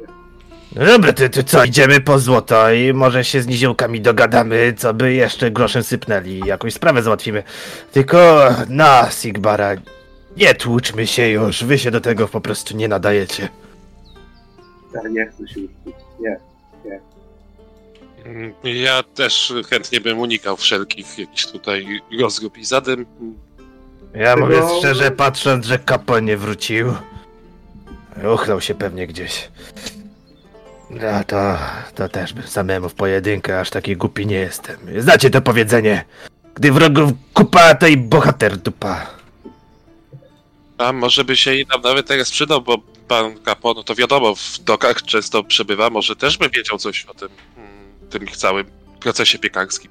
No 0.77 0.87
dobra, 0.87 1.13
to, 1.13 1.29
to 1.29 1.43
co, 1.43 1.65
idziemy 1.65 2.01
po 2.01 2.19
złoto 2.19 2.73
i 2.73 2.93
może 2.93 3.25
się 3.25 3.43
z 3.43 3.47
niziołkami 3.47 4.01
dogadamy, 4.01 4.75
co 4.77 4.95
by 4.95 5.13
jeszcze 5.13 5.51
groszem 5.51 5.83
sypnęli 5.83 6.31
i 6.31 6.47
jakąś 6.47 6.75
sprawę 6.75 7.03
załatwimy. 7.03 7.43
Tylko 7.93 8.49
na 8.69 9.11
Sigbara, 9.11 9.71
nie 10.37 10.55
tłuczmy 10.55 11.07
się 11.07 11.29
już, 11.29 11.65
wy 11.65 11.79
się 11.79 11.91
do 11.91 12.01
tego 12.01 12.29
po 12.29 12.41
prostu 12.41 12.77
nie 12.77 12.89
nadajecie. 12.89 13.49
Ja 14.95 15.09
nie 15.09 15.27
chcę 15.27 15.49
się 15.49 15.61
już 15.61 15.71
nie, 16.21 16.37
nie. 16.85 17.01
Mm, 18.25 18.53
ja 18.65 19.03
też 19.03 19.55
chętnie 19.71 20.01
bym 20.01 20.19
unikał 20.19 20.57
wszelkich 20.57 21.19
jakichś 21.19 21.47
tutaj 21.47 22.01
rozgrup 22.21 22.59
i 22.59 22.65
zadym. 22.65 23.07
Ja 24.15 24.35
Tego... 24.35 24.47
mówię 24.47 24.63
szczerze, 24.79 25.11
patrząc, 25.11 25.67
że 25.67 25.79
kapo 25.79 26.21
nie 26.21 26.37
wrócił, 26.37 26.95
uchlał 28.35 28.61
się 28.61 28.75
pewnie 28.75 29.07
gdzieś. 29.07 29.49
No 30.91 31.25
to, 31.27 31.59
to 31.95 32.09
też 32.09 32.33
bym 32.35 32.47
samemu 32.47 32.89
w 32.89 32.95
pojedynkę, 32.95 33.61
aż 33.61 33.71
taki 33.71 33.97
głupi 33.97 34.27
nie 34.27 34.37
jestem. 34.37 34.77
Znacie 34.99 35.31
to 35.31 35.43
powiedzenie? 35.43 36.05
Gdy 36.55 36.73
wrogów 36.73 37.11
kupa, 37.35 37.75
to 37.75 37.87
i 37.87 37.97
bohater 37.97 38.57
dupa. 38.57 39.18
A 40.79 40.93
może 40.93 41.25
by 41.25 41.37
się 41.37 41.55
i 41.55 41.67
nam 41.67 41.81
nawet 41.83 42.07
teraz 42.07 42.31
przydał, 42.31 42.63
bo 42.63 42.79
pan 43.09 43.39
Kapo, 43.39 43.75
no 43.75 43.83
to 43.83 43.95
wiadomo, 43.95 44.35
w 44.35 44.59
dokach 44.59 45.03
często 45.03 45.45
przebywa, 45.45 45.91
może 45.91 46.17
też 46.17 46.39
by 46.39 46.49
wiedział 46.49 46.79
coś 46.79 47.05
o 47.05 47.15
tym, 47.15 47.29
hmm, 47.57 48.11
tym 48.11 48.27
całym 48.27 48.67
procesie 49.01 49.39
piekarskim. 49.39 49.91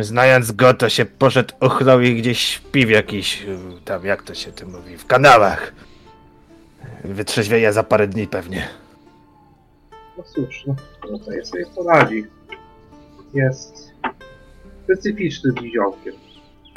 Znając 0.00 0.52
go, 0.52 0.74
to 0.74 0.88
się 0.88 1.04
poszedł, 1.04 1.54
uchlał 1.60 2.00
i 2.00 2.14
gdzieś 2.14 2.40
śpi 2.40 2.86
w 2.86 2.90
jakiś, 2.90 3.42
tam 3.84 4.04
jak 4.04 4.22
to 4.22 4.34
się 4.34 4.52
tu 4.52 4.68
mówi, 4.68 4.96
w 4.96 5.06
kanałach. 5.06 5.72
Wytrzeźwieje 7.04 7.72
za 7.72 7.82
parę 7.82 8.08
dni 8.08 8.26
pewnie. 8.26 8.68
No 10.18 10.24
cóż, 10.34 10.62
no, 10.66 10.76
no 11.10 11.18
to 11.18 11.32
jest 11.32 11.50
sobie 11.50 11.66
poradzi. 11.74 12.24
Jest 13.34 13.92
specyficznym 14.84 15.54
niziołkiem. 15.54 16.14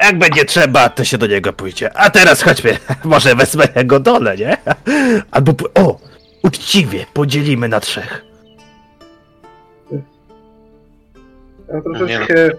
Jak 0.03 0.17
będzie 0.17 0.45
trzeba, 0.45 0.89
to 0.89 1.03
się 1.03 1.17
do 1.17 1.27
niego 1.27 1.53
pójdzie. 1.53 1.97
A 1.97 2.09
teraz 2.09 2.41
chodźmy. 2.41 2.77
Może 3.03 3.35
wezmę 3.35 3.67
jego 3.75 3.99
dole, 3.99 4.37
nie? 4.37 4.57
Albo... 5.31 5.53
O! 5.75 5.99
Uczciwie 6.43 7.05
podzielimy 7.13 7.67
na 7.67 7.79
trzech. 7.79 8.25
Ja 11.73 11.81
troszeczkę 11.81 12.49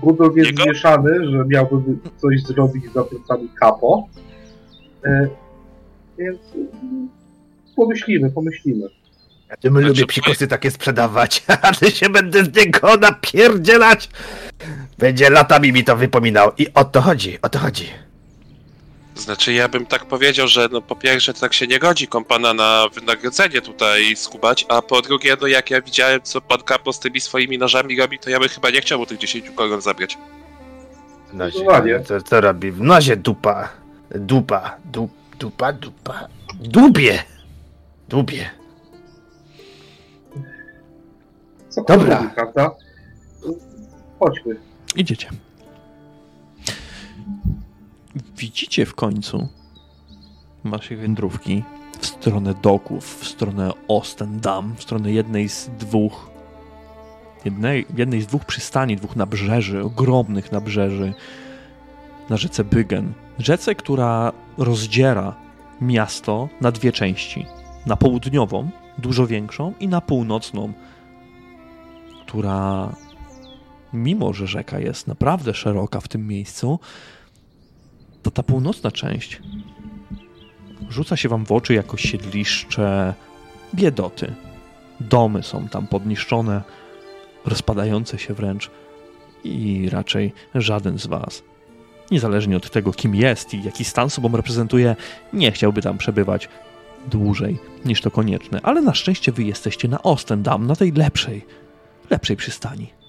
Gudol 0.00 0.32
jest 0.36 0.50
Jego? 0.50 0.62
zmieszany, 0.62 1.30
że 1.30 1.44
miałby 1.46 1.76
coś 2.16 2.42
zrobić 2.42 2.92
za 2.92 3.04
plecami 3.04 3.48
kapo. 3.60 4.08
E, 5.04 5.28
więc 6.18 6.38
pomyślimy, 7.76 8.30
pomyślimy. 8.30 8.88
Ja 9.50 9.56
tym 9.56 9.72
znaczy, 9.72 9.88
lubię 9.88 10.06
psikosy 10.06 10.48
takie 10.48 10.70
sprzedawać, 10.70 11.44
ale 11.62 11.90
się 11.90 12.08
będę 12.08 12.44
z 12.44 12.56
niego 12.56 12.96
napierdzielać. 12.96 14.08
Będzie 15.00 15.30
latami 15.30 15.72
mi 15.72 15.84
to 15.84 15.96
wypominał. 15.96 16.52
I 16.58 16.66
o 16.74 16.84
to 16.84 17.00
chodzi, 17.00 17.38
o 17.42 17.48
to 17.48 17.58
chodzi. 17.58 17.86
Znaczy, 19.14 19.52
ja 19.52 19.68
bym 19.68 19.86
tak 19.86 20.04
powiedział, 20.04 20.48
że 20.48 20.68
no 20.72 20.82
po 20.82 20.96
pierwsze 20.96 21.34
tak 21.34 21.54
się 21.54 21.66
nie 21.66 21.78
godzi 21.78 22.08
kompana 22.08 22.54
na 22.54 22.86
wynagrodzenie 22.94 23.60
tutaj 23.60 24.16
skubać, 24.16 24.66
a 24.68 24.82
po 24.82 25.02
drugie, 25.02 25.36
no 25.40 25.46
jak 25.46 25.70
ja 25.70 25.82
widziałem, 25.82 26.20
co 26.22 26.40
pan 26.40 26.62
Kapo 26.62 26.92
z 26.92 27.00
tymi 27.00 27.20
swoimi 27.20 27.58
nożami 27.58 28.00
robi, 28.00 28.18
to 28.18 28.30
ja 28.30 28.40
bym 28.40 28.48
chyba 28.48 28.70
nie 28.70 28.80
chciał 28.80 28.98
mu 28.98 29.06
tych 29.06 29.18
10 29.18 29.50
koron 29.50 29.80
zabrać. 29.80 30.18
W 31.30 31.34
nozie, 31.34 32.04
co, 32.04 32.22
co 32.22 32.40
robi? 32.40 32.72
W 32.72 32.80
nozie 32.80 33.16
dupa. 33.16 33.68
Dupa, 34.10 34.76
dup, 34.84 35.10
dupa, 35.38 35.72
dupa. 35.72 36.28
Dubie! 36.54 37.22
Dubie. 38.08 38.50
Co 41.68 41.82
Dobra. 41.82 42.30
Prawda? 42.34 42.70
Chodźmy. 44.18 44.69
Idziecie. 44.96 45.30
Widzicie 48.36 48.86
w 48.86 48.94
końcu 48.94 49.48
waszej 50.64 50.96
wędrówki 50.96 51.62
w 52.00 52.06
stronę 52.06 52.54
doków, 52.54 53.20
w 53.20 53.28
stronę 53.28 53.72
Ostendam, 53.88 54.74
w 54.76 54.82
stronę 54.82 55.12
jednej 55.12 55.48
z 55.48 55.70
dwóch 55.78 56.30
jednej, 57.44 57.86
jednej 57.96 58.22
z 58.22 58.26
dwóch 58.26 58.44
przystani, 58.44 58.96
dwóch 58.96 59.16
nabrzeży, 59.16 59.84
ogromnych 59.84 60.52
nabrzeży 60.52 61.14
na 62.28 62.36
rzece 62.36 62.64
Bygen. 62.64 63.12
Rzece, 63.38 63.74
która 63.74 64.32
rozdziera 64.58 65.34
miasto 65.80 66.48
na 66.60 66.72
dwie 66.72 66.92
części. 66.92 67.46
Na 67.86 67.96
południową, 67.96 68.70
dużo 68.98 69.26
większą, 69.26 69.72
i 69.80 69.88
na 69.88 70.00
północną, 70.00 70.72
która, 72.26 72.92
mimo 73.92 74.32
że 74.32 74.46
rzeka 74.46 74.78
jest 74.78 75.06
naprawdę 75.06 75.54
szeroka 75.54 76.00
w 76.00 76.08
tym 76.08 76.26
miejscu, 76.26 76.78
to 78.22 78.30
ta 78.30 78.42
północna 78.42 78.90
część 78.90 79.40
rzuca 80.90 81.16
się 81.16 81.28
wam 81.28 81.44
w 81.44 81.52
oczy 81.52 81.74
jako 81.74 81.96
siedliszcze 81.96 83.14
biedoty. 83.74 84.34
Domy 85.00 85.42
są 85.42 85.68
tam 85.68 85.86
podniszczone, 85.86 86.62
rozpadające 87.46 88.18
się 88.18 88.34
wręcz 88.34 88.70
i 89.44 89.88
raczej 89.90 90.32
żaden 90.54 90.98
z 90.98 91.06
was, 91.06 91.42
niezależnie 92.10 92.56
od 92.56 92.70
tego, 92.70 92.92
kim 92.92 93.14
jest 93.14 93.54
i 93.54 93.62
jaki 93.62 93.84
stan 93.84 94.10
sobą 94.10 94.36
reprezentuje, 94.36 94.96
nie 95.32 95.52
chciałby 95.52 95.82
tam 95.82 95.98
przebywać 95.98 96.48
dłużej 97.06 97.58
niż 97.84 98.00
to 98.00 98.10
konieczne. 98.10 98.60
Ale 98.62 98.82
na 98.82 98.94
szczęście 98.94 99.32
wy 99.32 99.42
jesteście 99.42 99.88
na 99.88 100.02
Ostendam, 100.02 100.66
na 100.66 100.76
tej 100.76 100.92
lepszej, 100.92 101.46
lepszej 102.10 102.36
przystani. 102.36 102.99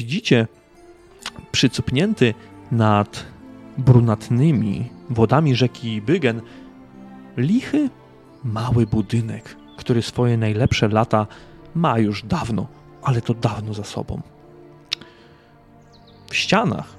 Widzicie 0.00 0.46
przycupnięty 1.52 2.34
nad 2.72 3.26
brunatnymi 3.78 4.90
wodami 5.10 5.54
rzeki 5.54 6.02
Bygen 6.02 6.40
lichy, 7.36 7.90
mały 8.44 8.86
budynek, 8.86 9.56
który 9.76 10.02
swoje 10.02 10.36
najlepsze 10.36 10.88
lata 10.88 11.26
ma 11.74 11.98
już 11.98 12.22
dawno, 12.22 12.66
ale 13.02 13.22
to 13.22 13.34
dawno 13.34 13.74
za 13.74 13.84
sobą. 13.84 14.20
W 16.30 16.36
ścianach 16.36 16.96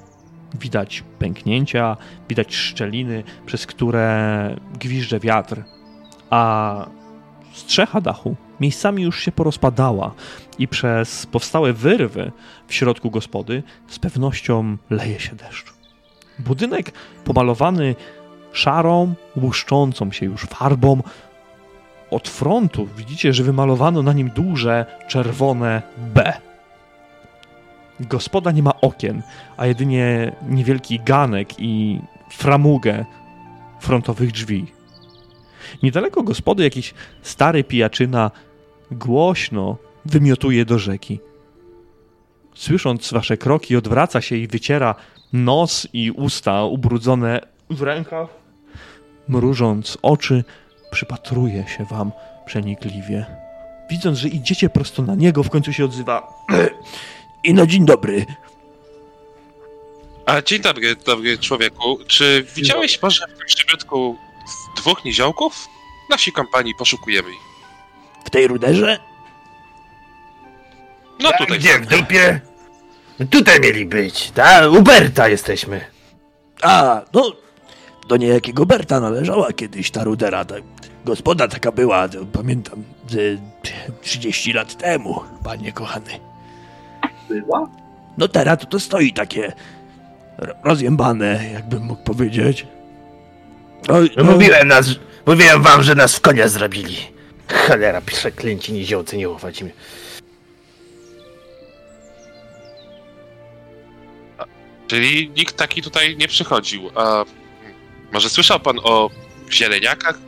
widać 0.59 1.03
pęknięcia, 1.19 1.97
widać 2.29 2.55
szczeliny, 2.55 3.23
przez 3.45 3.65
które 3.65 4.55
gwizdże 4.79 5.19
wiatr, 5.19 5.63
a 6.29 6.85
strzecha 7.53 8.01
dachu 8.01 8.35
miejscami 8.59 9.03
już 9.03 9.19
się 9.19 9.31
porozpadała 9.31 10.13
i 10.61 10.67
przez 10.67 11.25
powstałe 11.25 11.73
wyrwy 11.73 12.31
w 12.67 12.73
środku 12.73 13.11
gospody 13.11 13.63
z 13.87 13.99
pewnością 13.99 14.77
leje 14.89 15.19
się 15.19 15.35
deszcz. 15.35 15.73
Budynek 16.39 16.91
pomalowany 17.23 17.95
szarą, 18.53 19.13
łuszczącą 19.35 20.11
się 20.11 20.25
już 20.25 20.41
farbą, 20.41 21.03
od 22.11 22.29
frontu 22.29 22.87
widzicie, 22.97 23.33
że 23.33 23.43
wymalowano 23.43 24.01
na 24.01 24.13
nim 24.13 24.29
duże 24.29 24.85
czerwone 25.07 25.81
B. 25.97 26.33
Gospoda 27.99 28.51
nie 28.51 28.63
ma 28.63 28.81
okien, 28.81 29.21
a 29.57 29.65
jedynie 29.65 30.31
niewielki 30.49 30.99
ganek 30.99 31.49
i 31.59 31.99
framugę 32.29 33.05
frontowych 33.79 34.31
drzwi. 34.31 34.65
Niedaleko 35.83 36.23
gospody 36.23 36.63
jakiś 36.63 36.93
stary 37.21 37.63
pijaczyna 37.63 38.31
głośno 38.91 39.77
wymiotuje 40.05 40.65
do 40.65 40.79
rzeki. 40.79 41.19
Słysząc 42.55 43.11
wasze 43.11 43.37
kroki, 43.37 43.75
odwraca 43.75 44.21
się 44.21 44.35
i 44.35 44.47
wyciera 44.47 44.95
nos 45.33 45.87
i 45.93 46.11
usta 46.11 46.63
ubrudzone 46.63 47.41
w 47.69 47.81
rękach. 47.81 48.27
Mrużąc 49.27 49.97
oczy, 50.01 50.43
przypatruje 50.91 51.65
się 51.77 51.85
wam 51.85 52.11
przenikliwie. 52.45 53.25
Widząc, 53.89 54.17
że 54.17 54.27
idziecie 54.27 54.69
prosto 54.69 55.03
na 55.03 55.15
niego, 55.15 55.43
w 55.43 55.49
końcu 55.49 55.73
się 55.73 55.85
odzywa. 55.85 56.33
I 57.43 57.53
no 57.53 57.65
dzień 57.65 57.85
dobry. 57.85 58.25
A 60.25 60.41
dzień 60.41 60.61
dobry, 60.61 60.95
dobry 60.95 61.37
człowieku. 61.37 61.97
Czy 62.07 62.45
widziałeś 62.55 63.01
może 63.01 63.27
w 63.27 63.37
tym 63.37 63.49
szczypiotku 63.49 64.17
dwóch 64.77 65.05
niziołków? 65.05 65.67
Nasi 66.09 66.31
kompanii 66.31 66.75
poszukujemy 66.75 67.29
ich. 67.29 67.51
W 68.25 68.29
tej 68.29 68.47
ruderze? 68.47 69.10
No 71.21 71.29
Tak, 71.29 71.37
tutaj. 71.37 71.59
Gdzie, 71.59 71.79
w 71.79 71.85
dupie? 71.85 72.39
Tutaj 73.29 73.59
mieli 73.59 73.85
być, 73.85 74.31
tak? 74.31 74.71
U 74.71 74.81
Berta 74.81 75.27
jesteśmy. 75.27 75.81
A, 76.61 77.01
no, 77.13 77.31
do 78.07 78.17
niejakiego 78.17 78.65
Berta 78.65 78.99
należała 78.99 79.53
kiedyś 79.53 79.91
ta 79.91 80.03
rudera. 80.03 80.45
Ta 80.45 80.55
gospoda 81.05 81.47
taka 81.47 81.71
była, 81.71 82.09
to 82.09 82.25
pamiętam, 82.25 82.83
ze 83.09 83.17
30 84.01 84.53
lat 84.53 84.77
temu, 84.77 85.21
panie 85.43 85.71
kochany. 85.71 86.19
Była? 87.29 87.69
No 88.17 88.27
teraz 88.27 88.59
to, 88.59 88.65
to 88.65 88.79
stoi 88.79 89.13
takie 89.13 89.53
ro- 90.37 90.53
rozjębane, 90.63 91.49
jakbym 91.53 91.83
mógł 91.83 92.03
powiedzieć. 92.03 92.67
Oj, 93.89 94.09
No, 94.17 94.23
mówiłem 94.23 94.67
nas, 94.67 94.85
mówiłem 95.25 95.61
wam, 95.63 95.83
że 95.83 95.95
nas 95.95 96.15
w 96.15 96.21
konia 96.21 96.47
zrobili. 96.47 96.97
Cholera, 97.67 98.01
przeklęci 98.01 98.73
niziołcy, 98.73 99.17
nie 99.17 99.29
ufać 99.29 99.61
mi. 99.61 99.71
Czyli 104.91 105.29
nikt 105.37 105.57
taki 105.57 105.81
tutaj 105.81 106.17
nie 106.17 106.27
przychodził. 106.27 106.89
A 106.95 107.25
może 108.13 108.29
słyszał 108.29 108.59
pan 108.59 108.79
o 108.83 109.09
zieleniakach? 109.51 110.19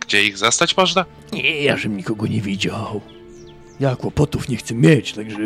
Gdzie 0.00 0.24
ich 0.24 0.38
zastać 0.38 0.76
można? 0.76 1.04
Nie, 1.32 1.62
ja 1.62 1.76
żem 1.76 1.96
nikogo 1.96 2.26
nie 2.26 2.40
widział. 2.40 3.00
Ja 3.80 3.96
kłopotów 3.96 4.48
nie 4.48 4.56
chcę 4.56 4.74
mieć, 4.74 5.12
także 5.12 5.38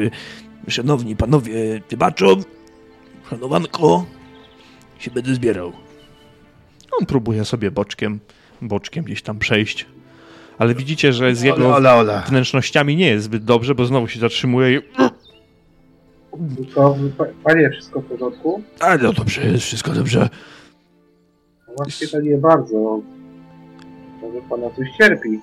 szanowni 0.68 1.16
panowie, 1.16 1.80
wybaczą, 1.90 2.26
szanowanko, 3.30 4.06
się 4.98 5.10
będę 5.10 5.34
zbierał. 5.34 5.72
On 7.00 7.06
próbuje 7.06 7.44
sobie 7.44 7.70
boczkiem, 7.70 8.20
boczkiem 8.62 9.04
gdzieś 9.04 9.22
tam 9.22 9.38
przejść. 9.38 9.86
Ale 10.58 10.74
widzicie, 10.74 11.12
że 11.12 11.34
z 11.34 11.42
Ola, 11.42 11.46
jego 11.48 11.74
ola, 11.74 11.94
ola. 11.94 12.20
wnętrznościami 12.28 12.96
nie 12.96 13.06
jest 13.06 13.24
zbyt 13.24 13.44
dobrze, 13.44 13.74
bo 13.74 13.84
znowu 13.84 14.08
się 14.08 14.20
zatrzymuje 14.20 14.78
i 14.78 14.80
To, 16.74 16.96
pa- 17.18 17.24
panie, 17.44 17.70
wszystko 17.70 18.00
w 18.00 18.04
porządku? 18.04 18.62
A 18.80 18.96
no 18.96 19.12
dobrze, 19.12 19.42
jest 19.46 19.64
wszystko 19.64 19.92
dobrze. 19.92 20.28
No 21.68 21.74
Właściwie 21.76 22.10
to 22.12 22.20
nie 22.20 22.36
bardzo. 22.36 23.00
Może 24.22 24.38
pana 24.50 24.66
coś 24.76 24.86
cierpi. 24.98 25.40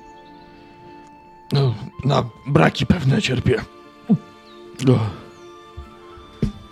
No, 1.54 1.76
na 2.06 2.24
braki 2.48 2.86
pewne 2.86 3.22
cierpię. 3.22 3.56
No, 4.86 5.00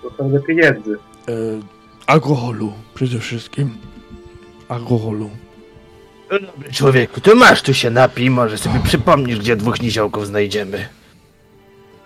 To 0.04 0.12
pewne 0.12 0.40
pieniędzy. 0.40 0.98
e, 1.30 1.32
alkoholu 2.08 2.74
przede 2.94 3.20
wszystkim. 3.20 3.78
Alkoholu. 4.70 5.30
No 6.32 6.40
dobry 6.40 6.72
Człowieku, 6.72 7.22
ty 7.22 7.36
masz 7.36 7.62
tu 7.62 7.74
się 7.74 7.90
napij, 7.90 8.30
może 8.30 8.58
sobie 8.58 8.80
przypomnisz, 8.84 9.40
gdzie 9.40 9.56
dwóch 9.56 9.82
niziołków 9.82 10.28
znajdziemy. 10.28 10.86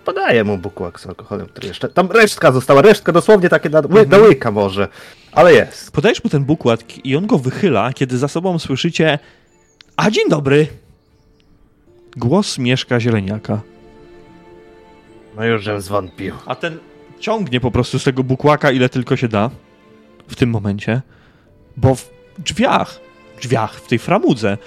Podaję 0.07 0.43
mu 0.43 0.57
bukłak 0.57 0.99
z 0.99 1.07
alkoholem, 1.07 1.47
który 1.47 1.67
jeszcze... 1.67 1.89
Tam 1.89 2.11
resztka 2.11 2.51
została, 2.51 2.81
resztka 2.81 3.11
dosłownie 3.11 3.49
takie 3.49 3.69
na, 3.69 3.81
na 4.09 4.17
łyka 4.17 4.51
może, 4.51 4.87
ale 5.31 5.53
jest. 5.53 5.91
podajesz 5.91 6.23
mu 6.23 6.29
ten 6.29 6.43
bukład 6.43 6.83
i 7.03 7.15
on 7.15 7.27
go 7.27 7.37
wychyla, 7.37 7.93
kiedy 7.93 8.17
za 8.17 8.27
sobą 8.27 8.59
słyszycie 8.59 9.19
A 9.95 10.11
dzień 10.11 10.29
dobry! 10.29 10.67
Głos 12.17 12.57
mieszka 12.57 12.99
zieleniaka. 12.99 13.61
No 15.35 15.45
już 15.45 15.63
żem 15.63 15.81
zwątpił. 15.81 16.35
A 16.45 16.55
ten 16.55 16.77
ciągnie 17.19 17.59
po 17.59 17.71
prostu 17.71 17.99
z 17.99 18.03
tego 18.03 18.23
bukłaka 18.23 18.71
ile 18.71 18.89
tylko 18.89 19.15
się 19.15 19.27
da 19.27 19.49
w 20.27 20.35
tym 20.35 20.49
momencie, 20.49 21.01
bo 21.77 21.95
w 21.95 22.09
drzwiach, 22.37 22.99
drzwiach, 23.41 23.73
w 23.73 23.87
tej 23.87 23.99
framudze 23.99 24.57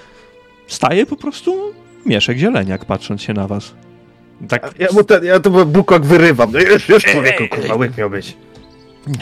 staje 0.67 1.07
po 1.07 1.17
prostu 1.17 1.73
mieszek 2.07 2.39
zieleniak 2.39 2.85
patrząc 2.85 3.23
się 3.23 3.33
na 3.33 3.47
was. 3.47 3.75
Tak, 4.49 4.75
Ja 4.79 4.89
mu 4.93 5.05
ten, 5.05 5.25
ja 5.25 5.41
to 5.41 5.51
bukłak 5.51 6.05
wyrywam. 6.05 6.53
No 6.53 6.61
już, 6.61 6.89
już 6.89 7.05
człowieku, 7.05 7.49
kurwa, 7.49 7.75
łyk 7.75 7.97
miał 7.97 8.11
być. 8.11 8.37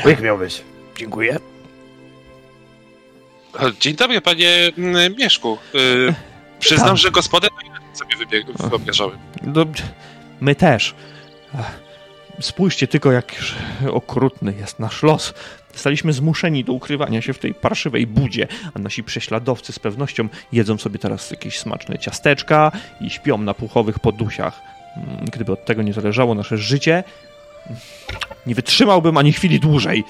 Łyk 0.05 0.21
miał 0.21 0.39
być. 0.39 0.63
Dziękuję. 0.97 1.39
Dzień 3.81 3.95
dobry, 3.95 4.21
panie 4.21 4.73
mm, 4.79 5.17
Mieszku. 5.17 5.59
Y, 5.75 6.15
przyznam, 6.59 6.97
że 6.97 7.11
gospodę 7.11 7.49
sobie 7.93 8.17
wyobrażałem. 8.71 9.19
No, 9.43 9.65
my 10.41 10.55
też. 10.55 10.95
Spójrzcie 12.41 12.89
tylko, 12.89 13.13
jak 13.13 13.35
okrutny 13.91 14.55
jest 14.59 14.79
nasz 14.79 15.03
los. 15.03 15.35
Zostaliśmy 15.73 16.13
zmuszeni 16.13 16.65
do 16.65 16.73
ukrywania 16.73 17.23
się 17.23 17.33
w 17.33 17.39
tej 17.39 17.55
parszywej 17.55 18.07
budzie, 18.07 18.49
a 18.75 18.79
nasi 18.79 19.05
prześladowcy 19.05 19.73
z 19.73 19.79
pewnością 19.79 20.29
jedzą 20.53 20.79
sobie 20.79 20.99
teraz 20.99 21.31
jakieś 21.31 21.59
smaczne 21.59 21.99
ciasteczka 21.99 22.73
i 23.01 23.11
śpią 23.11 23.39
na 23.39 23.55
puchowych 23.55 23.99
podusiach. 23.99 24.78
Mm, 24.97 25.25
Gdyby 25.33 25.53
od 25.53 25.65
tego 25.65 25.83
nie 25.83 25.93
zależało 25.93 26.35
nasze 26.35 26.57
życie, 26.59 27.05
nie 28.47 28.55
wytrzymałbym 28.55 29.17
ani 29.17 29.33
chwili 29.33 29.61
dłużej. 29.61 30.05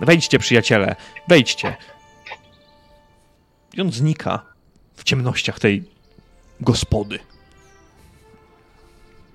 Wejdźcie, 0.00 0.38
przyjaciele, 0.38 0.96
wejdźcie. 1.28 1.76
I 3.74 3.80
on 3.80 3.92
znika 3.92 4.42
w 4.96 5.04
ciemnościach 5.04 5.58
tej 5.60 5.84
gospody. 6.60 7.18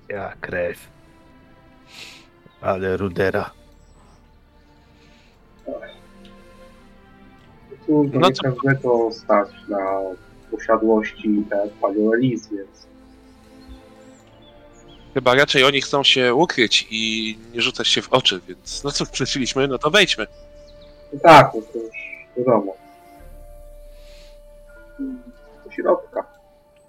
Ja 0.08 0.32
krew. 0.40 0.88
Ale 2.60 2.96
rudera. 2.96 3.50
Tu 7.86 8.10
to 8.12 8.18
No 8.18 8.28
nie 8.28 8.34
co- 8.34 8.42
każdego 8.42 9.12
stać 9.12 9.48
na 9.68 10.00
posiadłości 10.50 11.44
tak 11.50 11.58
jak 11.64 11.74
panią 11.74 12.12
Elis, 12.12 12.48
więc 12.48 12.87
Chyba 15.14 15.34
raczej 15.34 15.64
oni 15.64 15.80
chcą 15.80 16.02
się 16.02 16.34
ukryć 16.34 16.86
i 16.90 17.38
nie 17.54 17.62
rzucać 17.62 17.88
się 17.88 18.02
w 18.02 18.12
oczy, 18.12 18.40
więc 18.48 18.84
no 18.84 18.90
cóż, 18.92 19.08
przyszliśmy, 19.08 19.68
no 19.68 19.78
to 19.78 19.90
wejdźmy. 19.90 20.26
tak, 21.22 21.50
no 21.54 21.60
to 21.72 21.78
już 21.78 21.96
wiadomo. 22.36 22.74
Do 25.64 25.70
środka. 25.70 26.24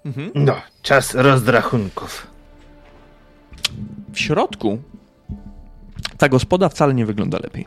Mhm. 0.04 0.30
No, 0.34 0.56
czas 0.82 1.14
rozrachunków. 1.14 2.26
W 4.12 4.20
środku 4.20 4.78
ta 6.18 6.28
gospoda 6.28 6.68
wcale 6.68 6.94
nie 6.94 7.06
wygląda 7.06 7.38
lepiej. 7.42 7.66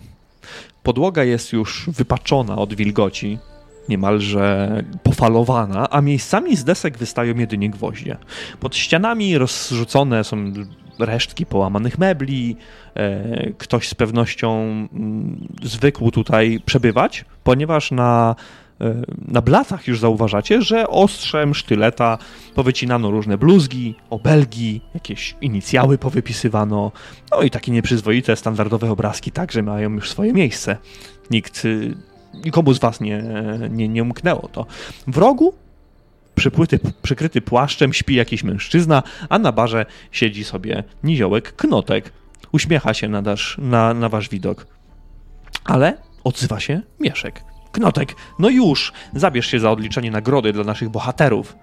Podłoga 0.84 1.24
jest 1.24 1.54
już 1.54 1.90
wypaczona 1.90 2.56
od 2.56 2.74
wilgoci, 2.74 3.40
niemalże 3.90 4.84
pofalowana, 5.04 5.90
a 5.90 6.02
miejscami 6.02 6.56
z 6.56 6.64
desek 6.64 6.98
wystają 6.98 7.36
jedynie 7.36 7.70
gwoździe. 7.70 8.18
Pod 8.60 8.76
ścianami 8.76 9.38
rozrzucone 9.38 10.24
są 10.24 10.54
resztki 11.00 11.46
połamanych 11.46 11.98
mebli. 11.98 12.56
E, 12.96 13.52
ktoś 13.58 13.88
z 13.88 13.96
pewnością 13.96 14.62
mm, 14.62 15.48
zwykł 15.64 16.12
tutaj 16.12 16.60
przebywać, 16.66 17.26
ponieważ 17.44 17.92
na, 17.92 18.36
e, 18.82 18.94
na 19.28 19.42
blatach 19.42 19.88
już 19.88 20.00
zauważacie, 20.00 20.62
że 20.62 20.88
ostrzem 20.88 21.56
sztyleta 21.56 22.18
powycinano 22.56 23.12
różne 23.12 23.38
bluzgi, 23.38 23.96
obelgi, 24.10 24.82
jakieś 24.94 25.36
inicjały 25.42 25.98
powypisywano, 25.98 26.92
no 27.32 27.42
i 27.42 27.50
takie 27.50 27.72
nieprzyzwoite, 27.72 28.36
standardowe 28.36 28.92
obrazki 28.92 29.32
także 29.32 29.64
mają 29.64 29.92
już 29.92 30.10
swoje 30.12 30.34
miejsce. 30.34 30.78
Nikt, 31.32 31.66
y, 31.66 31.96
nikomu 32.46 32.74
z 32.74 32.80
was 32.80 33.02
nie, 33.02 33.24
nie, 33.70 33.90
nie 33.90 34.04
umknęło 34.04 34.50
to. 34.52 34.66
W 35.08 35.18
rogu 35.18 35.54
przypłyty, 36.36 36.80
przykryty 37.02 37.42
płaszczem 37.42 37.94
śpi 37.94 38.16
jakiś 38.16 38.44
mężczyzna, 38.44 39.04
a 39.30 39.40
na 39.40 39.52
barze 39.52 39.86
siedzi 40.12 40.44
sobie 40.44 40.84
niziołek 41.04 41.56
Knotek. 41.56 42.12
Uśmiecha 42.52 42.94
się 42.94 43.10
na, 43.10 43.22
dasz, 43.22 43.58
na, 43.58 43.94
na 43.94 44.10
wasz 44.10 44.30
widok. 44.30 44.68
Ale 45.66 45.98
odzywa 46.24 46.60
się 46.60 46.82
Mieszek. 47.00 47.44
Knotek, 47.72 48.16
no 48.40 48.50
już, 48.50 48.94
zabierz 49.14 49.48
się 49.48 49.60
za 49.60 49.72
odliczenie 49.72 50.12
nagrody 50.12 50.54
dla 50.54 50.64
naszych 50.64 50.90
bohaterów. 50.90 51.56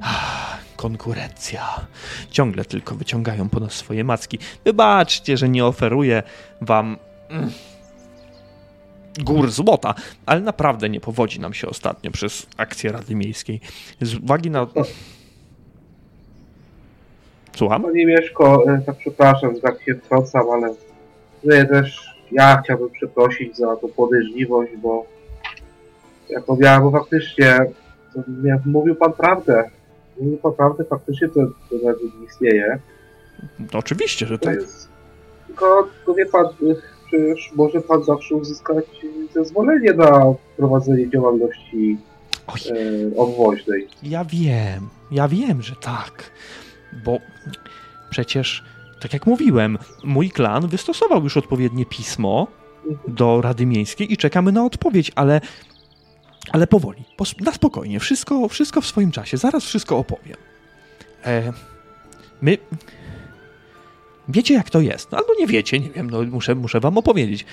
Ah, 0.00 0.58
konkurencja. 0.76 1.86
Ciągle 2.30 2.64
tylko 2.64 2.94
wyciągają 2.94 3.48
po 3.48 3.60
nas 3.60 3.72
swoje 3.72 4.04
macki. 4.04 4.38
Wybaczcie, 4.64 5.36
że 5.36 5.48
nie 5.48 5.64
oferuję 5.64 6.22
wam 6.60 6.96
mm, 7.30 7.50
gór 9.24 9.50
złota, 9.50 9.94
ale 10.26 10.40
naprawdę 10.40 10.88
nie 10.88 11.00
powodzi 11.00 11.40
nam 11.40 11.54
się 11.54 11.68
ostatnio 11.68 12.10
przez 12.10 12.46
akcję 12.56 12.92
Rady 12.92 13.14
Miejskiej. 13.14 13.60
Z 14.00 14.14
uwagi 14.14 14.50
na... 14.50 14.66
Słucham? 17.56 17.82
Panie 17.82 18.06
Mieszko, 18.06 18.64
tak 18.86 18.96
przepraszam, 18.96 19.60
tak 19.60 19.82
się 19.82 19.94
wtrącam, 19.94 20.50
ale 20.50 20.74
tutaj 21.42 21.68
też 21.68 22.16
ja 22.32 22.62
chciałbym 22.64 22.90
przeprosić 22.90 23.56
za 23.56 23.76
tą 23.76 23.88
podejrzliwość, 23.88 24.72
bo 24.76 25.06
jak 26.30 26.44
powiedziałem, 26.44 26.82
bo 26.82 26.90
faktycznie 26.90 27.58
jak 28.44 28.66
mówił 28.66 28.94
pan 28.94 29.12
prawdę. 29.12 29.70
Mówił 30.20 30.38
pan 30.38 30.52
prawdę, 30.52 30.84
faktycznie 30.84 31.28
to, 31.28 31.40
to 31.70 31.76
nawet 31.84 32.02
nie 32.02 32.26
istnieje. 32.26 32.78
No, 33.58 33.78
oczywiście, 33.78 34.26
że 34.26 34.38
To 34.38 34.44
tak. 34.44 34.54
jest, 34.54 34.88
tylko, 35.46 35.88
tylko 35.96 36.14
wie 36.14 36.26
pan, 36.26 36.46
przecież 37.16 37.52
może 37.56 37.80
pan 37.80 38.04
zawsze 38.04 38.34
uzyskać 38.34 38.84
zezwolenie 39.34 39.92
na 39.92 40.34
prowadzenie 40.56 41.10
działalności 41.10 41.96
Oj, 42.46 42.60
e, 42.70 43.16
obwoźnej. 43.16 43.88
ja 44.02 44.24
wiem, 44.24 44.88
ja 45.10 45.28
wiem, 45.28 45.62
że 45.62 45.76
tak. 45.76 46.30
Bo 47.04 47.18
przecież, 48.10 48.64
tak 49.00 49.12
jak 49.12 49.26
mówiłem, 49.26 49.78
mój 50.04 50.30
klan 50.30 50.68
wystosował 50.68 51.22
już 51.22 51.36
odpowiednie 51.36 51.86
pismo 51.86 52.46
do 53.08 53.40
Rady 53.40 53.66
Miejskiej 53.66 54.12
i 54.12 54.16
czekamy 54.16 54.52
na 54.52 54.64
odpowiedź, 54.64 55.12
ale, 55.14 55.40
ale 56.52 56.66
powoli, 56.66 57.04
na 57.40 57.52
spokojnie, 57.52 58.00
wszystko, 58.00 58.48
wszystko 58.48 58.80
w 58.80 58.86
swoim 58.86 59.10
czasie, 59.10 59.36
zaraz 59.36 59.64
wszystko 59.64 59.98
opowiem. 59.98 60.36
E, 61.24 61.52
my... 62.42 62.58
Wiecie 64.28 64.54
jak 64.54 64.70
to 64.70 64.80
jest, 64.80 65.12
no, 65.12 65.18
albo 65.18 65.28
nie 65.38 65.46
wiecie, 65.46 65.80
nie 65.80 65.90
wiem, 65.90 66.10
no, 66.10 66.22
muszę, 66.22 66.54
muszę 66.54 66.80
wam 66.80 66.98
opowiedzieć. 66.98 67.44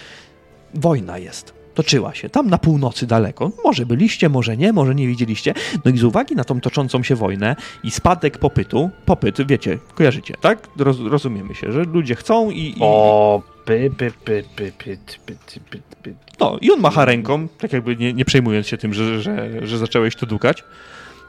Wojna 0.74 1.18
jest, 1.18 1.54
toczyła 1.74 2.14
się 2.16 2.30
tam 2.30 2.50
na 2.50 2.58
północy 2.58 3.08
daleko. 3.08 3.52
Może 3.64 3.86
byliście, 3.86 4.30
może 4.30 4.58
nie, 4.58 4.74
może 4.74 4.96
nie 4.96 5.08
widzieliście. 5.08 5.54
No 5.86 5.92
i 5.92 5.98
z 5.98 6.04
uwagi 6.04 6.36
na 6.36 6.44
tą 6.44 6.62
toczącą 6.62 7.04
się 7.04 7.16
wojnę 7.16 7.56
i 7.84 7.92
spadek 7.92 8.38
popytu, 8.38 8.90
popyt, 9.06 9.48
wiecie, 9.48 9.80
kojarzycie, 9.96 10.34
tak? 10.42 10.68
Roz, 10.78 11.00
rozumiemy 11.00 11.56
się, 11.56 11.72
że 11.72 11.84
ludzie 11.84 12.16
chcą 12.16 12.50
i, 12.50 12.60
i, 12.60 12.76
O, 12.80 13.42
py, 13.66 13.92
py, 13.98 14.12
py, 14.26 14.44
py, 14.56 14.72
py, 14.78 14.98
py, 15.26 15.38
py, 15.46 15.62
py, 15.70 15.82
py. 16.04 16.16
No, 16.40 16.58
i 16.62 16.72
on 16.72 16.80
macha 16.80 17.06
ręką, 17.06 17.48
tak 17.48 17.74
jakby 17.74 17.96
nie, 17.96 18.14
nie 18.14 18.26
przejmując 18.26 18.68
się 18.68 18.78
tym, 18.78 18.94
że, 18.94 19.22
że, 19.22 19.68
że 19.68 19.78
zacząłeś 19.78 20.16
to 20.16 20.26
dukać. 20.26 20.64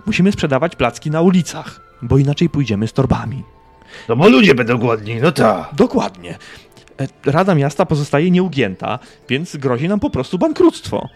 Musimy 0.07 0.33
sprzedawać 0.33 0.77
placki 0.77 1.11
na 1.11 1.21
ulicach, 1.21 1.81
bo 2.03 2.19
inaczej 2.19 2.49
pójdziemy 2.49 2.89
z 2.89 2.93
torbami. 2.93 3.54
No 4.09 4.17
bo 4.17 4.29
ludzie 4.29 4.55
będą 4.55 4.79
głodni, 4.79 5.17
no 5.17 5.33
tak. 5.33 5.69
Dokładnie. 5.73 6.39
E, 7.01 7.31
Rada 7.33 7.55
miasta 7.55 7.87
pozostaje 7.87 8.31
nieugięta, 8.31 8.99
więc 9.29 9.57
grozi 9.57 9.89
nam 9.89 10.01
po 10.01 10.11
prostu 10.11 10.39
bankructwo. 10.39 11.09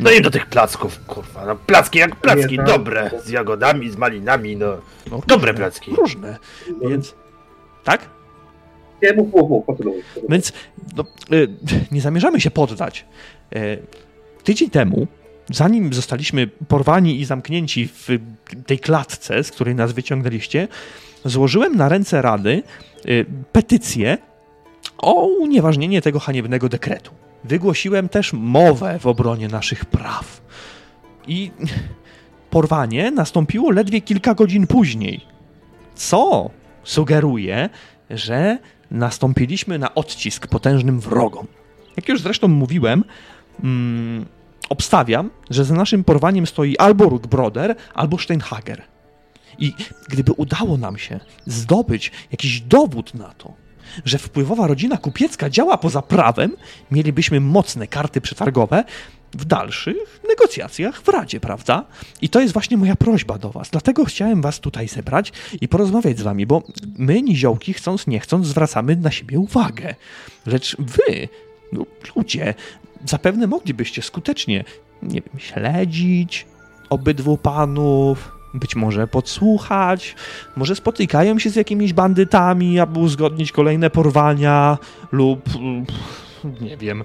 No 0.00 0.10
i 0.10 0.20
do 0.22 0.30
tych 0.30 0.46
placków, 0.46 1.00
kurwa. 1.06 1.46
No 1.46 1.56
placki 1.56 1.98
jak 1.98 2.16
placki, 2.16 2.50
Nie, 2.50 2.56
tak. 2.56 2.66
dobre. 2.66 3.10
Z 3.24 3.28
jagodami, 3.28 3.90
z 3.90 3.96
malinami, 3.96 4.56
no. 4.56 4.76
No, 5.10 5.20
Dobre 5.26 5.52
różne, 5.52 5.54
placki. 5.64 5.90
Różne. 5.94 6.36
Więc. 6.88 7.14
Tak? 7.84 8.08
Nie, 9.02 9.12
mów, 9.12 9.32
mów, 9.32 9.50
mów, 9.50 9.66
kontynuuj. 9.66 10.02
Więc 10.28 10.52
no, 10.96 11.04
y, 11.32 11.48
nie 11.92 12.00
zamierzamy 12.00 12.40
się 12.40 12.50
poddać. 12.50 13.04
E, 13.54 13.76
Tydzień 14.44 14.70
temu, 14.70 15.06
zanim 15.50 15.92
zostaliśmy 15.94 16.46
porwani 16.46 17.20
i 17.20 17.24
zamknięci 17.24 17.88
w 17.88 18.08
tej 18.66 18.78
klatce, 18.78 19.44
z 19.44 19.50
której 19.50 19.74
nas 19.74 19.92
wyciągnęliście, 19.92 20.68
złożyłem 21.24 21.76
na 21.76 21.88
ręce 21.88 22.22
Rady 22.22 22.62
y, 23.06 23.26
petycję 23.52 24.18
o 24.98 25.26
unieważnienie 25.26 26.02
tego 26.02 26.18
haniebnego 26.18 26.68
dekretu. 26.68 27.10
Wygłosiłem 27.44 28.08
też 28.08 28.32
mowę 28.32 28.98
w 28.98 29.06
obronie 29.06 29.48
naszych 29.48 29.84
praw. 29.84 30.42
I 31.26 31.50
porwanie 32.50 33.10
nastąpiło 33.10 33.70
ledwie 33.70 34.00
kilka 34.00 34.34
godzin 34.34 34.66
później, 34.66 35.20
co 35.94 36.50
sugeruje, 36.84 37.68
że 38.10 38.58
nastąpiliśmy 38.90 39.78
na 39.78 39.94
odcisk 39.94 40.46
potężnym 40.46 41.00
wrogom. 41.00 41.46
Jak 41.96 42.08
już 42.08 42.20
zresztą 42.20 42.48
mówiłem, 42.48 43.04
mm, 43.64 44.26
obstawiam, 44.68 45.30
że 45.50 45.64
za 45.64 45.74
naszym 45.74 46.04
porwaniem 46.04 46.46
stoi 46.46 46.76
albo 46.76 47.04
Ruckbroder, 47.04 47.76
albo 47.94 48.18
Steinhager. 48.18 48.82
I 49.58 49.72
gdyby 50.08 50.32
udało 50.32 50.76
nam 50.76 50.98
się 50.98 51.20
zdobyć 51.46 52.12
jakiś 52.30 52.60
dowód 52.60 53.14
na 53.14 53.28
to, 53.28 53.52
że 54.04 54.18
wpływowa 54.18 54.66
rodzina 54.66 54.96
kupiecka 54.96 55.50
działa 55.50 55.78
poza 55.78 56.02
prawem, 56.02 56.56
mielibyśmy 56.90 57.40
mocne 57.40 57.86
karty 57.86 58.20
przetargowe 58.20 58.84
w 59.32 59.44
dalszych 59.44 60.20
negocjacjach 60.28 61.02
w 61.02 61.08
Radzie, 61.08 61.40
prawda? 61.40 61.84
I 62.22 62.28
to 62.28 62.40
jest 62.40 62.52
właśnie 62.52 62.76
moja 62.76 62.96
prośba 62.96 63.38
do 63.38 63.50
Was. 63.50 63.70
Dlatego 63.70 64.04
chciałem 64.04 64.42
Was 64.42 64.60
tutaj 64.60 64.88
zebrać 64.88 65.32
i 65.60 65.68
porozmawiać 65.68 66.18
z 66.18 66.22
Wami, 66.22 66.46
bo 66.46 66.62
my, 66.98 67.22
niziołki, 67.22 67.72
chcąc 67.72 68.06
nie 68.06 68.20
chcąc, 68.20 68.46
zwracamy 68.46 68.96
na 68.96 69.10
siebie 69.10 69.38
uwagę. 69.38 69.94
Lecz 70.46 70.76
Wy, 70.78 71.28
no, 71.72 71.86
ludzie, 72.16 72.54
zapewne 73.06 73.46
moglibyście 73.46 74.02
skutecznie, 74.02 74.64
nie 75.02 75.20
wiem, 75.20 75.38
śledzić 75.38 76.46
obydwu 76.90 77.38
panów, 77.38 78.32
być 78.54 78.76
może 78.76 79.06
podsłuchać, 79.06 80.16
może 80.56 80.76
spotykają 80.76 81.38
się 81.38 81.50
z 81.50 81.56
jakimiś 81.56 81.92
bandytami, 81.92 82.80
aby 82.80 82.98
uzgodnić 82.98 83.52
kolejne 83.52 83.90
porwania 83.90 84.78
lub, 85.12 85.40
mm, 85.56 85.86
nie 86.60 86.76
wiem, 86.76 87.04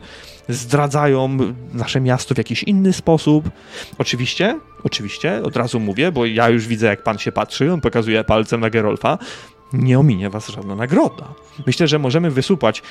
zdradzają 0.50 1.38
nasze 1.74 2.02
miasto 2.02 2.36
w 2.36 2.38
jakiś 2.38 2.64
inny 2.64 2.94
sposób. 2.94 3.50
Oczywiście, 3.98 4.60
oczywiście, 4.84 5.44
od 5.44 5.56
razu 5.56 5.80
mówię, 5.80 6.12
bo 6.12 6.26
ja 6.26 6.50
już 6.50 6.68
widzę, 6.68 6.88
jak 6.88 7.04
pan 7.04 7.18
się 7.18 7.32
patrzy, 7.32 7.74
on 7.74 7.82
pokazuje 7.82 8.24
palcem 8.24 8.62
na 8.62 8.70
Gerolfa, 8.70 9.18
nie 9.74 10.00
ominie 10.00 10.30
was 10.30 10.48
żadna 10.50 10.76
nagroda. 10.76 11.34
Myślę, 11.68 11.88
że 11.88 12.00
możemy 12.00 12.32
wysupać 12.32 12.84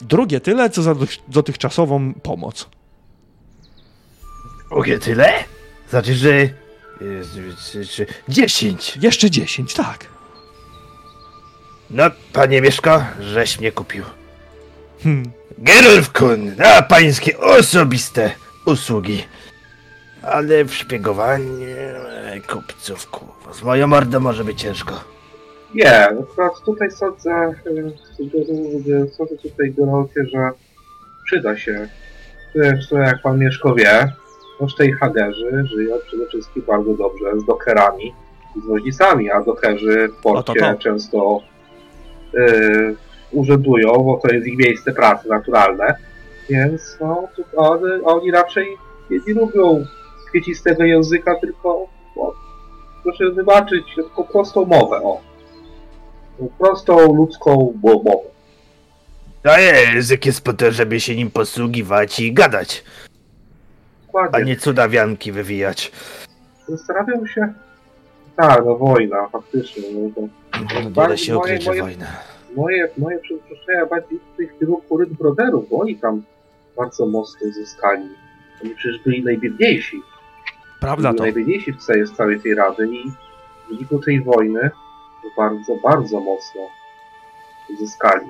drugie 0.00 0.40
tyle, 0.40 0.70
co 0.70 0.82
za 0.82 0.92
dotych- 0.94 1.20
dotychczasową 1.28 2.14
pomoc. 2.14 2.68
Ogie 4.70 4.98
tyle? 4.98 5.32
Znaczy, 5.90 6.14
że... 6.14 6.48
Dziesięć. 8.28 8.96
Jeszcze 9.02 9.30
10, 9.30 9.74
tak. 9.74 10.06
No, 11.90 12.04
panie 12.32 12.60
Mieszko, 12.60 13.04
żeś 13.20 13.60
mnie 13.60 13.72
kupił. 13.72 14.04
Hmm. 15.02 15.32
Gerolf 15.58 16.12
Kun, 16.12 16.56
na 16.56 16.82
pańskie 16.82 17.38
osobiste 17.38 18.30
usługi. 18.66 19.24
Ale 20.22 20.64
w 20.64 20.74
szpiegowanie 20.74 21.66
e, 21.66 22.40
kupców, 22.40 23.06
kurwa, 23.10 23.52
z 23.52 23.62
moją 23.62 23.86
mordą 23.86 24.20
może 24.20 24.44
być 24.44 24.60
ciężko. 24.60 25.00
Nie, 25.74 26.04
akurat 26.04 26.52
tutaj 26.64 26.90
sądzę, 26.90 27.30
e, 27.30 27.52
sądzę 29.16 29.36
tutaj 29.36 29.72
Geralcie, 29.72 30.24
że 30.32 30.50
przyda 31.24 31.56
się. 31.56 31.88
Zresztą 32.54 32.98
jak 32.98 33.22
pan 33.22 33.38
Mieszko 33.38 33.74
wie, 33.74 34.12
to 34.58 34.68
Steinhagerzy 34.68 35.66
żyją 35.66 35.96
przede 36.06 36.26
wszystkim 36.26 36.62
bardzo 36.66 36.94
dobrze 36.94 37.40
z 37.40 37.44
dokerami 37.44 38.14
i 38.56 38.60
z 38.60 38.64
woźnicami, 38.66 39.30
a 39.30 39.42
dokerzy 39.42 40.08
w 40.08 40.22
porcie 40.22 40.52
O, 40.52 40.54
to 40.54 40.72
to. 40.72 40.78
często 40.78 41.40
y, 42.34 42.96
urzędują, 43.32 43.92
bo 43.92 44.20
to 44.22 44.34
jest 44.34 44.46
ich 44.46 44.58
miejsce 44.58 44.92
pracy 44.92 45.28
naturalne, 45.28 45.94
więc 46.50 46.96
no, 47.00 47.28
tu 47.36 47.44
oni, 48.04 48.30
raczej 48.30 48.66
nie, 49.10 49.18
nie 49.28 49.34
lubią 49.34 49.84
kwiecistego 50.28 50.84
języka, 50.84 51.34
tylko 51.40 51.86
no, 52.16 52.32
proszę 53.02 53.30
wybaczyć, 53.30 53.84
tylko 53.94 54.24
prostą 54.24 54.64
mowę, 54.64 54.96
o. 55.02 55.20
Prostą 56.58 57.14
ludzką 57.14 57.74
mo- 57.82 58.02
mowę. 58.04 58.28
To 59.42 59.58
język 59.58 60.26
jest 60.26 60.40
po 60.44 60.52
to, 60.52 60.72
żeby 60.72 61.00
się 61.00 61.16
nim 61.16 61.30
posługiwać 61.30 62.20
i 62.20 62.32
gadać, 62.32 62.84
a 64.20 64.24
Dokładnie. 64.24 64.52
nie 64.52 64.56
cudawianki 64.60 65.32
wywijać. 65.32 65.92
Zastanawiam 66.68 67.26
się. 67.26 67.52
Tak, 68.36 68.62
no 68.66 68.76
wojna, 68.76 69.28
faktycznie. 69.32 69.82
No 69.92 70.10
to 70.14 70.20
No, 71.08 71.16
się 71.16 71.34
moje- 71.34 71.58
moje- 71.66 71.82
wojna. 71.82 72.06
moje, 72.56 72.88
moje 72.98 73.18
przypuszczenia 73.18 73.86
bardziej 73.86 74.18
w 74.38 74.58
kierunku 74.58 74.96
Rydbroderów, 74.96 75.68
bo 75.70 75.78
oni 75.80 75.96
tam 75.96 76.22
bardzo 76.76 77.06
mocno 77.06 77.52
zyskali. 77.52 78.08
Oni 78.64 78.74
przecież 78.74 78.98
byli 79.04 79.24
najbiedniejsi. 79.24 79.96
Prawda 80.80 81.08
byli 81.08 81.18
to. 81.18 81.22
najbiedniejsi 81.24 81.72
w 81.72 81.76
całej, 81.84 82.06
z 82.06 82.12
całej 82.12 82.40
tej 82.40 82.54
rady 82.54 82.88
i 82.88 83.10
w 83.10 83.68
wyniku 83.68 83.98
tej 83.98 84.22
wojny 84.22 84.70
bardzo, 85.36 85.76
bardzo 85.82 86.20
mocno 86.20 86.60
zyskali. 87.78 88.26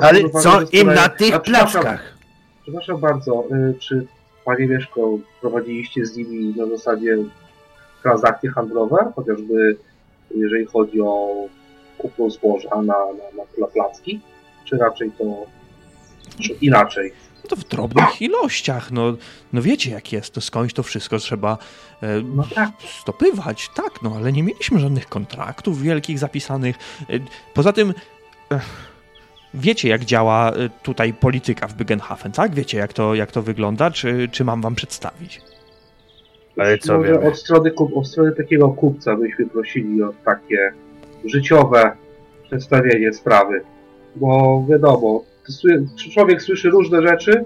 A 0.00 0.06
Ale 0.06 0.30
co 0.30 0.60
im 0.72 0.86
na 0.94 1.08
tych 1.08 1.34
A, 1.34 1.38
przepraszam, 1.40 1.82
plackach? 1.82 2.14
Przepraszam 2.62 3.00
bardzo, 3.00 3.44
y, 3.70 3.74
czy 3.78 4.06
Panie 4.48 4.66
Mieszko 4.66 5.18
prowadziliście 5.40 6.06
z 6.06 6.16
nimi 6.16 6.54
na 6.56 6.66
zasadzie 6.66 7.16
transakcje 8.02 8.50
handlowe, 8.50 9.12
chociażby 9.16 9.76
jeżeli 10.34 10.66
chodzi 10.66 11.00
o 11.00 11.34
kupno 11.98 12.30
zboża 12.30 12.68
na, 12.68 12.82
na, 12.82 13.44
na, 13.58 13.66
placki, 13.66 14.20
czy 14.64 14.76
raczej 14.76 15.10
to 15.18 15.46
czy 16.40 16.52
inaczej? 16.52 17.12
No 17.44 17.50
to 17.50 17.56
w 17.56 17.64
drobnych 17.64 18.22
ilościach. 18.22 18.90
No, 18.90 19.16
no 19.52 19.62
wiecie 19.62 19.90
jak 19.90 20.12
jest, 20.12 20.34
to 20.34 20.40
skądś 20.40 20.74
to 20.74 20.82
wszystko 20.82 21.18
trzeba 21.18 21.58
e, 22.02 22.22
No 22.22 22.44
tak. 22.54 22.70
stopywać. 23.00 23.70
Tak, 23.74 24.02
no 24.02 24.12
ale 24.16 24.32
nie 24.32 24.42
mieliśmy 24.42 24.78
żadnych 24.78 25.08
kontraktów 25.08 25.82
wielkich 25.82 26.18
zapisanych. 26.18 26.76
E, 27.10 27.18
poza 27.54 27.72
tym 27.72 27.94
e, 28.52 28.60
wiecie 29.54 29.88
jak 29.88 30.04
działa 30.04 30.50
e, 30.52 30.68
tutaj 30.82 31.14
polityka 31.14 31.66
w 31.68 31.74
Bygenhafen, 31.74 32.32
tak? 32.32 32.54
Wiecie 32.54 32.78
jak 32.78 32.92
to, 32.92 33.14
jak 33.14 33.32
to 33.32 33.42
wygląda, 33.42 33.90
czy, 33.90 34.28
czy 34.32 34.44
mam 34.44 34.62
wam 34.62 34.74
przedstawić? 34.74 35.40
Ale 36.56 36.78
co 36.78 36.98
Może 36.98 37.12
wiemy? 37.12 37.28
od 37.28 37.38
strony, 37.38 37.72
od 37.94 38.08
strony 38.08 38.32
takiego 38.32 38.68
kupca 38.68 39.16
byśmy 39.16 39.46
prosili 39.46 40.02
o 40.02 40.12
takie 40.24 40.72
życiowe 41.24 41.92
przedstawienie 42.46 43.12
sprawy. 43.12 43.60
Bo 44.16 44.64
wiadomo, 44.70 45.24
człowiek 46.14 46.42
słyszy 46.42 46.70
różne 46.70 47.02
rzeczy, 47.02 47.44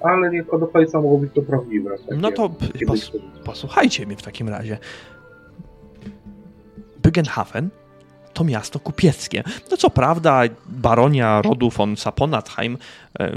ale 0.00 0.30
nie 0.30 0.42
do 0.42 0.66
końca 0.66 1.00
mogą 1.00 1.18
być 1.18 1.32
to 1.34 1.42
prawdziwe. 1.42 1.90
Takie- 1.98 2.14
No 2.20 2.32
to 2.32 2.50
pos, 2.86 3.12
posłuchajcie 3.44 4.06
mnie 4.06 4.16
w 4.16 4.22
takim 4.22 4.48
razie. 4.48 4.78
Bygenhafen 7.02 7.70
to 8.32 8.44
miasto 8.44 8.80
kupieckie. 8.80 9.44
No 9.70 9.76
co 9.76 9.90
prawda 9.90 10.42
baronia 10.66 11.42
rodu 11.42 11.70
von 11.70 11.96
Saponatheim 11.96 12.78
e, 13.20 13.32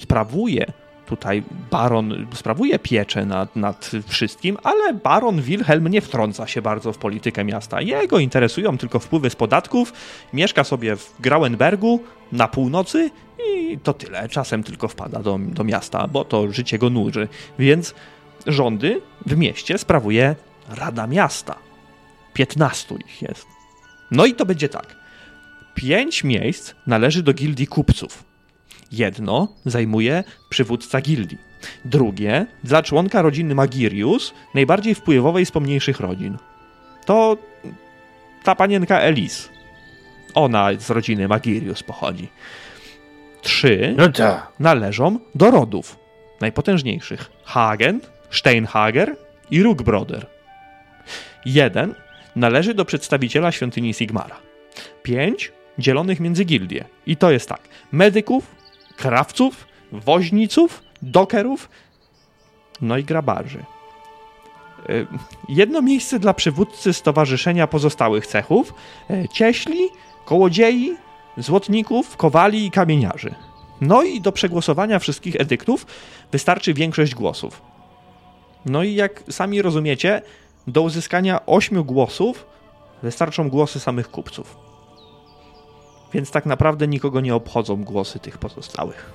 sprawuje 0.00 0.72
tutaj 1.06 1.42
baron 1.70 2.26
sprawuje 2.34 2.78
pieczę 2.78 3.26
nad, 3.26 3.56
nad 3.56 3.90
wszystkim, 4.08 4.58
ale 4.62 4.94
baron 4.94 5.42
Wilhelm 5.42 5.88
nie 5.88 6.00
wtrąca 6.00 6.46
się 6.46 6.62
bardzo 6.62 6.92
w 6.92 6.98
politykę 6.98 7.44
miasta. 7.44 7.80
Jego 7.80 8.18
interesują 8.18 8.78
tylko 8.78 8.98
wpływy 8.98 9.30
z 9.30 9.36
podatków, 9.36 9.92
mieszka 10.32 10.64
sobie 10.64 10.96
w 10.96 11.14
Grauenbergu 11.20 12.00
na 12.32 12.48
północy 12.48 13.10
i 13.48 13.78
to 13.78 13.94
tyle. 13.94 14.28
Czasem 14.28 14.62
tylko 14.62 14.88
wpada 14.88 15.18
do, 15.22 15.38
do 15.38 15.64
miasta, 15.64 16.08
bo 16.08 16.24
to 16.24 16.52
życie 16.52 16.78
go 16.78 16.90
nuży. 16.90 17.28
Więc 17.58 17.94
rządy 18.46 19.00
w 19.26 19.36
mieście 19.36 19.78
sprawuje 19.78 20.36
Rada 20.68 21.06
Miasta. 21.06 21.54
15 22.34 22.94
ich 22.94 23.22
jest. 23.22 23.46
No 24.12 24.26
i 24.26 24.34
to 24.34 24.46
będzie 24.46 24.68
tak. 24.68 24.96
Pięć 25.74 26.24
miejsc 26.24 26.74
należy 26.86 27.22
do 27.22 27.32
gildii 27.32 27.66
kupców. 27.66 28.24
Jedno 28.92 29.48
zajmuje 29.66 30.24
przywódca 30.48 31.00
gildii. 31.00 31.38
Drugie 31.84 32.46
dla 32.64 32.82
członka 32.82 33.22
rodziny 33.22 33.54
Magirius, 33.54 34.34
najbardziej 34.54 34.94
wpływowej 34.94 35.46
z 35.46 35.50
pomniejszych 35.50 36.00
rodzin. 36.00 36.36
To 37.06 37.36
ta 38.44 38.54
panienka 38.54 39.00
Elis. 39.00 39.48
Ona 40.34 40.68
z 40.78 40.90
rodziny 40.90 41.28
Magirius 41.28 41.82
pochodzi. 41.82 42.28
Trzy 43.42 43.94
No 43.96 44.08
należą 44.58 45.18
do 45.34 45.50
rodów 45.50 45.98
najpotężniejszych: 46.40 47.30
Hagen, 47.44 48.00
Steinhager 48.30 49.16
i 49.50 49.62
Rugbroder. 49.62 50.26
Jeden 51.44 51.94
należy 52.36 52.74
do 52.74 52.84
przedstawiciela 52.84 53.52
świątyni 53.52 53.94
Sigmara. 53.94 54.36
Pięć 55.02 55.52
dzielonych 55.78 56.20
między 56.20 56.44
gildie. 56.44 56.84
I 57.06 57.16
to 57.16 57.30
jest 57.30 57.48
tak: 57.48 57.60
medyków, 57.92 58.46
krawców, 58.96 59.66
woźniców, 59.92 60.82
dokerów, 61.02 61.68
no 62.80 62.98
i 62.98 63.04
grabarzy. 63.04 63.64
Y, 64.90 65.06
Jedno 65.48 65.82
miejsce 65.82 66.18
dla 66.18 66.34
przywódcy 66.34 66.92
Stowarzyszenia 66.92 67.66
Pozostałych 67.66 68.26
Cechów, 68.26 68.74
y, 69.10 69.28
cieśli, 69.32 69.88
kołodziei, 70.24 70.96
złotników, 71.36 72.16
kowali 72.16 72.66
i 72.66 72.70
kamieniarzy. 72.70 73.34
No 73.80 74.02
i 74.02 74.20
do 74.20 74.32
przegłosowania 74.32 74.98
wszystkich 74.98 75.36
edyktów 75.36 75.86
wystarczy 76.32 76.74
większość 76.74 77.14
głosów. 77.14 77.62
No 78.66 78.82
i 78.82 78.94
jak 78.94 79.22
sami 79.30 79.62
rozumiecie, 79.62 80.22
do 80.66 80.82
uzyskania 80.82 81.46
ośmiu 81.46 81.84
głosów 81.84 82.46
wystarczą 83.02 83.50
głosy 83.50 83.80
samych 83.80 84.10
kupców. 84.10 84.56
Więc 86.12 86.30
tak 86.30 86.46
naprawdę 86.46 86.88
nikogo 86.88 87.20
nie 87.20 87.34
obchodzą 87.34 87.84
głosy 87.84 88.18
tych 88.18 88.38
pozostałych. 88.38 89.12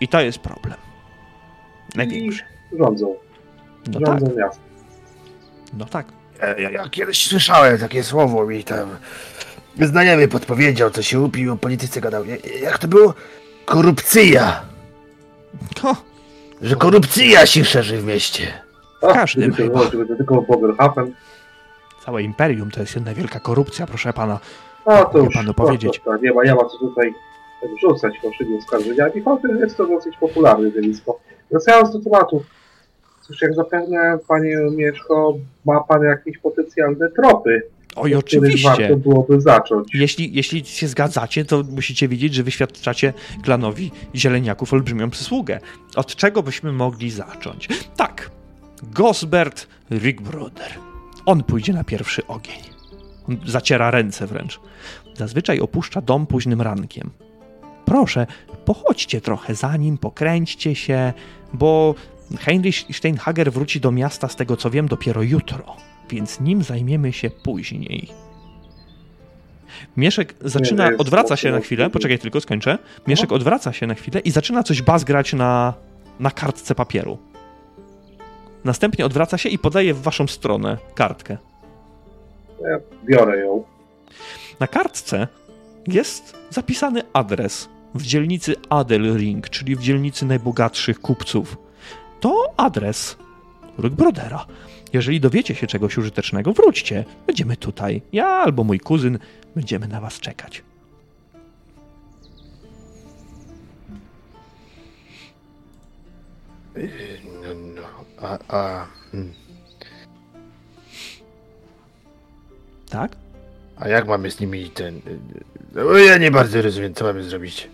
I 0.00 0.08
to 0.08 0.20
jest 0.20 0.38
problem. 0.38 0.74
Największy. 1.94 2.42
Rządzą. 2.78 3.16
No 3.86 4.00
tak, 4.00 4.20
Rządzą 4.20 4.36
miastem. 4.36 4.64
no 5.72 5.84
tak. 5.84 6.06
Ja, 6.40 6.58
ja, 6.58 6.70
ja 6.70 6.88
kiedyś 6.88 7.26
słyszałem 7.26 7.78
takie 7.78 8.04
słowo 8.04 8.46
mi 8.46 8.64
tam 8.64 8.88
znajomy 9.80 10.28
podpowiedział, 10.28 10.90
co 10.90 11.02
się 11.02 11.20
upił, 11.20 11.52
o 11.52 11.56
polityce 11.56 12.00
gadał. 12.00 12.24
Ja- 12.24 12.36
Jak 12.62 12.78
to 12.78 12.88
było? 12.88 13.14
Korupcja. 13.64 14.62
O, 15.82 15.96
Że 16.62 16.76
korupcja 16.76 17.46
się 17.46 17.64
szerzy 17.64 17.98
w 17.98 18.04
mieście. 18.04 18.52
O, 19.00 19.12
każdym 19.14 19.50
gdyby 19.50 19.70
to 19.70 20.06
to 20.06 20.16
tylko 20.16 20.44
całe 22.04 22.22
imperium 22.22 22.70
to 22.70 22.80
jest 22.80 22.94
jedna 22.94 23.14
wielka 23.14 23.40
korupcja, 23.40 23.86
proszę 23.86 24.12
pana. 24.12 24.38
No 24.86 25.04
to 25.04 25.18
już 25.18 25.34
panu 25.34 25.54
powiedzieć. 25.54 26.00
To, 26.04 26.10
to 26.10 26.16
nie, 26.16 26.32
ma, 26.32 26.44
nie 26.44 26.54
ma 26.54 26.64
co 26.64 26.78
tutaj 26.78 27.14
wrzucać 27.76 28.14
fałszywymi 28.22 28.58
oskarżeniami, 28.58 29.22
chociaż 29.24 29.50
jest 29.60 29.76
to 29.76 29.86
dosyć 29.86 30.16
popularne 30.16 30.70
zjawisko. 30.70 31.20
Wracając 31.50 31.92
do 31.92 32.00
tematu. 32.00 32.42
Cóż, 33.20 33.42
jak 33.42 33.54
zapewne, 33.54 34.18
panie 34.28 34.56
Mieszko, 34.76 35.34
ma 35.64 35.80
pan 35.80 36.02
jakieś 36.02 36.38
potencjalne 36.38 37.10
tropy, 37.10 37.62
Oj, 37.96 38.14
oczywiście. 38.14 38.68
warto 38.68 38.96
byłoby 38.96 39.40
zacząć. 39.40 39.88
Jeśli, 39.94 40.34
jeśli 40.34 40.64
się 40.64 40.88
zgadzacie, 40.88 41.44
to 41.44 41.62
musicie 41.70 42.08
wiedzieć, 42.08 42.34
że 42.34 42.42
wyświadczacie 42.42 43.12
klanowi 43.42 43.90
zieleniaków 44.14 44.72
olbrzymią 44.72 45.10
przysługę. 45.10 45.60
Od 45.96 46.16
czego 46.16 46.42
byśmy 46.42 46.72
mogli 46.72 47.10
zacząć? 47.10 47.68
Tak, 47.96 48.09
Gosbert 48.82 49.66
Rigbroder. 49.90 50.78
On 51.26 51.42
pójdzie 51.42 51.72
na 51.72 51.84
pierwszy 51.84 52.26
ogień. 52.26 52.60
On 53.28 53.38
zaciera 53.46 53.90
ręce 53.90 54.26
wręcz. 54.26 54.60
Zazwyczaj 55.14 55.60
opuszcza 55.60 56.00
dom 56.00 56.26
późnym 56.26 56.62
rankiem. 56.62 57.10
Proszę, 57.84 58.26
pochodźcie 58.64 59.20
trochę 59.20 59.54
za 59.54 59.76
nim, 59.76 59.98
pokręćcie 59.98 60.74
się, 60.74 61.12
bo 61.52 61.94
Heinrich 62.38 62.84
Steinhager 62.92 63.52
wróci 63.52 63.80
do 63.80 63.92
miasta, 63.92 64.28
z 64.28 64.36
tego 64.36 64.56
co 64.56 64.70
wiem, 64.70 64.88
dopiero 64.88 65.22
jutro, 65.22 65.76
więc 66.10 66.40
nim 66.40 66.62
zajmiemy 66.62 67.12
się 67.12 67.30
później. 67.30 68.08
Mieszek 69.96 70.34
zaczyna, 70.40 70.90
odwraca 70.98 71.36
się 71.36 71.50
na 71.50 71.60
chwilę, 71.60 71.90
poczekaj 71.90 72.18
tylko, 72.18 72.40
skończę. 72.40 72.78
Mieszek 73.06 73.32
odwraca 73.32 73.72
się 73.72 73.86
na 73.86 73.94
chwilę 73.94 74.20
i 74.20 74.30
zaczyna 74.30 74.62
coś 74.62 74.82
bazgrać 74.82 75.32
na, 75.32 75.74
na 76.20 76.30
kartce 76.30 76.74
papieru. 76.74 77.18
Następnie 78.64 79.06
odwraca 79.06 79.38
się 79.38 79.48
i 79.48 79.58
podaje 79.58 79.94
w 79.94 80.02
waszą 80.02 80.26
stronę 80.26 80.78
kartkę. 80.94 81.36
Ja 82.60 82.78
biorę 83.04 83.38
ją. 83.38 83.64
Na 84.60 84.66
kartce 84.66 85.28
jest 85.86 86.36
zapisany 86.50 87.02
adres 87.12 87.68
w 87.94 88.02
dzielnicy 88.02 88.56
Adelring, 88.68 89.48
czyli 89.48 89.76
w 89.76 89.82
dzielnicy 89.82 90.26
najbogatszych 90.26 91.00
kupców. 91.00 91.56
To 92.20 92.54
adres 92.56 93.16
Rugbrodera. 93.78 94.46
Jeżeli 94.92 95.20
dowiecie 95.20 95.54
się 95.54 95.66
czegoś 95.66 95.98
użytecznego, 95.98 96.52
wróćcie. 96.52 97.04
Będziemy 97.26 97.56
tutaj. 97.56 98.02
Ja 98.12 98.26
albo 98.26 98.64
mój 98.64 98.80
kuzyn 98.80 99.18
będziemy 99.56 99.88
na 99.88 100.00
was 100.00 100.20
czekać. 100.20 100.62
No, 107.42 107.54
no, 107.74 107.99
a, 108.22 108.38
a, 108.48 108.86
hmm. 109.12 109.32
Tak? 112.90 113.16
a 113.80 113.88
jak 113.88 114.08
mamy 114.08 114.30
z 114.30 114.40
nimi 114.40 114.70
ten... 114.70 115.00
No, 115.74 115.98
ja 115.98 116.18
nie 116.18 116.30
bardzo 116.30 116.62
rozumiem, 116.62 116.94
co 116.94 117.04
mamy 117.04 117.22
zrobić. 117.22 117.68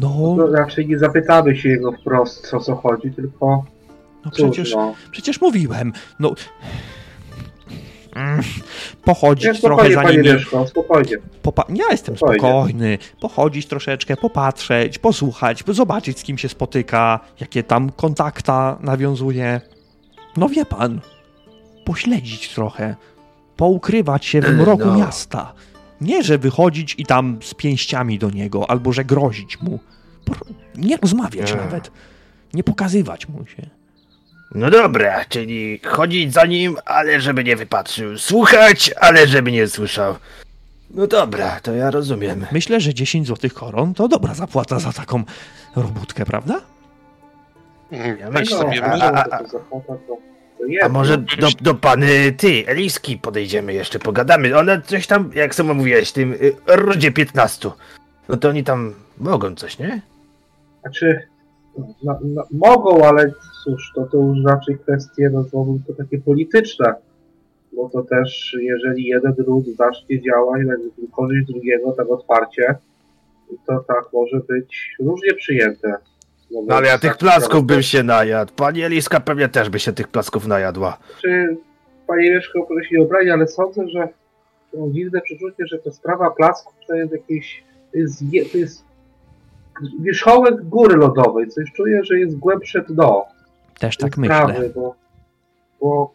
No, 0.00 0.34
To 0.36 0.46
raczej 0.46 0.88
nie 0.88 0.98
zapytamy 0.98 1.56
się 1.56 1.68
jego 1.68 1.92
wprost, 1.92 2.54
o 2.54 2.60
co 2.60 2.74
chodzi, 2.76 3.10
tylko 3.10 3.64
no 4.24 4.30
cóż, 4.30 4.50
przecież, 4.50 4.74
no. 4.74 4.94
przecież 5.10 5.40
mówiłem. 5.40 5.92
No. 6.20 6.34
Mm, 8.16 8.40
Pochodzić 9.04 9.44
Nie, 9.46 9.54
trochę 9.54 9.92
za 9.94 10.02
nimi. 10.10 10.22
Mieszko, 10.24 10.66
spokojnie. 10.66 11.16
Popa- 11.42 11.64
ja 11.76 11.84
jestem 11.90 12.16
Spokojnie. 12.16 12.40
spokojny. 12.40 12.98
Pochodzić 13.20 13.66
troszeczkę, 13.66 14.16
popatrzeć, 14.16 14.98
posłuchać, 14.98 15.64
zobaczyć 15.68 16.18
z 16.18 16.22
kim 16.22 16.38
się 16.38 16.48
spotyka, 16.48 17.20
jakie 17.40 17.62
tam 17.62 17.90
kontakta 17.90 18.78
nawiązuje. 18.80 19.60
No 20.36 20.48
wie 20.48 20.66
pan, 20.66 21.00
pośledzić 21.84 22.48
trochę, 22.54 22.96
poukrywać 23.56 24.24
się 24.26 24.40
w 24.40 24.44
E, 24.44 24.52
mroku 24.52 24.86
no. 24.86 24.96
miasta. 24.98 25.52
Nie, 26.00 26.22
że 26.22 26.38
wychodzić 26.38 26.94
i 26.98 27.06
tam 27.06 27.38
z 27.42 27.54
pięściami 27.54 28.18
do 28.18 28.30
niego, 28.30 28.70
albo 28.70 28.92
że 28.92 29.04
grozić 29.04 29.60
mu. 29.60 29.78
Nie 30.76 30.96
rozmawiać 30.96 31.52
E. 31.52 31.56
nawet. 31.56 31.90
Nie 32.54 32.64
pokazywać 32.64 33.28
mu 33.28 33.46
się. 33.46 33.70
No 34.54 34.70
dobra, 34.70 35.24
czyli 35.28 35.80
chodzić 35.86 36.32
za 36.32 36.46
nim, 36.46 36.76
ale 36.84 37.20
żeby 37.20 37.44
nie 37.44 37.56
wypatrzył. 37.56 38.18
Słuchać, 38.18 38.90
ale 39.00 39.26
żeby 39.26 39.52
nie 39.52 39.68
słyszał. 39.68 40.16
No 40.90 41.06
dobra, 41.06 41.60
to 41.60 41.72
ja 41.72 41.90
rozumiem. 41.90 42.46
Myślę, 42.52 42.80
że 42.80 42.94
10 42.94 43.26
złotych 43.26 43.54
koron 43.54 43.94
to 43.94 44.08
dobra 44.08 44.34
zapłata 44.34 44.78
za 44.78 44.92
taką 44.92 45.22
robótkę, 45.76 46.24
prawda? 46.24 46.60
Ja 47.90 47.98
No, 48.24 48.30
myślę, 48.30 48.58
no, 48.58 48.82
a, 48.82 49.12
a, 49.12 49.24
a, 49.24 49.38
a, 49.38 50.84
a, 50.84 50.88
może 50.88 51.18
do, 51.18 51.48
do 51.60 51.74
pany 51.74 52.32
ty, 52.32 52.64
Eliski 52.66 53.18
podejdziemy 53.18 53.72
jeszcze, 53.72 53.98
pogadamy. 53.98 54.58
One 54.58 54.82
coś 54.82 55.06
tam, 55.06 55.30
jak 55.34 55.54
sama 55.54 55.74
mówiłeś, 55.74 56.12
tym 56.12 56.32
y, 56.32 56.54
rodzie 56.66 57.12
15. 57.12 57.70
No 58.28 58.36
to 58.36 58.48
oni 58.48 58.64
tam 58.64 58.94
mogą 59.18 59.54
coś, 59.54 59.78
nie? 59.78 60.02
Znaczy, 60.80 61.28
no, 61.78 62.18
no, 62.22 62.44
mogą, 62.50 63.04
ale 63.04 63.32
cóż, 63.64 63.92
to, 63.94 64.06
to 64.06 64.18
już 64.18 64.38
raczej 64.46 64.78
kwestie 64.78 65.28
rozwoju 65.28 65.80
to 65.86 65.92
takie 65.94 66.18
polityczne. 66.18 66.94
Bo 67.76 67.88
to 67.88 68.02
też, 68.02 68.56
jeżeli 68.60 69.04
jeden 69.04 69.34
ród 69.38 69.64
zacznie 69.78 70.22
działać 70.22 70.62
na 70.66 70.74
korzyść 71.16 71.46
drugiego 71.46 71.92
tak 71.92 72.10
otwarcie, 72.10 72.74
to 73.66 73.84
tak 73.88 74.04
może 74.12 74.40
być 74.48 74.96
różnie 75.00 75.34
przyjęte. 75.34 75.96
No 76.66 76.74
ale 76.76 76.86
ja 76.88 76.98
tych 76.98 77.10
tak, 77.10 77.18
placków 77.18 77.64
bym 77.64 77.82
się 77.82 78.02
najadł. 78.02 78.52
Pani 78.54 78.82
Eliska 78.82 79.20
pewnie 79.20 79.48
też 79.48 79.70
by 79.70 79.78
się 79.78 79.92
tych 79.92 80.08
placków 80.08 80.46
najadła. 80.46 80.98
Czy 81.22 81.56
panie 82.06 82.30
Mieszko, 82.30 82.62
proszę 82.62 82.88
się 82.88 83.02
obrazi, 83.02 83.30
ale 83.30 83.46
sądzę, 83.48 83.88
że 83.88 84.08
mam 84.74 84.92
dziwne 84.92 85.20
przeczucie, 85.20 85.66
że 85.66 85.78
ta 85.78 85.90
sprawa 85.90 86.30
plasków 86.30 86.74
to 86.88 86.94
jest 86.94 87.12
jakieś, 87.12 87.64
to 87.92 87.98
jest, 87.98 88.22
je- 88.32 88.44
to 88.44 88.58
jest 88.58 88.84
wierzchołek 90.00 90.62
góry 90.62 90.96
lodowej. 90.96 91.48
Coś 91.48 91.72
czuję, 91.72 92.04
że 92.04 92.18
jest 92.18 92.38
głębsze 92.38 92.82
dno. 92.82 93.24
Też 93.78 93.96
tak 93.96 94.14
tej 94.14 94.20
myślę. 94.20 94.36
sprawy, 94.36 94.72
Bo, 94.74 94.94
bo 95.80 96.14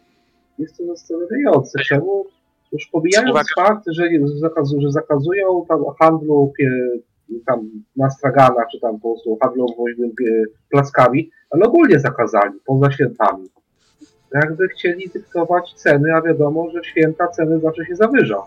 jest 0.58 0.76
to 0.76 0.86
zastanawiające. 0.86 1.78
Czemu 1.78 2.24
już 2.72 2.86
pomijając 2.86 3.30
Uwaga. 3.30 3.48
fakt, 3.56 3.84
że, 3.88 4.08
zakazu, 4.40 4.80
że 4.80 4.90
zakazują 4.90 5.64
tam 5.68 5.84
handlu 5.98 6.52
pie, 6.58 6.70
tam 7.46 7.70
na 7.96 8.10
straganach, 8.10 8.66
czy 8.72 8.80
tam 8.80 9.00
po 9.00 9.12
prostu 9.12 9.38
handlu 9.42 9.66
woźnym 9.78 10.12
plackami, 10.70 11.30
ale 11.50 11.64
ogólnie 11.64 12.00
zakazali, 12.00 12.58
poza 12.66 12.90
świętami. 12.90 13.48
Jakby 14.34 14.68
chcieli 14.68 15.08
dyktować 15.14 15.74
ceny, 15.74 16.14
a 16.14 16.22
wiadomo, 16.22 16.70
że 16.70 16.84
święta 16.84 17.28
ceny 17.28 17.60
zawsze 17.60 17.86
się 17.86 17.96
zawyża. 17.96 18.42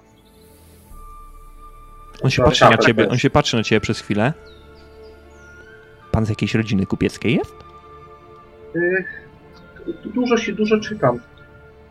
On 2.23 2.29
się 2.29 2.43
patrzy 2.43 2.63
na 2.63 2.71
tak, 2.71 2.85
ciebie, 2.85 3.03
tak. 3.03 3.11
on 3.11 3.17
się 3.17 3.29
patrzy 3.29 3.57
na 3.57 3.63
ciebie 3.63 3.81
przez 3.81 3.99
chwilę. 3.99 4.33
Pan 6.11 6.25
z 6.25 6.29
jakiejś 6.29 6.55
rodziny 6.55 6.85
kupieckiej 6.85 7.35
jest? 7.35 7.53
Y, 8.75 9.05
Dużo 10.05 10.37
się, 10.37 10.53
dużo 10.53 10.79
czytam. 10.79 11.19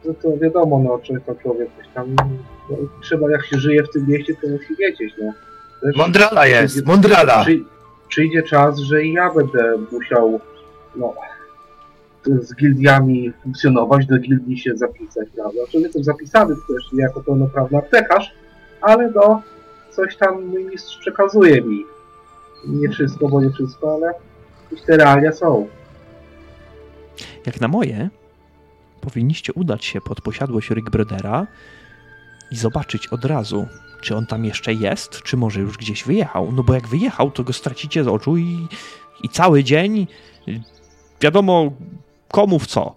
No 0.05 0.15
to 0.23 0.37
wiadomo, 0.39 0.79
no, 0.79 0.99
czy 0.99 1.21
to 1.27 1.35
człowiek 1.35 1.69
coś 1.77 1.87
tam, 1.95 2.15
no, 2.71 2.77
trzeba 3.03 3.31
jak 3.31 3.47
się 3.47 3.59
żyje 3.59 3.83
w 3.83 3.91
tym 3.91 4.07
mieście, 4.09 4.35
to 4.43 4.49
musi 4.49 4.77
wiedzieć, 4.77 5.15
no. 5.23 5.33
Też 5.83 5.97
Mądrala 5.97 6.47
jest, 6.47 6.75
przyjdzie- 6.75 6.87
mądrala! 6.87 7.43
Przy, 7.45 7.61
przyjdzie 8.09 8.43
czas, 8.43 8.79
że 8.79 9.05
i 9.05 9.13
ja 9.13 9.35
będę 9.35 9.75
musiał, 9.93 10.41
no, 10.97 11.15
z 12.27 12.55
gildiami 12.55 13.33
funkcjonować, 13.43 14.07
do 14.07 14.19
gildii 14.19 14.59
się 14.59 14.77
zapisać, 14.77 15.29
prawda? 15.35 15.53
Znaczy 15.65 15.79
jestem 15.79 16.05
zapisany 16.05 16.55
też 16.55 16.85
jako 16.93 17.21
pełnoprawny 17.21 17.79
aptekarz, 17.79 18.33
ale 18.81 19.11
no, 19.15 19.43
coś 19.91 20.17
tam 20.17 20.45
mój 20.47 20.65
mistrz 20.65 20.99
przekazuje 20.99 21.63
mi. 21.63 21.85
Nie 22.67 22.89
wszystko, 22.89 23.29
bo 23.29 23.41
nie 23.41 23.51
wszystko, 23.51 23.95
ale 23.95 24.13
jakieś 24.71 24.87
te 24.87 24.97
realia 24.97 25.33
są. 25.33 25.69
Jak 27.47 27.61
na 27.61 27.69
moje, 27.69 28.11
powinniście 29.01 29.53
udać 29.53 29.85
się 29.85 30.01
pod 30.01 30.21
posiadłość 30.21 30.71
Rick 30.71 30.91
Brodera 30.91 31.47
i 32.51 32.57
zobaczyć 32.57 33.07
od 33.07 33.25
razu, 33.25 33.67
czy 34.01 34.17
on 34.17 34.27
tam 34.27 34.45
jeszcze 34.45 34.75
jest, 34.75 35.23
czy 35.23 35.37
może 35.37 35.61
już 35.61 35.79
gdzieś 35.79 36.05
wyjechał. 36.05 36.53
No 36.53 36.63
bo 36.63 36.75
jak 36.75 36.89
wyjechał, 36.89 37.31
to 37.31 37.45
go 37.45 37.53
stracicie 37.53 38.05
z 38.05 38.09
oczu 38.09 38.37
i, 38.37 38.69
i 39.23 39.29
cały 39.29 39.65
dzień 39.65 40.07
y, 40.49 40.61
wiadomo 41.21 41.73
komu 42.29 42.59
w 42.59 42.67
co. 42.67 42.95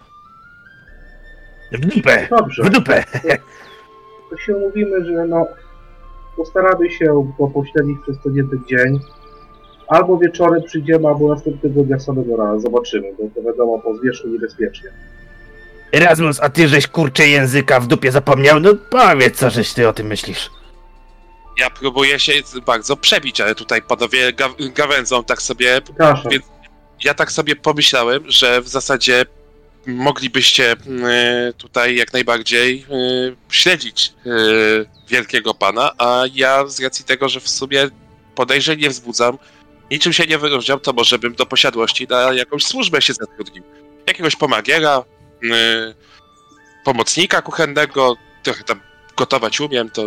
W 1.72 1.80
dupę! 1.80 2.27
Dobrze. 2.30 2.64
W 2.64 2.69
dupę! 2.69 3.03
to 4.30 4.38
się 4.38 4.56
umówimy, 4.56 5.06
że 5.06 5.26
no 5.27 5.48
postaramy 6.38 6.91
się 6.91 7.06
go 7.40 7.48
pośledzić 7.48 7.98
przez 8.03 8.19
ten 8.23 8.35
jeden 8.35 8.64
dzień. 8.69 8.99
Albo 9.94 10.18
wieczorem 10.18 10.64
przyjdziemy, 10.64 11.07
albo 11.07 11.28
następnego 11.36 11.84
dnia 11.84 11.99
samego 11.99 12.36
rana. 12.38 12.60
Zobaczymy, 12.60 13.07
bo 13.20 13.24
to 13.36 13.41
wiadomo, 13.48 13.80
po 13.80 13.95
zwierzchu 13.98 14.28
niebezpiecznie. 14.28 14.90
Erasmus, 15.91 16.40
a 16.41 16.49
ty 16.49 16.68
żeś 16.68 16.88
kurczę 16.88 17.28
języka 17.28 17.80
w 17.80 17.88
dupie 17.88 18.11
zapomniał? 18.11 18.60
No 18.60 18.70
powiedz, 18.90 19.38
co 19.38 19.49
żeś 19.49 19.74
ty 19.74 19.88
o 19.88 19.94
tym 19.94 20.07
myślisz. 20.07 20.49
Ja 21.60 21.70
próbuję 21.70 22.20
się 22.20 22.34
bardzo 22.65 22.98
przebić, 22.98 23.41
ale 23.41 23.56
tutaj 23.56 23.82
panowie 23.82 24.34
ga 24.34 24.49
gawędzą 24.76 25.24
tak 25.24 25.41
sobie. 25.41 25.82
Przepraszam. 25.82 26.32
Więc- 26.32 26.45
Ja 27.03 27.14
tak 27.14 27.32
sobie 27.32 27.56
pomyślałem, 27.56 28.24
że 28.28 28.61
w 28.61 28.68
zasadzie 28.68 29.26
moglibyście 29.88 30.72
y, 30.74 31.53
tutaj 31.57 31.95
jak 31.95 32.14
najbardziej 32.14 32.86
y, 33.30 33.36
śledzić 33.49 34.14
y, 34.26 34.86
wielkiego 35.10 35.53
pana, 35.53 35.91
a 35.98 36.24
ja 36.34 36.68
z 36.68 36.80
racji 36.84 37.06
tego, 37.06 37.30
że 37.30 37.40
w 37.40 37.49
sumie 37.49 37.88
podejrzeń 38.36 38.80
nie 38.80 38.90
wzbudzam, 38.90 39.38
niczym 39.92 40.14
się 40.14 40.26
nie 40.26 40.38
wyróżniam, 40.38 40.80
to 40.80 40.94
może 40.94 41.20
bym 41.20 41.34
do 41.36 41.46
posiadłości 41.46 42.08
na 42.10 42.34
jakąś 42.34 42.64
służbę 42.64 43.02
się 43.02 43.14
zatrudnił. 43.14 43.64
Jakiegoś 44.08 44.36
pomagiera, 44.36 45.04
y, 45.44 45.50
pomocnika 46.84 47.42
kuchennego, 47.42 48.16
trochę 48.44 48.64
tam 48.64 48.80
gotować 49.18 49.60
umiem, 49.60 49.90
to 49.90 50.02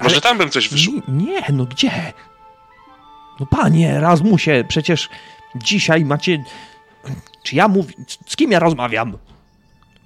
może 0.00 0.14
Ale- 0.14 0.20
tam 0.20 0.38
bym 0.38 0.50
coś 0.50 0.68
wyszło. 0.68 0.94
Nie, 1.08 1.26
nie, 1.26 1.42
no 1.52 1.64
gdzie? 1.64 2.12
No 3.40 3.46
panie 3.46 3.92
Erasmusie, 3.92 4.64
przecież 4.68 5.08
dzisiaj 5.54 6.04
macie... 6.04 6.44
Czy 7.42 7.56
ja 7.56 7.68
mówię... 7.68 7.94
Z 8.26 8.36
kim 8.36 8.50
ja 8.52 8.58
rozmawiam? 8.58 9.18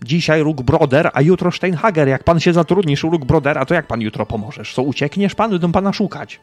Dzisiaj 0.02 0.42
Róg 0.42 0.62
Broder, 0.62 1.10
a 1.14 1.20
jutro 1.22 1.52
Steinhager. 1.52 2.08
Jak 2.08 2.24
pan 2.24 2.40
się 2.40 2.52
zatrudnisz 2.52 3.04
u 3.04 3.10
Róg 3.10 3.24
Brodera, 3.24 3.66
to 3.66 3.74
jak 3.74 3.86
pan 3.86 4.00
jutro 4.00 4.26
pomożesz? 4.26 4.74
Co, 4.74 4.82
uciekniesz 4.82 5.34
pan? 5.34 5.50
Będą 5.50 5.72
pana 5.72 5.92
szukać. 5.92 6.40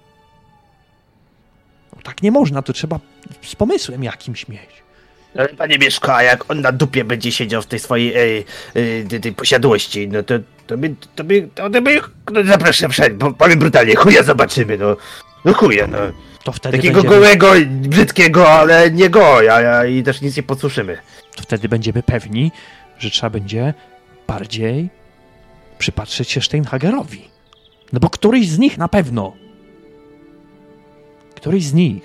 No, 1.95 2.01
tak 2.03 2.23
nie 2.23 2.31
można, 2.31 2.61
to 2.61 2.73
trzeba 2.73 2.99
z 3.41 3.55
pomysłem 3.55 4.03
jakimś 4.03 4.47
mieć. 4.47 4.69
Ale 5.37 5.49
panie 5.49 5.77
Mieszko, 5.77 6.15
a 6.15 6.23
jak 6.23 6.51
on 6.51 6.61
na 6.61 6.71
dupie 6.71 7.03
będzie 7.03 7.31
siedział 7.31 7.61
w 7.61 7.65
tej 7.65 7.79
swojej 7.79 8.15
ej, 8.15 8.45
ej, 8.75 9.05
tej, 9.05 9.19
tej 9.19 9.33
posiadłości, 9.33 10.07
no 10.07 10.23
to, 10.23 10.33
to 10.67 10.77
by, 10.77 10.95
to 11.15 11.23
by, 11.23 11.49
to 11.55 11.69
by, 11.69 12.01
no 12.33 12.43
zapraszam 12.43 12.91
wszędzie, 12.91 13.33
powiem 13.37 13.59
brutalnie, 13.59 13.95
chuja 13.95 14.23
zobaczymy, 14.23 14.77
no. 14.77 14.97
No 15.45 15.53
chuja, 15.53 15.87
no. 15.87 15.97
To 16.43 16.51
wtedy, 16.51 16.77
Takiego 16.77 17.01
będziemy, 17.01 17.15
gołego, 17.15 17.51
brzydkiego, 17.67 18.49
ale 18.49 18.91
nie 18.91 19.09
goja, 19.09 19.85
i 19.85 20.03
też 20.03 20.21
nic 20.21 20.37
nie 20.37 20.43
podsłyszymy. 20.43 20.97
to 21.35 21.43
wtedy 21.43 21.69
będziemy 21.69 22.03
pewni, 22.03 22.51
że 22.99 23.09
trzeba 23.09 23.29
będzie 23.29 23.73
bardziej 24.27 24.89
przypatrzeć 25.79 26.31
się 26.31 26.41
Steinhagerowi. 26.41 27.29
No 27.93 27.99
bo 27.99 28.09
któryś 28.09 28.49
z 28.49 28.59
nich 28.59 28.77
na 28.77 28.87
pewno. 28.87 29.33
Któryś 31.39 31.63
z 31.65 31.73
nich. 31.73 32.03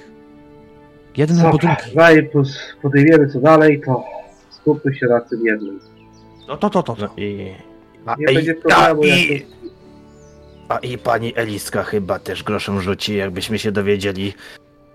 Jeden 1.16 1.39
albo 1.39 1.52
Dobra, 1.59 1.77
drugi. 1.82 1.94
zanim 1.97 2.28
pos- 2.31 2.74
podejmiemy 2.82 3.28
co 3.28 3.40
dalej, 3.40 3.81
to 3.86 4.05
skupmy 4.51 4.94
się 4.94 5.06
na 5.06 5.20
tym 5.20 5.47
jednym. 5.47 5.81
No 6.48 6.56
to, 6.56 6.70
to, 6.70 6.82
to, 6.82 6.97
to. 6.97 7.09
I, 7.16 7.55
a, 8.06 8.15
Nie 8.19 8.32
i, 8.32 8.35
będzie 8.35 8.55
a, 8.65 8.69
problemu, 8.69 9.05
i, 9.05 9.32
jak 9.35 9.43
a 10.69 10.78
i 10.78 10.98
pani 10.98 11.32
Eliska 11.36 11.82
chyba 11.82 12.19
też 12.19 12.43
groszem 12.43 12.81
rzuci, 12.81 13.16
jakbyśmy 13.16 13.59
się 13.59 13.73
dowiedzieli, 13.73 14.35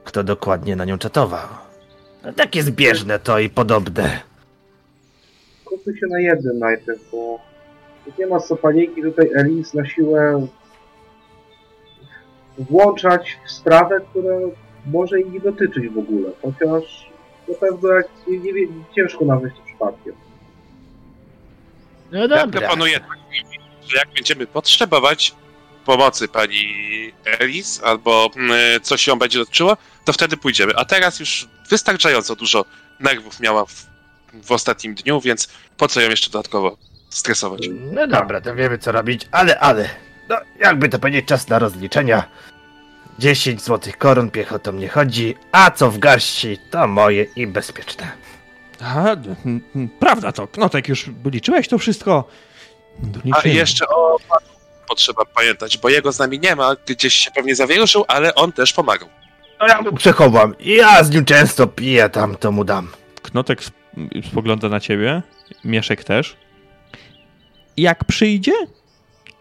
kto 0.03 0.24
dokładnie 0.24 0.76
na 0.76 0.86
nią 0.86 0.98
czatował. 0.98 1.48
No, 2.24 2.34
takie 2.34 2.64
zbieżne 2.64 3.20
to 3.20 3.40
i 3.40 3.49
podobne. 3.49 4.20
Skupmy 5.66 5.98
się 5.98 6.07
na 6.07 6.20
jednym 6.20 6.60
najpierw, 6.60 6.99
bo 7.11 7.40
nie 8.20 8.28
ma 8.28 8.40
co 8.40 8.56
paniki 8.56 9.02
tutaj 9.02 9.30
Elis 9.36 9.74
na 9.74 9.86
siłę 9.86 10.48
włączać 12.60 13.38
w 13.48 13.52
sprawę, 13.52 13.99
która 14.11 14.36
może 14.86 15.19
jej 15.19 15.30
nie 15.30 15.40
dotyczyć 15.40 15.88
w 15.90 15.98
ogóle, 15.98 16.30
chociaż 16.41 17.10
na 17.48 17.56
pewno 17.56 17.90
jak 17.90 18.07
nie, 18.27 18.38
nie, 18.40 18.53
wie- 18.53 18.68
ciężko 18.95 19.26
nazwać 19.26 19.53
to 19.56 19.61
przypadkiem. 19.65 20.14
No 22.11 22.27
Ja 22.36 22.48
proponuję 22.48 22.99
tak, 22.99 23.18
że 23.88 23.98
jak 23.98 24.10
będziemy 24.15 24.48
potrzebować 24.48 25.36
pomocy 25.86 26.27
pani 26.27 26.64
Elis, 27.40 27.81
albo 27.84 28.30
mm, 28.36 28.81
coś 28.81 29.07
ją 29.07 29.15
będzie 29.19 29.40
dotyczyło, 29.40 29.77
to 30.06 30.14
wtedy 30.14 30.38
pójdziemy. 30.38 30.73
A 30.76 30.86
teraz 30.86 31.19
już 31.19 31.48
wystarczająco 31.69 32.36
dużo 32.36 32.65
nerwów 32.99 33.40
miała 33.40 33.65
w, 33.65 33.86
w 34.44 34.52
ostatnim 34.52 34.95
dniu, 34.95 35.22
więc 35.22 35.49
po 35.77 35.88
co 35.88 36.02
ją 36.02 36.10
jeszcze 36.10 36.30
dodatkowo 36.31 36.77
stresować? 37.10 37.68
No 37.72 38.07
dobra, 38.07 38.41
to 38.41 38.56
wiemy 38.56 38.77
co 38.77 38.91
robić, 38.91 39.27
ale, 39.31 39.60
ale, 39.60 39.90
no 40.30 40.35
jakby 40.60 40.89
to 40.89 40.99
powiedzieć, 40.99 41.26
czas 41.26 41.47
na 41.47 41.60
rozliczenia. 41.60 42.23
10 43.19 43.61
złotych 43.61 43.97
koron 43.97 44.31
piechotą 44.31 44.72
nie 44.72 44.89
chodzi, 44.89 45.35
a 45.51 45.72
co 45.72 45.91
w 45.91 45.97
garści, 45.97 46.57
to 46.72 46.88
moje 46.88 47.26
i 47.35 47.47
bezpieczne. 47.47 48.11
A, 48.81 49.15
prawda 49.99 50.31
to, 50.31 50.47
Knotek, 50.47 50.88
już 50.88 51.10
liczyłeś 51.26 51.68
to 51.68 51.77
wszystko? 51.77 52.23
A 53.31 53.47
jeszcze 53.47 53.88
o 53.88 54.18
potrzeba 54.88 55.26
pamiętać, 55.26 55.77
bo 55.77 55.89
jego 55.89 56.11
z 56.11 56.19
nami 56.19 56.39
nie 56.39 56.56
ma, 56.56 56.76
gdzieś 56.85 57.14
się 57.14 57.31
pewnie 57.31 57.56
zawieruszył, 57.56 58.06
ale 58.07 58.35
on 58.35 58.51
też 58.51 58.73
pomagał. 58.73 59.10
No 59.60 59.68
ja 59.68 59.81
mu 59.81 59.93
przechowam. 59.93 60.56
Ja 60.60 61.03
z 61.03 61.10
nim 61.10 61.26
często 61.26 61.68
piję, 61.68 62.10
tam 62.10 62.35
to 62.35 62.51
mu 62.51 62.64
dam. 62.64 62.91
Knotek 63.22 63.61
spogląda 64.31 64.69
na 64.69 64.80
ciebie, 64.80 65.22
Mieszek 65.64 66.03
też. 66.03 66.38
Jak 67.77 68.06
przyjdzie, 68.06 68.53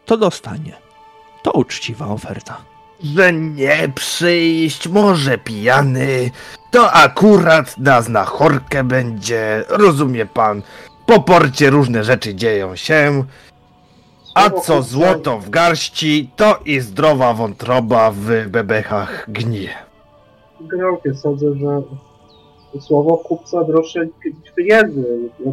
to 0.08 0.16
dostanie. 0.16 0.72
To 1.42 1.52
uczciwa 1.52 2.06
oferta. 2.06 2.56
Że 3.04 3.32
nie 3.32 3.92
przyjść, 3.94 4.88
może 4.88 5.38
pijany. 5.38 6.30
To 6.70 6.92
akurat 6.92 7.78
na 7.78 8.02
znachorkę 8.02 8.84
będzie, 8.84 9.64
rozumie 9.68 10.26
pan. 10.26 10.62
Po 11.06 11.20
porcie 11.20 11.70
różne 11.70 12.04
rzeczy 12.04 12.34
dzieją 12.34 12.76
się. 12.76 13.24
A 14.34 14.50
co 14.50 14.82
złoto 14.82 15.38
w 15.38 15.50
garści, 15.50 16.30
to 16.36 16.60
i 16.64 16.80
zdrowa 16.80 17.34
wątroba 17.34 18.10
w 18.10 18.48
bebechach 18.48 19.24
gnije. 19.28 19.70
Generalnie 20.60 21.14
sądzę, 21.14 21.46
że 21.54 21.82
słowo 22.80 23.16
kupca 23.16 23.64
droższe 23.64 24.06
niż 24.06 24.52
pieniędzy. 24.56 25.04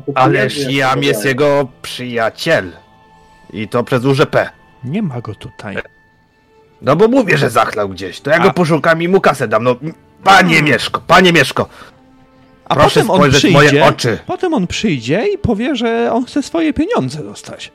To 0.05 0.17
Ależ 0.17 0.53
pieniędzy, 0.53 0.77
jak 0.77 0.89
jam 0.89 1.01
to 1.01 1.07
jest 1.07 1.25
jego 1.25 1.67
przyjaciel. 1.81 2.71
I 3.53 3.67
to 3.67 3.83
przez 3.83 4.01
duże 4.01 4.25
P. 4.25 4.49
Nie 4.83 5.01
ma 5.01 5.21
go 5.21 5.35
tutaj. 5.35 5.77
No 6.81 6.95
bo 6.95 7.07
mówię, 7.07 7.37
że 7.37 7.49
zachlał 7.49 7.89
gdzieś. 7.89 8.21
To 8.21 8.29
ja 8.29 8.37
A- 8.37 8.43
go 8.43 8.53
poszukam 8.53 9.01
i 9.01 9.07
mu 9.07 9.21
kasę 9.21 9.47
dam. 9.47 9.63
No, 9.63 9.75
panie 10.23 10.61
Mieszko, 10.61 11.01
panie 11.07 11.33
Mieszko. 11.33 11.69
A 12.65 12.75
Proszę 12.75 12.89
potem 12.99 13.11
on 13.11 13.17
spojrzeć 13.17 13.37
w 13.37 13.39
przyjdzie, 13.41 13.57
moje 13.79 13.85
oczy. 13.85 14.19
potem 14.27 14.53
on 14.53 14.67
przyjdzie 14.67 15.27
i 15.33 15.37
powie, 15.37 15.75
że 15.75 16.11
on 16.13 16.25
chce 16.25 16.43
swoje 16.43 16.73
pieniądze 16.73 17.23
dostać. 17.23 17.71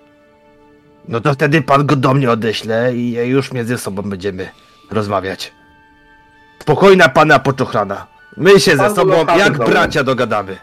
No 1.09 1.21
to 1.21 1.35
wtedy 1.35 1.63
pan 1.63 1.87
go 1.87 1.97
do 1.97 2.15
mnie 2.15 2.31
odeśle 2.31 2.97
i 2.97 3.13
już 3.13 3.53
między 3.53 3.79
sobą 3.79 4.03
będziemy 4.03 4.49
rozmawiać. 4.91 5.53
Spokojna 6.63 7.09
pana 7.09 7.39
poczochrana. 7.39 8.07
My 8.37 8.61
się 8.61 8.77
Pan 8.77 8.89
ze 8.89 8.95
sobą 8.97 9.27
jak 9.39 9.59
bracia 9.59 10.05
dogadamy. 10.05 10.57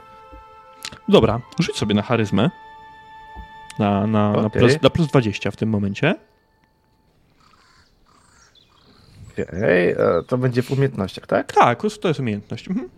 Dobra, 1.09 1.39
rzuć 1.59 1.77
sobie 1.77 1.95
na 1.95 2.01
charyzmę. 2.01 2.49
Na, 3.79 4.07
na, 4.07 4.31
na, 4.31 4.45
Okej. 4.45 4.61
plus, 4.61 4.81
na 4.81 4.89
plus 4.89 5.07
20 5.07 5.51
w 5.51 5.55
tym 5.55 5.69
momencie. 5.69 6.15
Okej, 9.33 9.89
e, 9.89 9.97
to 10.27 10.37
będzie 10.37 10.61
w 10.61 10.71
umiejętnościach, 10.71 11.27
tak? 11.27 11.53
Tak, 11.53 11.81
to 12.01 12.07
jest 12.07 12.19
umiejętność. 12.19 12.67
Mhm. 12.67 12.89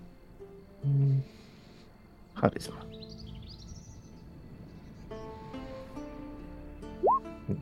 Charyzma. 2.35 2.75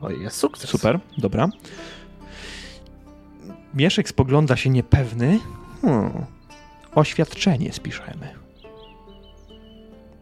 No 0.02 0.10
i 0.10 0.22
jest 0.22 0.36
sukces. 0.36 0.70
Super, 0.70 1.00
dobra. 1.18 1.48
Mieszek 3.74 4.08
spogląda 4.08 4.56
się 4.56 4.70
niepewny. 4.70 5.38
Hmm. 5.82 6.24
Oświadczenie 6.94 7.72
spiszemy. 7.72 8.34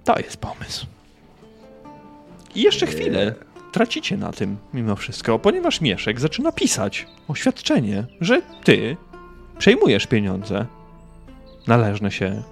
To 0.05 0.19
jest 0.19 0.37
pomysł. 0.37 0.87
I 2.57 2.63
jeszcze 2.63 2.87
chwilę 2.87 3.35
tracicie 3.73 4.17
na 4.17 4.33
tym 4.33 4.57
mimo 4.75 4.97
wszystko, 4.97 5.39
ponieważ 5.39 5.81
Mieszek 5.81 6.21
zaczyna 6.21 6.53
pisać 6.53 7.07
oświadczenie, 7.29 8.05
że 8.21 8.43
ty 8.65 8.97
przejmujesz 9.59 10.07
pieniądze 10.07 10.67
należne 11.67 12.11
się 12.11 12.43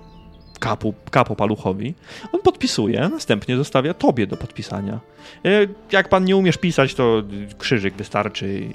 kapu, 0.61 0.95
kapu 1.11 1.37
paluchowi. 1.37 1.95
On 2.33 2.41
podpisuje, 2.43 3.09
następnie 3.09 3.57
zostawia 3.57 3.95
tobie 3.95 4.27
do 4.27 4.37
podpisania. 4.37 5.01
E, 5.45 5.49
Jak 5.93 6.09
pan 6.09 6.25
nie 6.25 6.37
umiesz 6.37 6.57
pisać, 6.57 6.95
to 6.95 7.23
krzyżyk 7.59 7.95
wystarczy. 7.95 8.69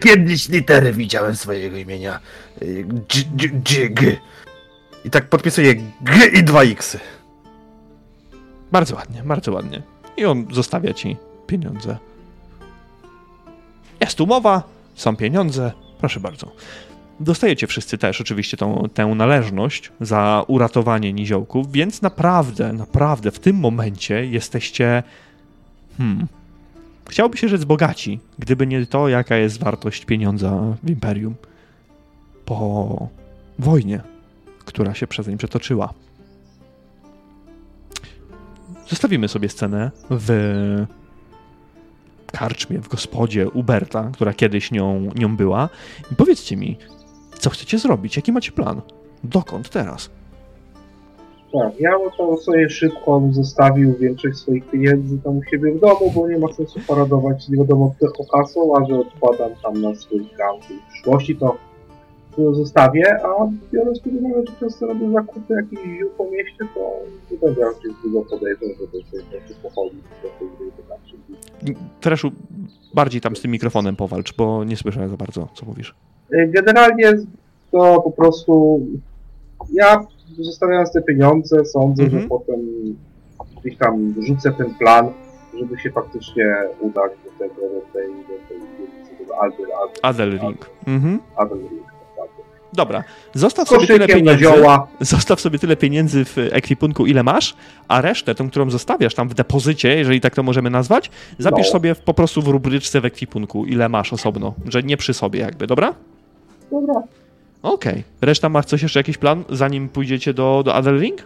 Kiedyś 0.00 0.48
litery 0.48 0.92
widziałem 0.92 1.36
swojego 1.36 1.76
imienia. 1.76 2.20
G, 2.84 3.22
G, 3.36 3.48
G, 3.48 3.88
G. 3.90 4.16
I 5.04 5.10
tak 5.10 5.28
podpisuję 5.28 5.74
G 6.00 6.26
i 6.32 6.42
dwa 6.44 6.62
X. 6.62 6.96
Bardzo 8.72 8.96
ładnie, 8.96 9.22
bardzo 9.22 9.52
ładnie. 9.52 9.82
I 10.16 10.24
on 10.24 10.46
zostawia 10.52 10.94
ci 10.94 11.16
pieniądze. 11.46 11.96
Jest 14.00 14.20
umowa, 14.20 14.62
są 14.94 15.16
pieniądze, 15.16 15.72
proszę 15.98 16.20
bardzo. 16.20 16.52
Dostajecie 17.20 17.66
wszyscy 17.66 17.98
też 17.98 18.20
oczywiście 18.20 18.56
tą, 18.56 18.88
tę 18.94 19.06
należność 19.06 19.92
za 20.00 20.44
uratowanie 20.46 21.12
niziołków, 21.12 21.72
więc 21.72 22.02
naprawdę, 22.02 22.72
naprawdę 22.72 23.30
w 23.30 23.38
tym 23.38 23.56
momencie 23.56 24.26
jesteście. 24.26 25.02
Hmm. 25.98 26.26
Chciałoby 27.08 27.36
się 27.36 27.48
rzec 27.48 27.64
bogaci, 27.64 28.20
gdyby 28.38 28.66
nie 28.66 28.86
to, 28.86 29.08
jaka 29.08 29.36
jest 29.36 29.60
wartość 29.60 30.04
pieniądza 30.04 30.76
w 30.82 30.90
imperium 30.90 31.34
po 32.44 33.08
wojnie, 33.58 34.00
która 34.64 34.94
się 34.94 35.06
przez 35.06 35.26
nie 35.26 35.36
przetoczyła. 35.36 35.94
Zostawimy 38.88 39.28
sobie 39.28 39.48
scenę 39.48 39.90
w 40.10 40.30
karczmie, 42.32 42.78
w 42.78 42.88
gospodzie 42.88 43.50
Uberta, 43.50 44.10
która 44.14 44.32
kiedyś 44.32 44.70
nią, 44.70 45.08
nią 45.14 45.36
była. 45.36 45.68
I 46.12 46.14
powiedzcie 46.14 46.56
mi, 46.56 46.78
co 47.38 47.50
chcecie 47.50 47.78
zrobić? 47.78 48.16
Jaki 48.16 48.32
macie 48.32 48.52
plan? 48.52 48.80
Dokąd 49.24 49.68
teraz? 49.68 50.10
Tak, 51.52 51.80
ja 51.80 51.90
to 52.16 52.36
sobie 52.36 52.70
szybko 52.70 53.22
zostawił 53.30 53.94
większość 53.94 54.38
swoich 54.38 54.70
pieniędzy 54.70 55.18
tam 55.18 55.36
u 55.36 55.42
siebie 55.42 55.72
w 55.72 55.80
domu, 55.80 56.12
bo 56.14 56.28
nie 56.28 56.38
ma 56.38 56.52
sensu 56.52 56.80
paradować 56.88 57.48
nie 57.48 57.56
wiadomo 57.56 57.94
tylko 57.98 58.24
kasą, 58.24 58.76
a 58.76 58.86
że 58.88 59.00
odkładam 59.00 59.50
tam 59.62 59.82
na 59.82 59.94
swój 59.94 60.26
krał 60.26 60.60
w 60.60 60.92
przyszłości, 60.92 61.36
to 61.36 61.56
zostawię, 62.54 63.16
a 63.24 63.28
biorąc 63.72 64.00
pod 64.00 64.12
uwagę, 64.12 64.42
że 64.46 64.52
często 64.60 64.86
robię 64.86 65.12
zakupy 65.12 65.54
jakichś 65.54 65.82
ziół 65.98 66.10
po 66.18 66.24
mieście, 66.24 66.64
to 66.74 66.92
nie 67.30 67.38
będę 67.38 67.60
raczej 67.60 67.90
dużo 68.04 68.20
podejrzeń, 68.30 68.68
żeby 68.80 68.86
sobie 69.04 69.22
po 69.22 69.36
prostu 69.38 69.54
pochodzić 69.62 70.02
do 70.22 70.28
tej 70.38 70.48
gry 70.58 70.70
bardziej 72.94 73.20
tam 73.20 73.36
z 73.36 73.40
tym 73.42 73.50
mikrofonem 73.50 73.96
powalcz, 73.96 74.36
bo 74.36 74.64
nie 74.64 74.76
słyszę 74.76 75.08
za 75.08 75.16
bardzo, 75.16 75.48
co 75.54 75.66
mówisz. 75.66 75.94
Y, 76.32 76.50
Generalnie 76.54 77.12
to 77.70 78.00
po 78.04 78.10
prostu 78.10 78.80
ja 79.72 80.00
zostawiając 80.38 80.92
te 80.92 81.02
pieniądze, 81.02 81.64
sądzę, 81.64 82.02
Mhm. 82.02 82.22
że 82.22 82.28
potem 82.28 82.60
gdzieś 83.60 83.76
tam 83.76 84.14
rzucę 84.26 84.52
ten 84.52 84.74
plan, 84.74 85.08
żeby 85.60 85.78
się 85.78 85.90
faktycznie 85.90 86.54
udać 86.80 87.12
do 87.24 87.30
tego, 87.44 87.60
do 87.60 87.80
tej, 87.92 88.08
do 88.08 88.48
tej 88.48 88.58
do 89.28 89.42
Alder, 89.42 89.66
Alder, 89.82 89.98
Adelring. 90.02 90.70
Mhm. 90.86 91.18
Alder, 91.36 91.58
dokładnie. 91.58 91.87
Dobra, 92.72 93.04
zostaw 93.34 93.68
sobie 93.68 93.86
tyle 93.86 94.06
pieniędzy. 94.06 94.44
Zostaw 95.00 95.40
sobie 95.40 95.58
tyle 95.58 95.76
pieniędzy 95.76 96.24
w 96.24 96.36
ekwipunku, 96.38 97.06
ile 97.06 97.22
masz, 97.22 97.54
a 97.88 98.00
resztę, 98.00 98.34
tą, 98.34 98.50
którą 98.50 98.70
zostawiasz 98.70 99.14
tam 99.14 99.28
w 99.28 99.34
depozycie, 99.34 99.96
jeżeli 99.96 100.20
tak 100.20 100.34
to 100.34 100.42
możemy 100.42 100.70
nazwać, 100.70 101.10
zapisz 101.38 101.66
No. 101.66 101.72
sobie 101.72 101.94
po 101.94 102.14
prostu 102.14 102.42
w 102.42 102.48
rubryczce 102.48 103.00
w 103.00 103.04
ekwipunku, 103.04 103.64
ile 103.66 103.88
masz 103.88 104.12
osobno, 104.12 104.54
że 104.68 104.82
nie 104.82 104.96
przy 104.96 105.14
sobie 105.14 105.40
jakby, 105.40 105.66
dobra? 105.66 105.94
dobra. 106.70 107.02
Okej. 107.62 108.04
Reszta 108.20 108.48
ma 108.48 108.62
coś 108.62 108.82
jeszcze, 108.82 109.00
jakiś 109.00 109.18
plan, 109.18 109.44
zanim 109.50 109.88
pójdziecie 109.88 110.34
do, 110.34 110.62
do 110.64 110.74
Adelring? 110.74 111.22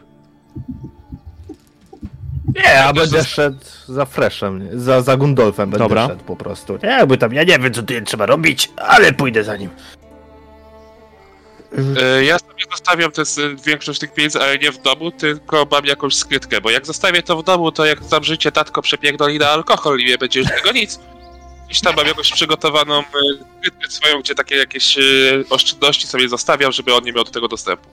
Nie, 2.55 2.71
ja 2.75 2.93
będę 2.93 3.25
szedł 3.25 3.59
za 3.89 4.05
Freshem, 4.05 4.69
za, 4.81 5.03
za 5.03 5.17
Gundolfem 5.17 5.71
będę 5.71 5.85
Dobra. 5.85 6.07
szedł 6.07 6.25
po 6.25 6.37
prostu. 6.37 6.79
Nie, 6.83 6.89
jakby 6.89 7.19
tam, 7.19 7.33
ja 7.33 7.45
nie 7.45 7.59
wiem 7.59 7.73
co 7.75 7.83
tu 7.83 7.95
trzeba 8.05 8.27
robić, 8.27 8.71
ale 8.77 9.13
pójdę 9.13 9.45
za 9.45 9.57
nim. 9.57 9.71
E, 12.03 12.25
Ja 12.25 12.39
sobie 12.39 12.65
zostawiam 12.71 13.13
te, 13.13 13.23
większość 13.65 14.01
tych 14.01 14.15
pieniędzy, 14.15 14.41
ale 14.41 14.59
nie 14.59 14.73
w 14.73 14.79
domu, 14.83 15.11
tylko 15.11 15.67
mam 15.71 15.85
jakąś 15.87 16.15
skrytkę, 16.15 16.61
bo 16.61 16.71
jak 16.71 16.87
zostawię 16.87 17.23
to 17.23 17.37
w 17.37 17.45
domu, 17.45 17.73
to 17.73 17.85
jak 17.85 18.05
tam 18.05 18.25
życie 18.25 18.53
tatko 18.53 18.83
przepierdoli 18.83 19.39
na 19.39 19.49
alkohol 19.49 19.99
i 20.01 20.05
nie 20.05 20.19
będzie 20.19 20.41
już 20.41 20.49
tego 20.49 20.73
nic. 20.73 21.01
Gdzieś 21.67 21.81
tam 21.81 21.97
mam 21.97 22.07
jakąś 22.07 22.33
przygotowaną 22.33 22.99
e, 22.99 23.05
skrytkę 23.59 23.91
swoją, 23.91 24.21
gdzie 24.21 24.35
takie 24.35 24.57
jakieś 24.57 24.99
e, 24.99 25.03
oszczędności 25.51 26.07
sobie 26.07 26.29
zostawiam, 26.29 26.73
żeby 26.73 26.95
on 26.95 27.05
nie 27.05 27.13
miał 27.13 27.25
do 27.25 27.31
tego 27.31 27.49
dostępu. 27.49 27.89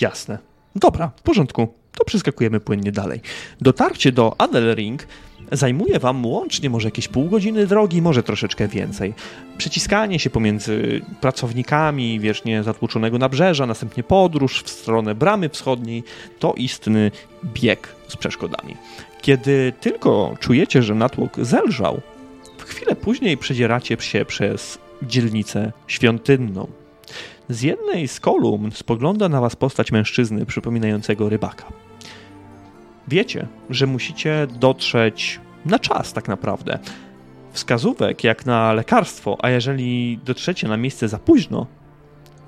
Jasne. 0.00 0.38
Dobra, 0.74 1.10
w 1.16 1.22
porządku. 1.22 1.68
To 1.92 2.04
przeskakujemy 2.04 2.60
płynnie 2.60 2.92
dalej. 2.92 3.20
Dotarcie 3.60 4.12
do 4.12 4.40
Adelring 4.40 5.06
zajmuje 5.52 5.98
wam 5.98 6.26
łącznie 6.26 6.70
może 6.70 6.88
jakieś 6.88 7.08
pół 7.08 7.28
godziny 7.28 7.66
drogi, 7.66 8.02
może 8.02 8.22
troszeczkę 8.22 8.68
więcej. 8.68 9.14
Przeciskanie 9.58 10.18
się 10.18 10.30
pomiędzy 10.30 11.00
pracownikami 11.20 12.20
wiecznie 12.20 12.62
zatłoczonego 12.62 13.18
nabrzeża, 13.18 13.66
następnie 13.66 14.02
podróż 14.02 14.62
w 14.62 14.70
stronę 14.70 15.14
bramy 15.14 15.48
wschodniej, 15.48 16.04
to 16.38 16.54
istny 16.56 17.10
bieg 17.44 17.88
z 18.08 18.16
przeszkodami. 18.16 18.76
Kiedy 19.22 19.72
tylko 19.80 20.34
czujecie, 20.40 20.82
że 20.82 20.94
natłok 20.94 21.36
zelżał, 21.38 22.00
w 22.58 22.62
chwilę 22.62 22.96
później 22.96 23.36
przedzieracie 23.36 23.96
się 24.00 24.24
przez 24.24 24.78
dzielnicę 25.02 25.72
świątynną. 25.86 26.66
Z 27.48 27.62
jednej 27.62 28.08
z 28.08 28.20
kolumn 28.20 28.70
spogląda 28.72 29.28
na 29.28 29.40
was 29.40 29.56
postać 29.56 29.92
mężczyzny 29.92 30.46
przypominającego 30.46 31.28
rybaka. 31.28 31.64
Wiecie, 33.08 33.46
że 33.70 33.86
musicie 33.86 34.46
dotrzeć 34.60 35.40
na 35.66 35.78
czas 35.78 36.12
tak 36.12 36.28
naprawdę. 36.28 36.78
Wskazówek 37.52 38.24
jak 38.24 38.46
na 38.46 38.72
lekarstwo, 38.72 39.38
a 39.42 39.50
jeżeli 39.50 40.18
dotrzecie 40.24 40.68
na 40.68 40.76
miejsce 40.76 41.08
za 41.08 41.18
późno, 41.18 41.66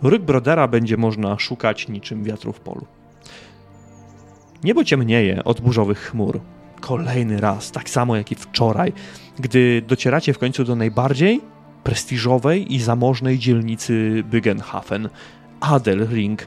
ryk 0.03 0.23
Brodera 0.23 0.69
będzie 0.69 0.97
można 0.97 1.39
szukać 1.39 1.89
niczym 1.89 2.25
wiatru 2.25 2.53
w 2.53 2.61
polu. 2.61 2.87
Niebo 4.65 4.85
ciemnieje 4.85 5.45
od 5.45 5.61
burzowych 5.61 5.99
chmur. 5.99 6.41
Kolejny 6.81 7.41
raz, 7.41 7.73
tak 7.73 7.91
samo 7.91 8.17
jak 8.17 8.33
i 8.33 8.35
wczoraj, 8.35 8.93
gdy 9.39 9.83
docieracie 9.89 10.33
w 10.33 10.39
końcu 10.39 10.65
do 10.65 10.77
najbardziej 10.77 11.41
prestiżowej 11.87 12.75
i 12.75 12.81
zamożnej 12.81 13.39
dzielnicy 13.39 14.25
Bygenhafen. 14.31 15.09
Adelring 15.61 16.47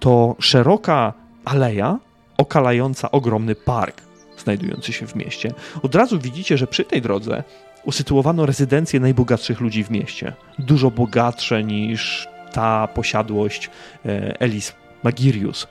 to 0.00 0.36
szeroka 0.38 1.12
aleja 1.44 1.98
okalająca 2.36 3.10
ogromny 3.10 3.54
park 3.54 4.02
znajdujący 4.38 4.92
się 4.92 5.06
w 5.06 5.14
mieście. 5.14 5.52
Od 5.82 5.94
razu 5.94 6.18
widzicie, 6.18 6.58
że 6.58 6.66
przy 6.66 6.84
tej 6.84 7.02
drodze 7.02 7.44
usytuowano 7.84 8.46
rezydencje 8.46 9.00
najbogatszych 9.00 9.60
ludzi 9.60 9.84
w 9.84 9.90
mieście. 9.90 10.32
Dużo 10.58 10.90
bogatsze 10.90 11.64
niż 11.64 12.28
ta 12.52 12.88
posiadłość 12.88 13.70
e, 14.06 14.40
Elis 14.40 14.74
Magirius. 15.02 15.66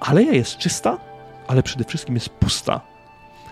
Aleja 0.00 0.32
jest 0.32 0.58
czysta, 0.58 0.98
ale 1.48 1.62
przede 1.62 1.84
wszystkim 1.84 2.14
jest 2.14 2.28
pusta. 2.28 2.89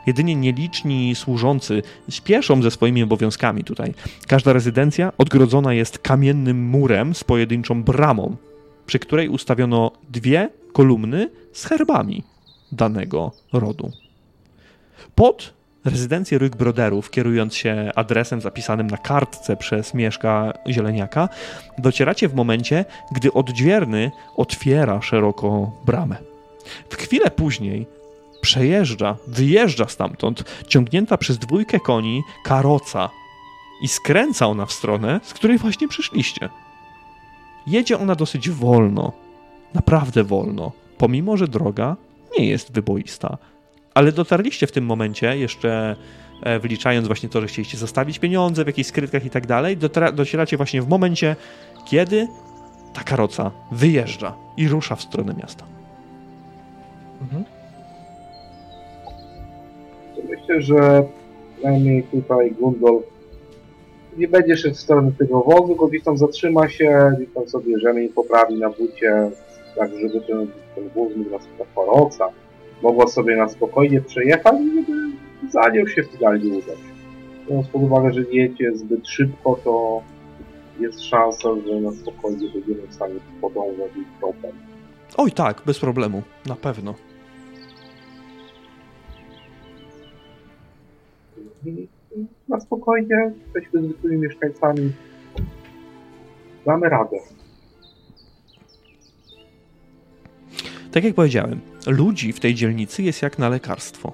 Jedynie 0.08 0.36
nieliczni 0.36 1.14
służący 1.14 1.82
śpieszą 2.10 2.62
ze 2.62 2.70
swoimi 2.70 3.02
obowiązkami 3.02 3.64
tutaj. 3.64 3.94
Każda 4.26 4.52
rezydencja 4.52 5.12
odgrodzona 5.18 5.74
jest 5.74 5.98
kamiennym 5.98 6.64
murem 6.64 7.14
z 7.14 7.24
pojedynczą 7.24 7.82
bramą, 7.82 8.36
przy 8.86 8.98
której 8.98 9.28
ustawiono 9.28 9.92
dwie 10.10 10.48
kolumny 10.72 11.30
z 11.52 11.64
herbami 11.64 12.24
danego 12.72 13.32
rodu. 13.52 13.90
Pod 15.14 15.54
rezydencję 15.84 16.38
Broderów, 16.38 17.10
kierując 17.10 17.54
się 17.54 17.90
adresem 17.94 18.40
zapisanym 18.40 18.86
na 18.86 18.96
kartce 18.96 19.56
przez 19.56 19.94
Mieszka 19.94 20.52
Zieleniaka, 20.68 21.28
docieracie 21.78 22.28
w 22.28 22.34
momencie, 22.34 22.84
gdy 23.12 23.32
odźwierny 23.32 24.10
otwiera 24.36 25.02
szeroko 25.02 25.72
bramę. 25.84 26.16
W 26.90 26.96
chwilę 26.96 27.30
później 27.30 27.97
przejeżdża, 28.40 29.16
wyjeżdża 29.26 29.88
stamtąd, 29.88 30.44
ciągnięta 30.68 31.16
przez 31.16 31.38
dwójkę 31.38 31.80
koni 31.80 32.22
karoca 32.44 33.10
i 33.82 33.88
skręca 33.88 34.46
ona 34.46 34.66
w 34.66 34.72
stronę, 34.72 35.20
z 35.22 35.34
której 35.34 35.58
właśnie 35.58 35.88
przyszliście. 35.88 36.48
Jedzie 37.66 37.98
ona 37.98 38.14
dosyć 38.14 38.50
wolno, 38.50 39.12
naprawdę 39.74 40.24
wolno, 40.24 40.72
pomimo 40.98 41.36
że 41.36 41.48
droga 41.48 41.96
nie 42.38 42.46
jest 42.46 42.72
wyboista. 42.72 43.38
Ale 43.94 44.12
dotarliście 44.12 44.66
w 44.66 44.72
tym 44.72 44.84
momencie, 44.84 45.38
jeszcze 45.38 45.96
e, 46.42 46.58
wliczając 46.58 47.06
właśnie 47.06 47.28
to, 47.28 47.40
że 47.40 47.46
chcieliście 47.46 47.78
zostawić 47.78 48.18
pieniądze 48.18 48.64
w 48.64 48.66
jakichś 48.66 48.88
skrytkach 48.88 49.24
i 49.24 49.30
tak 49.30 49.46
dalej, 49.46 49.76
docieracie 50.12 50.56
właśnie 50.56 50.82
w 50.82 50.88
momencie, 50.88 51.36
kiedy 51.86 52.28
ta 52.94 53.04
karoca 53.04 53.50
wyjeżdża 53.72 54.34
i 54.56 54.68
rusza 54.68 54.96
w 54.96 55.02
stronę 55.02 55.34
miasta. 55.34 55.64
Mhm. 57.22 57.57
Myślę, 60.28 60.62
że 60.62 61.04
przynajmniej 61.56 62.02
tutaj 62.02 62.50
Gundol 62.52 63.02
nie 64.16 64.28
będzie 64.28 64.56
szedł 64.56 64.74
w 64.74 64.80
stronę 64.80 65.12
tego 65.18 65.40
wozu, 65.40 65.68
tylko 65.68 65.86
gdzieś 65.86 66.02
tam 66.02 66.18
zatrzyma 66.18 66.68
się, 66.68 67.12
gdzieś 67.16 67.28
tam 67.34 67.48
sobie 67.48 67.78
rzemień 67.78 68.08
poprawi 68.08 68.58
na 68.58 68.70
bucie, 68.70 69.30
tak 69.76 69.90
żeby 70.00 70.20
ten, 70.20 70.46
ten 70.74 70.88
wóz 70.88 71.16
mógł 71.16 71.30
nas 71.30 71.42
karoca 71.74 72.28
mogła 72.82 73.06
sobie 73.06 73.36
na 73.36 73.48
spokojnie 73.48 74.00
przejechać 74.00 74.54
i 74.60 74.74
żeby 74.74 74.92
za 75.50 75.68
nią 75.68 75.86
się 75.86 76.02
finalnie 76.02 76.58
udać. 76.58 76.78
Biorąc 77.48 77.68
pod 77.68 77.82
uwagę, 77.82 78.12
że 78.12 78.20
jedzie 78.32 78.76
zbyt 78.76 79.08
szybko, 79.08 79.58
to 79.64 80.02
jest 80.80 81.02
szansa, 81.02 81.48
że 81.66 81.80
na 81.80 81.92
spokojnie 81.92 82.48
będziemy 82.54 82.86
w 82.88 82.94
stanie 82.94 83.14
podążać 83.40 83.96
ich 83.96 84.18
tropem. 84.20 84.52
Oj 85.16 85.32
tak, 85.32 85.62
bez 85.66 85.78
problemu, 85.78 86.22
na 86.46 86.56
pewno. 86.56 86.94
Na 92.48 92.60
spokojnie, 92.60 93.32
jesteśmy 93.44 93.82
zwykłymi 93.82 94.18
mieszkańcami. 94.18 94.92
Damy 96.66 96.88
radę. 96.88 97.16
Tak 100.92 101.04
jak 101.04 101.14
powiedziałem, 101.14 101.60
ludzi 101.86 102.32
w 102.32 102.40
tej 102.40 102.54
dzielnicy 102.54 103.02
jest 103.02 103.22
jak 103.22 103.38
na 103.38 103.48
lekarstwo. 103.48 104.12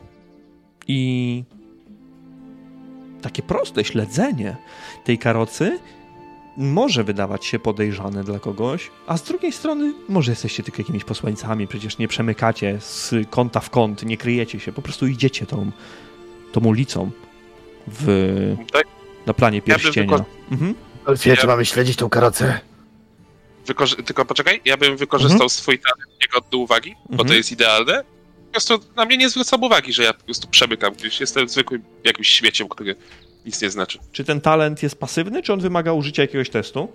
I 0.89 1.45
takie 3.23 3.43
proste 3.43 3.85
śledzenie 3.85 4.57
tej 5.05 5.19
karocy 5.19 5.79
może 6.57 7.05
wydawać 7.05 7.45
się 7.45 7.59
podejrzane 7.59 8.25
dla 8.25 8.39
kogoś, 8.39 8.91
a 9.07 9.17
z 9.17 9.23
drugiej 9.23 9.53
strony 9.53 9.95
może 10.09 10.33
jesteście 10.33 10.63
tylko 10.63 10.79
jakimiś 10.83 11.05
posłańcami, 11.05 11.67
przecież 11.67 11.99
nie 11.99 12.09
przemykacie 12.09 12.81
z 12.81 13.15
kąta 13.31 13.61
w 13.61 13.71
kąt, 13.71 14.03
nie 14.03 14.17
kryjecie 14.17 14.61
się, 14.61 14.73
po 14.73 14.83
prostu 14.83 15.07
idziecie 15.07 15.47
tą, 15.47 15.71
tą 16.53 16.61
ulicą 16.65 17.11
w, 17.87 18.57
tak? 18.73 18.87
na 19.27 19.35
planie 19.35 19.63
pierścienia. 19.63 20.17
Ja 20.17 20.25
mhm. 20.51 20.75
Wie, 21.25 21.37
czy 21.37 21.47
mamy 21.47 21.65
śledzić 21.65 21.97
tą 21.97 22.09
karocę? 22.09 22.61
Wykorzy 23.67 23.97
tylko 23.97 24.25
poczekaj, 24.25 24.61
ja 24.65 24.77
bym 24.77 24.97
wykorzystał 24.97 25.35
mhm. 25.35 25.51
swój 25.51 25.79
talent 25.79 26.23
jego 26.23 26.41
do 26.51 26.59
uwagi, 26.59 26.91
mhm. 26.91 27.07
bo 27.11 27.17
to 27.17 27.23
mhm. 27.23 27.37
jest 27.37 27.53
idealne. 27.53 28.05
Po 28.47 28.53
prostu 28.53 28.79
na 28.97 29.05
mnie 29.05 29.17
nie 29.17 29.29
zwracam 29.29 29.63
uwagi, 29.63 29.93
że 29.93 30.03
ja 30.03 30.13
po 30.13 30.25
prostu 30.25 30.49
przemykam 30.49 30.95
gdzieś. 30.95 31.21
Jestem 31.21 31.49
zwykłym 31.49 31.83
jakimś 32.05 32.29
śmieciem, 32.29 32.69
który 32.69 32.97
nic 33.47 33.63
nie 33.63 33.71
znaczy. 33.71 33.99
Czy 34.13 34.25
ten 34.25 34.41
talent 34.41 34.83
jest 34.83 34.97
pasywny, 34.97 35.43
czy 35.43 35.53
on 35.53 35.61
wymaga 35.61 35.93
użycia 35.93 36.23
jakiegoś 36.23 36.51
testu? 36.51 36.93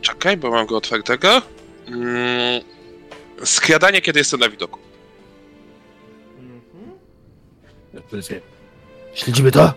Czekaj, 0.00 0.36
bo 0.36 0.50
mam 0.50 0.66
go 0.66 0.76
otwartego. 0.76 1.42
Mm, 1.86 2.62
skradanie, 3.44 4.00
kiedy 4.00 4.18
jestem 4.18 4.40
na 4.40 4.48
widoku. 4.48 4.78
Mhm. 6.38 6.98
Śledzimy 9.14 9.50
to? 9.52 9.72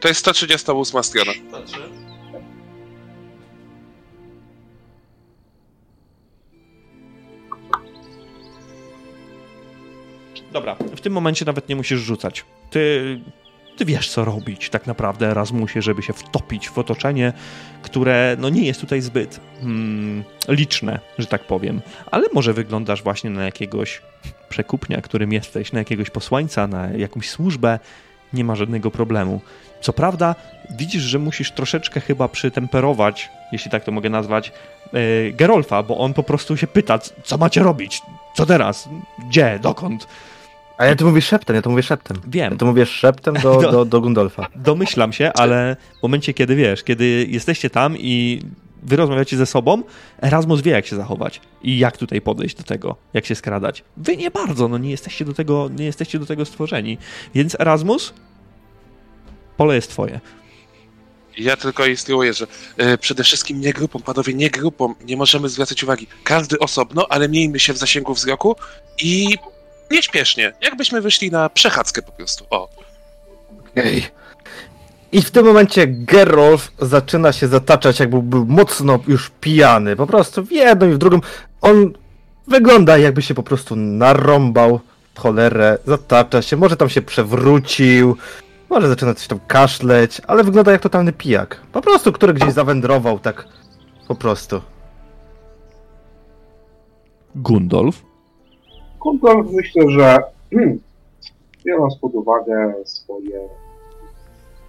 To 0.00 0.08
jest 0.08 0.20
138 0.20 1.04
strona. 1.04 1.32
Patrzę. 1.50 1.78
Dobra, 10.52 10.74
w 10.96 11.00
tym 11.00 11.12
momencie 11.12 11.44
nawet 11.44 11.68
nie 11.68 11.76
musisz 11.76 12.00
rzucać. 12.00 12.44
Ty, 12.70 13.20
ty 13.78 13.84
wiesz, 13.84 14.08
co 14.08 14.24
robić 14.24 14.70
tak 14.70 14.86
naprawdę, 14.86 15.30
Erasmusie, 15.30 15.82
żeby 15.82 16.02
się 16.02 16.12
wtopić 16.12 16.68
w 16.68 16.78
otoczenie, 16.78 17.32
które 17.82 18.36
no, 18.38 18.48
nie 18.48 18.66
jest 18.66 18.80
tutaj 18.80 19.00
zbyt 19.00 19.40
hmm, 19.60 20.24
liczne, 20.48 20.98
że 21.18 21.26
tak 21.26 21.44
powiem. 21.44 21.80
Ale 22.10 22.26
może 22.34 22.52
wyglądasz 22.52 23.02
właśnie 23.02 23.30
na 23.30 23.44
jakiegoś 23.44 24.02
przekupnia, 24.48 25.00
którym 25.00 25.32
jesteś, 25.32 25.72
na 25.72 25.78
jakiegoś 25.78 26.10
posłańca, 26.10 26.66
na 26.66 26.88
jakąś 26.88 27.30
służbę. 27.30 27.78
Nie 28.32 28.44
ma 28.44 28.56
żadnego 28.56 28.90
problemu. 28.90 29.40
Co 29.80 29.92
prawda, 29.92 30.34
widzisz, 30.70 31.02
że 31.02 31.18
musisz 31.18 31.52
troszeczkę 31.52 32.00
chyba 32.00 32.28
przytemperować, 32.28 33.28
jeśli 33.52 33.70
tak 33.70 33.84
to 33.84 33.92
mogę 33.92 34.10
nazwać, 34.10 34.52
yy, 34.92 35.32
Gerolfa, 35.32 35.82
bo 35.82 35.98
on 35.98 36.14
po 36.14 36.22
prostu 36.22 36.56
się 36.56 36.66
pyta, 36.66 36.98
co 37.24 37.38
macie 37.38 37.62
robić? 37.62 38.02
Co 38.36 38.46
teraz? 38.46 38.88
Gdzie? 39.28 39.58
Dokąd? 39.62 40.06
A 40.78 40.86
ja 40.86 40.96
to 40.96 41.04
mówię 41.04 41.22
szeptem, 41.22 41.56
ja 41.56 41.62
to 41.62 41.70
mówię 41.70 41.82
szeptem. 41.82 42.16
Wiem. 42.26 42.52
Ja 42.52 42.58
to 42.58 42.66
mówię 42.66 42.86
szeptem 42.86 43.34
do, 43.34 43.60
do, 43.60 43.70
do, 43.72 43.84
do 43.84 44.00
Gundolfa. 44.00 44.48
Domyślam 44.56 45.12
się, 45.12 45.32
ale 45.32 45.76
w 45.98 46.02
momencie, 46.02 46.34
kiedy 46.34 46.56
wiesz, 46.56 46.82
kiedy 46.82 47.26
jesteście 47.28 47.70
tam 47.70 47.96
i 47.98 48.42
wy 48.82 48.96
rozmawiacie 48.96 49.36
ze 49.36 49.46
sobą, 49.46 49.82
Erasmus 50.22 50.60
wie, 50.60 50.72
jak 50.72 50.86
się 50.86 50.96
zachować 50.96 51.40
i 51.62 51.78
jak 51.78 51.96
tutaj 51.96 52.20
podejść 52.20 52.56
do 52.56 52.62
tego, 52.62 52.96
jak 53.14 53.26
się 53.26 53.34
skradać. 53.34 53.84
Wy 53.96 54.16
nie 54.16 54.30
bardzo, 54.30 54.68
no 54.68 54.78
nie 54.78 54.90
jesteście 54.90 55.24
do 55.24 55.34
tego, 55.34 55.70
nie 55.78 55.84
jesteście 55.84 56.18
do 56.18 56.26
tego 56.26 56.44
stworzeni. 56.44 56.98
Więc 57.34 57.60
Erasmus, 57.60 58.14
pole 59.56 59.74
jest 59.74 59.90
twoje. 59.90 60.20
Ja 61.38 61.56
tylko 61.56 61.86
instruuję, 61.86 62.34
że 62.34 62.46
y, 62.80 62.98
przede 62.98 63.24
wszystkim 63.24 63.60
nie 63.60 63.72
grupą, 63.72 64.00
panowie, 64.00 64.34
nie 64.34 64.50
grupą, 64.50 64.94
nie 65.04 65.16
możemy 65.16 65.48
zwracać 65.48 65.82
uwagi. 65.82 66.06
Każdy 66.24 66.58
osobno, 66.58 67.06
ale 67.08 67.28
miejmy 67.28 67.60
się 67.60 67.72
w 67.72 67.78
zasięgu 67.78 68.14
wzroku 68.14 68.56
i 69.02 69.38
Nieśpiesznie, 69.90 70.52
jakbyśmy 70.60 71.00
wyszli 71.00 71.30
na 71.30 71.48
przechadzkę 71.48 72.02
po 72.02 72.12
prostu. 72.12 72.46
O. 72.50 72.68
Okej. 73.70 73.98
Okay. 73.98 74.10
I 75.12 75.22
w 75.22 75.30
tym 75.30 75.46
momencie 75.46 75.86
Gerolf 75.86 76.72
zaczyna 76.78 77.32
się 77.32 77.48
zataczać, 77.48 78.00
jakby 78.00 78.22
był 78.22 78.46
mocno 78.46 78.98
już 79.08 79.30
pijany. 79.40 79.96
Po 79.96 80.06
prostu 80.06 80.44
w 80.44 80.52
jedną 80.52 80.88
i 80.88 80.92
w 80.92 80.98
drugą. 80.98 81.20
On 81.60 81.92
wygląda 82.46 82.98
jakby 82.98 83.22
się 83.22 83.34
po 83.34 83.42
prostu 83.42 83.76
narąbał 83.76 84.80
w 85.14 85.20
cholerę, 85.20 85.78
zatacza 85.86 86.42
się, 86.42 86.56
może 86.56 86.76
tam 86.76 86.88
się 86.88 87.02
przewrócił, 87.02 88.16
może 88.70 88.88
zaczyna 88.88 89.14
coś 89.14 89.26
tam 89.26 89.40
kaszleć, 89.46 90.20
ale 90.26 90.44
wygląda 90.44 90.72
jak 90.72 90.80
totalny 90.80 91.12
pijak. 91.12 91.60
Po 91.72 91.82
prostu, 91.82 92.12
który 92.12 92.34
gdzieś 92.34 92.52
zawędrował 92.52 93.18
tak 93.18 93.44
Po 94.08 94.14
prostu. 94.14 94.60
Gundolf? 97.34 98.07
Gundolf 99.00 99.52
myślę, 99.52 99.90
że 99.90 100.18
biorąc 101.66 101.96
pod 101.96 102.14
uwagę 102.14 102.74
swoje... 102.84 103.48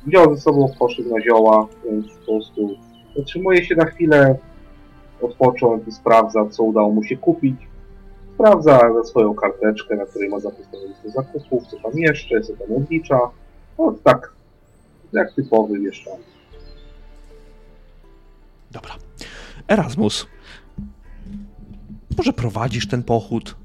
Wziął 0.06 0.36
ze 0.36 0.42
sobą 0.42 0.72
poszedł 0.80 1.10
na 1.10 1.22
zioła, 1.22 1.68
więc 1.86 2.08
po 2.08 2.26
prostu 2.26 2.70
zatrzymuje 3.18 3.66
się 3.66 3.76
na 3.76 3.86
chwilę, 3.86 4.38
odpocząć 5.22 5.88
i 5.88 5.92
sprawdza, 5.92 6.46
co 6.50 6.64
udało 6.64 6.92
mu 6.92 7.04
się 7.04 7.18
kupić. 7.18 7.56
Sprawdza 8.36 8.94
za 8.94 9.04
swoją 9.04 9.34
karteczkę, 9.34 9.96
na 9.96 10.06
której 10.06 10.30
ma 10.30 10.40
zapisane 10.40 10.88
listę 10.88 11.10
zakupów, 11.10 11.68
co 11.68 11.78
tam 11.78 11.92
jeszcze, 11.96 12.42
co 12.42 12.54
tam 12.54 12.78
odlicza. 12.78 13.20
No 13.80 13.96
tak, 14.04 14.34
jak 15.14 15.34
typowy 15.34 15.80
mieszczaniec. 15.80 16.22
Dobra. 18.72 18.96
Erasmus. 19.68 20.28
Może 22.18 22.34
prowadzisz 22.34 22.88
ten 22.88 23.04
pochód 23.04 23.56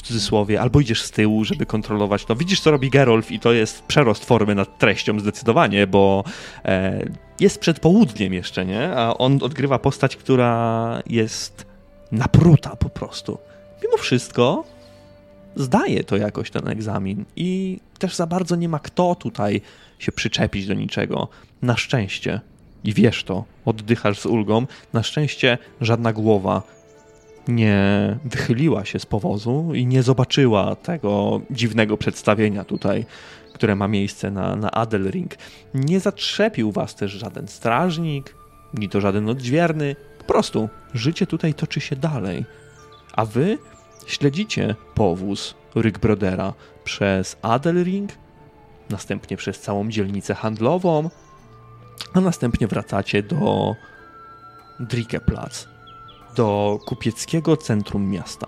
w 0.00 0.02
cudzysłowie, 0.02 0.60
albo 0.60 0.80
idziesz 0.80 1.02
z 1.02 1.10
tyłu, 1.10 1.44
żeby 1.44 1.66
kontrolować. 1.66 2.28
No 2.28 2.36
widzisz, 2.36 2.60
co 2.60 2.70
robi 2.70 2.90
Gerolf 2.90 3.32
i 3.32 3.40
to 3.40 3.52
jest 3.52 3.82
przerost 3.82 4.24
formy 4.24 4.54
nad 4.54 4.78
treścią 4.78 5.20
zdecydowanie, 5.20 5.86
bo 5.86 6.24
e, 6.64 7.04
jest 7.40 7.60
przed 7.60 7.80
południem 7.80 8.34
jeszcze, 8.34 8.66
nie? 8.66 8.96
A 8.96 9.14
on 9.18 9.38
odgrywa 9.42 9.78
postać, 9.78 10.16
która 10.16 11.02
jest 11.06 11.66
napruta 12.12 12.76
po 12.76 12.88
prostu. 12.88 13.38
Mimo 13.82 13.96
wszystko 13.96 14.64
zdaje 15.56 16.04
to 16.04 16.16
jakoś 16.16 16.50
ten 16.50 16.68
egzamin 16.68 17.24
i 17.36 17.78
też 17.98 18.14
za 18.14 18.26
bardzo 18.26 18.56
nie 18.56 18.68
ma 18.68 18.78
kto 18.78 19.14
tutaj 19.14 19.60
się 19.98 20.12
przyczepić 20.12 20.66
do 20.66 20.74
niczego. 20.74 21.28
Na 21.62 21.76
szczęście. 21.76 22.40
I 22.84 22.94
wiesz 22.94 23.24
to, 23.24 23.44
oddychasz 23.64 24.20
z 24.20 24.26
ulgą. 24.26 24.66
Na 24.92 25.02
szczęście 25.02 25.58
żadna 25.80 26.12
głowa 26.12 26.62
nie 27.50 28.18
wychyliła 28.24 28.84
się 28.84 28.98
z 28.98 29.06
powozu 29.06 29.70
i 29.74 29.86
nie 29.86 30.02
zobaczyła 30.02 30.76
tego 30.76 31.40
dziwnego 31.50 31.96
przedstawienia 31.96 32.64
tutaj, 32.64 33.06
które 33.54 33.76
ma 33.76 33.88
miejsce 33.88 34.30
na, 34.30 34.56
na 34.56 34.70
Adelring. 34.70 35.34
Nie 35.74 36.00
zatrzepił 36.00 36.72
was 36.72 36.94
też 36.94 37.12
żaden 37.12 37.48
strażnik, 37.48 38.34
ni 38.74 38.88
to 38.88 39.00
żaden 39.00 39.28
odźwierny. 39.28 39.96
Po 40.18 40.24
prostu 40.24 40.68
życie 40.94 41.26
tutaj 41.26 41.54
toczy 41.54 41.80
się 41.80 41.96
dalej. 41.96 42.44
A 43.12 43.24
wy 43.24 43.58
śledzicie 44.06 44.74
powóz 44.94 45.54
Rickbrodera 45.76 46.54
przez 46.84 47.36
Adelring, 47.42 48.10
następnie 48.90 49.36
przez 49.36 49.60
całą 49.60 49.88
dzielnicę 49.88 50.34
handlową, 50.34 51.10
a 52.14 52.20
następnie 52.20 52.66
wracacie 52.66 53.22
do 53.22 53.74
Drikeplatz, 54.80 55.68
do 56.36 56.78
kupieckiego 56.86 57.56
centrum 57.56 58.10
miasta. 58.10 58.46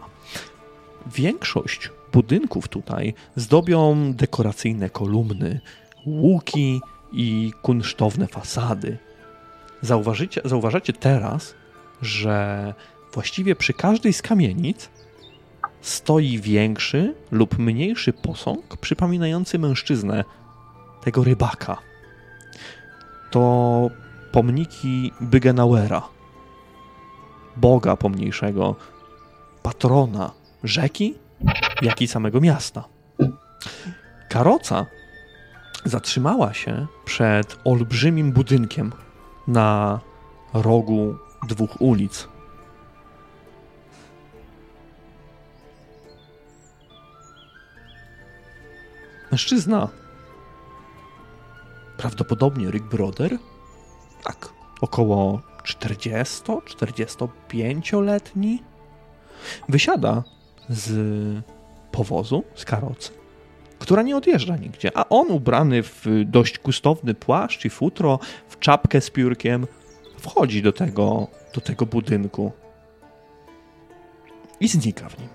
Większość 1.06 1.90
budynków 2.12 2.68
tutaj 2.68 3.14
zdobią 3.36 4.12
dekoracyjne 4.12 4.90
kolumny, 4.90 5.60
łuki 6.06 6.80
i 7.12 7.52
kunsztowne 7.62 8.26
fasady. 8.26 8.98
Zauważycie, 9.82 10.40
zauważacie 10.44 10.92
teraz, 10.92 11.54
że 12.02 12.74
właściwie 13.12 13.56
przy 13.56 13.72
każdej 13.72 14.12
z 14.12 14.22
kamienic 14.22 14.90
stoi 15.80 16.40
większy 16.40 17.14
lub 17.30 17.58
mniejszy 17.58 18.12
posąg 18.12 18.76
przypominający 18.76 19.58
mężczyznę, 19.58 20.24
tego 21.04 21.24
rybaka. 21.24 21.78
To 23.30 23.90
pomniki 24.32 25.12
Bygenauera, 25.20 26.02
boga 27.56 27.96
pomniejszego, 27.96 28.74
patrona 29.62 30.30
rzeki, 30.64 31.14
jak 31.82 32.02
i 32.02 32.08
samego 32.08 32.40
miasta. 32.40 32.84
Karoca 34.28 34.86
zatrzymała 35.84 36.54
się 36.54 36.86
przed 37.04 37.58
olbrzymim 37.64 38.32
budynkiem 38.32 38.92
na 39.48 40.00
rogu 40.54 41.16
dwóch 41.48 41.80
ulic. 41.80 42.28
Mężczyzna, 49.30 49.88
prawdopodobnie 51.96 52.70
Rick 52.70 52.84
Broder, 52.86 53.38
tak, 54.24 54.48
około 54.80 55.40
40-45-letni, 55.64 58.62
wysiada 59.68 60.22
z 60.68 60.92
powozu, 61.92 62.44
z 62.54 62.64
karocy, 62.64 63.10
która 63.78 64.02
nie 64.02 64.16
odjeżdża 64.16 64.56
nigdzie, 64.56 64.90
a 64.94 65.08
on 65.08 65.30
ubrany 65.30 65.82
w 65.82 66.06
dość 66.26 66.58
gustowny 66.58 67.14
płaszcz 67.14 67.64
i 67.64 67.70
futro, 67.70 68.18
w 68.48 68.58
czapkę 68.58 69.00
z 69.00 69.10
piórkiem, 69.10 69.66
wchodzi 70.18 70.62
do 70.62 70.72
tego, 70.72 71.26
do 71.54 71.60
tego 71.60 71.86
budynku 71.86 72.52
i 74.60 74.68
znika 74.68 75.08
w 75.08 75.18
nim. 75.18 75.28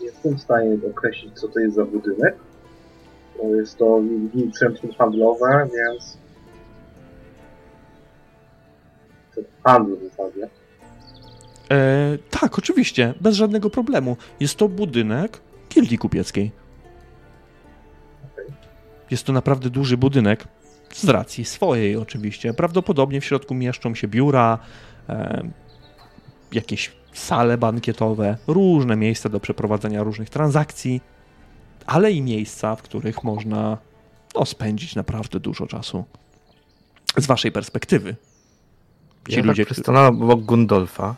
Jestem 0.00 0.38
w 0.38 0.40
stanie 0.40 0.76
określić, 0.90 1.40
co 1.40 1.48
to 1.48 1.60
jest 1.60 1.76
za 1.76 1.84
budynek. 1.84 2.36
Jest 3.56 3.78
to 3.78 4.00
centrum 4.60 4.92
handlowe, 4.92 5.68
więc 5.74 6.18
handlu 9.64 9.96
w 9.96 10.02
zasadzie. 10.02 10.48
E, 11.70 12.18
tak, 12.30 12.58
oczywiście, 12.58 13.14
bez 13.20 13.36
żadnego 13.36 13.70
problemu. 13.70 14.16
Jest 14.40 14.56
to 14.56 14.68
budynek 14.68 15.40
gildii 15.70 15.98
kupieckiej. 15.98 16.50
Jest 19.10 19.24
to 19.24 19.32
naprawdę 19.32 19.70
duży 19.70 19.96
budynek, 19.96 20.44
z 20.94 21.08
racji 21.08 21.44
swojej 21.44 21.96
oczywiście. 21.96 22.54
Prawdopodobnie 22.54 23.20
w 23.20 23.24
środku 23.24 23.54
mieszczą 23.54 23.94
się 23.94 24.08
biura, 24.08 24.58
e, 25.08 25.48
jakieś 26.52 26.92
sale 27.12 27.58
bankietowe, 27.58 28.36
różne 28.46 28.96
miejsca 28.96 29.28
do 29.28 29.40
przeprowadzenia 29.40 30.02
różnych 30.02 30.30
transakcji, 30.30 31.00
ale 31.86 32.12
i 32.12 32.22
miejsca, 32.22 32.76
w 32.76 32.82
których 32.82 33.24
można 33.24 33.78
no, 34.34 34.46
spędzić 34.46 34.94
naprawdę 34.94 35.40
dużo 35.40 35.66
czasu. 35.66 36.04
Z 37.16 37.26
waszej 37.26 37.52
perspektywy. 37.52 38.16
Ci 39.28 39.36
ja 39.36 39.44
ludzie, 39.44 39.64
tak 39.64 39.72
przystanąłem 39.72 40.22
obok 40.22 40.40
Gundolfa. 40.40 41.14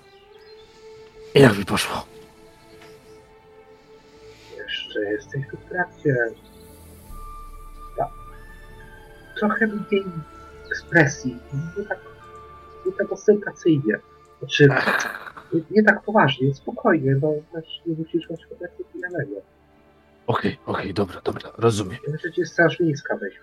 I 1.35 1.41
jak 1.41 1.59
mi 1.59 1.65
poszło? 1.65 2.07
Jeszcze 4.57 5.01
jesteś 5.01 5.43
w 5.47 5.69
trakcie. 5.69 6.17
Tak. 7.99 8.09
Trochę 9.39 9.67
mniej 9.67 10.05
ekspresji. 10.71 11.37
Nie 11.79 11.85
tak, 11.85 11.99
nie 12.87 12.93
tak 12.93 13.13
ostentacyjnie. 13.13 13.95
Znaczy, 14.39 14.69
nie, 15.53 15.61
nie, 15.71 15.83
tak 15.83 16.03
poważnie, 16.03 16.55
spokojnie, 16.55 17.15
bo 17.15 17.35
też 17.53 17.65
nie 17.87 17.95
musisz 17.97 18.31
mieć 18.31 18.47
kompletnie 18.47 18.85
pijanego. 18.93 19.37
Okej, 20.27 20.53
okay, 20.53 20.53
okej, 20.67 20.83
okay, 20.83 20.93
dobra, 20.93 21.21
dobra, 21.25 21.51
rozumiem. 21.59 21.99
Że 22.25 22.33
cię 22.33 22.47
straż 22.47 22.81
miejska 22.81 23.17
weźmie. 23.17 23.41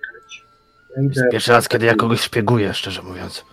Ja 0.97 1.03
idę 1.03 1.29
pierwszy 1.31 1.51
raz, 1.51 1.67
kiedy 1.67 1.85
ja 1.85 1.95
kogoś 1.95 2.21
szpieguję, 2.21 2.73
szczerze 2.73 3.01
mówiąc. 3.01 3.45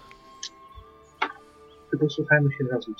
Tylko 1.90 2.10
słuchajmy 2.10 2.50
się 2.52 2.64
razem. 2.70 2.94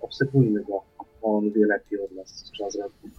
Obserwujmy 0.00 0.64
go, 0.64 0.82
bo 1.22 1.38
on 1.38 1.50
wie 1.50 1.66
lepiej 1.66 2.04
od 2.04 2.12
nas, 2.12 2.32
co 2.32 2.52
trzeba 2.52 2.70
zrobić. 2.70 3.14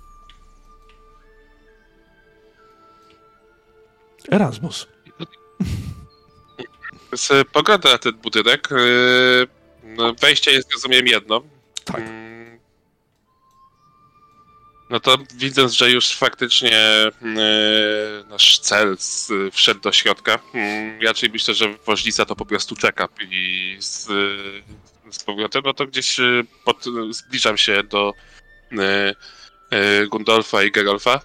Erasmus. 4.32 4.88
Z 7.16 7.48
poglądu 7.48 7.90
na 7.90 7.98
ten 7.98 8.14
budynek, 8.14 8.70
no, 9.84 10.14
wejście 10.14 10.52
jest, 10.52 10.74
rozumiem, 10.74 11.08
jedno. 11.08 11.42
Tak. 11.86 12.02
Mm. 14.92 14.94
No 14.94 15.00
to 15.00 15.18
widząc, 15.36 15.74
że 15.74 15.92
już 15.92 16.16
faktycznie 16.16 16.72
yy, 17.22 18.26
nasz 18.30 18.60
cel 18.60 18.98
z, 19.00 19.32
wszedł 19.54 19.80
do 19.80 19.92
środka, 19.92 20.40
yy, 20.54 21.08
raczej 21.08 21.30
myślę, 21.30 21.54
że 21.54 21.76
woźnica 21.86 22.26
to 22.26 22.36
po 22.36 22.46
prostu 22.46 22.76
czeka 22.76 23.08
i 23.30 23.78
z, 23.80 24.08
z 25.12 25.24
powrotem, 25.24 25.62
no 25.66 25.74
to 25.74 25.86
gdzieś 25.86 26.20
y, 26.20 26.46
pod, 26.66 26.86
zbliżam 27.10 27.58
się 27.58 27.84
do 27.84 28.14
yy, 28.72 30.08
Gundolfa 30.08 30.64
i 30.64 30.72
Gerolfa. 30.72 31.22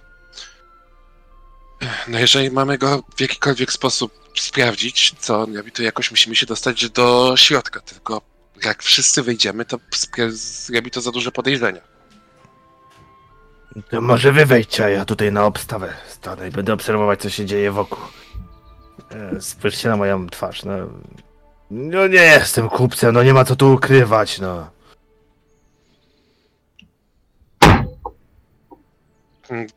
No 2.07 2.19
jeżeli 2.19 2.51
mamy 2.51 2.77
go 2.77 3.03
w 3.17 3.21
jakikolwiek 3.21 3.71
sposób 3.71 4.13
sprawdzić, 4.35 5.13
co 5.19 5.47
to 5.73 5.83
jakoś 5.83 6.11
musimy 6.11 6.35
się 6.35 6.45
dostać 6.45 6.89
do 6.89 7.33
środka, 7.37 7.79
tylko 7.79 8.21
jak 8.63 8.83
wszyscy 8.83 9.23
wyjdziemy, 9.23 9.65
to 9.65 9.79
zrobi 10.29 10.91
to 10.91 11.01
za 11.01 11.11
duże 11.11 11.31
podejrzenia. 11.31 11.96
To 13.89 14.01
może 14.01 14.31
wy 14.31 14.45
wejdźcie, 14.45 14.85
a 14.85 14.89
ja 14.89 15.05
tutaj 15.05 15.31
na 15.31 15.45
obstawę 15.45 15.93
stanę 16.07 16.47
i 16.47 16.51
będę 16.51 16.73
obserwować, 16.73 17.21
co 17.21 17.29
się 17.29 17.45
dzieje 17.45 17.71
wokół. 17.71 17.99
E, 19.11 19.41
spójrzcie 19.41 19.89
na 19.89 19.97
moją 19.97 20.27
twarz. 20.27 20.63
No. 20.63 20.73
No 21.71 22.07
nie 22.07 22.21
jestem 22.21 22.69
kupcem, 22.69 23.13
no 23.13 23.23
nie 23.23 23.33
ma 23.33 23.45
co 23.45 23.55
tu 23.55 23.73
ukrywać, 23.73 24.39
no. 24.39 24.69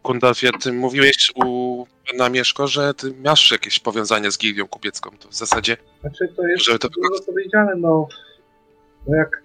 Gundalfie, 0.05 0.51
ty 0.61 0.73
mówiłeś 0.73 1.33
u 1.35 1.87
pana 2.11 2.29
Mieszko, 2.29 2.67
że 2.67 2.95
ty 2.95 3.15
masz 3.25 3.51
jakieś 3.51 3.79
powiązanie 3.79 4.31
z 4.31 4.39
gildią 4.39 4.69
kupiecką. 4.69 5.11
To 5.11 5.29
w 5.29 5.35
zasadzie, 5.35 5.77
Znaczy 6.01 6.29
to 6.37 6.47
jest 6.47 6.65
Żeby 6.65 6.79
to 6.79 6.89
dużo 6.89 7.23
powiedziane, 7.27 7.73
no, 7.77 8.09
no 9.07 9.17
jak 9.17 9.43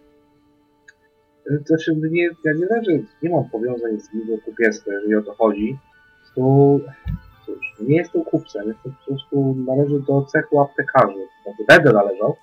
znaczy 1.65 1.95
nie, 2.11 2.23
ja 2.23 2.53
nie 2.53 2.65
leżę, 2.65 2.91
nie 3.23 3.29
mam 3.29 3.49
powiązań 3.49 3.99
z 3.99 4.11
Gildią 4.11 4.37
Kupiecką, 4.45 4.91
jeżeli 4.91 5.15
o 5.15 5.21
to 5.21 5.33
chodzi. 5.33 5.77
Tu, 6.35 6.81
cóż, 7.45 7.73
nie 7.79 7.97
jestem 7.97 8.23
kupcem, 8.23 8.67
jestem 8.67 8.91
po 8.91 9.05
prostu, 9.05 9.55
należę 9.67 9.99
do 9.99 10.21
cechu 10.21 10.61
aptekarzy, 10.61 11.27
znaczy 11.43 11.63
będę 11.67 11.93
należał, 11.93 12.35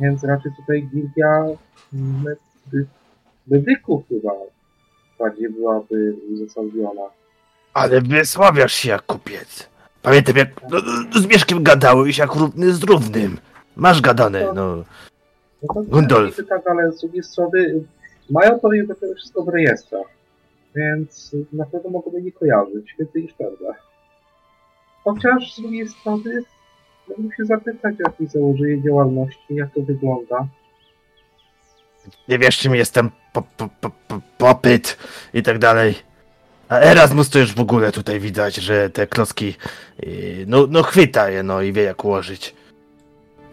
więc 0.00 0.24
raczej 0.24 0.52
tutaj 0.56 0.82
gildia 0.82 1.44
medy, 1.92 2.86
medyków 3.46 4.08
chyba 4.08 4.32
bardziej 5.18 5.50
byłaby 5.50 6.14
uzasadniona. 6.32 7.02
Ale 7.74 8.00
wysławiasz 8.00 8.72
się 8.72 8.88
jak 8.88 9.02
kupiec. 9.02 9.68
Pamiętam 10.02 10.36
jak 10.36 10.48
no, 10.70 10.78
no, 11.14 11.20
z 11.20 11.26
Mieszkiem 11.26 11.62
gadałeś 11.62 12.18
jak 12.18 12.34
równy 12.34 12.72
z 12.72 12.82
równym. 12.82 13.38
Masz 13.76 14.00
gadane, 14.00 14.52
no. 14.54 14.84
No 15.62 15.74
to 15.74 15.82
Gundolf. 15.82 16.36
tak, 16.48 16.66
ale 16.66 16.92
z 16.92 17.00
drugiej 17.00 17.22
strony 17.22 17.84
mają 18.30 18.60
to 18.60 18.72
i 18.72 18.86
dopiero 18.86 19.14
wszystko 19.14 19.42
w 19.42 19.48
rejestrach, 19.48 20.06
więc 20.74 21.36
na 21.52 21.66
pewno 21.66 21.90
mogą 21.90 22.18
nie 22.18 22.32
kojarzyć, 22.32 22.94
więcej 22.98 23.22
niż 23.22 23.32
prawda. 23.32 23.74
Chociaż 25.04 25.54
z 25.54 25.60
drugiej 25.60 25.88
strony 25.88 26.42
mógłbym 27.08 27.32
się 27.36 27.44
zapytać 27.44 27.94
o 27.94 28.10
jakieś 28.10 28.28
założenie 28.28 28.82
działalności, 28.82 29.54
jak 29.54 29.74
to 29.74 29.80
wygląda. 29.80 30.46
Nie 32.28 32.38
wiesz 32.38 32.58
czym 32.58 32.74
jestem 32.74 33.10
po, 33.32 33.42
po, 33.42 33.68
po, 33.80 33.90
po, 34.08 34.20
popyt 34.38 34.96
i 35.34 35.42
tak 35.42 35.58
dalej. 35.58 35.94
A 36.68 36.78
Erasmus 36.78 37.30
to 37.30 37.38
już 37.38 37.54
w 37.54 37.60
ogóle 37.60 37.92
tutaj 37.92 38.20
widać, 38.20 38.54
że 38.54 38.90
te 38.90 39.06
klocki 39.06 39.54
yy, 40.02 40.44
no, 40.46 40.66
no 40.70 40.82
chwyta 40.82 41.30
je 41.30 41.42
no 41.42 41.62
i 41.62 41.72
wie 41.72 41.82
jak 41.82 42.04
ułożyć. 42.04 42.54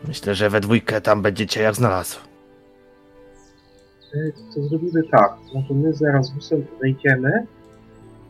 Myślę, 0.07 0.35
że 0.35 0.49
we 0.49 0.59
dwójkę 0.59 1.01
tam 1.01 1.21
będziecie 1.21 1.61
jak 1.61 1.75
znalazł. 1.75 2.26
To 4.55 4.61
zrobimy 4.61 5.03
tak, 5.11 5.33
może 5.53 5.73
my 5.73 5.93
z 5.93 6.01
Erasmusem 6.01 6.65
wejdziemy, 6.81 7.45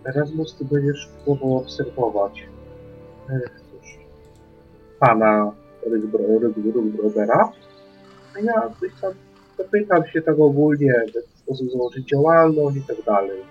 Erasmus 0.06 0.56
ty 0.56 0.66
będziesz 0.66 1.10
próbował 1.26 1.58
obserwować 1.58 2.48
y, 3.30 3.42
cóż, 3.72 3.98
pana 5.00 5.52
Rygbrodera, 5.86 7.52
a 8.36 8.40
ja 8.40 8.70
gdzieś 8.78 9.02
tam 9.02 9.12
zapytam 9.58 10.08
się 10.08 10.22
tak 10.22 10.40
ogólnie, 10.40 10.94
w 11.12 11.16
jaki 11.16 11.28
sposób 11.44 11.72
założyć 11.72 12.08
działalność 12.10 12.78
i 12.78 12.82
tak 12.82 13.06
dalej. 13.06 13.42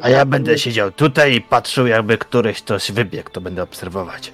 A 0.00 0.10
ja 0.10 0.24
będę 0.24 0.58
siedział 0.58 0.90
tutaj 0.90 1.34
i 1.34 1.40
patrzył 1.40 1.86
jakby 1.86 2.18
któryś 2.18 2.62
ktoś 2.62 2.92
wybiegł, 2.92 3.30
to 3.30 3.40
będę 3.40 3.62
obserwować. 3.62 4.32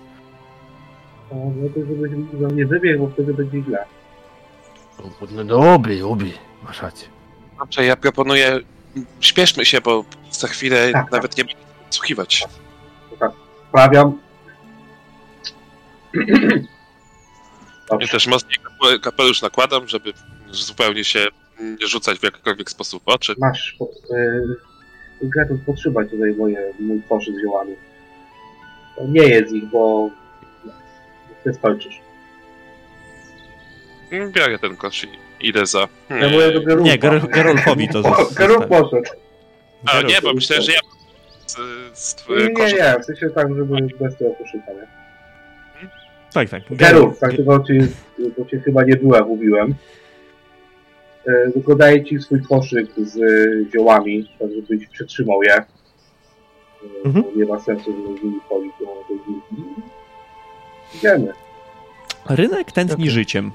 No, 1.32 1.52
no 1.56 1.68
to 1.74 1.80
żebyś 1.80 2.40
za 2.40 2.48
mnie 2.48 2.66
wybiegł, 2.66 3.06
bo 3.06 3.12
wtedy 3.12 3.34
będzie 3.34 3.62
źle. 3.62 3.84
No 5.30 5.44
dobry, 5.44 6.06
ubi, 6.06 6.32
masz 6.64 6.82
rację. 6.82 7.15
Dobrze, 7.58 7.84
ja 7.84 7.96
proponuję, 7.96 8.60
śpieszmy 9.20 9.64
się, 9.64 9.80
bo 9.80 10.04
za 10.30 10.48
chwilę 10.48 10.92
Tak, 10.92 11.12
nawet 11.12 11.36
nie 11.38 11.44
będę 11.44 11.60
słuchiwać. 11.90 12.44
Sprawiam. 13.68 14.18
Ja 18.00 18.08
też 18.08 18.26
mocniej 18.26 18.58
kape- 18.58 19.00
kapelusz 19.00 19.42
nakładam, 19.42 19.88
żeby 19.88 20.12
zupełnie 20.50 21.04
się 21.04 21.26
nie 21.80 21.86
rzucać 21.86 22.18
w 22.18 22.22
jakikolwiek 22.22 22.70
sposób 22.70 23.02
w 23.04 23.08
oczy. 23.08 23.34
Masz, 23.38 23.76
yy, 24.10 24.56
Gretel, 25.22 25.58
potrzymaj 25.66 26.08
tutaj 26.08 26.34
moje, 26.34 26.72
mój 26.80 27.02
koszyk 27.08 27.34
z 27.34 27.42
ziołami. 27.42 27.76
Nie 29.08 29.22
jest 29.22 29.52
ich, 29.52 29.64
bo 29.66 30.10
ty 31.44 31.54
skończysz. 31.54 32.00
Biorę 34.30 34.58
ten 34.58 34.76
kosz 34.76 35.04
i 35.04 35.08
idę 35.40 35.66
za... 35.66 35.88
Ja 36.10 36.28
mówię 36.28 36.60
do. 36.60 36.74
Nie, 36.80 36.98
Ger- 36.98 37.28
Gerolfowi 37.30 37.88
to 37.88 37.98
O, 38.00 38.02
zos- 38.02 38.34
Gerulf 38.34 38.66
poszedł. 38.66 39.10
A 39.86 40.02
nie, 40.02 40.14
bo 40.22 40.32
myślałem, 40.32 40.64
że 40.64 40.72
ja 40.72 40.78
z, 41.46 41.56
z 41.98 42.28
Nie, 42.28 42.36
nie, 42.66 42.72
nie, 42.72 42.96
w 43.00 43.04
sensie 43.04 43.30
tak, 43.30 43.48
żeby 43.56 43.76
bez 44.00 44.16
tego 44.16 44.30
koszyka, 44.30 44.72
nie? 44.72 44.86
Tak, 46.32 46.48
tak. 46.48 46.62
Gerulf, 46.70 47.18
tak 47.18 47.30
tylko 47.36 47.60
ci, 47.64 47.72
bo 48.38 48.44
cię 48.44 48.60
chyba 48.60 48.84
nie 48.84 48.96
byłem, 48.96 49.26
mówiłem. 49.28 49.74
E, 51.26 51.50
Tylko 51.52 51.74
daję 51.74 52.04
ci 52.04 52.18
swój 52.20 52.42
koszyk 52.42 52.86
z 52.96 53.18
ziołami, 53.74 54.30
tak 54.38 54.48
żebyś 54.52 54.86
przetrzymał 54.88 55.42
je. 55.42 55.54
E, 55.54 55.66
Mhm. 57.04 57.24
Bo 57.24 57.30
nie 57.40 57.44
ma 57.46 57.60
sensu, 57.60 57.84
żeby 57.92 58.18
z 58.20 58.22
nimi 58.24 58.40
chodzić 58.48 58.72
do. 58.80 58.86
Idziemy. 60.94 61.32
Rynek 62.28 62.72
tętni 62.72 63.10
życiem. 63.10 63.52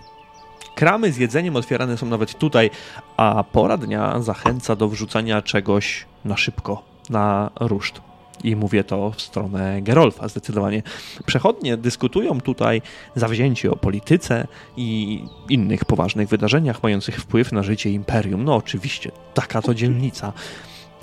Kramy 0.76 1.12
z 1.12 1.18
jedzeniem 1.18 1.56
otwierane 1.56 1.98
są 1.98 2.06
nawet 2.06 2.38
tutaj, 2.38 2.70
a 3.18 3.44
pora 3.52 3.78
dnia 3.78 4.22
zachęca 4.22 4.76
do 4.76 4.88
wrzucania 4.88 5.42
czegoś 5.42 6.06
na 6.26 6.38
szybko, 6.38 6.84
na 7.10 7.52
ruszt. 7.60 8.02
I 8.44 8.56
mówię 8.56 8.84
to 8.84 9.12
w 9.12 9.22
stronę 9.22 9.82
Gerolfa 9.82 10.28
zdecydowanie. 10.28 10.84
Przechodnie 11.26 11.78
dyskutują 11.78 12.42
tutaj 12.42 12.82
zawzięci 13.16 13.68
o 13.68 13.76
polityce 13.76 14.48
i 14.78 15.24
innych 15.50 15.86
poważnych 15.86 16.30
wydarzeniach 16.30 16.84
mających 16.84 17.18
wpływ 17.18 17.52
na 17.52 17.64
życie 17.64 17.92
imperium. 17.92 18.44
No 18.44 18.56
oczywiście, 18.56 19.12
taka 19.34 19.62
to 19.62 19.74
dzielnica. 19.74 20.34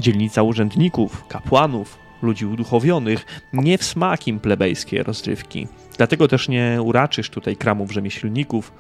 Dzielnica 0.01 0.43
urzędników, 0.43 1.27
kapłanów, 1.29 1.99
ludzi 2.23 2.47
uduchowionych, 2.47 3.27
nie 3.53 3.79
w 3.79 3.85
smak 3.85 4.29
im 4.29 4.41
plebejskie 4.41 5.03
rozrywki. 5.03 5.69
Dlatego 5.97 6.29
też 6.29 6.49
nie 6.49 6.79
uraczysz 6.83 7.31
tutaj 7.31 7.57
kramów 7.57 7.93
rzemieślników, 7.93 8.73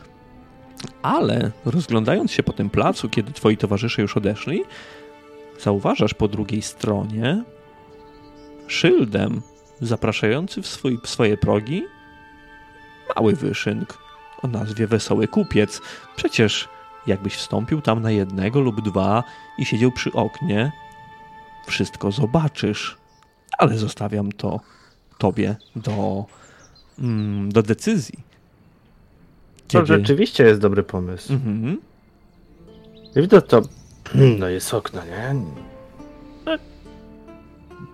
ale 1.02 1.50
rozglądając 1.64 2.32
się 2.32 2.42
po 2.42 2.52
tym 2.52 2.70
placu, 2.70 3.08
kiedy 3.08 3.32
twoi 3.32 3.56
towarzysze 3.56 4.02
już 4.02 4.16
odeszli, 4.16 4.64
zauważasz 5.60 6.14
po 6.14 6.28
drugiej 6.28 6.62
stronie 6.62 7.44
szyldem 8.66 9.42
zapraszający 9.80 10.62
w, 10.62 10.66
swój, 10.66 10.98
w 11.02 11.08
swoje 11.08 11.36
progi 11.36 11.84
mały 13.16 13.32
wyszynk 13.32 13.98
o 14.42 14.48
nazwie 14.48 14.86
Wesoły 14.86 15.28
Kupiec. 15.28 15.80
Przecież 16.16 16.68
jakbyś 17.06 17.34
wstąpił 17.34 17.80
tam 17.80 18.02
na 18.02 18.10
jednego 18.10 18.60
lub 18.60 18.80
dwa 18.80 19.24
i 19.58 19.64
siedział 19.64 19.92
przy 19.92 20.12
oknie, 20.12 20.72
wszystko 21.66 22.12
zobaczysz. 22.12 22.96
Ale 23.58 23.78
zostawiam 23.78 24.32
to 24.32 24.60
tobie 25.18 25.56
do, 25.76 26.24
mm, 26.98 27.52
do 27.52 27.62
decyzji. 27.62 28.27
To 29.68 29.86
rzeczywiście 29.86 30.44
jest 30.44 30.60
dobry 30.60 30.82
pomysł. 30.82 31.32
Mhm. 31.32 31.80
Widzę 33.16 33.42
to. 33.42 33.62
No 34.38 34.48
jest 34.48 34.74
okno, 34.74 35.02
nie? 35.04 35.34
No, 36.46 36.52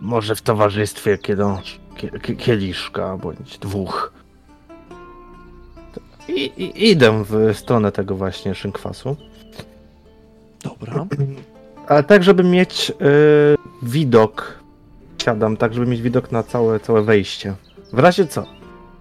Może 0.00 0.34
w 0.34 0.42
towarzystwie 0.42 1.18
kieliszka 2.38 3.16
bądź 3.16 3.58
dwóch. 3.58 4.12
I, 6.28 6.32
i 6.32 6.90
idę 6.90 7.24
w 7.24 7.50
stronę 7.54 7.92
tego 7.92 8.14
właśnie 8.16 8.54
szynkwasu. 8.54 9.16
Dobra. 10.64 11.06
Ale 11.88 12.02
tak, 12.04 12.24
żeby 12.24 12.44
mieć 12.44 12.90
y, 12.90 12.94
widok. 13.82 14.58
Siadam 15.22 15.56
tak, 15.56 15.74
żeby 15.74 15.86
mieć 15.86 16.02
widok 16.02 16.32
na 16.32 16.42
całe, 16.42 16.80
całe 16.80 17.02
wejście. 17.02 17.54
W 17.92 17.98
razie 17.98 18.26
co? 18.26 18.46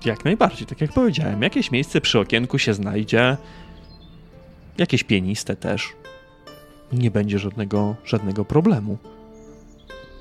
Jak 0.05 0.25
najbardziej, 0.25 0.67
tak 0.67 0.81
jak 0.81 0.93
powiedziałem. 0.93 1.41
Jakieś 1.41 1.71
miejsce 1.71 2.01
przy 2.01 2.19
okienku 2.19 2.59
się 2.59 2.73
znajdzie. 2.73 3.37
Jakieś 4.77 5.03
pieniste 5.03 5.55
też. 5.55 5.89
Nie 6.93 7.11
będzie 7.11 7.39
żadnego, 7.39 7.95
żadnego 8.05 8.45
problemu. 8.45 8.97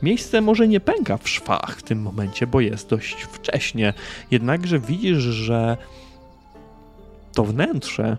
Miejsce 0.03 0.41
może 0.41 0.69
nie 0.69 0.81
pęka 0.81 1.17
w 1.17 1.29
szwach 1.29 1.77
w 1.79 1.83
tym 1.83 2.03
momencie, 2.03 2.47
bo 2.47 2.61
jest 2.61 2.89
dość 2.89 3.23
wcześnie. 3.23 3.95
Jednakże 4.31 4.79
widzisz, 4.79 5.19
że 5.19 5.77
to 7.35 7.45
wnętrze 7.45 8.17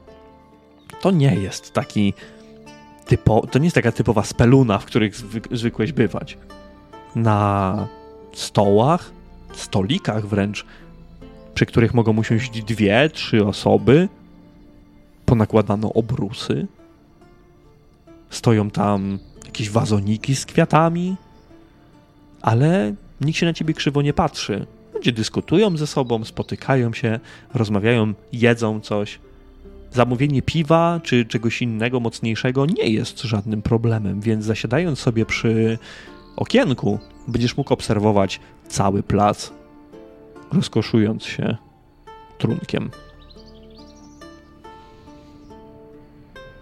to 1.02 1.12
nie 1.12 1.36
jest 1.36 1.74
taki 1.74 2.14
typo, 3.06 3.48
to 3.48 3.60
nie 3.60 3.66
jest 3.66 3.76
taka 3.76 3.92
typowa 3.92 4.24
speluna, 4.24 4.80
w 4.80 4.86
których 4.86 5.16
zwyk, 5.16 5.48
zwykłeś 5.52 5.92
bywać. 5.92 6.38
Na 7.16 7.88
stołach, 8.34 9.12
stolikach 9.54 10.28
wręcz 10.28 10.66
przy 11.54 11.66
których 11.66 11.94
mogą 11.94 12.18
usiąść 12.18 12.64
dwie, 12.64 13.10
trzy 13.10 13.46
osoby. 13.46 14.10
Ponakładano 15.26 15.94
obrusy. 15.94 16.68
Stoją 18.30 18.70
tam 18.70 19.20
jakieś 19.46 19.70
wazoniki 19.70 20.36
z 20.36 20.46
kwiatami, 20.46 21.16
ale 22.42 22.94
nikt 23.22 23.40
się 23.40 23.46
na 23.46 23.54
ciebie 23.54 23.74
krzywo 23.74 24.02
nie 24.02 24.14
patrzy. 24.14 24.66
Ludzie 24.94 25.12
dyskutują 25.12 25.78
ze 25.78 25.88
sobą, 25.88 26.24
spotykają 26.24 26.94
się, 26.94 27.20
rozmawiają, 27.54 28.14
jedzą 28.34 28.80
coś. 28.80 29.20
zamówienie 29.92 30.42
piwa 30.42 31.00
czy 31.04 31.26
czegoś 31.26 31.62
innego 31.62 32.00
mocniejszego 32.00 32.66
nie 32.66 32.90
jest 32.90 33.22
żadnym 33.22 33.62
problemem, 33.62 34.22
więc 34.22 34.46
zasiadając 34.46 35.00
sobie 35.00 35.26
przy 35.26 35.78
okienku, 36.36 37.00
będziesz 37.28 37.58
mógł 37.58 37.74
obserwować 37.74 38.40
cały 38.68 39.04
plac, 39.04 39.52
rozkoszując 40.56 41.24
się 41.24 41.58
trunkiem. 42.38 42.90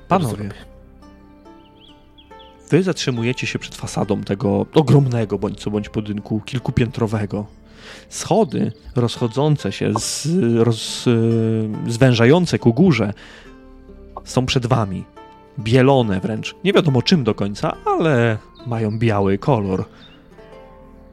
Panowie, 0.07 0.49
wy 2.69 2.83
zatrzymujecie 2.83 3.47
się 3.47 3.59
przed 3.59 3.75
fasadą 3.75 4.21
tego 4.23 4.65
ogromnego 4.73 5.37
bądź 5.37 5.59
co 5.59 5.71
bądź 5.71 5.89
budynku 5.89 6.41
kilkupiętrowego. 6.45 7.45
Schody 8.09 8.71
rozchodzące 8.95 9.71
się, 9.71 9.93
z, 9.99 10.27
roz, 10.57 11.05
zwężające 11.87 12.59
ku 12.59 12.73
górze 12.73 13.13
są 14.23 14.45
przed 14.45 14.65
wami. 14.65 15.03
Bielone 15.59 16.19
wręcz. 16.19 16.55
Nie 16.63 16.73
wiadomo 16.73 17.01
czym 17.01 17.23
do 17.23 17.35
końca, 17.35 17.75
ale 17.85 18.37
mają 18.67 18.99
biały 18.99 19.37
kolor. 19.37 19.85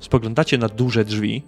Spoglądacie 0.01 0.59
na 0.59 0.69
duże 0.69 1.05
drzwi. 1.05 1.43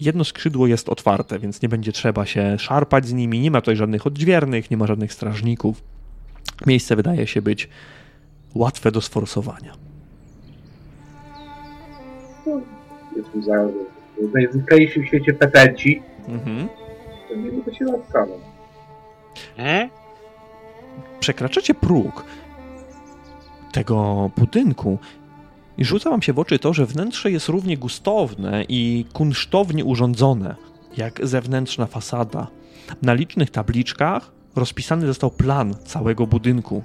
Jedno 0.00 0.24
skrzydło 0.24 0.66
jest 0.66 0.88
otwarte, 0.88 1.38
więc 1.38 1.62
nie 1.62 1.68
będzie 1.68 1.92
trzeba 1.92 2.26
się 2.26 2.58
szarpać 2.58 3.06
z 3.06 3.12
nimi. 3.12 3.40
Nie 3.40 3.50
ma 3.50 3.60
tutaj 3.60 3.76
żadnych 3.76 4.06
odźwiernych, 4.06 4.70
nie 4.70 4.76
ma 4.76 4.86
żadnych 4.86 5.12
strażników. 5.12 5.82
Miejsce 6.66 6.96
wydaje 6.96 7.26
się 7.26 7.42
być 7.42 7.68
łatwe 8.54 8.92
do 8.92 9.00
sforsowania. 9.00 9.74
Jest 13.16 13.32
tu 13.32 13.42
za... 13.42 13.68
Najzwyklejsi 14.34 15.00
w 15.00 15.06
świecie 15.06 15.34
petenci. 15.34 16.02
Mhm. 16.28 16.68
To 17.28 17.36
nie 17.36 17.78
się 17.78 17.84
nastawiał. 17.84 18.40
Hmm? 19.56 19.90
Przekraczacie 21.20 21.74
próg 21.74 22.24
tego 23.72 24.30
budynku 24.36 24.98
i 25.80 25.84
rzuca 25.84 26.10
wam 26.10 26.22
się 26.22 26.32
w 26.32 26.38
oczy 26.38 26.58
to, 26.58 26.72
że 26.72 26.86
wnętrze 26.86 27.30
jest 27.30 27.48
równie 27.48 27.76
gustowne 27.76 28.64
i 28.68 29.04
kunsztownie 29.12 29.84
urządzone 29.84 30.56
jak 30.96 31.26
zewnętrzna 31.26 31.86
fasada. 31.86 32.46
Na 33.02 33.12
licznych 33.14 33.50
tabliczkach 33.50 34.30
rozpisany 34.56 35.06
został 35.06 35.30
plan 35.30 35.74
całego 35.84 36.26
budynku, 36.26 36.82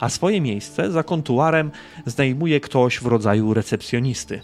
a 0.00 0.08
swoje 0.08 0.40
miejsce 0.40 0.90
za 0.90 1.02
kontuarem 1.02 1.70
zajmuje 2.06 2.60
ktoś 2.60 3.00
w 3.00 3.06
rodzaju 3.06 3.54
recepcjonisty. 3.54 4.40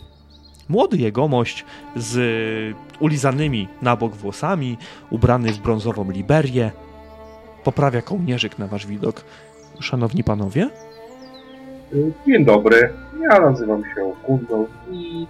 Młody 0.68 0.96
jegomość 0.96 1.64
z 1.96 2.76
ulizanymi 3.00 3.68
na 3.82 3.96
bok 3.96 4.16
włosami, 4.16 4.76
ubrany 5.10 5.52
w 5.52 5.58
brązową 5.58 6.10
liberię, 6.10 6.70
poprawia 7.64 8.02
kołnierzyk 8.02 8.58
na 8.58 8.66
wasz 8.66 8.86
widok. 8.86 9.24
Szanowni 9.80 10.24
panowie? 10.24 10.70
Dzień 12.26 12.44
dobry, 12.44 12.88
ja 13.20 13.40
nazywam 13.40 13.82
się 13.82 14.12
Gundol 14.26 14.66
i 14.92 15.26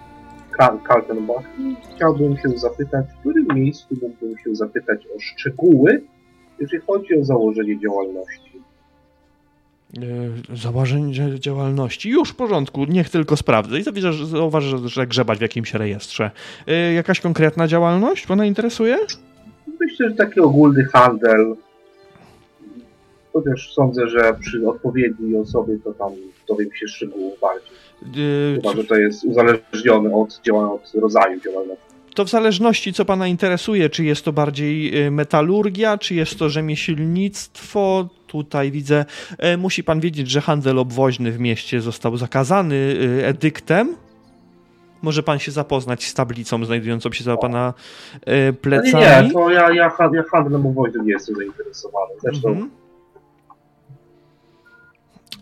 Kal- 0.58 0.82
Kaltenbach 0.82 1.44
i 1.58 1.76
chciałbym 1.94 2.36
się 2.36 2.58
zapytać, 2.58 3.06
w 3.06 3.20
którym 3.20 3.46
miejscu 3.54 3.96
mógłbym 4.02 4.38
się 4.38 4.54
zapytać 4.54 5.06
o 5.16 5.20
szczegóły, 5.20 6.02
jeżeli 6.60 6.82
chodzi 6.86 7.20
o 7.20 7.24
założenie 7.24 7.80
działalności. 7.80 8.62
Yy, 9.94 10.56
założenie 10.56 11.38
działalności. 11.38 12.10
Już 12.10 12.30
w 12.30 12.36
porządku, 12.36 12.84
niech 12.84 13.10
tylko 13.10 13.36
sprawdzę. 13.36 13.78
I 13.78 13.84
zauważ, 14.24 14.64
że, 14.84 15.06
grzebać 15.06 15.38
w 15.38 15.42
jakimś 15.42 15.74
rejestrze. 15.74 16.30
Yy, 16.66 16.92
jakaś 16.92 17.20
konkretna 17.20 17.68
działalność 17.68 18.26
pana 18.26 18.44
interesuje? 18.44 18.98
Myślę, 19.80 20.10
że 20.10 20.14
taki 20.14 20.40
ogólny 20.40 20.84
handel, 20.84 21.56
chociaż 23.34 23.72
sądzę, 23.74 24.08
że 24.08 24.34
przy 24.40 24.68
odpowiedniej 24.68 25.36
osobie 25.36 25.78
to 25.84 25.92
tam 25.92 26.12
dowiem 26.48 26.68
się 26.74 26.88
szczegółów 26.88 27.40
bardziej. 27.40 27.70
Yy, 28.52 28.56
Chyba, 28.62 28.76
że 28.76 28.84
to 28.84 28.94
jest 28.94 29.24
uzależnione 29.24 30.14
od, 30.14 30.40
działa- 30.46 30.72
od 30.72 30.92
rodzaju 31.00 31.40
działalności. 31.40 31.84
to 32.14 32.24
w 32.24 32.28
zależności, 32.30 32.92
co 32.92 33.04
pana 33.04 33.26
interesuje, 33.28 33.90
czy 33.90 34.04
jest 34.04 34.24
to 34.24 34.32
bardziej 34.32 34.94
yy, 34.94 35.10
metalurgia, 35.10 35.98
czy 35.98 36.14
jest 36.14 36.38
to 36.38 36.48
rzemieślnictwo. 36.48 38.08
Tutaj 38.26 38.70
widzę, 38.70 39.04
yy, 39.42 39.56
musi 39.56 39.84
pan 39.84 40.00
wiedzieć, 40.00 40.30
że 40.30 40.40
handel 40.40 40.78
obwoźny 40.78 41.32
w 41.32 41.40
mieście 41.40 41.80
został 41.80 42.16
zakazany 42.16 42.76
yy, 43.16 43.26
edyktem. 43.26 43.96
Może 45.02 45.22
pan 45.22 45.38
się 45.38 45.52
zapoznać 45.52 46.04
z 46.04 46.14
tablicą 46.14 46.64
znajdującą 46.64 47.12
się 47.12 47.24
za 47.24 47.36
pana 47.36 47.74
yy, 48.26 48.32
No 48.36 48.40
nie, 48.46 48.52
plecami. 48.52 49.26
nie, 49.26 49.32
to 49.32 49.50
ja, 49.50 49.72
ja, 49.72 49.90
ja 50.14 50.22
handlem 50.32 50.66
obwoźnym 50.66 51.06
nie 51.06 51.12
jestem 51.12 51.36
zainteresowany. 51.36 52.12
Zresztą 52.22 52.48
Mhm. 52.48 52.70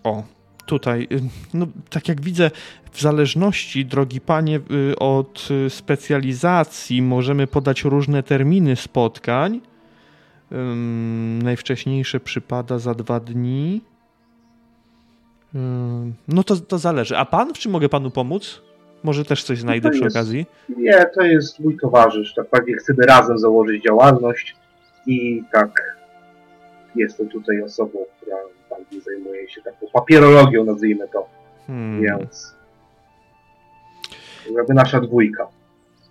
O, 0.04 0.22
tutaj, 0.66 1.08
y, 1.12 1.20
no, 1.54 1.66
tak 1.90 2.08
jak 2.08 2.20
widzę, 2.20 2.50
w 2.92 3.00
zależności, 3.00 3.86
drogi 3.86 4.20
panie, 4.20 4.60
y, 4.90 4.98
od 4.98 5.48
y, 5.66 5.70
specjalizacji 5.70 7.02
możemy 7.02 7.46
podać 7.46 7.84
różne 7.84 8.22
terminy 8.22 8.76
spotkań. 8.76 9.60
Ym, 10.52 11.42
najwcześniejsze 11.42 12.20
przypada 12.20 12.78
za 12.78 12.94
dwa 12.94 13.20
dni. 13.20 13.80
Ym, 15.54 16.14
no 16.28 16.42
to, 16.44 16.56
to 16.56 16.78
zależy. 16.78 17.18
A 17.18 17.24
pan, 17.24 17.54
w 17.54 17.58
czym 17.58 17.72
mogę 17.72 17.88
panu 17.88 18.10
pomóc? 18.10 18.62
Może 19.02 19.24
też 19.24 19.44
coś 19.44 19.58
znajdę 19.58 19.90
przy 19.90 20.04
jest- 20.04 20.16
okazji. 20.16 20.46
Nie, 20.76 21.06
to 21.14 21.22
jest 21.22 21.60
mój 21.60 21.76
towarzysz. 21.78 22.34
Tak 22.34 22.50
bardziej 22.50 22.74
chcemy 22.74 23.06
razem 23.06 23.38
założyć 23.38 23.84
działalność 23.84 24.56
i 25.06 25.42
tak 25.52 25.70
jestem 26.94 27.28
tutaj 27.28 27.62
osobą, 27.62 27.98
która 28.16 28.36
bardziej 28.76 29.00
zajmuje 29.00 29.50
się 29.50 29.62
taką 29.62 29.86
papierologią, 29.92 30.64
nazwijmy 30.64 31.08
to, 31.08 31.26
Hmm. 31.66 32.02
więc 32.02 32.54
jakby 34.56 34.74
nasza 34.74 35.00
dwójka. 35.00 35.48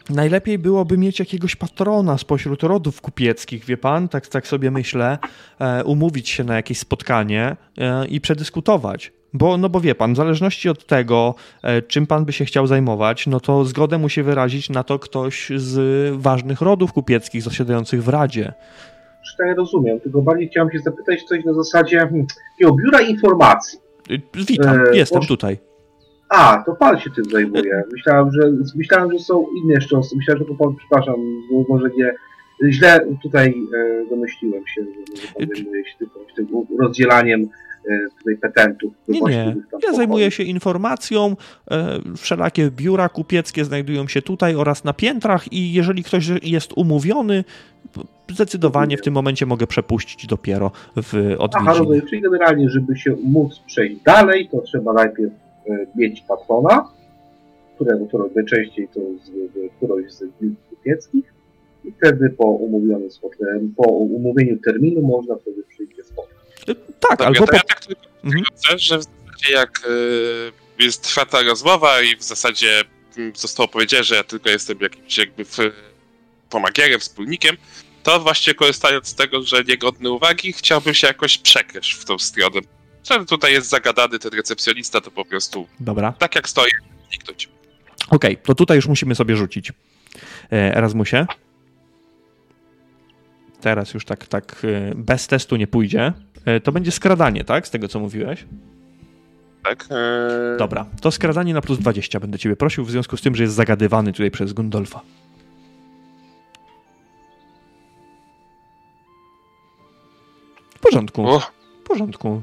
Najlepiej 0.10 0.60
byłoby 0.60 0.98
mieć 0.98 1.20
jakiegoś 1.20 1.56
patrona 1.56 2.18
spośród 2.18 2.64
rodów 2.64 3.02
kupieckich, 3.02 3.66
wie 3.66 3.78
pan? 3.78 4.10
Tak, 4.10 4.28
tak 4.28 4.48
sobie 4.48 4.72
myślę, 4.72 5.18
e, 5.60 5.84
umówić 5.84 6.30
się 6.30 6.44
na 6.44 6.56
jakieś 6.56 6.80
spotkanie 6.80 7.56
e, 7.78 8.08
i 8.08 8.22
przedyskutować. 8.22 9.12
Bo, 9.34 9.58
no 9.58 9.70
bo 9.70 9.80
wie 9.82 9.96
pan, 9.96 10.14
w 10.14 10.18
zależności 10.18 10.70
od 10.70 10.86
tego, 10.86 11.36
e, 11.64 11.82
czym 11.82 12.08
pan 12.08 12.26
by 12.26 12.34
się 12.34 12.46
chciał 12.46 12.68
zajmować, 12.68 13.28
no 13.28 13.40
to 13.40 13.66
zgodę 13.66 13.98
musi 13.98 14.24
wyrazić 14.24 14.70
na 14.70 14.84
to 14.84 15.00
ktoś 15.00 15.52
z 15.56 16.16
ważnych 16.16 16.62
rodów 16.62 16.94
kupieckich 16.94 17.42
zasiadających 17.42 18.04
w 18.04 18.10
Radzie. 18.10 18.54
Czy 19.26 19.38
tak 19.38 19.58
rozumiem, 19.58 20.00
tylko 20.00 20.22
bardziej 20.22 20.48
chciałem 20.50 20.72
się 20.72 20.80
zapytać 20.80 21.24
coś 21.24 21.46
na 21.46 21.54
zasadzie 21.54 22.00
hmm, 22.00 22.26
biura 22.62 23.02
informacji. 23.02 23.80
Y, 24.12 24.22
Witam, 24.48 24.80
E, 24.92 24.98
jestem 24.98 25.22
posz- 25.22 25.28
tutaj. 25.28 25.58
A, 26.30 26.64
to 26.66 26.76
pan 26.76 27.00
się 27.00 27.10
tym 27.10 27.26
zajmuje. 27.26 27.84
Myślałem, 27.92 28.32
że 28.32 28.52
myślałem, 28.76 29.12
że 29.12 29.20
są 29.20 29.46
inne 29.64 29.74
jeszcze 29.74 29.98
osoby. 29.98 30.18
Myślałem, 30.18 30.40
że 30.44 30.46
to 30.46 30.56
pan, 30.56 30.76
przepraszam, 30.76 31.16
może 31.70 31.90
nie. 31.98 32.14
Źle 32.72 33.06
tutaj 33.24 33.56
e, 33.76 34.10
domyśliłem 34.10 34.68
się, 34.68 34.82
że 35.16 35.28
pan 35.34 35.48
Czy- 35.48 35.56
zajmuje 35.56 35.86
się 35.86 35.98
tym 36.36 36.48
rozdzielaniem 36.80 37.50
tutaj 38.18 38.38
petentów. 38.38 38.94
Nie, 39.08 39.22
nie. 39.22 39.56
Ja 39.84 39.94
zajmuję 39.94 40.32
się 40.32 40.44
informacją. 40.44 41.36
e, 41.72 42.00
Wszelakie 42.18 42.72
biura 42.72 43.10
kupieckie 43.10 43.66
znajdują 43.66 44.08
się 44.08 44.22
tutaj 44.22 44.56
oraz 44.56 44.84
na 44.84 44.94
piętrach 44.94 45.54
i 45.54 45.74
jeżeli 45.74 46.04
ktoś 46.04 46.28
jest 46.44 46.74
umówiony, 46.76 47.44
zdecydowanie 48.32 48.98
w 48.98 49.02
tym 49.02 49.14
momencie 49.14 49.46
mogę 49.46 49.68
przepuścić 49.68 50.28
dopiero 50.28 50.72
w 50.96 51.14
Aha, 51.14 51.38
odwiedziny. 51.40 51.80
rozumiem. 51.80 52.02
Czyli 52.08 52.22
generalnie, 52.22 52.70
żeby 52.70 52.98
się 52.98 53.16
móc 53.24 53.60
przejść 53.60 54.02
dalej, 54.04 54.50
to 54.52 54.62
trzeba 54.62 54.94
najpierw 54.94 55.32
e, 55.70 55.86
mieć 55.96 56.22
patrona, 56.22 56.88
którego, 57.76 58.06
którego 58.06 58.30
najczęściej 58.36 58.88
to 58.88 59.00
z, 59.00 59.32
którąś 59.78 60.12
z 60.12 60.24
biur 60.42 60.54
kupieckich 60.70 61.34
i 61.86 61.92
wtedy 61.92 62.30
po 62.30 62.46
umówionym 62.46 63.10
po 63.78 63.88
umówieniu 63.92 64.58
terminu 64.58 65.02
można 65.02 65.36
wtedy 65.36 65.64
przyjść 65.70 65.94
spotkać. 66.06 66.41
Tak, 66.66 67.10
Dobra, 67.10 67.26
albo 67.28 67.48
to 67.48 67.54
ja 67.54 67.60
tak 67.60 67.86
tylko 67.86 68.02
Mhm. 68.24 68.44
chcę, 68.56 68.80
że 68.80 68.98
w 68.98 69.04
zasadzie 69.04 69.54
jak 69.54 69.82
y, 69.88 70.84
jest 70.84 71.04
trwa 71.04 71.26
ta 71.26 71.42
rozmowa 71.42 72.02
i 72.02 72.16
w 72.18 72.24
zasadzie 72.24 72.84
mm, 73.18 73.36
zostało 73.36 73.68
powiedziane, 73.68 74.04
że 74.04 74.16
ja 74.16 74.24
tylko 74.24 74.50
jestem 74.50 74.78
jakimś 74.82 75.18
jakby 75.18 75.46
pomagierem, 76.50 77.00
wspólnikiem, 77.00 77.58
to 78.04 78.20
właśnie 78.20 78.54
korzystając 78.54 79.08
z 79.08 79.16
tego, 79.16 79.44
że 79.44 79.64
niegodny 79.64 80.10
uwagi, 80.12 80.54
chciałbym 80.54 80.94
się 80.94 81.08
jakoś 81.08 81.38
przekryć 81.38 81.94
w 81.94 82.06
tą 82.06 82.20
stronę. 82.20 82.60
Że 83.10 83.26
tutaj 83.26 83.54
jest 83.54 83.70
zagadany 83.70 84.20
ten 84.20 84.32
recepcjonista, 84.34 85.02
to 85.02 85.12
po 85.12 85.26
prostu 85.26 85.68
Dobra, 85.80 86.12
tak 86.12 86.36
jak 86.36 86.50
stoi, 86.50 86.72
zniknąć. 87.10 87.50
okej, 88.10 88.38
to 88.38 88.56
tutaj 88.56 88.76
już 88.78 88.88
musimy 88.88 89.16
sobie 89.16 89.36
rzucić. 89.36 89.72
E, 90.52 90.76
Erasmusie. 90.78 91.26
Teraz 93.62 93.94
już 93.94 94.06
tak, 94.06 94.28
tak 94.28 94.62
e, 94.64 94.96
bez 94.96 95.28
testu 95.28 95.56
nie 95.56 95.68
pójdzie. 95.68 96.14
E, 96.46 96.60
To 96.60 96.72
będzie 96.72 96.92
skradanie, 96.92 97.44
tak? 97.44 97.68
Z 97.68 97.72
tego, 97.72 97.88
co 97.88 98.00
mówiłeś? 98.00 98.46
Tak? 99.64 99.88
Eee, 99.92 100.58
Dobra, 100.60 100.86
to 101.02 101.12
skradanie 101.12 101.54
na 101.54 101.62
plus 101.62 101.80
20 101.80 102.20
będę 102.20 102.40
ciebie 102.40 102.56
prosił, 102.56 102.86
w 102.86 102.92
związku 102.92 103.18
z 103.18 103.22
tym, 103.22 103.36
że 103.36 103.44
jest 103.44 103.56
zagadywany 103.56 104.12
tutaj 104.14 104.32
przez 104.32 104.54
Gundolfa. 104.54 105.02
W 110.76 110.80
porządku. 110.80 111.28
O, 111.30 111.40
W 111.40 111.88
porządku. 111.88 112.42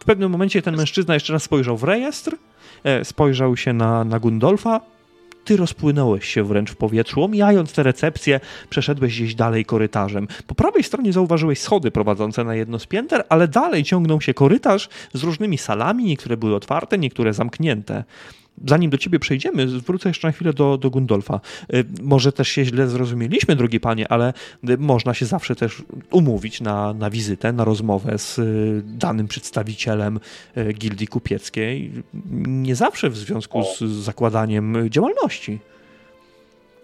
W 0.00 0.04
pewnym 0.04 0.30
momencie 0.30 0.62
ten 0.62 0.76
mężczyzna 0.76 1.14
jeszcze 1.14 1.32
raz 1.32 1.42
spojrzał 1.42 1.76
w 1.76 1.84
rejestr, 1.84 2.36
e, 2.84 3.04
spojrzał 3.04 3.56
się 3.56 3.72
na, 3.72 4.04
na 4.04 4.18
Gundolfa. 4.18 4.80
Ty 5.44 5.56
rozpłynąłeś 5.56 6.24
się 6.28 6.44
wręcz 6.44 6.70
w 6.70 6.76
powietrzu, 6.76 7.24
omijając 7.24 7.72
tę 7.72 7.82
recepcję, 7.82 8.40
przeszedłeś 8.70 9.14
gdzieś 9.14 9.34
dalej 9.34 9.64
korytarzem. 9.64 10.28
Po 10.46 10.54
prawej 10.54 10.82
stronie 10.82 11.12
zauważyłeś 11.12 11.60
schody 11.60 11.90
prowadzące 11.90 12.44
na 12.44 12.54
jedno 12.54 12.78
z 12.78 12.86
pięter, 12.86 13.24
ale 13.28 13.48
dalej 13.48 13.84
ciągnął 13.84 14.20
się 14.20 14.34
korytarz 14.34 14.88
z 15.14 15.22
różnymi 15.22 15.58
salami, 15.58 16.04
niektóre 16.04 16.36
były 16.36 16.54
otwarte, 16.54 16.98
niektóre 16.98 17.32
zamknięte. 17.32 18.04
Zanim 18.66 18.90
do 18.90 18.98
ciebie 18.98 19.18
przejdziemy, 19.18 19.66
wrócę 19.66 20.08
jeszcze 20.08 20.28
na 20.28 20.32
chwilę 20.32 20.52
do, 20.52 20.78
do 20.78 20.90
Gundolfa. 20.90 21.40
Y, 21.74 21.84
Może 22.02 22.32
też 22.32 22.48
się 22.48 22.64
źle 22.64 22.86
zrozumieliśmy, 22.88 23.56
drogi 23.56 23.80
panie, 23.80 24.12
ale 24.12 24.32
y, 24.70 24.78
można 24.78 25.14
się 25.14 25.26
zawsze 25.26 25.56
też 25.56 25.82
umówić 26.10 26.60
na, 26.60 26.94
na 26.94 27.10
wizytę, 27.10 27.52
na 27.52 27.64
rozmowę 27.64 28.18
z 28.18 28.38
y, 28.38 28.82
danym 28.84 29.28
przedstawicielem 29.28 30.20
gildii 30.74 31.06
kupieckiej. 31.06 31.92
Nie 32.46 32.74
zawsze 32.74 33.10
w 33.10 33.16
związku 33.16 33.62
z 33.62 33.78
zakładaniem 33.80 34.90
działalności. 34.90 35.58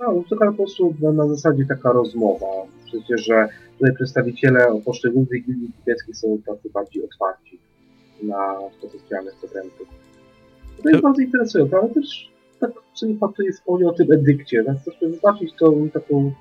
No, 0.00 0.22
to 0.28 0.36
taka 0.36 0.50
po 0.50 0.56
prostu 0.56 0.94
na, 1.00 1.12
na 1.12 1.28
zasadzie 1.28 1.66
taka 1.66 1.92
rozmowa. 1.92 2.46
Przecież, 2.86 3.26
że 3.26 3.48
tutaj 3.78 3.94
przedstawiciele 3.94 4.80
poszczególnych 4.84 5.44
gildii 5.46 5.72
kupieckich 5.78 6.16
są 6.16 6.38
tacy 6.46 6.70
bardziej 6.70 7.04
otwarci 7.04 7.58
na 8.22 8.54
potencjalnych 8.80 9.34
studentów. 9.34 9.99
To 10.82 10.88
jest 10.88 11.02
To- 11.02 11.08
bardzo 11.08 11.22
interesujące, 11.22 11.76
ale 11.76 11.88
też 11.88 12.30
tak 12.60 12.70
sobie 12.94 13.14
patrzę 13.14 13.42
wspomniał 13.52 13.88
o 13.90 13.92
tym 13.92 14.12
edykcie. 14.12 14.62
Chcę 14.80 14.90
sobie 14.90 15.12
zobaczyć 15.12 15.54
tą 15.58 15.88
taką 15.90 16.32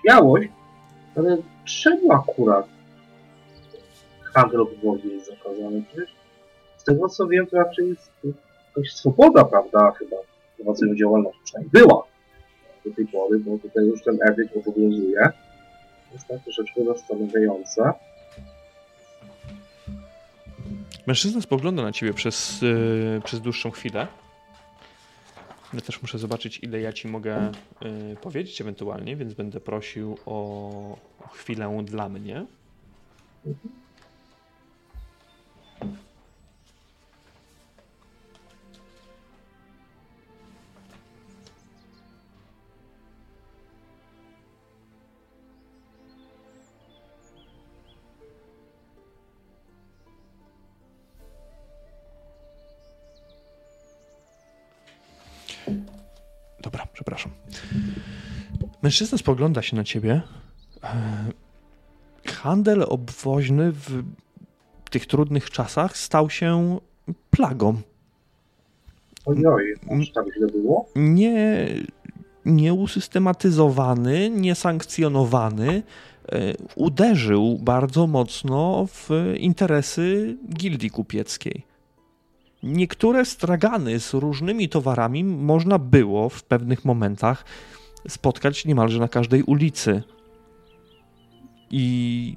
śmiałość, 0.00 0.48
ale 1.16 1.36
czemu 1.64 2.12
akurat 2.12 2.66
handel 4.34 4.60
obwodzie 4.60 5.08
jest 5.08 5.26
zakazany? 5.26 5.82
Przecież 5.88 6.14
z 6.76 6.84
tego 6.84 7.08
co 7.08 7.26
wiem, 7.26 7.46
to 7.46 7.56
raczej 7.56 7.88
jest 7.88 8.10
jakaś 8.76 8.92
swoboda, 8.92 9.44
prawda, 9.44 9.92
chyba 9.98 10.16
prowadzenia 10.56 10.94
działalności, 10.94 11.40
przynajmniej 11.44 11.70
była 11.72 12.04
do 12.84 12.90
tej 12.94 13.06
pory, 13.06 13.38
bo 13.38 13.58
tutaj 13.58 13.84
już 13.86 14.02
ten 14.02 14.18
edykt 14.22 14.56
obowiązuje. 14.56 15.28
Jest 16.12 16.26
tak 16.28 16.42
troszeczkę 16.44 16.84
zastanawiające. 16.84 17.92
Mężczyzna 21.08 21.40
spogląda 21.40 21.82
na 21.82 21.92
ciebie 21.92 22.14
przez, 22.14 22.62
y, 22.62 23.20
przez 23.24 23.40
dłuższą 23.40 23.70
chwilę. 23.70 24.06
Ja 25.74 25.80
też 25.80 26.02
muszę 26.02 26.18
zobaczyć, 26.18 26.58
ile 26.62 26.80
ja 26.80 26.92
ci 26.92 27.08
mogę 27.08 27.52
y, 28.12 28.16
powiedzieć 28.16 28.60
ewentualnie, 28.60 29.16
więc 29.16 29.34
będę 29.34 29.60
prosił 29.60 30.18
o 30.26 30.96
chwilę 31.32 31.82
dla 31.84 32.08
mnie. 32.08 32.46
Dobra, 33.44 33.70
Mężczyzna 58.88 59.18
spogląda 59.18 59.62
się 59.62 59.76
na 59.76 59.84
ciebie. 59.84 60.22
E, 60.84 60.92
Handel 62.26 62.84
obwoźny 62.88 63.72
w 63.72 64.02
tych 64.90 65.06
trudnych 65.06 65.50
czasach 65.50 65.96
stał 65.96 66.30
się 66.30 66.78
plagą. 67.30 67.80
Ojoj, 69.26 69.74
aż 70.00 70.10
tak 70.12 70.24
źle 70.36 70.46
było? 70.46 70.88
Nie, 70.96 71.68
nieusystematyzowany, 72.44 74.30
niesankcjonowany. 74.30 75.82
e, 76.32 76.54
Uderzył 76.76 77.58
bardzo 77.62 78.06
mocno 78.06 78.86
w 78.86 79.10
interesy 79.38 80.36
gildii 80.54 80.90
kupieckiej. 80.90 81.62
Niektóre 82.62 83.24
stragany 83.24 84.00
z 84.00 84.14
różnymi 84.14 84.68
towarami 84.68 85.24
można 85.24 85.78
było 85.78 86.28
w 86.28 86.42
pewnych 86.42 86.84
momentach 86.84 87.44
spotkać 88.08 88.64
niemalże 88.64 89.00
na 89.00 89.08
każdej 89.08 89.42
ulicy. 89.42 90.02
I 91.70 92.36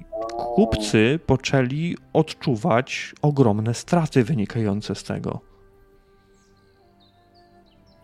kupcy 0.54 1.20
poczęli 1.26 1.96
odczuwać 2.12 3.14
ogromne 3.22 3.74
straty 3.74 4.24
wynikające 4.24 4.94
z 4.94 5.04
tego. 5.04 5.40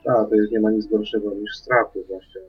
Tak, 0.05 0.29
to 0.29 0.35
jest, 0.35 0.53
nie 0.53 0.61
ma 0.61 0.71
nic 0.71 0.87
gorszego 0.87 1.35
niż 1.35 1.57
straty 1.57 2.05
właśnie. 2.09 2.41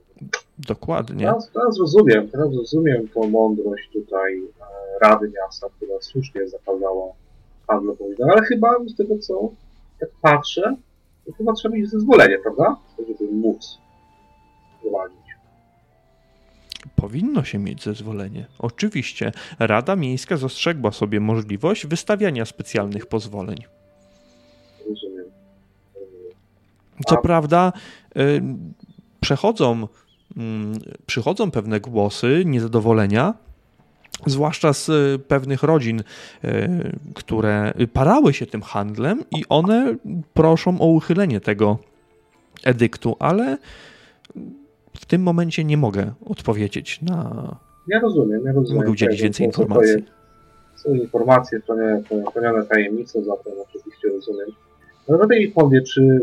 Dokładnie. 0.57 1.25
Teraz, 1.25 1.51
teraz 1.53 1.79
rozumiem, 1.79 2.29
teraz 2.29 2.53
rozumiem 2.53 3.07
tą 3.07 3.29
mądrość 3.29 3.89
tutaj 3.93 4.37
e, 4.37 4.99
Rady 5.01 5.31
Miasta, 5.35 5.67
która 5.77 6.01
słusznie 6.01 6.47
zakazała 6.47 7.13
handlu 7.67 7.95
powinna, 7.95 8.33
ale 8.33 8.41
chyba 8.41 8.75
z 8.87 8.95
tego 8.95 9.17
co 9.19 9.49
tak 9.99 10.09
patrzę, 10.21 10.75
to 11.25 11.33
chyba 11.33 11.53
trzeba 11.53 11.75
mieć 11.75 11.89
zezwolenie, 11.89 12.39
prawda? 12.39 12.75
Żeby 13.07 13.31
móc 13.31 13.79
Powinno 16.95 17.43
się 17.43 17.57
mieć 17.57 17.83
zezwolenie. 17.83 18.45
Oczywiście 18.59 19.31
Rada 19.59 19.95
Miejska 19.95 20.37
zastrzegła 20.37 20.91
sobie 20.91 21.19
możliwość 21.19 21.87
wystawiania 21.87 22.45
specjalnych 22.45 23.05
pozwoleń. 23.05 23.57
Rozumiem. 24.89 25.25
Co 27.07 27.17
A- 27.17 27.21
prawda, 27.21 27.73
y, 28.17 28.41
przechodzą, 29.19 29.87
mm, 30.37 30.79
przychodzą 31.05 31.51
pewne 31.51 31.79
głosy 31.79 32.43
niezadowolenia, 32.45 33.33
zwłaszcza 34.25 34.73
z 34.73 34.89
y, 34.89 35.19
pewnych 35.27 35.63
rodzin, 35.63 35.99
y, 35.99 36.99
które 37.15 37.73
parały 37.93 38.33
się 38.33 38.45
tym 38.45 38.61
handlem 38.61 39.23
i 39.31 39.43
one 39.49 39.95
proszą 40.33 40.81
o 40.81 40.85
uchylenie 40.85 41.39
tego 41.39 41.77
edyktu, 42.63 43.15
ale 43.19 43.57
w 44.93 45.05
tym 45.05 45.21
momencie 45.21 45.63
nie 45.63 45.77
mogę 45.77 46.13
odpowiedzieć 46.25 47.01
na. 47.01 47.55
Ja 47.87 47.99
rozumiem, 47.99 48.45
ja 48.45 48.51
rozumiem. 48.51 48.77
Mogę 48.77 48.91
udzielić 48.91 49.17
tego, 49.17 49.23
więcej 49.23 49.45
informacji. 49.45 50.05
Są 50.75 50.93
informacje, 50.93 51.61
chronione, 52.31 52.65
tajemnice, 52.65 53.23
zatem 53.23 53.53
oczywiście 53.69 54.09
rozumiem. 54.09 54.47
Ale 55.09 55.17
no 55.17 55.27
mi 55.27 55.47
powie, 55.47 55.81
czy, 55.81 56.21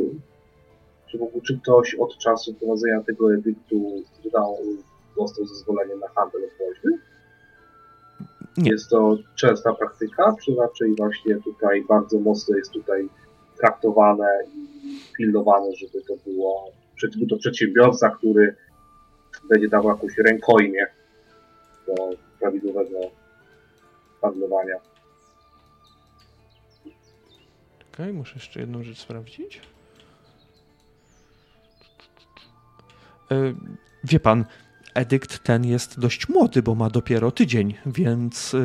czy, 1.10 1.18
czy 1.46 1.58
ktoś 1.60 1.94
od 1.94 2.18
czasu 2.18 2.54
wprowadzenia 2.54 3.02
tego 3.02 3.34
edyktu 3.34 4.02
dał, 4.32 4.56
dostał 5.16 5.46
zezwolenie 5.46 5.96
na 5.96 6.08
handel 6.08 6.40
obwoźny? 6.44 6.98
Nie. 8.56 8.70
Jest 8.70 8.90
to 8.90 9.16
częsta 9.34 9.74
praktyka, 9.74 10.36
czy 10.44 10.54
raczej 10.54 10.94
właśnie 10.94 11.36
tutaj 11.36 11.84
bardzo 11.88 12.18
mocno 12.18 12.56
jest 12.56 12.72
tutaj 12.72 13.08
traktowane 13.58 14.28
i 14.54 14.66
pilnowane, 15.16 15.72
żeby 15.76 16.04
to 16.04 16.14
było, 16.26 16.64
był 17.16 17.26
to 17.26 17.36
przedsiębiorca, 17.36 18.10
który 18.10 18.56
będzie 19.48 19.68
dawał 19.68 19.90
jakąś 19.90 20.18
rękojmię 20.18 20.86
do 21.86 21.94
prawidłowego 22.40 22.98
handlowania. 24.22 24.76
Okej, 27.92 28.12
muszę 28.12 28.34
jeszcze 28.34 28.60
jedną 28.60 28.82
rzecz 28.82 28.98
sprawdzić. 28.98 29.60
E, 33.30 33.54
Wie 34.04 34.20
pan, 34.20 34.44
edykt 34.94 35.42
ten 35.42 35.64
jest 35.64 36.00
dość 36.00 36.28
młody, 36.28 36.62
bo 36.62 36.74
ma 36.74 36.90
dopiero 36.90 37.30
tydzień, 37.30 37.74
więc 37.86 38.54
e, 38.54 38.58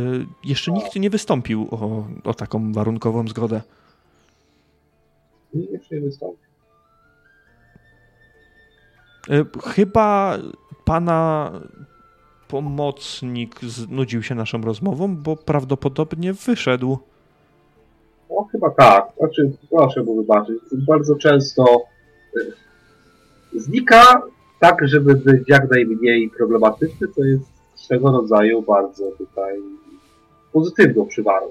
jeszcze 0.43 0.71
nikt 0.71 0.95
nie 0.95 1.09
wystąpił 1.09 1.67
o, 1.71 2.07
o 2.23 2.33
taką 2.33 2.73
warunkową 2.73 3.27
zgodę. 3.27 3.61
I 5.53 5.67
jeszcze 5.71 5.95
nie 5.95 6.01
wystąpi. 6.01 6.50
E, 9.29 9.45
Chyba 9.69 10.37
pana 10.85 11.51
pomocnik 12.47 13.59
znudził 13.61 14.23
się 14.23 14.35
naszą 14.35 14.61
rozmową, 14.61 15.15
bo 15.17 15.35
prawdopodobnie 15.35 16.33
wyszedł. 16.33 16.97
No 18.29 18.47
chyba 18.51 18.69
tak. 18.69 19.05
Znaczy, 19.17 19.51
proszę 19.69 20.03
mu 20.03 20.15
wybaczyć. 20.15 20.57
Bardzo 20.73 21.15
często 21.15 21.81
y, 22.37 23.59
znika 23.59 24.21
tak, 24.59 24.87
żeby 24.87 25.15
być 25.15 25.43
jak 25.49 25.71
najmniej 25.71 26.29
problematyczny, 26.29 27.07
to 27.07 27.23
jest 27.23 27.43
swego 27.75 28.11
rodzaju 28.11 28.61
bardzo 28.61 29.11
tutaj 29.17 29.55
pozytywną 30.53 31.05
przywarą. 31.05 31.45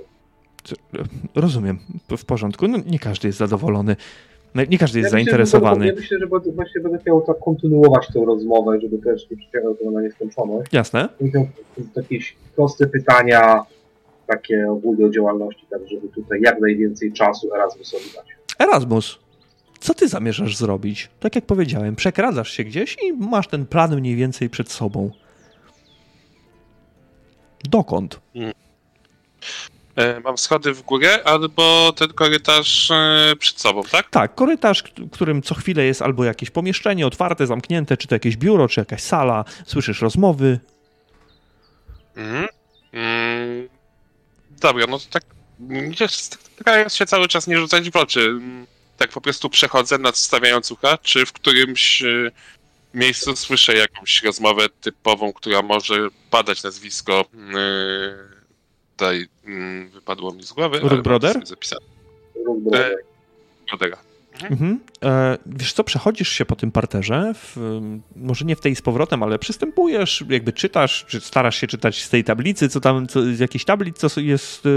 Co- 0.64 0.74
e, 0.74 1.04
Rozumiem, 1.40 1.78
w 2.18 2.24
porządku. 2.24 2.68
No, 2.68 2.78
nie 2.86 2.98
każdy 2.98 3.28
jest 3.28 3.38
zadowolony. 3.38 3.96
No, 4.54 4.62
Nie 4.70 4.78
każdy 4.78 4.98
jest 4.98 5.12
Ja 5.12 5.18
myślę, 5.18 5.32
że 5.32 5.46
zainteresowany. 5.46 5.78
będę- 5.78 5.86
Ja 5.94 6.00
myślę, 6.00 6.18
że 6.18 6.26
będę, 6.26 6.52
właśnie 6.52 6.80
będę 6.80 6.98
chciał 6.98 7.22
tak 7.22 7.36
kontynuować 7.44 8.06
tę 8.14 8.24
rozmowę, 8.26 8.80
żeby 8.80 8.98
też 8.98 9.30
nie 9.30 9.36
przeciągać 9.36 9.78
to 9.84 9.90
na 9.90 10.02
nieskończoność. 10.02 10.72
Jasne? 10.72 11.08
Będę 11.20 11.38
miał 11.38 11.48
jakieś 11.96 12.36
proste 12.56 12.86
pytania, 12.86 13.64
takie 14.26 14.70
ogólnie 14.70 15.06
o 15.06 15.10
działalności, 15.10 15.66
tak 15.70 15.80
żeby 15.90 16.08
tutaj 16.08 16.40
jak 16.40 16.60
najwięcej 16.60 17.12
czasu 17.12 17.54
Erasmusowi 17.54 18.04
dać. 18.16 18.26
Erasmus, 18.58 19.18
co 19.80 19.94
ty 19.94 20.08
zamierzasz 20.08 20.56
zrobić? 20.56 21.10
Tak 21.20 21.34
jak 21.34 21.46
powiedziałem, 21.46 21.96
przekrazasz 21.96 22.50
się 22.50 22.64
gdzieś 22.64 22.96
i 23.04 23.12
masz 23.12 23.48
ten 23.48 23.66
plan 23.66 23.96
mniej 23.96 24.16
więcej 24.16 24.50
przed 24.50 24.70
sobą. 24.72 25.10
Dokąd? 27.70 28.20
E, 28.36 28.52
Mam 30.24 30.38
schody 30.38 30.74
w 30.74 30.82
górę 30.82 31.24
albo 31.24 31.92
ten 31.96 32.12
korytarz 32.12 32.90
e, 32.90 33.32
przed 33.38 33.60
sobą, 33.60 33.82
tak? 33.90 34.10
Tak, 34.10 34.34
korytarz, 34.34 34.84
którym 35.12 35.42
co 35.42 35.54
chwilę 35.54 35.84
jest 35.84 36.02
albo 36.02 36.24
jakieś 36.24 36.50
pomieszczenie 36.50 37.06
otwarte, 37.06 37.46
zamknięte, 37.46 37.96
czy 37.96 38.08
to 38.08 38.14
jakieś 38.14 38.36
biuro, 38.36 38.68
czy 38.68 38.80
jakaś 38.80 39.02
sala, 39.02 39.44
słyszysz 39.66 40.00
rozmowy. 40.02 40.60
Mhm. 42.16 42.48
Mm, 42.92 43.68
Dobra, 44.60 44.86
no 44.86 44.98
to 44.98 45.04
tak 45.10 45.22
starając 46.56 46.94
się 46.94 47.06
cały 47.06 47.28
czas 47.28 47.46
nie 47.46 47.58
rzucać 47.58 47.90
w 47.90 47.96
oczy. 47.96 48.40
Tak 48.96 49.10
po 49.10 49.20
prostu 49.20 49.50
przechodzę, 49.50 49.98
nadstawiając 49.98 50.70
ucha, 50.70 50.98
czy 50.98 51.26
w 51.26 51.32
którymś 51.32 52.02
e, 52.02 52.06
miejscu 52.94 53.36
słyszę 53.36 53.74
jakąś 53.74 54.22
rozmowę 54.22 54.66
typową, 54.80 55.32
która 55.32 55.62
może 55.62 56.08
padać 56.30 56.62
nazwisko. 56.62 57.24
e, 57.54 58.29
Tutaj 59.00 59.28
mm, 59.46 59.88
wypadło 59.88 60.32
mi 60.32 60.42
z 60.42 60.52
głowy. 60.52 60.80
Rookbrother? 60.82 61.32
sobie 61.32 61.46
zapisane. 61.46 61.86
Rób 62.46 62.62
drogę. 62.62 62.94
Brodera. 63.68 63.96
Mhm. 64.50 64.80
E, 65.04 65.38
wiesz 65.46 65.72
co, 65.72 65.84
przechodzisz 65.84 66.28
się 66.28 66.44
po 66.44 66.56
tym 66.56 66.72
parterze, 66.72 67.32
w, 67.34 67.80
może 68.16 68.44
nie 68.44 68.56
w 68.56 68.60
tej 68.60 68.76
z 68.76 68.82
powrotem, 68.82 69.22
ale 69.22 69.38
przystępujesz, 69.38 70.24
jakby 70.28 70.52
czytasz, 70.52 71.04
czy 71.08 71.20
starasz 71.20 71.56
się 71.56 71.66
czytać 71.66 72.02
z 72.04 72.10
tej 72.10 72.24
tablicy, 72.24 72.68
co 72.68 72.80
tam, 72.80 73.06
co, 73.06 73.22
z 73.22 73.38
jakiejś 73.38 73.64
tablic, 73.64 73.98
co 73.98 74.20
jest, 74.20 74.66
e, 74.66 74.70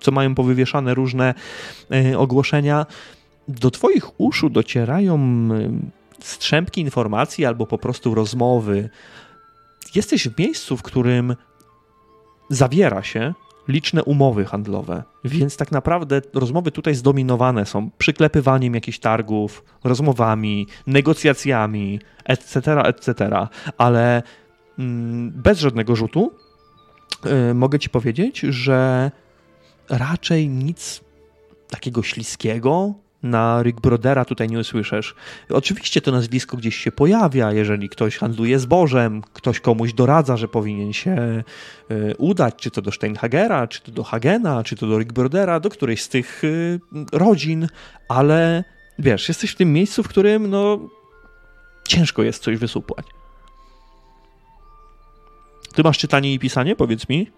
co 0.00 0.10
mają 0.10 0.34
powywieszane 0.34 0.94
różne 0.94 1.34
e, 1.90 2.18
ogłoszenia. 2.18 2.86
Do 3.48 3.70
twoich 3.70 4.20
uszu 4.20 4.50
docierają 4.50 5.18
e, 5.18 6.24
strzępki 6.24 6.80
informacji 6.80 7.44
albo 7.44 7.66
po 7.66 7.78
prostu 7.78 8.14
rozmowy. 8.14 8.90
Jesteś 9.94 10.28
w 10.28 10.38
miejscu, 10.38 10.76
w 10.76 10.82
którym 10.82 11.36
zawiera 12.48 13.02
się 13.02 13.34
liczne 13.68 14.04
umowy 14.04 14.44
handlowe, 14.44 15.02
więc 15.24 15.56
tak 15.56 15.72
naprawdę 15.72 16.22
rozmowy 16.34 16.70
tutaj 16.70 16.94
zdominowane 16.94 17.66
są 17.66 17.90
przyklepywaniem 17.98 18.74
jakichś 18.74 18.98
targów, 18.98 19.64
rozmowami, 19.84 20.66
negocjacjami, 20.86 22.00
etc., 22.24 22.82
etc., 22.82 23.30
ale 23.78 24.22
mm, 24.78 25.30
bez 25.30 25.58
żadnego 25.58 25.96
rzutu 25.96 26.32
y, 27.50 27.54
mogę 27.54 27.78
ci 27.78 27.90
powiedzieć, 27.90 28.40
że 28.40 29.10
raczej 29.88 30.48
nic 30.48 31.00
takiego 31.70 32.02
śliskiego 32.02 32.94
na 33.22 33.62
Rick 33.62 33.80
Brodera 33.80 34.24
tutaj 34.24 34.48
nie 34.48 34.58
usłyszysz. 34.58 35.14
Oczywiście 35.48 36.00
to 36.00 36.12
nazwisko 36.12 36.56
gdzieś 36.56 36.76
się 36.76 36.92
pojawia, 36.92 37.52
jeżeli 37.52 37.88
ktoś 37.88 38.16
handluje 38.16 38.58
zbożem, 38.58 39.22
ktoś 39.32 39.60
komuś 39.60 39.92
doradza, 39.92 40.36
że 40.36 40.48
powinien 40.48 40.92
się 40.92 41.42
y, 41.90 42.14
udać, 42.18 42.54
czy 42.56 42.70
to 42.70 42.82
do 42.82 42.92
Steinhagera, 42.92 43.66
czy 43.66 43.82
to 43.82 43.92
do 43.92 44.04
Hagena, 44.04 44.64
czy 44.64 44.76
to 44.76 44.86
do 44.86 44.98
Rick 44.98 45.12
Brodera, 45.12 45.60
do 45.60 45.70
którejś 45.70 46.02
z 46.02 46.08
tych 46.08 46.44
y, 46.44 46.80
rodzin, 47.12 47.68
ale 48.08 48.64
wiesz, 48.98 49.28
jesteś 49.28 49.50
w 49.50 49.56
tym 49.56 49.72
miejscu, 49.72 50.02
w 50.02 50.08
którym 50.08 50.50
no 50.50 50.78
ciężko 51.88 52.22
jest 52.22 52.42
coś 52.42 52.56
wysupłać. 52.56 53.06
Ty 55.74 55.82
masz 55.82 55.98
czytanie 55.98 56.34
i 56.34 56.38
pisanie, 56.38 56.76
powiedz 56.76 57.08
mi? 57.08 57.30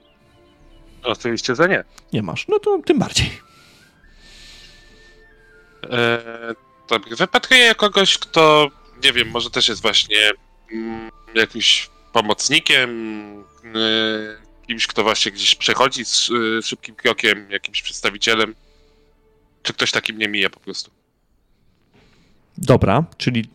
Oczywiście, 1.02 1.54
że 1.54 1.68
nie. 1.68 1.84
Nie 2.12 2.22
masz. 2.22 2.48
No 2.48 2.58
to 2.58 2.78
tym 2.86 2.98
bardziej. 2.98 3.30
E, 5.90 6.54
Dobrze, 6.88 7.16
wypatruję 7.16 7.74
kogoś, 7.74 8.18
kto, 8.18 8.70
nie 9.04 9.12
wiem, 9.12 9.28
może 9.28 9.50
też 9.50 9.68
jest 9.68 9.82
właśnie 9.82 10.30
mm, 10.72 11.10
jakimś 11.34 11.90
pomocnikiem, 12.12 12.90
e, 13.64 14.66
kimś, 14.66 14.86
kto 14.86 15.02
właśnie 15.02 15.32
gdzieś 15.32 15.54
przechodzi 15.54 16.04
z 16.04 16.30
e, 16.30 16.62
szybkim 16.62 16.94
krokiem, 16.94 17.50
jakimś 17.50 17.82
przedstawicielem. 17.82 18.54
Czy 19.62 19.72
ktoś 19.72 19.92
taki 19.92 20.12
mnie 20.12 20.28
mija 20.28 20.50
po 20.50 20.60
prostu? 20.60 20.90
Dobra, 22.58 23.04
czyli 23.16 23.48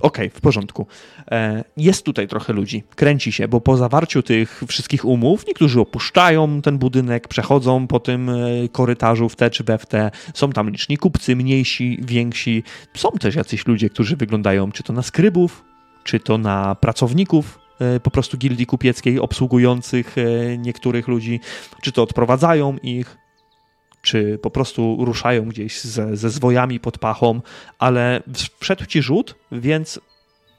okej, 0.00 0.30
w 0.30 0.40
porządku. 0.40 0.86
E, 1.30 1.64
Jest 1.76 2.04
tutaj 2.04 2.28
trochę 2.28 2.52
ludzi, 2.52 2.84
kręci 2.94 3.32
się, 3.32 3.48
bo 3.48 3.60
po 3.60 3.76
zawarciu 3.76 4.22
tych 4.22 4.62
wszystkich 4.68 5.04
umów 5.04 5.46
niektórzy 5.46 5.80
opuszczają 5.80 6.62
ten 6.62 6.78
budynek, 6.78 7.28
przechodzą 7.28 7.86
po 7.86 8.00
tym 8.00 8.30
e, 8.30 8.34
korytarzu 8.72 9.28
w 9.28 9.36
te 9.36 9.50
czy 9.50 9.64
we 9.64 9.78
w 9.78 9.86
te. 9.86 10.10
Są 10.34 10.52
tam 10.52 10.70
liczni 10.70 10.98
kupcy, 10.98 11.36
mniejsi, 11.36 11.98
więksi. 12.02 12.62
Są 12.96 13.10
też 13.10 13.34
jacyś 13.34 13.66
ludzie, 13.66 13.90
którzy 13.90 14.16
wyglądają 14.16 14.72
czy 14.72 14.82
to 14.82 14.92
na 14.92 15.02
skrybów, 15.02 15.64
czy 16.04 16.20
to 16.20 16.38
na 16.38 16.74
pracowników 16.74 17.58
e, 17.80 18.00
po 18.00 18.10
prostu 18.10 18.38
gildii 18.38 18.66
kupieckiej 18.66 19.20
obsługujących 19.20 20.16
niektórych 20.58 21.08
ludzi, 21.08 21.40
czy 21.82 21.92
to 21.92 22.02
odprowadzają 22.02 22.76
ich, 22.82 23.16
czy 24.06 24.38
po 24.38 24.50
prostu 24.50 24.96
ruszają 25.04 25.44
gdzieś 25.44 25.80
ze, 25.80 26.16
ze 26.16 26.30
zwojami 26.30 26.80
pod 26.80 26.98
pachą, 26.98 27.40
ale 27.78 28.22
wszedł 28.60 28.86
ci 28.86 29.02
rzut, 29.02 29.34
więc 29.52 30.00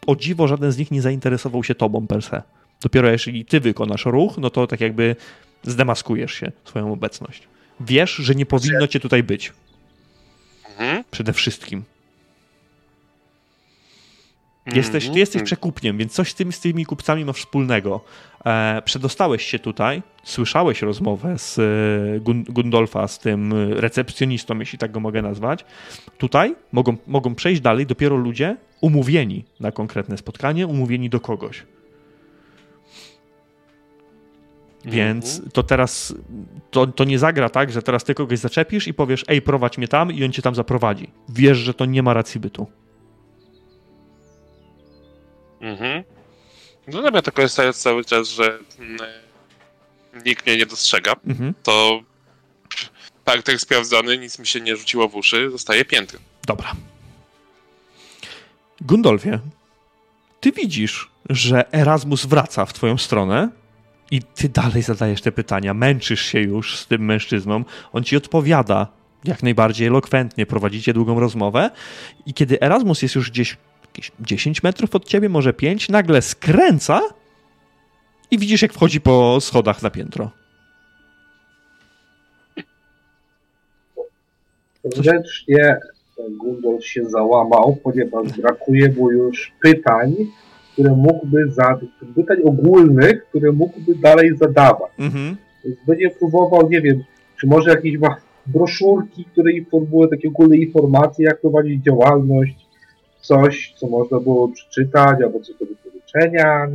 o 0.08 0.16
dziwo 0.16 0.48
żaden 0.48 0.72
z 0.72 0.78
nich 0.78 0.92
nie 0.92 1.02
zainteresował 1.02 1.64
się 1.64 1.76
tobą 1.76 2.08
per 2.08 2.22
se. 2.22 2.42
Dopiero 2.82 3.10
jeśli 3.10 3.46
ty 3.46 3.60
wykonasz 3.60 4.06
ruch, 4.06 4.38
no 4.38 4.50
to 4.50 4.68
tak 4.68 4.82
jakby 4.82 5.16
zdemaskujesz 5.64 6.34
się 6.34 6.52
swoją 6.66 6.94
obecność. 6.94 7.48
Wiesz, 7.80 8.16
że 8.16 8.36
nie 8.36 8.46
powinno 8.46 8.88
cię 8.88 9.00
tutaj 9.00 9.24
być. 9.24 9.54
Mhm. 10.70 11.04
Przede 11.12 11.34
wszystkim. 11.34 11.84
Jesteś, 14.76 15.04
ty 15.04 15.08
Mhm. 15.08 15.20
jesteś 15.20 15.44
przekupniem, 15.44 15.98
więc 15.98 16.14
coś 16.14 16.32
z 16.32 16.36
tymi, 16.36 16.54
z 16.54 16.60
tymi 16.60 16.86
kupcami 16.86 17.26
masz 17.26 17.36
wspólnego. 17.36 18.02
E, 18.46 18.82
przedostałeś 18.86 19.46
się 19.46 19.60
tutaj, 19.60 20.02
słyszałeś 20.24 20.82
rozmowę 20.82 21.38
z 21.38 21.60
e, 21.60 22.20
Gun, 22.20 22.44
Gundolfa, 22.44 23.08
z 23.08 23.20
tym 23.20 23.54
recepcjonistą, 23.70 24.60
jeśli 24.60 24.80
tak 24.80 24.92
go 24.92 25.00
mogę 25.00 25.22
nazwać. 25.22 25.66
Tutaj 26.18 26.56
mogą, 26.72 26.98
mogą 27.08 27.36
przejść 27.36 27.62
dalej 27.62 27.86
dopiero 27.86 28.16
ludzie 28.16 28.58
umówieni 28.82 29.46
na 29.60 29.72
konkretne 29.72 30.18
spotkanie, 30.18 30.68
umówieni 30.68 31.10
do 31.10 31.20
kogoś. 31.20 31.64
Więc 34.86 35.42
to 35.54 35.64
teraz 35.64 36.16
to, 36.72 36.88
to 36.88 37.04
nie 37.04 37.20
zagra 37.20 37.50
tak, 37.50 37.72
że 37.72 37.82
teraz 37.82 38.04
ty 38.04 38.14
kogoś 38.14 38.40
zaczepisz 38.40 38.88
i 38.88 38.94
powiesz, 38.94 39.26
ej, 39.28 39.42
prowadź 39.42 39.78
mnie 39.78 39.88
tam 39.88 40.12
i 40.12 40.24
on 40.24 40.32
cię 40.32 40.42
tam 40.42 40.56
zaprowadzi. 40.56 41.10
Wiesz, 41.30 41.58
że 41.58 41.74
to 41.74 41.86
nie 41.86 42.04
ma 42.04 42.14
racji 42.14 42.40
bytu. 42.40 42.68
Mhm. 45.62 46.04
No 46.88 47.02
dobra, 47.02 47.22
to 47.22 47.32
korzystając 47.32 47.78
cały 47.78 48.06
czas, 48.06 48.28
że 48.30 48.60
mm, 48.80 48.98
nikt 50.26 50.46
mnie 50.46 50.58
nie 50.58 50.66
dostrzega, 50.66 51.14
Mhm. 51.28 51.54
to 51.64 52.02
parter 53.26 53.60
sprawdzony, 53.60 54.18
nic 54.18 54.40
mi 54.40 54.48
się 54.48 54.62
nie 54.62 54.76
rzuciło 54.76 55.10
w 55.10 55.16
uszy, 55.16 55.50
zostaje 55.52 55.86
piętro. 55.86 56.20
Dobra. 56.48 56.72
Gundolfie, 58.82 59.40
ty 60.40 60.52
widzisz, 60.52 61.10
że 61.30 61.72
Erasmus 61.74 62.26
wraca 62.26 62.66
w 62.66 62.74
twoją 62.74 62.98
stronę 62.98 63.50
i 64.12 64.22
ty 64.22 64.50
dalej 64.50 64.82
zadajesz 64.82 65.22
te 65.22 65.32
pytania, 65.32 65.74
męczysz 65.74 66.22
się 66.22 66.40
już 66.40 66.78
z 66.78 66.88
tym 66.88 67.06
mężczyzną, 67.06 67.64
on 67.94 68.04
ci 68.04 68.18
odpowiada 68.18 68.88
jak 69.24 69.44
najbardziej 69.44 69.88
elokwentnie, 69.88 70.46
prowadzicie 70.46 70.94
długą 70.94 71.20
rozmowę 71.20 71.72
i 72.26 72.34
kiedy 72.34 72.62
Erasmus 72.62 73.02
jest 73.02 73.16
już 73.16 73.32
gdzieś 73.32 73.58
jakieś 73.98 74.12
10 74.20 74.64
metrów 74.64 74.96
od 74.96 75.06
ciebie, 75.06 75.30
może 75.30 75.54
5, 75.54 75.90
nagle 75.90 76.22
skręca 76.22 77.02
i 78.32 78.38
widzisz 78.38 78.62
jak 78.62 78.74
wchodzi 78.74 79.02
po 79.02 79.42
schodach 79.42 79.84
na 79.84 79.90
piętro. 79.90 80.32
Wręcznie 84.86 85.78
Gundol 86.30 86.82
się 86.82 87.06
załamał, 87.06 87.78
ponieważ 87.84 88.28
brakuje 88.38 88.92
mu 88.92 89.12
już 89.12 89.52
pytań, 89.62 90.16
które 90.74 90.92
mógłby 90.92 91.52
zadać, 91.52 91.90
pytań 92.16 92.38
ogólnych, 92.46 93.26
które 93.30 93.52
mógłby 93.52 93.96
dalej 93.96 94.38
zadawać. 94.38 94.92
Mhm. 95.00 95.38
Więc 95.66 95.78
będzie 95.88 96.10
próbował, 96.10 96.70
nie 96.70 96.82
wiem, 96.82 97.04
czy 97.40 97.48
może 97.48 97.70
jakieś 97.70 97.98
ma 97.98 98.16
broszurki, 98.46 99.26
które 99.26 99.52
informują 99.52 100.10
takie 100.10 100.28
ogólne 100.28 100.58
informacje, 100.58 101.26
jak 101.26 101.42
prowadzić 101.42 101.84
działalność, 101.84 102.67
coś, 103.28 103.74
co 103.76 103.88
można 103.88 104.20
było 104.20 104.50
przeczytać, 104.50 105.22
albo 105.24 105.40
coś 105.40 105.56
do 105.56 105.66
wypożyczenia. 105.66 106.68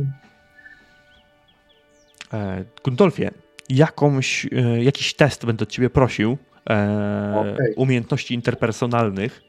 E, 2.33 2.63
Gundolfie, 2.83 3.31
jakąś, 3.69 4.45
e, 4.45 4.83
jakiś 4.83 5.13
test 5.13 5.45
będę 5.45 5.63
od 5.63 5.69
ciebie 5.69 5.89
prosił 5.89 6.37
e, 6.69 7.53
Okej. 7.53 7.73
umiejętności 7.75 8.33
interpersonalnych, 8.33 9.41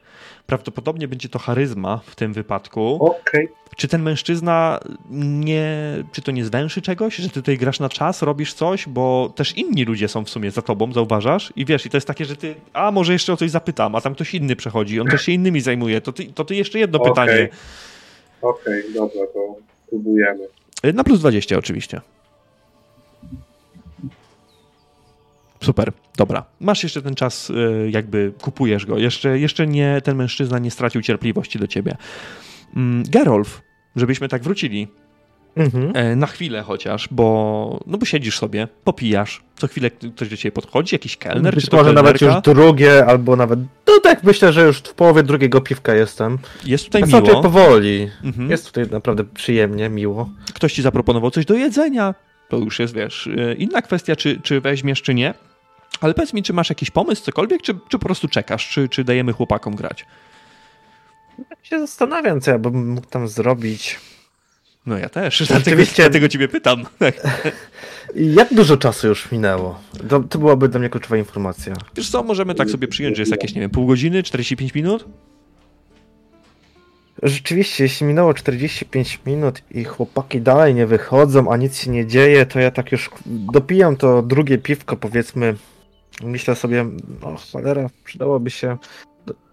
Prawdopodobnie 0.47 1.07
będzie 1.07 1.29
to 1.29 1.39
charyzma 1.39 2.01
w 2.05 2.15
tym 2.15 2.33
wypadku. 2.33 2.97
Okej. 3.01 3.47
Czy 3.75 3.87
ten 3.87 4.01
mężczyzna 4.01 4.79
nie. 5.09 5.75
Czy 6.11 6.21
to 6.21 6.31
nie 6.31 6.45
zwęszy 6.45 6.81
czegoś? 6.81 7.15
Że 7.15 7.29
ty 7.29 7.33
tutaj 7.33 7.57
grasz 7.57 7.79
na 7.79 7.89
czas, 7.89 8.21
robisz 8.21 8.53
coś, 8.53 8.87
bo 8.87 9.33
też 9.35 9.57
inni 9.57 9.85
ludzie 9.85 10.07
są 10.07 10.25
w 10.25 10.29
sumie 10.29 10.51
za 10.51 10.61
tobą, 10.61 10.93
zauważasz? 10.93 11.53
I 11.55 11.65
wiesz, 11.65 11.85
i 11.85 11.89
to 11.89 11.97
jest 11.97 12.07
takie, 12.07 12.25
że 12.25 12.35
ty. 12.35 12.55
A 12.73 12.91
może 12.91 13.13
jeszcze 13.13 13.33
o 13.33 13.37
coś 13.37 13.51
zapytam, 13.51 13.95
a 13.95 14.01
tam 14.01 14.15
ktoś 14.15 14.33
inny 14.33 14.55
przechodzi, 14.55 14.99
on 14.99 15.07
też 15.07 15.21
się 15.21 15.31
innymi 15.31 15.61
zajmuje. 15.61 16.01
To 16.01 16.13
ty, 16.13 16.25
to 16.25 16.45
ty 16.45 16.55
jeszcze 16.55 16.79
jedno 16.79 16.99
Okej. 16.99 17.11
pytanie. 17.11 17.49
Okej, 18.41 18.83
dobra, 18.93 19.21
to 19.33 19.55
próbujemy. 19.89 20.47
Na 20.93 21.03
plus 21.03 21.19
20 21.19 21.57
oczywiście. 21.57 22.01
Super, 25.63 25.91
dobra. 26.17 26.45
Masz 26.59 26.83
jeszcze 26.83 27.01
ten 27.01 27.15
czas, 27.15 27.49
y, 27.49 27.89
jakby 27.91 28.33
kupujesz 28.41 28.85
go. 28.85 28.97
Jeszcze, 28.97 29.39
jeszcze 29.39 29.67
nie, 29.67 30.01
ten 30.03 30.17
mężczyzna 30.17 30.59
nie 30.59 30.71
stracił 30.71 31.01
cierpliwości 31.01 31.59
do 31.59 31.67
ciebie. 31.67 31.95
Mm, 32.75 33.03
Gerolf, 33.09 33.61
żebyśmy 33.95 34.27
tak 34.29 34.43
wrócili 34.43 34.87
Mhm. 35.57 35.91
e, 35.95 36.15
na 36.15 36.27
chwilę 36.27 36.61
chociaż, 36.63 37.07
bo 37.11 37.79
no 37.87 37.97
bo 37.97 38.05
siedzisz 38.05 38.37
sobie, 38.39 38.67
popijasz, 38.83 39.43
co 39.55 39.67
chwilę 39.67 39.91
ktoś 39.91 40.29
do 40.29 40.37
ciebie 40.37 40.51
podchodzi, 40.51 40.95
jakiś 40.95 41.17
kelner, 41.17 41.55
Być 41.55 41.63
czy 41.65 41.71
to 41.71 41.77
może 41.77 41.93
nawet 41.93 42.17
kelnerka. 42.19 42.49
już 42.49 42.55
drugie, 42.57 43.05
albo 43.05 43.35
nawet. 43.35 43.59
No 43.87 43.99
tak, 44.03 44.23
myślę, 44.23 44.53
że 44.53 44.65
już 44.65 44.77
w 44.77 44.93
połowie 44.93 45.23
drugiego 45.23 45.61
piwka 45.61 45.93
jestem. 45.95 46.37
Jest 46.65 46.85
tutaj 46.85 47.01
Jest 47.01 47.13
raczej 47.13 47.29
miło. 47.29 47.41
powoli. 47.43 48.09
Mhm. 48.23 48.51
Jest 48.51 48.65
tutaj 48.65 48.85
naprawdę 48.91 49.23
przyjemnie, 49.23 49.89
miło. 49.89 50.29
Ktoś 50.53 50.73
ci 50.73 50.81
zaproponował 50.81 51.31
coś 51.31 51.45
do 51.45 51.53
jedzenia. 51.53 52.15
To 52.49 52.57
już 52.57 52.79
jest, 52.79 52.93
wiesz, 52.93 53.27
y, 53.27 53.55
inna 53.59 53.81
kwestia, 53.81 54.15
czy, 54.15 54.41
czy 54.41 54.61
weźmiesz, 54.61 55.01
czy 55.01 55.13
nie. 55.13 55.33
Ale 56.01 56.13
powiedz 56.13 56.33
mi, 56.33 56.43
czy 56.43 56.53
masz 56.53 56.69
jakiś 56.69 56.91
pomysł, 56.91 57.23
cokolwiek, 57.23 57.61
czy, 57.61 57.73
czy 57.73 57.99
po 57.99 58.05
prostu 58.05 58.27
czekasz, 58.27 58.69
czy, 58.69 58.89
czy 58.89 59.03
dajemy 59.03 59.33
chłopakom 59.33 59.75
grać? 59.75 60.05
się 61.63 61.79
zastanawiam, 61.79 62.41
co 62.41 62.51
ja 62.51 62.59
bym 62.59 62.93
mógł 62.93 63.07
tam 63.07 63.27
zrobić. 63.27 63.99
No 64.85 64.97
ja 64.97 65.09
też, 65.09 65.37
dlatego, 65.37 65.59
Rzeczywiście- 65.59 66.03
dlatego 66.03 66.27
ciebie 66.27 66.47
pytam. 66.47 66.83
Jak 68.15 68.53
dużo 68.53 68.77
czasu 68.77 69.07
już 69.07 69.31
minęło? 69.31 69.79
To, 70.09 70.19
to 70.19 70.39
byłaby 70.39 70.69
dla 70.69 70.79
mnie 70.79 70.89
kluczowa 70.89 71.17
informacja. 71.17 71.73
Wiesz 71.95 72.09
co, 72.09 72.23
możemy 72.23 72.55
tak 72.55 72.69
sobie 72.69 72.87
przyjąć, 72.87 73.15
że 73.15 73.21
jest 73.21 73.31
jakieś, 73.31 73.53
nie 73.55 73.61
wiem, 73.61 73.69
pół 73.69 73.87
godziny, 73.87 74.23
45 74.23 74.73
minut? 74.73 75.05
Rzeczywiście, 77.23 77.83
jeśli 77.83 78.05
minęło 78.07 78.33
45 78.33 79.19
minut 79.25 79.61
i 79.71 79.83
chłopaki 79.83 80.41
dalej 80.41 80.75
nie 80.75 80.87
wychodzą, 80.87 81.51
a 81.51 81.57
nic 81.57 81.77
się 81.77 81.91
nie 81.91 82.05
dzieje, 82.05 82.45
to 82.45 82.59
ja 82.59 82.71
tak 82.71 82.91
już 82.91 83.09
dopijam 83.25 83.97
to 83.97 84.21
drugie 84.21 84.57
piwko, 84.57 84.97
powiedzmy. 84.97 85.55
Myślę 86.23 86.55
sobie, 86.55 86.85
no 87.21 87.35
cholera, 87.51 87.89
przydałoby 88.03 88.49
się. 88.49 88.77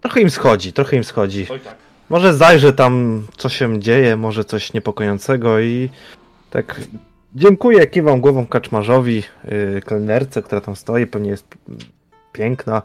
Trochę 0.01 0.21
im 0.21 0.29
schodzi, 0.29 0.73
trochę 0.73 0.97
im 0.97 1.03
schodzi. 1.03 1.45
Tak. 1.45 1.61
Może 2.09 2.33
zajrzę 2.33 2.73
tam, 2.73 3.23
co 3.37 3.49
się 3.49 3.79
dzieje, 3.79 4.15
może 4.15 4.45
coś 4.45 4.73
niepokojącego 4.73 5.59
i 5.59 5.89
tak 6.49 6.81
dziękuję, 7.35 7.87
kiwam 7.87 8.21
głową 8.21 8.45
kaczmarzowi, 8.47 9.23
yy, 9.43 9.81
kelnerce, 9.85 10.41
która 10.41 10.61
tam 10.61 10.75
stoi, 10.75 11.07
pewnie 11.07 11.29
jest 11.29 11.47
piękna, 12.31 12.81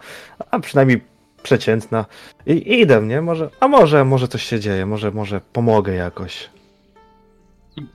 a 0.50 0.60
przynajmniej 0.60 1.00
przeciętna. 1.49 2.05
I, 2.47 2.52
i 2.52 2.81
idę, 2.81 3.02
nie? 3.02 3.20
Może, 3.20 3.51
a 3.60 3.68
może, 3.68 4.05
może 4.05 4.28
coś 4.28 4.43
się 4.43 4.60
dzieje, 4.60 4.86
może, 4.86 5.10
może 5.10 5.41
pomogę 5.52 5.94
jakoś. 5.94 6.51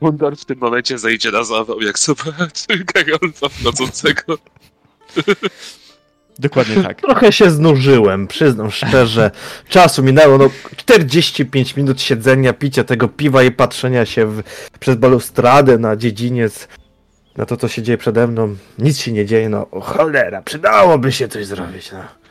Gundor 0.01 0.37
w 0.37 0.45
tym 0.45 0.59
momencie 0.59 0.97
zejdzie 0.97 1.31
na 1.31 1.43
zawał, 1.43 1.81
jak 1.81 1.99
zobaczy 1.99 2.67
Gerolfa 2.93 3.49
wchodzącego. 3.49 4.37
Dokładnie 6.39 6.83
tak. 6.83 7.01
Trochę 7.01 7.31
się 7.31 7.51
znużyłem, 7.51 8.27
przyznam 8.27 8.71
szczerze. 8.71 9.31
Czasu 9.69 10.03
minęło, 10.03 10.37
no 10.37 10.49
45 10.75 11.75
minut 11.77 12.01
siedzenia, 12.01 12.53
picia 12.53 12.83
tego 12.83 13.07
piwa 13.07 13.43
i 13.43 13.51
patrzenia 13.51 14.05
się 14.05 14.25
w, 14.25 14.43
przez 14.79 14.95
balustradę 14.95 15.77
na 15.77 15.95
dziedziniec, 15.95 16.67
na 17.37 17.45
to, 17.45 17.57
co 17.57 17.67
się 17.67 17.81
dzieje 17.81 17.97
przede 17.97 18.27
mną. 18.27 18.55
Nic 18.79 18.99
się 18.99 19.11
nie 19.11 19.25
dzieje, 19.25 19.49
no 19.49 19.67
cholera, 19.81 20.41
przydałoby 20.41 21.11
się 21.11 21.27
coś 21.27 21.45
zrobić, 21.45 21.91
no. 21.91 22.22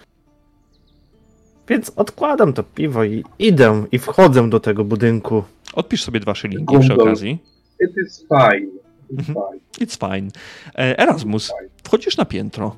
Więc 1.68 1.92
odkładam 1.97 2.52
to 2.52 2.62
piwo 2.62 3.05
i 3.05 3.24
idę 3.39 3.84
i 3.92 3.99
wchodzę 3.99 4.50
do 4.50 4.60
tego 4.60 4.84
budynku. 4.84 5.44
Odpisz 5.74 6.05
sobie 6.05 6.20
dwa 6.20 6.34
szylingi 6.34 6.78
przy 6.78 6.94
okazji. 6.94 7.39
It 7.81 7.91
is 8.07 8.18
fine. 8.28 8.66
It's 9.12 9.18
Mhm. 9.31 9.34
fine. 9.34 9.86
It's 9.86 10.08
fine. 10.15 10.31
E, 10.74 10.99
Erasmus, 10.99 11.52
wchodzisz 11.84 12.16
na 12.16 12.24
piętro 12.24 12.76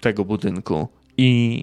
tego 0.00 0.24
budynku 0.24 0.88
i 1.16 1.62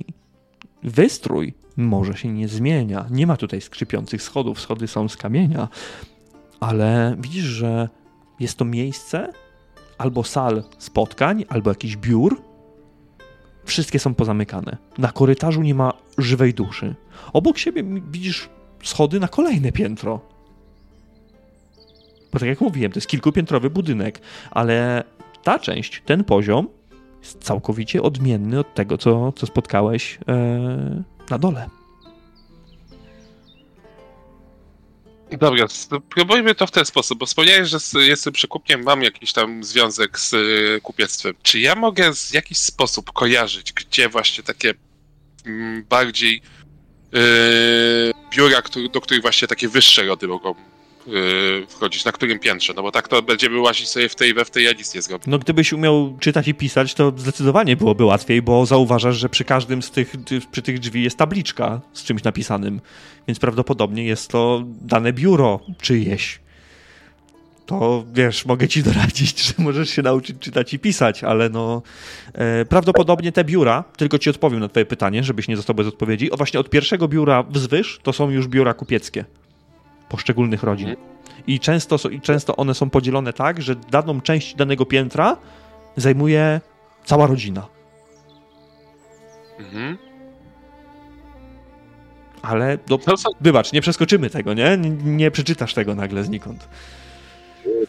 wystrój 0.84 1.54
może 1.78 2.14
się 2.14 2.28
nie 2.34 2.48
zmienia. 2.48 3.06
Nie 3.12 3.28
ma 3.28 3.38
tutaj 3.38 3.62
skrzypiących 3.62 4.22
schodów, 4.24 4.60
schody 4.62 4.88
są 4.88 5.10
z 5.10 5.18
kamienia, 5.18 5.68
ale 6.60 7.16
widzisz, 7.20 7.44
że 7.44 7.90
jest 8.40 8.58
to 8.58 8.66
miejsce 8.66 9.34
albo 9.98 10.24
sal 10.24 10.64
spotkań, 10.78 11.46
albo 11.50 11.70
jakiś 11.72 11.98
biur. 11.98 12.42
Wszystkie 13.70 14.00
są 14.00 14.14
pozamykane. 14.14 14.78
Na 14.98 15.12
korytarzu 15.12 15.62
nie 15.62 15.76
ma 15.76 15.94
żywej 16.18 16.54
duszy. 16.54 16.96
Obok 17.34 17.58
siebie 17.58 17.84
widzisz 18.12 18.50
schody 18.84 19.20
na 19.20 19.28
kolejne 19.28 19.72
piętro. 19.72 20.20
Bo 22.34 22.40
tak 22.40 22.50
jak 22.50 22.62
mówiłem, 22.62 22.92
to 22.92 22.98
jest 22.98 23.08
kilkupiętrowy 23.08 23.70
budynek, 23.70 24.22
ale 24.52 25.04
ta 25.44 25.60
część, 25.60 26.02
ten 26.06 26.24
poziom 26.24 26.68
jest 27.22 27.44
całkowicie 27.44 28.02
odmienny 28.02 28.60
od 28.60 28.74
tego, 28.74 28.98
co, 28.98 29.32
co 29.32 29.46
spotkałeś 29.46 30.20
e, 30.28 31.04
na 31.30 31.38
dole. 31.38 31.70
Dobra, 35.32 35.68
spróbujmy 35.68 36.56
to 36.56 36.68
w 36.68 36.72
ten 36.72 36.86
sposób, 36.86 37.20
bo 37.20 37.26
wspomniałeś, 37.26 37.70
że 37.70 37.78
jestem 37.96 38.34
przekupniem, 38.34 38.84
mam 38.84 39.04
jakiś 39.04 39.34
tam 39.34 39.64
związek 39.64 40.20
z 40.20 40.34
y, 40.34 40.80
kupiectwem. 40.84 41.34
Czy 41.44 41.60
ja 41.60 41.76
mogę 41.76 42.14
w 42.14 42.34
jakiś 42.34 42.58
sposób 42.58 43.12
kojarzyć, 43.12 43.74
gdzie 43.74 44.10
właśnie 44.10 44.44
takie 44.44 44.74
mm, 45.46 45.86
bardziej 45.90 46.42
y, 47.16 48.12
biura, 48.36 48.62
do 48.92 49.02
których 49.02 49.22
właśnie 49.22 49.48
takie 49.48 49.70
wyższe 49.70 50.06
rody 50.06 50.28
mogą 50.28 50.56
y, 51.14 51.68
wchodzić, 51.68 52.06
na 52.06 52.12
którym 52.12 52.40
piętrze? 52.40 52.74
No 52.76 52.82
bo 52.82 52.92
tak 52.92 53.08
to 53.08 53.22
będziemy 53.22 53.60
łazić 53.60 53.90
sobie 53.90 54.10
w 54.10 54.16
tej 54.16 54.34
we 54.34 54.46
w 54.46 54.52
tej, 54.52 54.68
a 54.68 54.72
nic 54.72 54.96
nie 54.96 55.02
zrobię. 55.02 55.24
No 55.28 55.40
gdybyś 55.40 55.74
umiał 55.74 56.18
czytać 56.20 56.48
i 56.48 56.54
pisać, 56.54 56.94
to 56.94 57.14
zdecydowanie 57.18 57.76
byłoby 57.78 58.06
łatwiej, 58.06 58.42
bo 58.42 58.66
zauważasz, 58.66 59.18
że 59.18 59.30
przy 59.30 59.44
każdym 59.44 59.82
z 59.82 59.92
tych, 59.92 60.16
ty- 60.26 60.42
przy 60.52 60.62
tych 60.62 60.80
drzwi 60.80 61.04
jest 61.04 61.18
tabliczka 61.18 61.82
z 61.94 62.04
czymś 62.04 62.24
napisanym, 62.24 62.82
więc 63.28 63.40
prawdopodobnie 63.40 64.04
jest 64.04 64.32
to 64.32 64.64
dane 64.82 65.14
biuro 65.14 65.60
czyjeś. 65.82 66.40
To 67.66 68.04
wiesz, 68.14 68.46
mogę 68.46 68.68
ci 68.68 68.84
doradzić, 68.84 69.42
że 69.48 69.54
możesz 69.58 69.90
się 69.90 70.02
nauczyć 70.02 70.40
czytać 70.40 70.74
i 70.74 70.80
pisać, 70.80 71.24
ale 71.24 71.50
no 71.50 71.82
e, 72.34 72.66
prawdopodobnie 72.66 73.32
te 73.32 73.44
biura, 73.44 73.84
tylko 73.98 74.20
ci 74.20 74.30
odpowiem 74.30 74.60
na 74.60 74.68
twoje 74.68 74.86
pytanie, 74.86 75.24
żebyś 75.24 75.48
nie 75.48 75.58
został 75.58 75.76
bez 75.76 75.88
odpowiedzi. 75.88 76.32
O 76.32 76.38
właśnie 76.38 76.60
od 76.60 76.70
pierwszego 76.70 77.08
biura 77.08 77.44
wzwyż 77.44 78.00
to 78.04 78.14
są 78.14 78.30
już 78.30 78.48
biura 78.48 78.74
kupieckie 78.74 79.26
poszczególnych 80.10 80.64
rodzin. 80.64 80.96
I 81.48 81.60
często, 81.60 82.10
I 82.10 82.22
często 82.22 82.56
one 82.56 82.74
są 82.76 82.90
podzielone 82.90 83.34
tak, 83.34 83.62
że 83.62 83.76
daną 83.76 84.22
część 84.22 84.56
danego 84.56 84.86
piętra 84.86 85.38
zajmuje 85.98 86.62
cała 87.06 87.28
rodzina. 87.28 87.68
Mhm. 89.60 89.98
Ale 92.42 92.78
no, 92.90 93.00
No 93.08 93.18
co, 93.18 93.30
wybacz, 93.42 93.72
nie 93.74 93.82
przeskoczymy 93.82 94.30
tego, 94.30 94.54
nie? 94.54 94.78
nie? 94.78 94.90
Nie 94.90 95.32
przeczytasz 95.32 95.74
tego 95.74 95.96
nagle 95.96 96.24
znikąd. 96.24 96.68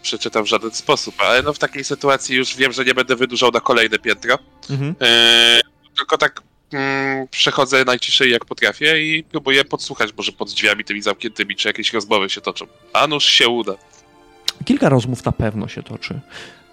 przeczytam 0.03 0.45
w 0.45 0.49
żaden 0.49 0.71
sposób, 0.71 1.15
ale 1.19 1.43
no 1.43 1.53
w 1.53 1.59
takiej 1.59 1.85
sytuacji 1.85 2.37
już 2.37 2.57
wiem, 2.57 2.73
że 2.73 2.85
nie 2.85 2.95
będę 2.95 3.17
wydłużał 3.17 3.51
na 3.51 3.61
kolejne 3.61 3.99
piętro. 3.99 4.39
Mhm. 4.71 4.95
Eee, 5.01 5.61
tylko 5.97 6.19
tak 6.19 6.43
mm, 6.73 7.29
przechodzę 7.29 7.85
najciszej 7.85 8.31
jak 8.31 8.45
potrafię 8.45 9.03
i 9.03 9.25
próbuję 9.25 9.65
podsłuchać, 9.65 10.11
może 10.17 10.33
pod 10.33 10.49
drzwiami 10.51 10.85
tymi 10.85 11.03
zamkniętymi, 11.03 11.57
czy 11.57 11.69
jakieś 11.69 11.93
rozmowy 11.93 12.31
się 12.31 12.41
toczą. 12.41 12.67
A 12.93 13.07
nuż 13.07 13.25
się 13.25 13.49
uda. 13.49 13.75
Kilka 14.65 14.89
rozmów 14.89 15.25
na 15.25 15.33
pewno 15.33 15.69
się 15.69 15.83
toczy. 15.83 16.21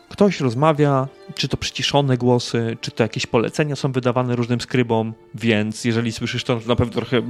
Ktoś 0.10 0.40
rozmawia, 0.40 1.08
czy 1.36 1.48
to 1.48 1.58
przyciszone 1.58 2.18
głosy, 2.18 2.78
czy 2.82 2.92
to 2.92 3.04
jakieś 3.04 3.26
polecenia 3.26 3.76
są 3.76 3.92
wydawane 3.92 4.36
różnym 4.36 4.62
skrybom, 4.62 5.14
więc 5.36 5.86
jeżeli 5.86 6.12
słyszysz 6.12 6.44
to, 6.44 6.60
na 6.68 6.76
pewno 6.76 6.94
trochę 6.94 7.22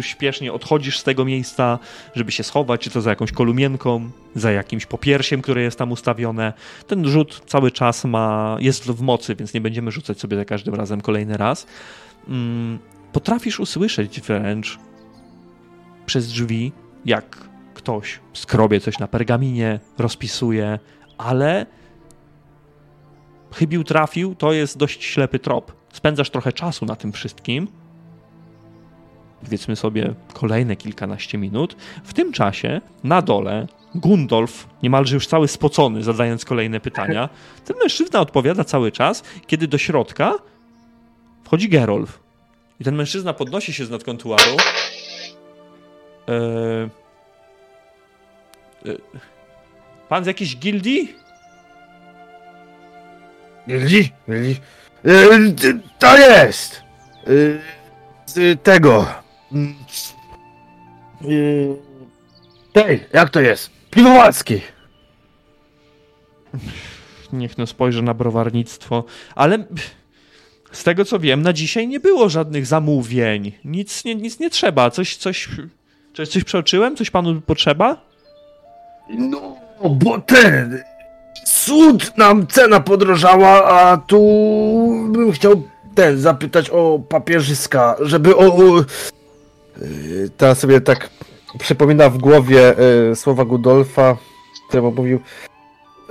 śpiesznie 0.00 0.52
odchodzisz 0.52 0.98
z 0.98 1.04
tego 1.04 1.24
miejsca, 1.24 1.78
żeby 2.14 2.32
się 2.32 2.42
schować, 2.42 2.80
czy 2.80 2.90
to 2.90 3.00
za 3.00 3.10
jakąś 3.10 3.32
kolumienką, 3.32 4.10
za 4.34 4.52
jakimś 4.52 4.86
popiersiem, 4.86 5.42
które 5.42 5.62
jest 5.62 5.78
tam 5.78 5.92
ustawione. 5.92 6.52
Ten 6.86 7.08
rzut 7.08 7.42
cały 7.46 7.70
czas 7.70 8.04
ma, 8.04 8.56
jest 8.60 8.84
w 8.84 9.00
mocy, 9.00 9.34
więc 9.34 9.54
nie 9.54 9.60
będziemy 9.60 9.90
rzucać 9.90 10.20
sobie 10.20 10.36
za 10.36 10.44
każdym 10.44 10.74
razem 10.74 11.00
kolejny 11.00 11.36
raz. 11.36 11.66
Mm, 12.28 12.78
Potrafisz 13.16 13.60
usłyszeć 13.60 14.20
wręcz 14.20 14.78
przez 16.06 16.28
drzwi, 16.28 16.72
jak 17.04 17.48
ktoś 17.74 18.20
skrobie 18.32 18.80
coś 18.80 18.98
na 18.98 19.08
pergaminie, 19.08 19.80
rozpisuje, 19.98 20.78
ale 21.18 21.66
chybił 23.54 23.84
trafił, 23.84 24.34
to 24.34 24.52
jest 24.52 24.78
dość 24.78 25.04
ślepy 25.04 25.38
trop. 25.38 25.72
Spędzasz 25.92 26.30
trochę 26.30 26.52
czasu 26.52 26.86
na 26.86 26.96
tym 26.96 27.12
wszystkim, 27.12 27.68
powiedzmy 29.44 29.76
sobie 29.76 30.14
kolejne 30.32 30.76
kilkanaście 30.76 31.38
minut. 31.38 31.76
W 32.04 32.14
tym 32.14 32.32
czasie 32.32 32.80
na 33.04 33.22
dole 33.22 33.66
Gundolf, 33.94 34.68
niemalże 34.82 35.14
już 35.14 35.26
cały 35.26 35.48
spocony, 35.48 36.02
zadając 36.02 36.44
kolejne 36.44 36.80
pytania. 36.80 37.28
Ten 37.64 37.76
mężczyzna 37.78 38.20
odpowiada 38.20 38.64
cały 38.64 38.92
czas, 38.92 39.22
kiedy 39.46 39.68
do 39.68 39.78
środka 39.78 40.34
wchodzi 41.44 41.68
Gerolf. 41.68 42.20
I 42.80 42.84
ten 42.84 42.96
mężczyzna 42.96 43.32
podnosi 43.32 43.72
się 43.72 43.84
z 43.84 43.90
nad 43.90 44.04
kontuaru. 44.04 44.56
Eee... 46.28 46.88
Eee... 48.86 48.98
Pan 50.08 50.24
z 50.24 50.26
jakiejś 50.26 50.56
gildii? 50.56 51.14
Gildii? 53.68 54.12
Gildii? 54.28 54.56
Yy, 55.04 55.80
to 55.98 56.18
jest! 56.18 56.82
Yy, 57.26 57.60
z 58.26 58.62
tego. 58.62 59.06
Yy, 61.20 61.76
tej, 62.72 63.00
jak 63.12 63.30
to 63.30 63.40
jest? 63.40 63.70
Piwowarski! 63.90 64.60
Niech 67.32 67.58
no 67.58 67.66
spojrzę 67.66 68.02
na 68.02 68.14
browarnictwo, 68.14 69.04
ale 69.34 69.64
z 70.72 70.84
tego 70.84 71.04
co 71.04 71.18
wiem, 71.18 71.42
na 71.42 71.52
dzisiaj 71.52 71.88
nie 71.88 72.00
było 72.00 72.28
żadnych 72.28 72.66
zamówień. 72.66 73.52
Nic 73.64 74.04
nie, 74.04 74.14
nic 74.14 74.40
nie 74.40 74.50
trzeba. 74.50 74.90
Coś, 74.90 75.16
coś, 75.16 75.48
coś, 76.14 76.28
coś 76.28 76.44
przeoczyłem? 76.44 76.96
Coś 76.96 77.10
panu 77.10 77.40
potrzeba? 77.40 78.06
No, 79.08 79.56
bo 79.90 80.20
ten. 80.20 80.82
Cud 81.44 82.18
nam 82.18 82.46
cena 82.46 82.80
podrożała, 82.80 83.64
a 83.64 83.96
tu 83.96 84.18
bym 85.08 85.32
chciał 85.32 85.62
ten 85.94 86.18
zapytać 86.18 86.70
o 86.70 86.98
papierzyska, 87.08 87.96
żeby 88.00 88.36
o. 88.36 88.56
o 88.56 88.84
yy, 89.80 90.30
teraz 90.36 90.58
sobie 90.58 90.80
tak 90.80 91.10
przypomina 91.58 92.10
w 92.10 92.18
głowie 92.18 92.74
yy, 93.08 93.16
słowa 93.16 93.44
Gudolfa, 93.44 94.16
któremu 94.68 94.92
mówił 94.92 95.20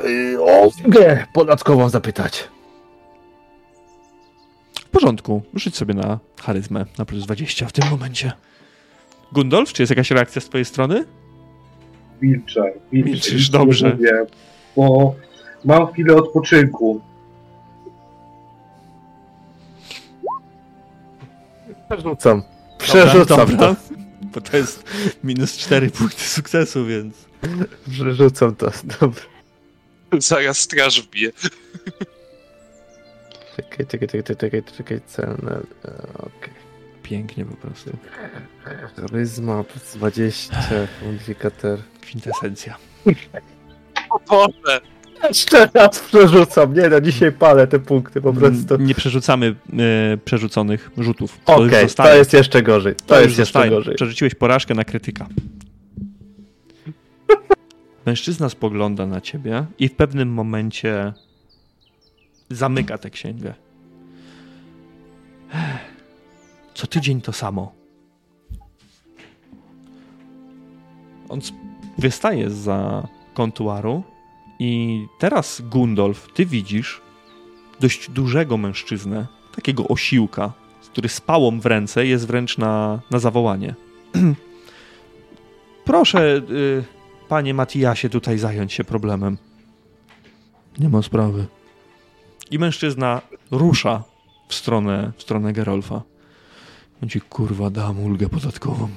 yy, 0.04 0.42
o 0.42 0.70
ulgę 0.86 1.26
podatkową 1.34 1.90
zapytać. 1.90 2.48
W 4.86 4.90
porządku. 4.90 5.42
Rzuć 5.54 5.76
sobie 5.76 5.94
na 5.94 6.20
charyzmę 6.42 6.86
na 6.98 7.06
plus 7.06 7.24
20 7.24 7.66
w 7.66 7.72
tym 7.72 7.90
momencie. 7.90 8.32
Gundolf, 9.32 9.74
czy 9.74 9.82
jest 9.82 9.90
jakaś 9.90 10.12
reakcja 10.12 10.42
z 10.42 10.46
twojej 10.46 10.66
strony? 10.66 11.06
Milczę. 12.22 12.62
milczę 12.92 13.10
Milczysz, 13.12 13.50
dobrze. 13.50 13.90
Mówię, 13.94 14.26
bo 14.76 15.16
mam 15.66 15.94
chwilę 15.94 16.16
odpoczynku. 16.16 17.02
Przerzucam. 21.90 22.44
Przerzucam 22.78 23.38
dobra, 23.38 23.46
dobra. 23.46 23.76
to. 23.76 23.96
Bo 24.22 24.42
to 24.42 24.58
jest 24.58 24.84
minus 25.24 25.58
4 25.58 25.90
punkty 25.92 26.22
sukcesu, 26.24 26.86
więc. 26.86 27.16
Przerzucam 27.92 28.56
to. 28.56 28.72
Dobra. 29.00 29.22
Zaraz 30.20 30.58
straż 30.58 31.02
wbije. 31.02 31.32
Czekaj, 33.56 33.88
czekaj, 33.88 34.08
czekaj, 34.10 34.36
czekaj, 34.38 34.64
czekaj, 34.78 35.02
cenę. 35.08 35.60
e, 35.86 35.92
Okej. 36.14 36.54
Pięknie 37.10 37.46
po 37.46 37.56
prostu. 37.56 37.98
Charyzma 39.02 39.64
plus 39.64 39.96
20, 39.96 40.56
modyfikator. 41.06 41.80
Kwintesencja. 42.02 42.78
O 44.10 44.20
Boże! 44.30 44.82
Jeszcze 45.30 45.70
raz 45.74 46.00
przerzucam. 46.00 46.74
Nie 46.74 46.90
no, 46.90 47.02
dzisiaj 47.02 47.32
palę 47.32 47.68
te 47.68 47.80
punkty 47.80 48.22
po 48.22 48.34
prostu. 48.34 48.78
Nie 48.78 48.96
przerzucamy 48.96 49.56
e, 50.14 50.18
przerzuconych 50.18 50.92
rzutów. 50.98 51.40
Okej, 51.46 51.84
już 51.84 51.94
to 51.94 52.16
jest 52.16 52.34
jeszcze 52.34 52.64
gorzej. 52.64 52.96
To, 52.96 53.04
To 53.06 53.16
jest 53.16 53.26
jeszcze 53.26 53.44
zostaje. 53.46 53.72
gorzej. 53.72 53.96
Przerzuciłeś 53.96 54.36
porażkę 54.36 54.74
na 54.74 54.84
krytyka. 54.84 55.28
Mężczyzna 58.06 58.50
spogląda 58.50 59.06
na 59.08 59.22
ciebie 59.22 59.66
i 59.80 59.90
w 59.90 59.96
pewnym 59.96 60.30
momencie 60.30 61.14
zamyka 62.50 62.98
tę 62.98 63.10
księgę. 63.10 63.54
Co 66.76 66.88
tydzień 66.88 67.22
to 67.22 67.34
samo. 67.34 67.72
On 71.30 71.40
wystaje 71.98 72.50
za 72.50 73.08
kontuaru 73.34 74.04
i 74.60 75.02
teraz 75.20 75.62
Gundolf, 75.62 76.28
ty 76.34 76.46
widzisz 76.46 77.02
dość 77.80 78.10
dużego 78.10 78.58
mężczyznę, 78.58 79.28
takiego 79.56 79.88
osiłka, 79.88 80.54
który 80.92 81.10
z 81.10 81.22
pałą 81.22 81.60
w 81.60 81.66
ręce 81.66 82.06
jest 82.06 82.28
wręcz 82.28 82.58
na, 82.58 83.02
na 83.12 83.20
zawołanie. 83.20 83.76
Proszę, 85.86 86.42
y, 86.50 86.84
panie 87.28 87.54
Matiasie, 87.54 88.10
tutaj 88.10 88.38
zająć 88.38 88.74
się 88.74 88.84
problemem. 88.84 89.38
Nie 90.80 90.90
ma 90.90 91.02
sprawy. 91.02 91.46
I 92.52 92.60
mężczyzna 92.60 93.22
rusza 93.52 94.04
w 94.48 94.56
stronę, 94.56 95.12
w 95.18 95.22
stronę 95.22 95.54
Gerolfa. 95.54 96.15
On 97.04 97.10
ci 97.10 97.22
kurwa 97.22 97.70
dam 97.70 98.00
ulgę 98.00 98.30
podatkową. 98.30 98.90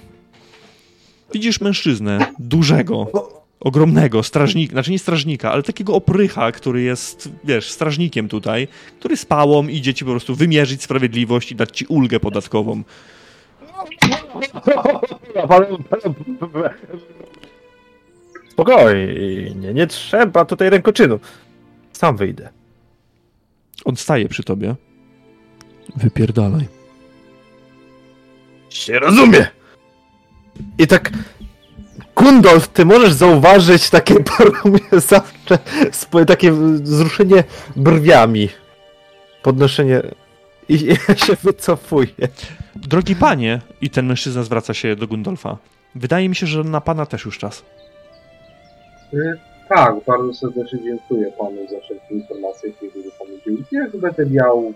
Widzisz 1.32 1.60
mężczyznę 1.60 2.26
dużego, 2.38 3.06
ogromnego, 3.60 4.22
strażnika, 4.22 4.72
znaczy 4.72 4.90
nie 4.90 4.98
strażnika, 4.98 5.52
ale 5.52 5.62
takiego 5.62 5.94
oprycha, 5.94 6.52
który 6.52 6.82
jest, 6.82 7.30
wiesz, 7.44 7.70
strażnikiem 7.70 8.28
tutaj, 8.28 8.68
który 8.98 9.16
z 9.16 9.24
pałą 9.24 9.68
idzie 9.68 9.94
ci 9.94 10.04
po 10.04 10.10
prostu 10.10 10.34
wymierzyć 10.34 10.82
sprawiedliwość 10.82 11.52
i 11.52 11.54
dać 11.56 11.76
ci 11.76 11.86
ulgę 11.86 12.20
podatkową. 12.20 12.82
Spokojnie, 18.50 19.74
nie 19.74 19.86
trzeba 19.86 20.44
tutaj 20.44 20.70
rękoczynu. 20.70 21.20
Sam 21.92 22.16
wyjdę. 22.16 22.48
On 23.84 23.96
staje 23.96 24.28
przy 24.28 24.44
tobie. 24.44 24.74
Wypierdalaj. 25.96 26.77
Się 28.70 28.98
rozumie. 28.98 29.46
I 30.78 30.86
tak 30.86 31.10
Kundolf, 32.14 32.68
ty 32.68 32.84
możesz 32.84 33.12
zauważyć 33.12 33.90
takie 33.90 34.14
zawsze 34.92 35.58
takie 36.26 36.52
wzruszenie 36.52 37.44
brwiami. 37.76 38.48
Podnoszenie 39.42 40.02
i 40.68 40.84
ja 41.08 41.16
się 41.16 41.36
wycofuję. 41.42 42.28
Drogi 42.76 43.16
panie, 43.16 43.60
i 43.80 43.90
ten 43.90 44.06
mężczyzna 44.06 44.42
zwraca 44.42 44.74
się 44.74 44.96
do 44.96 45.06
Gundolfa. 45.06 45.56
Wydaje 45.94 46.28
mi 46.28 46.36
się, 46.36 46.46
że 46.46 46.64
na 46.64 46.80
pana 46.80 47.06
też 47.06 47.24
już 47.24 47.38
czas. 47.38 47.64
Y, 49.14 49.38
Tak, 49.68 49.94
bardzo 50.06 50.34
serdecznie 50.34 50.78
dziękuję 50.82 51.32
panu 51.38 51.68
za 51.70 51.80
wszelkie 51.80 52.14
informacje, 52.14 52.70
były 52.80 53.04
panu 53.18 53.30
udzielił. 53.34 53.64
Jak 53.72 53.96
będę 53.96 54.26
miał 54.26 54.72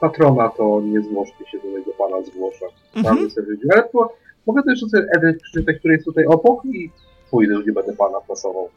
patrona, 0.00 0.48
to 0.48 0.80
nie 0.84 1.02
złożcie 1.02 1.46
się 1.50 1.58
do 1.58 1.68
niego 1.78 1.92
pana 1.98 2.22
zgłoszę. 2.22 2.64
Mhm. 2.96 3.30
Serdecznie. 3.30 3.70
Ale 3.72 3.88
to, 3.88 4.16
mogę 4.46 4.62
też 4.62 4.80
sobie 4.80 5.06
Edyt 5.16 5.42
przeczytać, 5.42 5.78
który 5.78 5.94
jest 5.94 6.04
tutaj 6.04 6.24
obok 6.24 6.64
i 6.64 6.90
pójdę, 7.30 7.54
już 7.54 7.66
nie 7.66 7.72
będę 7.72 7.92
pana 7.92 8.20
pasował. 8.20 8.68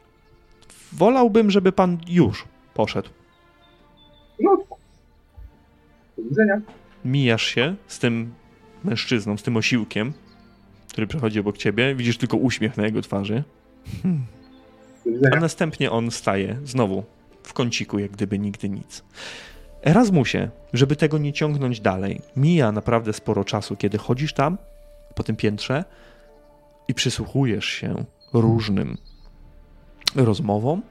Wolałbym, 0.92 1.50
żeby 1.50 1.72
pan 1.72 1.98
już 2.08 2.44
poszedł. 2.74 3.08
No, 4.40 4.56
do 6.16 6.22
widzenia. 6.22 6.60
Mijasz 7.04 7.44
się 7.44 7.74
z 7.86 7.98
tym 7.98 8.34
mężczyzną, 8.84 9.36
z 9.36 9.42
tym 9.42 9.56
osiłkiem, 9.56 10.12
który 10.92 11.06
przechodzi 11.06 11.40
obok 11.40 11.56
ciebie. 11.56 11.94
Widzisz 11.94 12.18
tylko 12.18 12.36
uśmiech 12.36 12.76
na 12.76 12.84
jego 12.84 13.02
twarzy. 13.02 13.42
Do 15.06 15.28
A 15.36 15.40
następnie 15.40 15.90
on 15.90 16.10
staje 16.10 16.56
znowu 16.64 17.04
w 17.42 17.52
kąciku, 17.52 17.98
jak 17.98 18.10
gdyby 18.10 18.38
nigdy 18.38 18.68
nic. 18.68 19.04
Erasmusie, 19.82 20.48
żeby 20.72 20.96
tego 20.96 21.18
nie 21.18 21.32
ciągnąć 21.32 21.80
dalej, 21.80 22.20
mija 22.36 22.72
naprawdę 22.72 23.12
sporo 23.12 23.44
czasu, 23.44 23.76
kiedy 23.76 23.98
chodzisz 23.98 24.32
tam, 24.32 24.58
po 25.14 25.22
tym 25.22 25.36
piętrze 25.36 25.84
i 26.88 26.94
przysłuchujesz 26.94 27.64
się 27.64 28.04
różnym 28.32 28.96
rozmowom, 30.16 30.82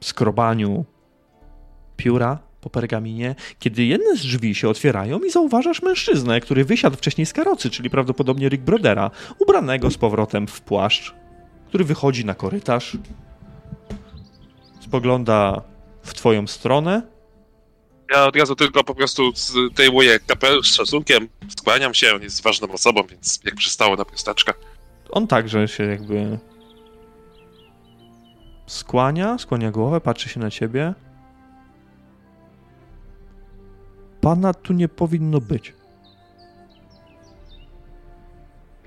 skrobaniu 0.00 0.84
pióra 1.96 2.38
po 2.60 2.70
pergaminie, 2.70 3.34
kiedy 3.58 3.84
jedne 3.84 4.16
z 4.16 4.20
drzwi 4.20 4.54
się 4.54 4.68
otwierają 4.68 5.18
i 5.18 5.30
zauważasz 5.30 5.82
mężczyznę, 5.82 6.40
który 6.40 6.64
wysiadł 6.64 6.96
wcześniej 6.96 7.26
z 7.26 7.32
karocy, 7.32 7.70
czyli 7.70 7.90
prawdopodobnie 7.90 8.48
Rick 8.48 8.64
Brodera, 8.64 9.10
ubranego 9.38 9.90
z 9.90 9.98
powrotem 9.98 10.46
w 10.46 10.60
płaszcz, 10.60 11.14
który 11.68 11.84
wychodzi 11.84 12.24
na 12.24 12.34
korytarz, 12.34 12.96
spogląda 14.80 15.62
w 16.02 16.14
twoją 16.14 16.46
stronę. 16.46 17.02
Ja 18.10 18.26
od 18.26 18.36
razu 18.36 18.56
tylko 18.56 18.84
po 18.84 18.94
prostu 18.94 19.32
zdejmuję 19.70 20.20
kapelusz 20.20 20.70
z 20.70 20.74
szacunkiem, 20.74 21.28
skłaniam 21.58 21.94
się, 21.94 22.14
on 22.14 22.22
jest 22.22 22.42
ważną 22.42 22.68
osobą, 22.72 23.02
więc 23.10 23.40
jak 23.44 23.54
przystało 23.54 23.96
na 23.96 24.04
prostaczka. 24.04 24.54
On 25.10 25.26
także 25.26 25.68
się 25.68 25.84
jakby 25.84 26.38
skłania, 28.66 29.38
skłania 29.38 29.70
głowę, 29.70 30.00
patrzy 30.00 30.28
się 30.28 30.40
na 30.40 30.50
ciebie. 30.50 30.94
Pana 34.20 34.54
tu 34.54 34.72
nie 34.72 34.88
powinno 34.88 35.40
być. 35.40 35.72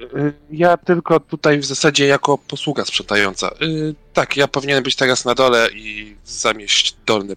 Y, 0.02 0.34
ja 0.52 0.78
tylko 0.78 1.20
tutaj 1.20 1.60
w 1.60 1.66
zasadzie 1.66 2.08
jako 2.08 2.38
posługa 2.38 2.86
sprzątająca. 2.86 3.50
Y, 3.62 3.96
tak, 4.14 4.38
ja 4.38 4.48
powinienem 4.48 4.84
być 4.84 4.96
teraz 4.96 5.26
na 5.26 5.36
dole 5.36 5.70
i 5.74 6.16
zamieść 6.26 6.96
dolny. 7.06 7.36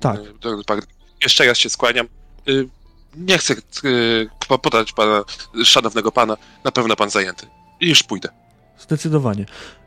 Tak. 0.00 0.20
y, 0.20 0.34
Dolny 0.40 0.64
park. 0.64 0.97
Jeszcze 1.22 1.46
raz 1.46 1.58
się 1.58 1.70
skłaniam. 1.70 2.06
Y, 2.48 2.68
Nie 3.16 3.38
chcę 3.38 3.54
y, 3.84 4.28
podać 4.62 4.92
pana, 4.92 5.24
szanownego 5.64 6.12
pana. 6.12 6.36
Na 6.64 6.72
pewno 6.72 6.96
pan 6.96 7.10
zajęty. 7.10 7.46
Już 7.80 8.02
pójdę. 8.02 8.28
Zdecydowanie. 8.78 9.46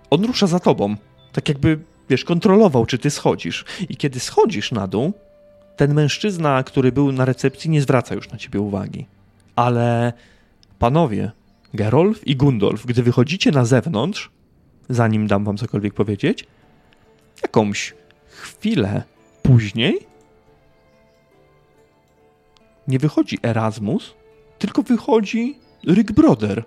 On 0.10 0.26
rusza 0.26 0.48
za 0.48 0.60
tobą. 0.60 0.96
Tak 1.34 1.50
jakby, 1.50 1.80
wiesz, 2.10 2.24
kontrolował, 2.26 2.86
czy 2.86 2.98
ty 2.98 3.10
schodzisz. 3.10 3.66
I 3.90 3.98
kiedy 3.98 4.20
schodzisz 4.20 4.72
na 4.72 4.88
dół, 4.88 5.14
ten 5.78 5.94
mężczyzna, 5.94 6.64
który 6.64 6.92
był 6.92 7.12
na 7.12 7.26
recepcji, 7.26 7.70
nie 7.70 7.82
zwraca 7.82 8.16
już 8.16 8.30
na 8.30 8.38
ciebie 8.38 8.60
uwagi. 8.60 9.06
Ale 9.56 10.14
panowie, 10.80 11.32
Gerolf 11.74 12.28
i 12.28 12.36
Gundolf, 12.36 12.86
gdy 12.86 13.04
wychodzicie 13.04 13.52
na 13.52 13.66
zewnątrz, 13.66 14.30
zanim 14.90 15.28
dam 15.28 15.46
wam 15.46 15.58
cokolwiek 15.58 15.94
powiedzieć, 15.94 16.48
jakąś 17.44 17.94
chwilę 18.28 19.04
później 19.44 20.00
nie 22.88 23.00
wychodzi 23.00 23.40
Erasmus, 23.44 24.14
tylko 24.60 24.84
wychodzi 24.84 25.60
Rick 25.88 26.12
Broder. 26.12 26.64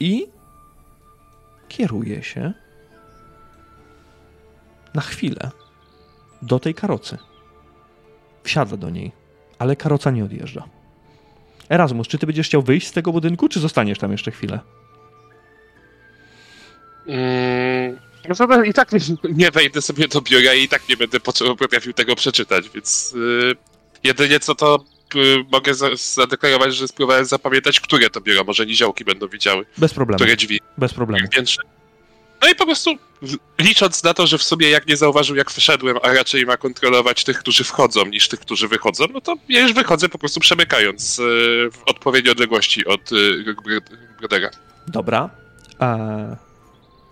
I 0.00 0.26
kieruje 1.68 2.22
się 2.22 2.52
na 4.94 5.02
chwilę 5.02 5.50
do 6.42 6.60
tej 6.60 6.74
karocy. 6.74 7.18
Wsiada 8.42 8.76
do 8.76 8.90
niej, 8.90 9.12
ale 9.58 9.76
karoca 9.76 10.10
nie 10.10 10.24
odjeżdża. 10.24 10.64
Erasmus, 11.68 12.08
czy 12.08 12.18
ty 12.18 12.26
będziesz 12.26 12.46
chciał 12.46 12.62
wyjść 12.62 12.86
z 12.86 12.92
tego 12.92 13.12
budynku, 13.12 13.48
czy 13.48 13.60
zostaniesz 13.60 13.98
tam 13.98 14.12
jeszcze 14.12 14.30
chwilę? 14.30 14.60
Mm, 17.06 17.98
no 18.28 18.34
to 18.34 18.64
I 18.64 18.72
tak 18.72 18.90
nie, 19.36 19.50
wejdę 19.50 19.82
sobie 19.82 20.08
do 20.08 20.20
biura 20.20 20.54
i 20.54 20.68
tak 20.68 20.88
nie 20.88 20.96
będę 20.96 21.20
potrafił 21.58 21.92
tego 21.92 22.16
przeczytać, 22.16 22.68
więc 22.74 23.14
y, 23.16 23.56
jedynie 24.04 24.40
co 24.40 24.54
to 24.54 24.84
y, 25.14 25.44
mogę 25.52 25.74
za, 25.74 25.86
zadeklarować, 25.96 26.74
że 26.76 26.88
spróbowałem 26.88 27.24
zapamiętać, 27.24 27.80
które 27.80 28.10
to 28.10 28.20
biuro, 28.20 28.44
może 28.44 28.66
niziołki 28.66 29.04
będą 29.04 29.28
widziały, 29.28 29.64
Bez 29.78 29.94
problemu. 29.94 30.16
które 30.18 30.36
drzwi 30.36 30.60
Bez 30.78 30.94
problemu. 30.94 31.28
piętrze. 31.28 31.62
No 32.42 32.48
i 32.50 32.54
po 32.54 32.66
prostu 32.66 32.90
licząc 33.58 34.02
na 34.02 34.14
to, 34.14 34.26
że 34.26 34.38
w 34.38 34.42
sumie 34.42 34.70
jak 34.70 34.86
nie 34.86 34.96
zauważył 34.96 35.36
jak 35.36 35.50
wyszedłem, 35.52 35.96
a 36.02 36.12
raczej 36.12 36.46
ma 36.46 36.56
kontrolować 36.56 37.24
tych, 37.24 37.38
którzy 37.38 37.64
wchodzą 37.64 38.06
niż 38.06 38.28
tych, 38.28 38.40
którzy 38.40 38.68
wychodzą, 38.68 39.04
no 39.12 39.20
to 39.20 39.34
ja 39.48 39.60
już 39.60 39.72
wychodzę 39.72 40.08
po 40.08 40.18
prostu 40.18 40.40
przemykając 40.40 41.18
y, 41.18 41.22
w 41.72 41.82
odpowiedniej 41.86 42.32
odległości 42.32 42.86
od 42.86 43.12
y, 43.12 43.44
Brodera. 44.18 44.50
Dobra. 44.88 45.30
Eee, 45.80 46.36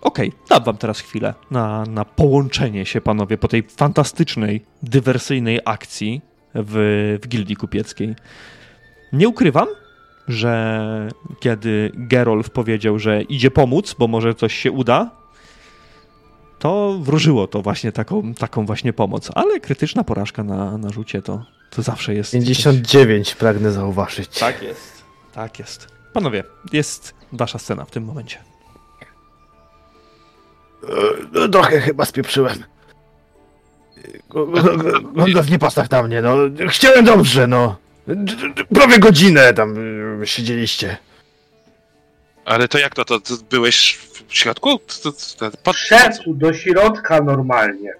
Okej, 0.01 0.31
dam 0.49 0.63
wam 0.63 0.77
teraz 0.77 0.99
chwilę 0.99 1.33
na, 1.51 1.83
na 1.85 2.05
połączenie 2.05 2.85
się, 2.85 3.01
panowie, 3.01 3.37
po 3.37 3.47
tej 3.47 3.63
fantastycznej, 3.63 4.65
dywersyjnej 4.83 5.59
akcji 5.65 6.21
w, 6.55 7.17
w 7.23 7.27
Gildii 7.27 7.55
Kupieckiej. 7.55 8.15
Nie 9.13 9.29
ukrywam, 9.29 9.67
że 10.27 11.07
kiedy 11.39 11.91
Gerolf 11.93 12.49
powiedział, 12.49 12.99
że 12.99 13.21
idzie 13.21 13.51
pomóc, 13.51 13.95
bo 13.99 14.07
może 14.07 14.35
coś 14.35 14.55
się 14.55 14.71
uda, 14.71 15.11
to 16.59 16.97
wróżyło 17.01 17.47
to 17.47 17.61
właśnie 17.61 17.91
taką, 17.91 18.33
taką 18.33 18.65
właśnie 18.65 18.93
pomoc. 18.93 19.29
Ale 19.35 19.59
krytyczna 19.59 20.03
porażka 20.03 20.43
na, 20.43 20.77
na 20.77 20.89
rzucie 20.89 21.21
to, 21.21 21.45
to 21.69 21.81
zawsze 21.81 22.13
jest... 22.13 22.31
59 22.31 23.35
pragnę 23.35 23.71
zauważyć. 23.71 24.39
Tak 24.39 24.61
jest. 24.61 25.03
Tak 25.33 25.59
jest. 25.59 25.87
Panowie, 26.13 26.43
jest 26.73 27.13
wasza 27.31 27.59
scena 27.59 27.85
w 27.85 27.91
tym 27.91 28.03
momencie. 28.03 28.50
No, 31.31 31.47
trochę 31.47 31.79
chyba 31.81 32.05
spieprzyłem. 32.05 32.63
Go- 34.29 34.45
go- 34.47 34.77
go- 34.77 35.01
Gondolf 35.01 35.49
nie 35.49 35.59
postaw 35.59 35.89
na 35.91 36.03
mnie, 36.03 36.21
no. 36.21 36.35
Chciałem 36.69 37.05
dobrze, 37.05 37.47
no. 37.47 37.75
Prawie 38.73 38.99
godzinę 38.99 39.53
tam 39.53 39.77
y, 40.21 40.27
siedzieliście. 40.27 40.97
Ale 42.45 42.67
to 42.67 42.77
jak 42.79 42.95
to, 42.95 43.05
to, 43.05 43.19
to 43.19 43.33
byłeś 43.49 43.99
w 44.27 44.33
środku? 44.37 44.79
To, 45.03 45.11
to, 45.11 45.17
to, 45.51 45.57
pod, 45.63 45.75
Szedł 45.75 46.33
do 46.33 46.53
środka 46.53 47.21
normalnie. 47.21 47.93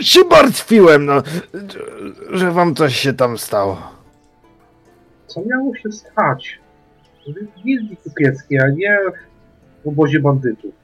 Się 0.00 0.20
martwiłem, 0.24 1.06
no. 1.06 1.22
Że 2.30 2.52
wam 2.52 2.74
coś 2.74 2.96
się 2.96 3.12
tam 3.12 3.38
stało. 3.38 3.82
Co 5.26 5.40
miało 5.46 5.76
się 5.76 5.92
stać? 5.92 6.58
W 7.28 7.62
gildii 7.62 7.96
kupieckiej, 7.96 8.58
a 8.60 8.68
nie 8.68 8.98
w 9.84 9.88
obozie 9.88 10.20
bandytów. 10.20 10.74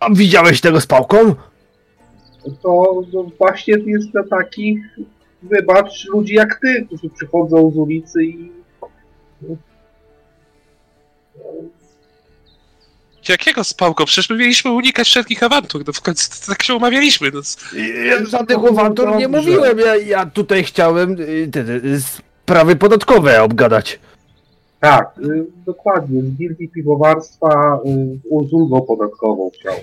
A 0.00 0.10
widziałeś 0.10 0.60
tego 0.60 0.80
z 0.80 0.86
pałką? 0.86 1.34
To 2.62 3.02
no, 3.12 3.30
właśnie 3.38 3.74
jest 3.86 4.10
dla 4.10 4.22
takich, 4.24 4.78
wybacz, 5.42 6.04
ludzi 6.04 6.34
jak 6.34 6.60
ty, 6.60 6.86
którzy 6.86 7.10
przychodzą 7.10 7.70
z 7.70 7.76
ulicy 7.76 8.24
i... 8.24 8.52
Jakiego 13.28 13.64
spałko? 13.64 14.06
Przecież 14.06 14.30
my 14.30 14.36
mieliśmy 14.36 14.70
unikać 14.70 15.06
wszelkich 15.06 15.42
awantur, 15.42 15.82
no 15.86 15.92
w 15.92 16.00
końcu 16.00 16.46
tak 16.46 16.62
się 16.62 16.74
umawialiśmy. 16.74 17.30
No. 17.34 17.40
Ja 18.04 18.26
żadnych 18.26 18.58
awantur 18.58 19.16
nie 19.16 19.28
mówiłem. 19.28 19.78
Ja, 19.78 19.96
ja 19.96 20.26
tutaj 20.26 20.64
chciałem 20.64 21.16
y, 21.20 21.48
te, 21.52 21.64
te, 21.64 21.80
sprawy 22.44 22.76
podatkowe 22.76 23.42
obgadać. 23.42 24.00
Tak, 24.80 25.18
y, 25.18 25.46
dokładnie, 25.66 26.22
z 26.22 26.30
gildii 26.30 26.68
piwowarstwa 26.68 27.80
y, 27.86 28.18
z 28.48 28.52
ulgą 28.52 28.82
podatkową 28.82 29.50
chciał. 29.54 29.74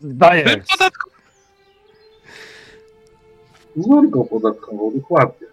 Daję. 0.00 0.44
Bym 0.44 0.60
podatku... 0.78 1.10
Z 3.76 3.86
ulgą 3.86 4.24
podatkową, 4.24 4.92
dokładnie. 4.94 5.46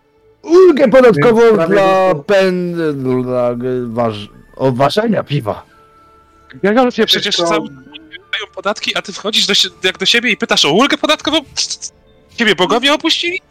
Ulgę 0.44 0.88
podatkową 0.88 1.42
Więc 1.42 1.56
prawie 1.56 1.74
dla 1.74 2.14
to- 2.14 2.24
pen... 2.24 2.76
dla 3.24 3.56
waż, 3.88 4.30
oważenia 4.56 5.24
piwa. 5.24 5.66
Gerolfie, 6.64 7.06
przecież 7.06 7.38
to- 7.38 7.44
cały 7.48 7.68
dają 7.70 8.46
podatki, 8.56 8.98
a 8.98 9.02
ty 9.02 9.14
wchodzisz 9.14 9.46
do, 9.48 9.54
sie- 9.54 9.70
jak 9.84 9.98
do 9.98 10.06
siebie 10.06 10.32
i 10.32 10.38
pytasz 10.38 10.66
o 10.66 10.72
ulgę 10.74 10.98
podatkową? 10.98 11.38
Ciebie 12.36 12.56
bogowie 12.56 12.94
opuścili? 12.94 13.42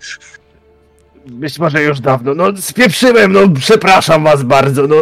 Być 1.26 1.58
może 1.58 1.82
już 1.82 2.00
dawno. 2.00 2.34
No 2.34 2.56
spieprzyłem, 2.56 3.32
no 3.32 3.40
przepraszam 3.54 4.24
was 4.24 4.42
bardzo, 4.42 4.86
no 4.86 4.96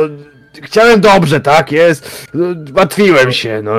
chciałem 0.63 1.01
dobrze, 1.01 1.41
tak 1.41 1.73
jest. 1.73 2.27
No, 2.35 2.47
martwiłem 2.75 3.33
się, 3.33 3.61
no. 3.65 3.73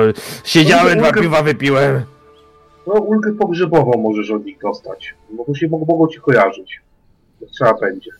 Siedziałem, 0.44 0.98
dwa 0.98 1.10
Ulgę- 1.10 1.20
piwa 1.20 1.42
wypiłem. 1.42 2.02
No, 2.86 2.92
ulgę 2.94 3.32
pogrzebową 3.32 3.92
możesz 4.02 4.30
od 4.30 4.44
nich 4.44 4.58
dostać, 4.58 5.14
bo 5.30 5.44
to 5.44 5.54
się 5.54 5.68
mogą, 5.68 5.86
mogą 5.86 6.08
ci 6.08 6.20
kojarzyć. 6.20 6.80
Jak 7.40 7.50
Trzeba 7.50 7.74
będzie. 7.74 8.10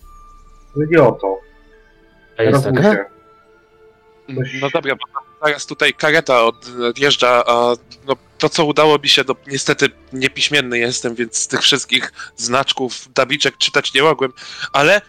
Ale 0.77 0.87
nie 0.87 1.03
o 1.03 1.13
to. 1.13 1.39
A 2.39 2.43
jest 2.43 2.65
Teraz 2.65 2.77
taka? 2.77 2.89
muszę. 2.89 3.05
Coś- 4.51 4.61
No 4.63 4.69
dobra, 4.75 4.95
bo 4.95 5.21
zaraz 5.47 5.66
tutaj 5.66 5.94
kareta 5.94 6.44
od, 6.44 6.68
odjeżdża, 6.89 7.42
a 7.47 7.75
no, 8.07 8.16
to 8.39 8.49
co 8.49 8.65
udało 8.65 8.99
mi 8.99 9.08
się, 9.08 9.23
no 9.28 9.34
niestety 9.47 9.89
niepiśmienny 10.12 10.78
jestem, 10.78 11.15
więc 11.15 11.36
z 11.36 11.49
tych 11.49 11.60
wszystkich 11.60 12.12
znaczków, 12.36 13.08
tabliczek 13.15 13.58
czytać 13.58 13.94
nie 13.94 14.02
mogłem, 14.02 14.33
ale 14.73 15.00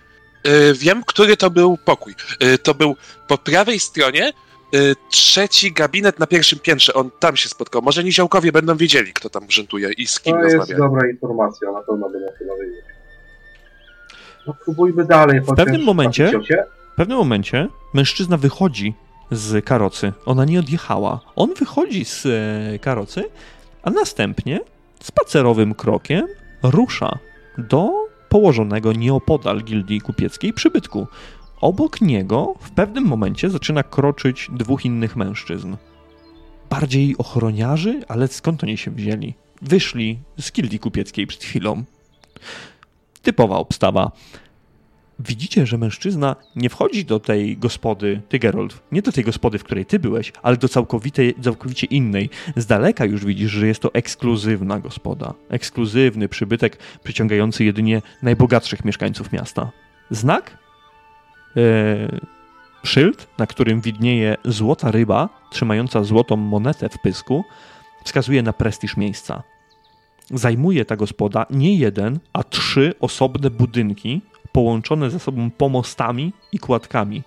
y, 0.48 0.74
wiem, 0.74 1.03
który 1.07 1.38
to 1.38 1.49
był 1.49 1.77
pokój. 1.85 2.16
Y, 2.43 2.57
to 2.57 2.74
był 2.74 2.95
po 3.27 3.38
prawej 3.38 3.80
stronie 3.80 4.33
y, 4.75 4.95
trzeci 5.09 5.72
gabinet 5.72 6.19
na 6.19 6.27
pierwszym 6.27 6.59
piętrze, 6.59 6.93
on 6.93 7.11
tam 7.19 7.38
się 7.38 7.49
spotkał. 7.49 7.82
Może 7.82 8.03
niziołkowie 8.03 8.51
będą 8.51 8.77
wiedzieli, 8.77 9.14
kto 9.14 9.30
tam 9.30 9.48
urzęduje 9.48 9.91
i 9.98 10.07
z 10.07 10.19
kim 10.19 10.33
To 10.33 10.43
jest 10.43 10.56
rozmawia. 10.56 10.77
dobra 10.77 11.09
informacja, 11.09 11.72
na 11.72 11.82
pewno 11.82 12.09
będę 12.09 12.33
chyba 12.40 12.53
wiedzieć. 12.56 12.85
No 14.48 14.53
próbujmy 14.64 15.06
dalej, 15.06 15.40
chociaż... 15.40 15.66
pewnym 15.66 15.82
momencie-? 15.85 16.32
W 16.93 16.95
pewnym 16.95 17.17
momencie 17.17 17.67
mężczyzna 17.93 18.38
wychodzi 18.38 18.93
z 19.31 19.65
karocy. 19.65 20.14
Ona 20.25 20.45
nie 20.45 20.59
odjechała. 20.59 21.19
On 21.35 21.53
wychodzi 21.53 22.06
z 22.06 22.25
e, 22.25 22.80
karocy, 22.80 23.23
a 23.83 23.89
następnie 23.89 24.59
spacerowym 24.99 25.73
krokiem 25.73 26.27
rusza 26.64 27.19
do 27.57 28.07
położonego 28.30 28.93
nieopodal 28.93 29.64
gildii 29.64 30.01
kupieckiej 30.01 30.53
przybytku. 30.53 31.07
Obok 31.61 32.01
niego 32.01 32.56
w 32.59 32.72
pewnym 32.72 33.03
momencie 33.03 33.49
zaczyna 33.49 33.83
kroczyć 33.83 34.47
dwóch 34.51 34.85
innych 34.85 35.15
mężczyzn. 35.15 35.75
Bardziej 36.69 37.15
ochroniarzy, 37.17 38.01
ale 38.07 38.27
skąd 38.27 38.64
oni 38.64 38.77
się 38.77 38.91
wzięli? 38.91 39.33
Wyszli 39.61 40.19
z 40.39 40.51
gildii 40.51 40.80
kupieckiej 40.80 41.27
przed 41.27 41.43
chwilą. 41.43 41.83
Typowa 43.22 43.57
obstawa. 43.57 44.11
Widzicie, 45.20 45.66
że 45.66 45.78
mężczyzna 45.78 46.36
nie 46.56 46.70
wchodzi 46.70 47.06
do 47.06 47.20
tej 47.20 47.58
gospody, 47.58 48.22
ty 48.30 48.40
Geralt, 48.40 48.82
nie 48.92 49.02
do 49.02 49.12
tej 49.12 49.24
gospody, 49.24 49.58
w 49.58 49.64
której 49.64 49.86
ty 49.86 50.00
byłeś, 50.00 50.34
ale 50.44 50.58
do 50.58 50.70
całkowitej, 50.70 51.36
całkowicie 51.42 51.88
innej. 51.88 52.30
Z 52.56 52.66
daleka 52.66 53.06
już 53.06 53.26
widzisz, 53.26 53.52
że 53.52 53.68
jest 53.68 53.82
to 53.82 53.94
ekskluzywna 53.94 54.80
gospoda. 54.80 55.34
Ekskluzywny 55.50 56.30
przybytek 56.30 56.78
przyciągający 57.04 57.66
jedynie 57.66 58.02
najbogatszych 58.22 58.86
mieszkańców 58.86 59.32
miasta. 59.32 59.72
Znak? 60.12 60.58
szyld, 62.84 63.28
na 63.38 63.48
którym 63.48 63.82
widnieje 63.82 64.38
złota 64.46 64.92
ryba 64.92 65.30
trzymająca 65.52 66.04
złotą 66.04 66.36
monetę 66.36 66.90
w 66.90 67.02
pysku, 67.02 67.44
wskazuje 68.04 68.44
na 68.44 68.54
prestiż 68.54 68.98
miejsca. 68.98 69.44
Zajmuje 70.32 70.86
ta 70.86 70.96
gospoda 70.96 71.46
nie 71.50 71.76
jeden, 71.76 72.20
a 72.34 72.44
trzy 72.44 72.94
osobne 73.00 73.50
budynki 73.50 74.22
połączone 74.58 75.10
ze 75.10 75.19
sobą 75.19 75.52
pomostami 75.52 76.34
i 76.52 76.60
kładkami. 76.60 77.24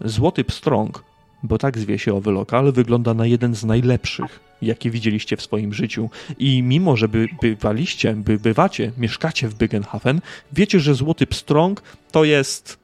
Złoty 0.00 0.44
Pstrąg, 0.44 1.04
bo 1.42 1.58
tak 1.58 1.78
zwie 1.78 1.98
się 1.98 2.14
owy 2.14 2.30
lokal, 2.30 2.72
wygląda 2.72 3.14
na 3.14 3.26
jeden 3.26 3.54
z 3.54 3.64
najlepszych, 3.64 4.40
jakie 4.62 4.90
widzieliście 4.90 5.36
w 5.36 5.42
swoim 5.42 5.74
życiu. 5.74 6.10
I 6.38 6.62
mimo, 6.62 6.96
że 6.96 7.08
by, 7.08 7.28
bywaliście, 7.42 8.14
by 8.14 8.38
bywacie, 8.38 8.92
mieszkacie 8.98 9.48
w 9.48 9.54
Bygenhafen, 9.54 10.20
wiecie, 10.52 10.80
że 10.80 10.94
Złoty 10.94 11.26
Pstrąg 11.26 11.82
to 12.12 12.24
jest 12.24 12.78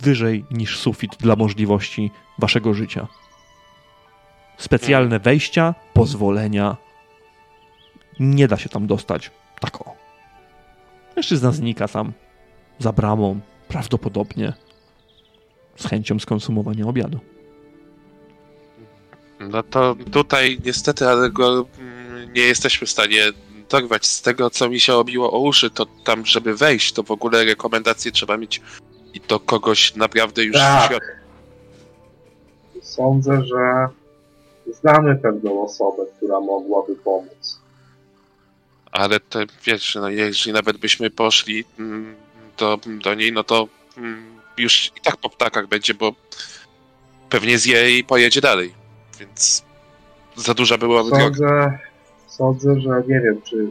wyżej 0.00 0.44
niż 0.50 0.78
sufit 0.78 1.16
dla 1.20 1.36
możliwości 1.36 2.10
waszego 2.38 2.74
życia. 2.74 3.06
Specjalne 4.58 5.18
wejścia, 5.18 5.74
pozwolenia. 5.94 6.76
Nie 8.20 8.48
da 8.48 8.56
się 8.56 8.68
tam 8.68 8.86
dostać. 8.86 9.30
Tak 9.60 9.80
o. 9.80 9.94
Mężczyzna 11.16 11.52
znika 11.52 11.88
tam 11.88 12.12
za 12.78 12.92
bramą, 12.92 13.40
prawdopodobnie 13.68 14.52
z 15.76 15.86
chęcią 15.86 16.18
skonsumowania 16.18 16.86
obiadu. 16.86 17.18
No 19.40 19.62
to 19.62 19.96
tutaj 20.12 20.58
niestety, 20.64 21.08
ale 21.08 21.30
go 21.30 21.66
mm, 21.78 22.32
nie 22.32 22.42
jesteśmy 22.42 22.86
w 22.86 22.90
stanie 22.90 23.32
dorwać. 23.68 24.06
Z 24.06 24.22
tego, 24.22 24.50
co 24.50 24.68
mi 24.68 24.80
się 24.80 24.94
obiło 24.94 25.32
o 25.32 25.38
uszy, 25.38 25.70
to 25.70 25.86
tam, 26.04 26.26
żeby 26.26 26.56
wejść, 26.56 26.92
to 26.92 27.02
w 27.02 27.10
ogóle 27.10 27.44
rekomendacje 27.44 28.12
trzeba 28.12 28.36
mieć 28.36 28.60
i 29.14 29.20
to 29.20 29.40
kogoś 29.40 29.96
naprawdę 29.96 30.44
już 30.44 30.56
Tak. 30.56 30.86
świat... 30.86 31.02
Sądzę, 32.82 33.42
że 33.44 33.88
znamy 34.72 35.16
pewną 35.16 35.62
osobę, 35.62 36.02
która 36.16 36.40
mogłaby 36.40 36.96
pomóc. 36.96 37.60
Ale 38.92 39.20
to 39.20 39.38
wiesz, 39.64 39.94
no 39.94 40.08
jeżeli 40.08 40.52
nawet 40.52 40.76
byśmy 40.76 41.10
poszli 41.10 41.64
mm, 41.78 42.16
do, 42.58 42.78
do 43.04 43.14
niej, 43.14 43.32
no 43.32 43.44
to 43.44 43.68
mm, 43.96 44.40
już 44.58 44.92
i 44.96 45.00
tak 45.00 45.16
po 45.16 45.30
ptakach 45.30 45.66
będzie, 45.66 45.94
bo 45.94 46.12
pewnie 47.30 47.58
zje 47.58 47.98
i 47.98 48.04
pojedzie 48.04 48.40
dalej. 48.40 48.74
Więc 49.20 49.64
za 50.36 50.54
duża 50.54 50.78
była. 50.78 51.04
Sądzę, 51.04 51.78
sądzę, 52.26 52.80
że 52.80 53.02
nie 53.08 53.20
wiem, 53.20 53.42
czy 53.42 53.70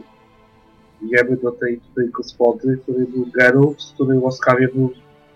idziemy 1.02 1.36
do 1.36 1.52
tej, 1.52 1.80
tej 1.96 2.10
gospody, 2.10 2.78
który 2.82 3.06
był 3.06 3.26
Gerów, 3.34 3.82
z 3.82 3.92
który 3.92 4.18
łaskawie 4.18 4.68
był, 4.68 4.92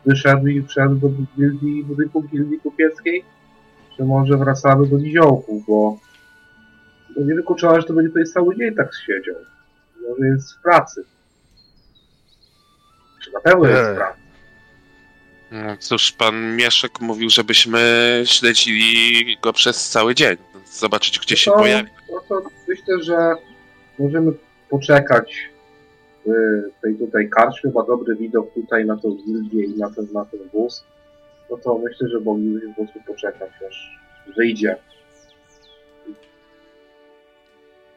wyszedł 0.07 0.47
i 0.47 0.63
wszedł 0.63 0.95
do 0.95 1.09
gildii, 1.37 1.85
budynku 1.85 2.23
gildii 2.23 2.61
kupieckiej, 2.61 3.25
czy 3.97 4.05
może 4.05 4.37
wracamy 4.37 4.87
do 4.87 4.99
niziołków, 4.99 5.67
bo 5.67 5.99
no 7.17 7.27
nie 7.27 7.35
wykluczone, 7.35 7.81
że 7.81 7.87
to 7.87 7.95
będzie 7.95 8.09
tutaj 8.09 8.25
cały 8.25 8.57
dzień 8.57 8.75
tak 8.75 8.91
siedział. 9.07 9.37
Może 10.09 10.27
jest 10.27 10.55
w 10.55 10.63
pracy. 10.63 11.05
Czy 13.25 13.33
na 13.33 13.41
pewno 13.41 13.67
jest 13.69 13.95
pracy? 13.97 14.19
No 15.51 15.77
cóż, 15.79 16.13
pan 16.13 16.57
Mieszek 16.57 17.01
mówił, 17.01 17.31
żebyśmy 17.31 17.81
śledzili 18.27 19.37
go 19.43 19.53
przez 19.53 19.89
cały 19.91 20.15
dzień. 20.15 20.37
Zobaczyć, 20.73 21.19
gdzie 21.19 21.37
się 21.37 21.51
No 21.51 21.57
to- 21.57 21.63
pojawi. 21.63 21.91
No 22.13 22.21
to 22.29 22.43
myślę, 22.69 23.03
że 23.03 23.35
możemy 23.99 24.33
poczekać 24.71 25.51
w 26.27 26.81
tej 26.83 26.95
tutaj 26.95 27.29
karczmie, 27.29 27.71
ma 27.75 27.83
dobry 27.83 28.17
widok 28.17 28.55
tutaj 28.55 28.85
na 28.85 28.97
tą 28.97 29.17
gildię 29.17 29.65
i 29.65 29.79
na 29.79 29.91
ten, 29.91 30.07
na 30.13 30.25
ten 30.25 30.41
wóz. 30.53 30.85
No 31.51 31.57
to 31.57 31.79
myślę, 31.79 32.09
że 32.09 32.21
moglibyśmy 32.21 32.69
po 32.69 32.75
prostu 32.75 33.01
poczekać, 33.07 33.51
aż 33.69 33.99
wyjdzie. 34.37 34.77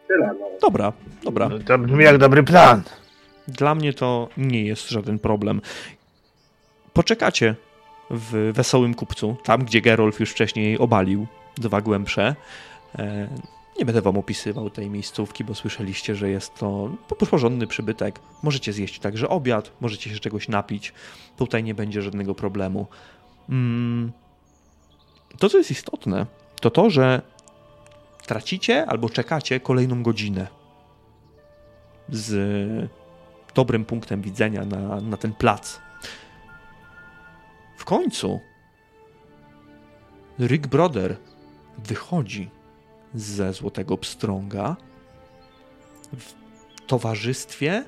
Tyle, 0.07 0.31
no. 0.39 0.45
Dobra, 0.61 0.93
dobra. 1.23 1.49
No, 1.49 1.59
To 1.59 1.77
brzmi 1.77 2.03
jak 2.03 2.17
dobry 2.17 2.43
plan. 2.43 2.81
Dla 3.47 3.75
mnie 3.75 3.93
to 3.93 4.29
nie 4.37 4.63
jest 4.63 4.89
żaden 4.89 5.19
problem. 5.19 5.61
Poczekacie 6.93 7.55
w 8.09 8.51
Wesołym 8.53 8.93
Kupcu, 8.93 9.37
tam 9.43 9.65
gdzie 9.65 9.81
Gerolf 9.81 10.19
już 10.19 10.31
wcześniej 10.31 10.77
obalił 10.77 11.27
dwa 11.57 11.81
głębsze. 11.81 12.35
E, 12.99 13.27
Nie 13.79 13.85
będę 13.85 14.01
wam 14.01 14.17
opisywał 14.17 14.69
tej 14.69 14.89
miejscówki, 14.89 15.43
bo 15.43 15.55
słyszeliście, 15.55 16.15
że 16.15 16.29
jest 16.29 16.55
to 16.55 16.89
porządny 17.29 17.67
przybytek. 17.67 18.19
Możecie 18.43 18.73
zjeść 18.73 18.99
także 18.99 19.29
obiad, 19.29 19.71
możecie 19.81 20.09
się 20.09 20.19
czegoś 20.19 20.47
napić. 20.47 20.93
Tutaj 21.37 21.63
nie 21.63 21.73
będzie 21.75 22.01
żadnego 22.01 22.35
problemu. 22.35 22.87
Mm, 23.49 24.11
To, 25.39 25.49
co 25.49 25.57
jest 25.57 25.71
istotne, 25.71 26.25
to 26.61 26.69
to, 26.69 26.89
że 26.89 27.21
tracicie 28.27 28.85
albo 28.85 29.09
czekacie 29.09 29.59
kolejną 29.59 30.03
godzinę 30.03 30.47
z 32.09 32.89
dobrym 33.55 33.85
punktem 33.85 34.21
widzenia 34.21 34.65
na, 34.65 35.01
na 35.01 35.17
ten 35.17 35.33
plac. 35.33 35.79
W 37.77 37.85
końcu 37.85 38.39
Rick 40.39 40.67
Brother 40.67 41.17
wychodzi 41.77 42.49
ze 43.13 43.53
Złotego 43.53 43.97
Pstrąga 43.97 44.75
w 46.13 46.33
towarzystwie 46.87 47.85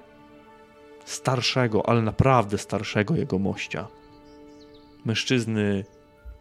starszego, 1.05 1.89
ale 1.89 2.01
naprawdę 2.01 2.57
starszego 2.57 3.15
jego 3.15 3.39
mościa. 3.39 3.87
Mężczyzny 5.05 5.85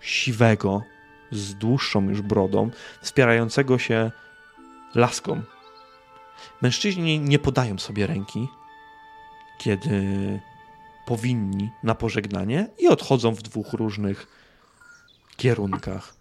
siwego, 0.02 0.82
z 1.32 1.54
dłuższą 1.54 2.08
już 2.08 2.22
brodą, 2.22 2.70
wspierającego 3.02 3.78
się 3.78 4.10
laską. 4.94 5.42
Mężczyźni 6.62 7.20
nie 7.20 7.38
podają 7.38 7.78
sobie 7.78 8.06
ręki, 8.06 8.48
kiedy 9.58 10.00
powinni 11.06 11.70
na 11.82 11.94
pożegnanie 11.94 12.68
i 12.78 12.88
odchodzą 12.88 13.34
w 13.34 13.42
dwóch 13.42 13.72
różnych 13.72 14.26
kierunkach. 15.36 16.16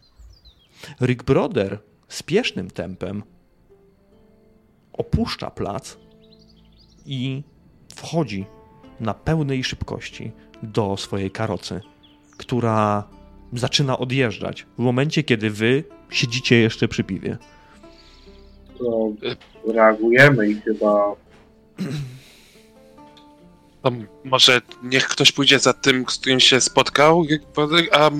Rick 1.01 1.23
Broder 1.23 1.80
spiesznym 2.07 2.72
tempem 2.72 3.23
opuszcza 4.93 5.51
plac 5.51 5.97
i 7.05 7.43
wchodzi 7.95 8.45
na 8.99 9.14
pełnej 9.14 9.64
szybkości 9.64 10.31
do 10.64 10.97
swojej 10.97 11.31
karocy, 11.31 11.81
która 12.38 13.03
zaczyna 13.53 13.97
odjeżdżać 13.97 14.65
w 14.77 14.80
momencie, 14.80 15.23
kiedy 15.23 15.49
wy 15.49 15.83
siedzicie 16.09 16.55
jeszcze 16.55 16.88
przy 16.88 17.03
piwie. 17.03 17.38
To 18.77 19.11
reagujemy 19.73 20.49
i 20.49 20.55
chyba 20.55 21.15
To 23.85 23.91
może 24.23 24.61
niech 24.83 25.07
ktoś 25.07 25.31
pójdzie 25.31 25.59
za 25.59 25.73
tym, 25.73 26.05
z 26.09 26.17
którym 26.17 26.39
się 26.39 26.61
spotkał, 26.61 27.23
a 27.91 28.11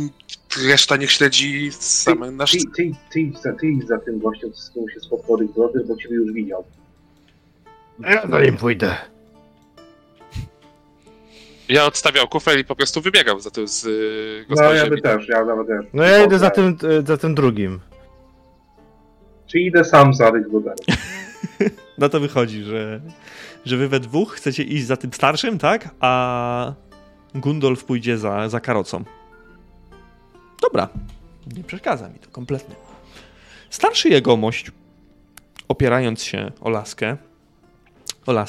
reszta 0.68 0.98
niech 0.98 1.12
śledzi 1.12 1.72
same 1.72 2.32
nasz... 2.32 2.52
ty, 2.52 2.58
ty, 2.76 2.92
ty, 3.12 3.32
ty, 3.44 3.54
ty 3.60 3.68
idź 3.68 3.88
za 3.88 3.98
tym 3.98 4.20
gościem, 4.20 4.56
z 4.56 4.70
którym 4.70 4.90
się 4.90 5.00
spotkał 5.00 5.38
Rick 5.38 5.54
Brother, 5.54 5.86
bo 5.88 5.98
ciebie 5.98 6.16
już 6.16 6.34
widział. 6.34 6.64
Ja 8.00 8.28
za 8.28 8.42
nim 8.42 8.58
pójdę. 8.58 8.96
Ja 11.70 11.86
odstawiał 11.86 12.28
kufer 12.28 12.60
i 12.60 12.66
po 12.66 12.76
prostu 12.76 13.02
wybiegał 13.02 13.40
za 13.40 13.52
tym 13.52 13.68
z 13.68 13.86
y, 13.86 14.46
No 14.50 14.74
ja 14.74 14.90
by 14.90 14.90
gospodarzem. 14.90 15.20
też, 15.20 15.30
ja 15.30 15.46
nawet 15.46 15.68
też. 15.68 15.86
No 15.94 16.04
ja 16.04 16.26
idę 16.26 16.40
za 16.40 16.50
tym, 16.50 16.78
za 17.06 17.18
tym 17.18 17.36
drugim. 17.36 17.80
Czy 19.48 19.60
idę 19.60 19.84
sam 19.84 20.14
za 20.14 20.30
Rick 20.30 20.50
Brotherem? 20.50 20.78
No 21.98 22.10
to 22.10 22.20
wychodzi, 22.20 22.64
że, 22.64 23.02
że 23.66 23.78
wy 23.78 23.88
we 23.88 24.00
dwóch 24.00 24.34
chcecie 24.34 24.64
iść 24.64 24.86
za 24.86 24.98
tym 24.98 25.14
starszym, 25.14 25.58
tak? 25.58 25.90
A 26.00 26.74
Gundolf 27.36 27.84
pójdzie 27.84 28.18
za, 28.18 28.50
za 28.50 28.60
karocą. 28.60 29.04
Dobra, 30.62 30.90
nie 31.58 31.64
przeszkadza 31.64 32.10
mi 32.10 32.20
to 32.20 32.30
kompletnie. 32.30 32.76
Starszy 33.70 34.10
jegomość, 34.10 34.72
opierając 35.68 36.24
się 36.24 36.52
o 36.62 36.70
laskę, 36.70 37.18
o 38.26 38.46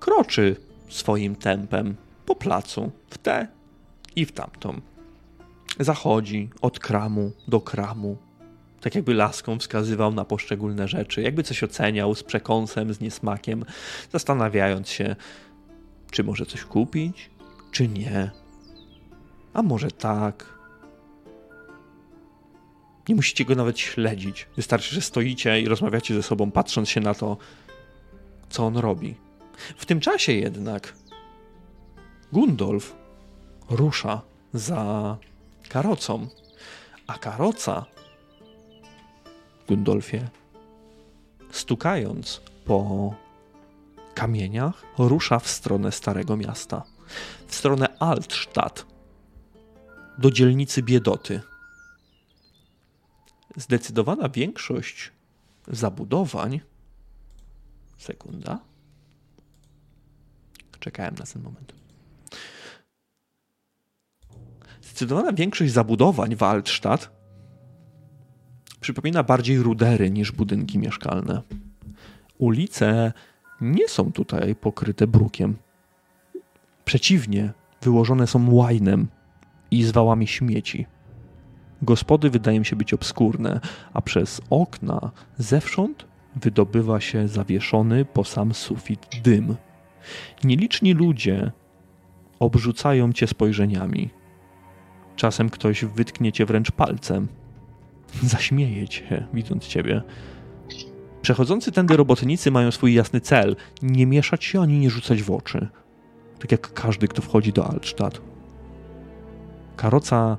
kroczy 0.00 0.56
swoim 0.88 1.36
tempem 1.36 1.96
po 2.26 2.36
placu 2.36 2.90
w 3.10 3.18
tę 3.18 3.48
i 4.16 4.24
w 4.26 4.32
tamtą. 4.32 4.80
Zachodzi 5.80 6.50
od 6.60 6.78
kramu 6.78 7.32
do 7.48 7.60
kramu, 7.60 8.16
tak 8.86 8.94
jakby 8.94 9.14
laską 9.14 9.58
wskazywał 9.58 10.12
na 10.12 10.24
poszczególne 10.24 10.88
rzeczy, 10.88 11.22
jakby 11.22 11.42
coś 11.42 11.62
oceniał 11.62 12.14
z 12.14 12.22
przekąsem, 12.22 12.94
z 12.94 13.00
niesmakiem, 13.00 13.64
zastanawiając 14.12 14.88
się, 14.88 15.16
czy 16.10 16.24
może 16.24 16.46
coś 16.46 16.64
kupić, 16.64 17.30
czy 17.72 17.88
nie. 17.88 18.30
A 19.54 19.62
może 19.62 19.90
tak. 19.90 20.58
Nie 23.08 23.14
musicie 23.14 23.44
go 23.44 23.54
nawet 23.54 23.78
śledzić. 23.78 24.46
Wystarczy, 24.56 24.94
że 24.94 25.00
stoicie 25.00 25.60
i 25.60 25.68
rozmawiacie 25.68 26.14
ze 26.14 26.22
sobą, 26.22 26.50
patrząc 26.50 26.88
się 26.88 27.00
na 27.00 27.14
to, 27.14 27.36
co 28.48 28.66
on 28.66 28.76
robi. 28.76 29.14
W 29.76 29.86
tym 29.86 30.00
czasie 30.00 30.32
jednak 30.32 30.92
Gundolf 32.32 32.96
rusza 33.70 34.22
za 34.52 35.16
karocą. 35.68 36.28
A 37.06 37.18
karoca, 37.18 37.95
Gundolfie, 39.68 40.28
stukając 41.50 42.40
po 42.64 43.14
kamieniach, 44.14 44.82
rusza 44.98 45.38
w 45.38 45.48
stronę 45.48 45.92
Starego 45.92 46.36
Miasta, 46.36 46.82
w 47.46 47.54
stronę 47.54 47.98
Altstadt, 47.98 48.86
do 50.18 50.30
dzielnicy 50.30 50.82
Biedoty. 50.82 51.40
Zdecydowana 53.56 54.28
większość 54.28 55.12
zabudowań. 55.68 56.60
Sekunda. 57.98 58.58
Czekałem 60.80 61.14
na 61.14 61.24
ten 61.24 61.42
moment. 61.42 61.72
Zdecydowana 64.82 65.32
większość 65.32 65.72
zabudowań 65.72 66.36
w 66.36 66.42
Altstadt 66.42 67.15
przypomina 68.86 69.22
bardziej 69.22 69.58
rudery 69.58 70.10
niż 70.10 70.32
budynki 70.32 70.78
mieszkalne. 70.78 71.42
Ulice 72.38 73.12
nie 73.60 73.88
są 73.88 74.12
tutaj 74.12 74.54
pokryte 74.54 75.06
brukiem. 75.06 75.56
Przeciwnie, 76.84 77.52
wyłożone 77.82 78.26
są 78.26 78.54
łajnem 78.54 79.06
i 79.70 79.82
zwałami 79.82 80.26
śmieci. 80.26 80.86
Gospody 81.82 82.30
wydają 82.30 82.64
się 82.64 82.76
być 82.76 82.94
obskurne, 82.94 83.60
a 83.92 84.02
przez 84.02 84.40
okna 84.50 85.10
zewsząd 85.38 86.06
wydobywa 86.36 87.00
się 87.00 87.28
zawieszony 87.28 88.04
po 88.04 88.24
sam 88.24 88.54
sufit 88.54 89.06
dym. 89.22 89.56
Nieliczni 90.44 90.94
ludzie 90.94 91.52
obrzucają 92.38 93.12
cię 93.12 93.26
spojrzeniami. 93.26 94.10
Czasem 95.16 95.50
ktoś 95.50 95.84
wytknie 95.84 96.32
cię 96.32 96.46
wręcz 96.46 96.70
palcem. 96.70 97.28
Zaśmieje 98.22 98.88
cię, 98.88 99.26
widząc 99.34 99.66
ciebie. 99.66 100.02
Przechodzący 101.22 101.72
tędy 101.72 101.96
robotnicy 101.96 102.50
mają 102.50 102.70
swój 102.70 102.94
jasny 102.94 103.20
cel: 103.20 103.56
nie 103.82 104.06
mieszać 104.06 104.44
się 104.44 104.60
ani 104.60 104.78
nie 104.78 104.90
rzucać 104.90 105.22
w 105.22 105.30
oczy. 105.30 105.68
Tak 106.38 106.52
jak 106.52 106.72
każdy, 106.72 107.08
kto 107.08 107.22
wchodzi 107.22 107.52
do 107.52 107.66
Altstadt. 107.66 108.20
Karoca 109.76 110.36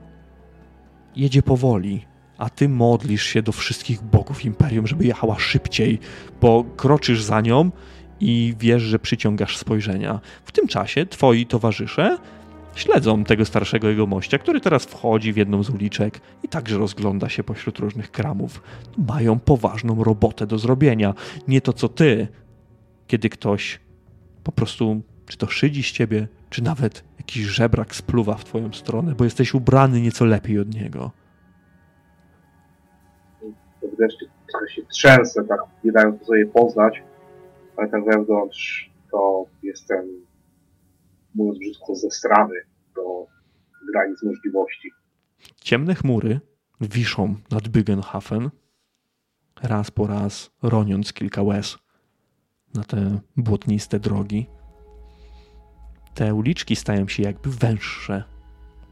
jedzie 1.15 1.41
powoli, 1.43 2.05
a 2.37 2.49
ty 2.49 2.69
modlisz 2.69 3.23
się 3.23 3.41
do 3.41 3.51
wszystkich 3.51 4.01
bogów 4.01 4.45
imperium, 4.45 4.87
żeby 4.87 5.05
jechała 5.05 5.39
szybciej, 5.39 5.99
bo 6.41 6.63
kroczysz 6.63 7.23
za 7.23 7.41
nią 7.41 7.71
i 8.19 8.55
wiesz, 8.59 8.81
że 8.81 8.99
przyciągasz 8.99 9.57
spojrzenia. 9.57 10.19
W 10.45 10.51
tym 10.51 10.67
czasie 10.67 11.05
twoi 11.05 11.45
towarzysze 11.45 12.17
śledzą 12.77 13.23
tego 13.23 13.45
starszego 13.45 13.89
jego 13.89 14.07
mościa, 14.07 14.37
który 14.37 14.61
teraz 14.61 14.85
wchodzi 14.85 15.33
w 15.33 15.37
jedną 15.37 15.63
z 15.63 15.69
uliczek 15.69 16.21
i 16.43 16.47
także 16.47 16.77
rozgląda 16.77 17.29
się 17.29 17.43
pośród 17.43 17.79
różnych 17.79 18.11
kramów. 18.11 18.61
Mają 18.97 19.39
poważną 19.39 20.03
robotę 20.03 20.47
do 20.47 20.57
zrobienia. 20.57 21.13
Nie 21.47 21.61
to 21.61 21.73
co 21.73 21.89
ty, 21.89 22.27
kiedy 23.07 23.29
ktoś 23.29 23.79
po 24.43 24.51
prostu 24.51 25.01
czy 25.27 25.37
to 25.37 25.47
szydzi 25.47 25.83
z 25.83 25.91
ciebie, 25.91 26.27
czy 26.49 26.63
nawet 26.63 27.03
jakiś 27.17 27.43
żebrak 27.43 27.95
spluwa 27.95 28.33
w 28.33 28.45
twoją 28.45 28.73
stronę, 28.73 29.15
bo 29.15 29.23
jesteś 29.23 29.53
ubrany 29.53 30.01
nieco 30.01 30.25
lepiej 30.25 30.59
od 30.59 30.75
niego. 30.75 31.11
Wreszcie 33.97 34.25
trochę 34.51 34.69
się 34.69 34.81
trzęsę, 34.85 35.43
tak 35.43 35.59
nie 35.83 35.91
dając 35.91 36.25
sobie 36.25 36.45
poznać, 36.45 37.03
ale 37.77 37.89
tak 37.89 38.05
wewnątrz 38.05 38.91
to 39.11 39.45
jestem, 39.63 40.05
mówiąc 41.37 41.59
brzydko, 41.59 41.95
zesrany 41.95 42.55
do 42.95 43.25
granic 43.93 44.23
możliwości. 44.23 44.91
Ciemne 45.61 45.95
chmury 45.95 46.39
wiszą 46.81 47.35
nad 47.51 47.67
Bügenhafen, 47.67 48.49
raz 49.63 49.91
po 49.91 50.07
raz 50.07 50.51
roniąc 50.61 51.13
kilka 51.13 51.41
łez 51.43 51.77
na 52.73 52.83
te 52.83 53.19
błotniste 53.37 53.99
drogi. 53.99 54.47
Te 56.13 56.33
uliczki 56.33 56.75
stają 56.75 57.07
się 57.07 57.23
jakby 57.23 57.49
węższe, 57.49 58.23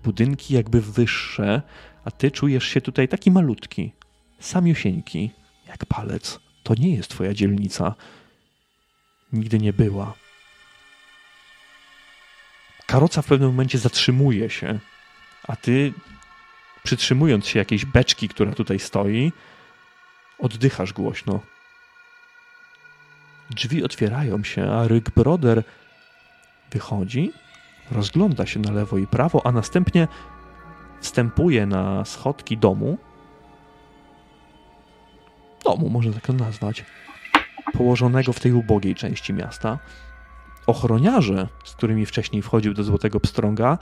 budynki 0.03 0.53
jakby 0.53 0.82
wyższe, 0.82 1.61
a 2.03 2.11
ty 2.11 2.32
czujesz 2.32 2.64
się 2.64 2.82
tutaj 2.82 3.07
taki 3.07 3.32
malutki, 3.32 3.93
samiusieńki, 4.40 5.32
jak 5.67 5.85
palec. 5.85 6.40
To 6.64 6.74
nie 6.75 6.95
jest 6.95 7.09
twoja 7.09 7.33
dzielnica. 7.33 7.95
Nigdy 9.33 9.59
nie 9.59 9.74
była. 9.74 10.14
Karoca 12.85 13.22
w 13.22 13.25
pewnym 13.25 13.49
momencie 13.49 13.77
zatrzymuje 13.77 14.49
się, 14.49 14.80
a 15.47 15.55
ty, 15.55 15.93
przytrzymując 16.83 17.47
się 17.47 17.59
jakiejś 17.59 17.85
beczki, 17.85 18.30
która 18.30 18.51
tutaj 18.51 18.80
stoi, 18.80 19.31
oddychasz 20.39 20.93
głośno. 20.93 21.39
Drzwi 23.49 23.83
otwierają 23.83 24.43
się, 24.43 24.72
a 24.72 24.88
Ryk 24.88 25.09
Broder 25.09 25.64
wychodzi, 26.72 27.31
rozgląda 27.91 28.45
się 28.45 28.59
na 28.59 28.72
lewo 28.72 28.97
i 28.97 29.07
prawo, 29.07 29.41
a 29.45 29.51
następnie 29.51 30.07
wstępuje 31.01 31.65
na 31.65 32.05
schodki 32.05 32.57
domu. 32.57 32.97
Domu, 35.64 35.89
można 35.89 36.14
tak 36.14 36.25
to 36.27 36.33
nazwać. 36.33 36.85
Położonego 37.73 38.33
w 38.33 38.39
tej 38.39 38.53
ubogiej 38.53 38.95
części 38.95 39.33
miasta. 39.33 39.80
Ochroniarze, 40.68 41.48
z 41.66 41.76
którymi 41.76 42.06
wcześniej 42.06 42.42
wchodził 42.42 42.74
do 42.74 42.84
Złotego 42.84 43.19
Pstrąga, 43.19 43.77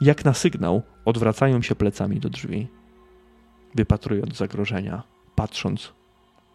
jak 0.00 0.24
na 0.24 0.34
sygnał 0.34 0.82
odwracają 1.04 1.62
się 1.62 1.74
plecami 1.74 2.20
do 2.20 2.30
drzwi, 2.30 2.68
wypatrując 3.74 4.36
zagrożenia, 4.36 5.02
patrząc 5.34 5.92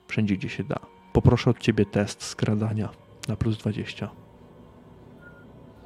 wszędzie, 0.07 0.37
gdzie 0.37 0.49
się 0.49 0.63
da. 0.63 0.79
Poproszę 1.13 1.49
od 1.49 1.59
ciebie 1.59 1.85
test 1.85 2.23
skradania 2.23 2.89
na 3.27 3.35
plus 3.35 3.57
20. 3.57 4.09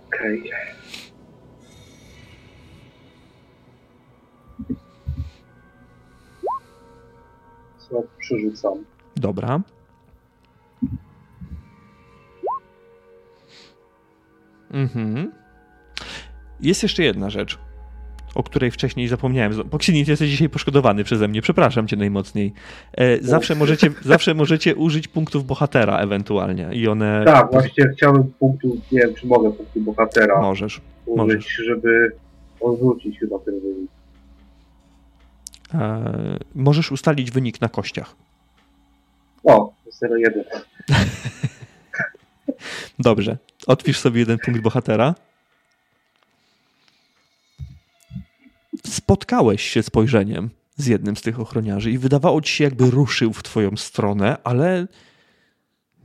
Okej. 0.07 0.51
Co 7.77 8.03
przerzucam? 8.17 8.85
Dobra. 9.15 9.61
Mhm. 14.73 15.31
Jest 16.61 16.83
jeszcze 16.83 17.03
jedna 17.03 17.29
rzecz, 17.29 17.57
o 18.35 18.43
której 18.43 18.71
wcześniej 18.71 19.07
zapomniałem. 19.07 19.69
Poksini, 19.69 20.05
ty 20.05 20.11
jesteś 20.11 20.29
dzisiaj 20.29 20.49
poszkodowany 20.49 21.03
przeze 21.03 21.27
mnie. 21.27 21.41
Przepraszam 21.41 21.87
cię 21.87 21.95
najmocniej. 21.95 22.53
E, 22.93 23.21
zawsze, 23.21 23.55
możecie, 23.55 23.89
zawsze 24.01 24.33
możecie 24.33 24.75
użyć 24.75 25.07
punktów 25.07 25.45
bohatera 25.45 25.97
ewentualnie 25.97 26.69
i 26.73 26.87
one... 26.87 27.23
Tak, 27.25 27.51
właśnie 27.51 27.89
chciałem 27.97 28.23
punktu, 28.39 28.77
nie 28.91 28.99
wiem 28.99 29.13
czy 29.15 29.27
mogę 29.27 29.51
punktu 29.51 29.81
bohatera 29.81 30.41
Możesz. 30.41 30.81
użyć, 31.05 31.17
możesz. 31.17 31.45
żeby 31.67 32.11
odwrócić 32.59 33.19
chyba 33.19 33.39
ten 33.39 33.59
wynik. 33.59 33.91
E, 35.73 36.39
możesz 36.55 36.91
ustalić 36.91 37.31
wynik 37.31 37.61
na 37.61 37.69
kościach. 37.69 38.15
O, 39.43 39.73
0,1. 40.03 40.43
Dobrze. 42.99 43.37
Odpisz 43.67 43.99
sobie 43.99 44.19
jeden 44.19 44.37
punkt 44.39 44.61
bohatera. 44.61 45.15
Spotkałeś 48.85 49.61
się 49.61 49.83
spojrzeniem 49.83 50.49
z 50.75 50.87
jednym 50.87 51.15
z 51.15 51.21
tych 51.21 51.39
ochroniarzy 51.39 51.91
i 51.91 51.97
wydawało 51.97 52.41
ci 52.41 52.53
się, 52.53 52.63
jakby 52.63 52.91
ruszył 52.91 53.33
w 53.33 53.43
twoją 53.43 53.77
stronę, 53.77 54.37
ale 54.43 54.87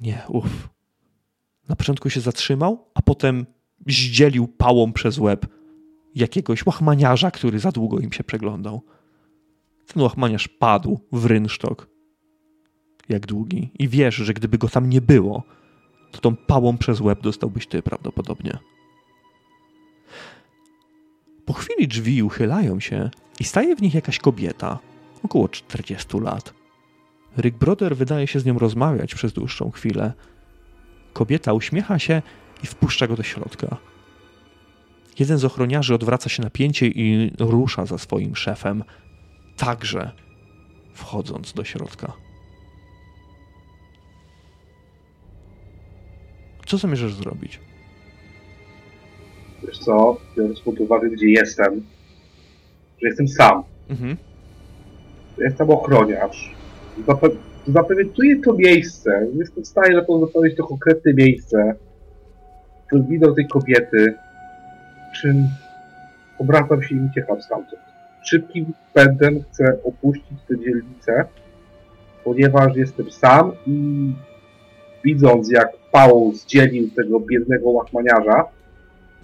nie, 0.00 0.22
uff. 0.28 0.68
Na 1.68 1.76
początku 1.76 2.10
się 2.10 2.20
zatrzymał, 2.20 2.86
a 2.94 3.02
potem 3.02 3.46
zdzielił 3.86 4.48
pałą 4.48 4.92
przez 4.92 5.18
łeb 5.18 5.46
jakiegoś 6.14 6.66
łachmaniarza, 6.66 7.30
który 7.30 7.58
za 7.58 7.72
długo 7.72 7.98
im 7.98 8.12
się 8.12 8.24
przeglądał. 8.24 8.82
Ten 9.86 10.02
łachmaniarz 10.02 10.48
padł 10.48 11.00
w 11.12 11.26
rynsztok. 11.26 11.88
Jak 13.08 13.26
długi. 13.26 13.70
I 13.78 13.88
wiesz, 13.88 14.14
że 14.14 14.34
gdyby 14.34 14.58
go 14.58 14.68
tam 14.68 14.90
nie 14.90 15.00
było, 15.00 15.42
to 16.10 16.20
tą 16.20 16.36
pałą 16.36 16.78
przez 16.78 17.00
łeb 17.00 17.20
dostałbyś 17.22 17.66
ty 17.66 17.82
prawdopodobnie. 17.82 18.58
Po 21.46 21.52
chwili 21.52 21.88
drzwi 21.88 22.22
uchylają 22.22 22.80
się 22.80 23.10
i 23.40 23.44
staje 23.44 23.76
w 23.76 23.82
nich 23.82 23.94
jakaś 23.94 24.18
kobieta, 24.18 24.78
około 25.22 25.48
40 25.48 26.18
lat. 26.20 26.54
Rick 27.38 27.58
Broder 27.58 27.96
wydaje 27.96 28.26
się 28.26 28.40
z 28.40 28.44
nią 28.44 28.58
rozmawiać 28.58 29.14
przez 29.14 29.32
dłuższą 29.32 29.70
chwilę. 29.70 30.12
Kobieta 31.12 31.52
uśmiecha 31.52 31.98
się 31.98 32.22
i 32.62 32.66
wpuszcza 32.66 33.06
go 33.06 33.16
do 33.16 33.22
środka. 33.22 33.76
Jeden 35.18 35.38
z 35.38 35.44
ochroniarzy 35.44 35.94
odwraca 35.94 36.28
się 36.28 36.42
napięcie 36.42 36.86
i 36.86 37.32
rusza 37.38 37.86
za 37.86 37.98
swoim 37.98 38.36
szefem, 38.36 38.84
także 39.56 40.10
wchodząc 40.92 41.52
do 41.52 41.64
środka. 41.64 42.25
Co 46.66 46.78
zamierzasz 46.78 47.14
zrobić? 47.14 47.60
Wiesz 49.66 49.78
co, 49.78 50.16
biorąc 50.36 50.60
pod 50.60 50.80
uwagę 50.80 51.10
gdzie 51.10 51.26
jestem 51.26 51.82
że 53.02 53.08
jestem 53.08 53.28
sam. 53.28 53.62
Mhm. 53.90 54.16
Jestem 55.38 55.70
ochroniarz. 55.70 56.54
Zape 57.06 57.28
zapamiętuję 57.66 58.42
to 58.42 58.52
miejsce. 58.52 59.26
Jestem 59.34 59.64
w 59.64 59.66
stanie 59.66 59.94
na 59.94 60.00
pewno 60.00 60.26
zapamiętać 60.26 60.56
to 60.58 60.66
konkretne 60.66 61.14
miejsce. 61.14 61.74
Ten 62.90 63.06
widok 63.06 63.36
tej 63.36 63.48
kobiety. 63.48 64.14
Czym 65.20 65.48
obracam 66.38 66.82
się 66.82 66.94
i 66.94 67.00
uciekam 67.10 67.42
stamtąd. 67.42 67.82
Szybkim 68.22 68.72
pędem 68.94 69.42
chcę 69.42 69.78
opuścić 69.84 70.38
tę 70.48 70.58
dzielnicę, 70.58 71.24
ponieważ 72.24 72.76
jestem 72.76 73.10
sam 73.10 73.52
i 73.66 74.12
widząc 75.06 75.50
jak 75.50 75.68
Paul 75.92 76.34
zdzielił 76.34 76.90
tego 76.90 77.20
biednego 77.20 77.70
łachmaniarza, 77.70 78.44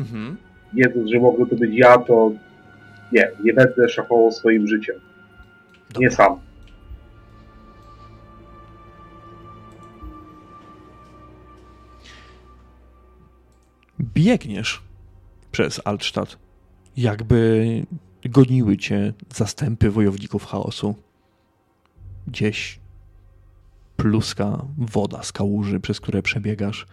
Mhm. 0.01 0.37
wiedząc, 0.75 1.11
że 1.11 1.21
mogę 1.21 1.47
to 1.47 1.57
być 1.57 1.71
ja, 1.75 1.99
to 1.99 2.33
nie, 3.13 3.31
nie 3.45 3.53
będę 3.53 3.89
szafował 3.89 4.33
swoim 4.33 4.67
życiem. 4.69 4.97
Nie 5.99 6.11
sam. 6.11 6.39
Biegniesz 14.01 14.83
przez 15.53 15.81
Altstadt, 15.85 16.39
jakby 16.97 17.67
goniły 18.25 18.77
cię 18.77 19.13
zastępy 19.35 19.91
wojowników 19.91 20.45
chaosu. 20.45 20.95
Gdzieś 22.27 22.79
pluska 23.97 24.65
woda 24.79 25.23
z 25.23 25.33
kałuży, 25.33 25.81
przez 25.81 26.01
które 26.01 26.23
przebiegasz. 26.23 26.87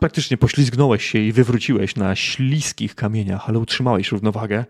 Praktycznie 0.00 0.36
poślizgnąłeś 0.36 1.04
się 1.04 1.18
i 1.18 1.32
wywróciłeś 1.32 1.96
na 1.96 2.16
śliskich 2.16 2.94
kamieniach, 2.94 3.48
ale 3.48 3.58
utrzymałeś 3.58 4.12
równowagę. 4.12 4.64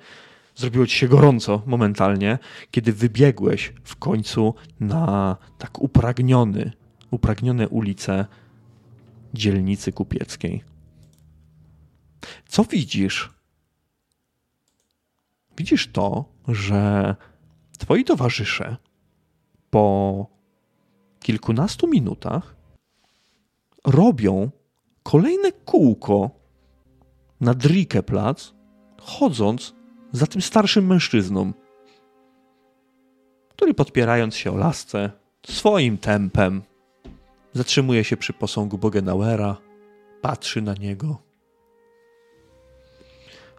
Zrobiło 0.57 0.86
ci 0.86 0.99
się 0.99 1.09
gorąco 1.09 1.62
momentalnie, 1.67 2.39
kiedy 2.70 2.93
wybiegłeś 2.93 3.73
w 3.84 3.97
końcu 3.97 4.55
na 4.81 5.36
tak 5.59 5.83
upragniony, 5.83 6.73
upragnione 7.10 7.68
ulice 7.68 8.26
dzielnicy 9.34 9.93
kupieckiej. 9.93 10.65
Co 12.49 12.65
widzisz? 12.65 13.34
Widzisz 15.57 15.89
to, 15.93 16.25
że 16.49 17.15
twoi 17.78 18.05
towarzysze 18.05 18.76
po 19.70 20.26
kilkunastu 21.25 21.89
minutach 21.89 22.57
robią 23.86 24.51
kolejne 25.03 25.53
kółko 25.53 26.31
na 27.41 27.55
Drikeplac, 27.55 28.55
chodząc 29.01 29.75
za 30.12 30.27
tym 30.27 30.43
starszym 30.43 30.86
mężczyzną, 30.86 31.53
który 33.49 33.75
podpierając 33.75 34.36
się 34.36 34.53
o 34.53 34.57
lasce, 34.57 35.11
swoim 35.47 35.99
tempem 35.99 36.62
zatrzymuje 37.53 38.05
się 38.05 38.17
przy 38.17 38.33
posągu 38.33 38.78
Bogenauera, 38.78 39.57
patrzy 40.23 40.62
na 40.62 40.75
niego, 40.75 41.19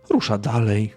rusza 0.10 0.38
dalej 0.38 0.94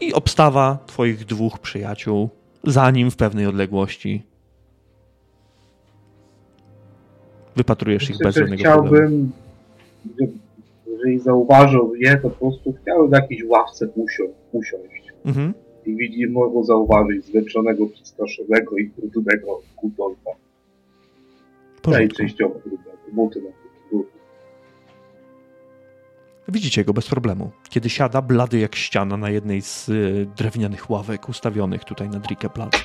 i 0.00 0.12
obstawa 0.12 0.78
twoich 0.86 1.24
dwóch 1.24 1.58
przyjaciół 1.58 2.30
za 2.64 2.90
nim 2.90 3.10
w 3.10 3.16
pewnej 3.16 3.46
odległości. 3.46 4.22
Wypatrujesz 7.62 8.10
ich 8.10 8.18
bez 8.18 8.34
żadnego 8.34 8.62
problemu. 8.62 8.86
chciałbym, 8.96 9.32
że- 10.20 10.26
jeżeli 10.92 11.18
zauważył 11.18 11.88
mnie, 11.94 12.16
to 12.16 12.30
po 12.30 12.36
prostu 12.36 12.74
chciałbym 12.82 13.10
na 13.10 13.16
jakiejś 13.18 13.44
ławce 13.44 13.86
usio- 13.86 14.32
usiąść. 14.52 15.12
Mhm. 15.24 15.54
I 15.86 15.96
widzi 15.96 16.26
mogą 16.26 16.64
zauważyć 16.64 17.24
zmęczonego, 17.26 17.86
przestraszonego 17.86 18.76
i 18.78 18.84
brudnego 18.98 19.60
Gudolfa. 19.82 20.30
W 20.30 21.86
No 21.86 21.90
i 21.90 21.92
porządku. 21.94 22.16
częściowo 22.16 22.54
brudnego. 22.54 22.98
Buty 23.12 23.42
na 23.42 23.48
brudne. 23.90 24.10
Widzicie 26.48 26.84
go 26.84 26.92
bez 26.92 27.08
problemu. 27.08 27.50
Kiedy 27.70 27.90
siada 27.90 28.22
blady 28.22 28.58
jak 28.58 28.74
ściana 28.76 29.16
na 29.16 29.30
jednej 29.30 29.62
z 29.62 29.88
y, 29.88 30.26
drewnianych 30.36 30.90
ławek 30.90 31.28
ustawionych 31.28 31.84
tutaj 31.84 32.08
na 32.08 32.18
Drikeplatz. 32.18 32.84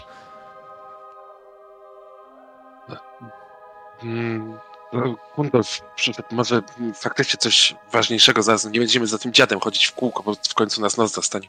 Mm, 4.04 4.58
no, 4.94 5.16
Gundolf 5.36 5.82
przyszedł, 5.96 6.28
może 6.32 6.62
faktycznie 6.96 7.38
coś 7.38 7.76
ważniejszego 7.92 8.44
zaraz. 8.44 8.66
Nie 8.66 8.80
będziemy 8.80 9.08
za 9.08 9.18
tym 9.18 9.34
dziadem 9.34 9.60
chodzić 9.60 9.86
w 9.86 9.94
kółko, 9.96 10.24
bo 10.24 10.36
w 10.50 10.54
końcu 10.54 10.82
nas 10.82 10.98
nos 10.98 11.12
dostanie. 11.12 11.48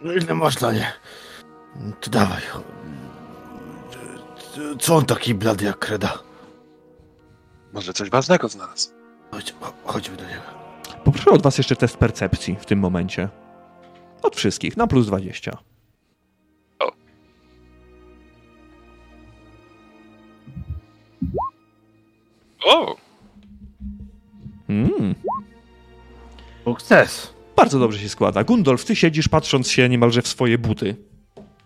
No 0.00 0.12
ile 0.12 0.34
można, 0.34 0.72
nie? 0.72 0.92
To 2.00 2.10
dawaj. 2.10 2.42
Co 4.80 4.96
on 4.96 5.04
taki 5.06 5.34
blady 5.34 5.64
jak 5.64 5.78
kreda? 5.78 6.18
Może 7.72 7.92
coś 7.92 8.10
ważnego 8.10 8.48
znalazł. 8.48 8.88
Chodź, 9.30 9.54
cho- 9.60 9.72
chodźmy 9.84 10.16
do 10.16 10.24
niego. 10.24 10.42
Poproszę 11.04 11.30
od 11.30 11.42
was 11.42 11.58
jeszcze 11.58 11.76
test 11.76 11.96
percepcji 11.96 12.56
w 12.60 12.66
tym 12.66 12.78
momencie. 12.78 13.28
Od 14.22 14.36
wszystkich, 14.36 14.76
na 14.76 14.86
plus 14.86 15.06
20. 15.06 15.58
O! 22.64 22.96
Mm. 24.68 25.14
Sukces. 26.64 27.34
Bardzo 27.56 27.78
dobrze 27.78 27.98
się 27.98 28.08
składa. 28.08 28.44
Gundolf, 28.44 28.84
ty 28.84 28.96
siedzisz 28.96 29.28
patrząc 29.28 29.70
się 29.70 29.88
niemalże 29.88 30.22
w 30.22 30.28
swoje 30.28 30.58
buty. 30.58 30.96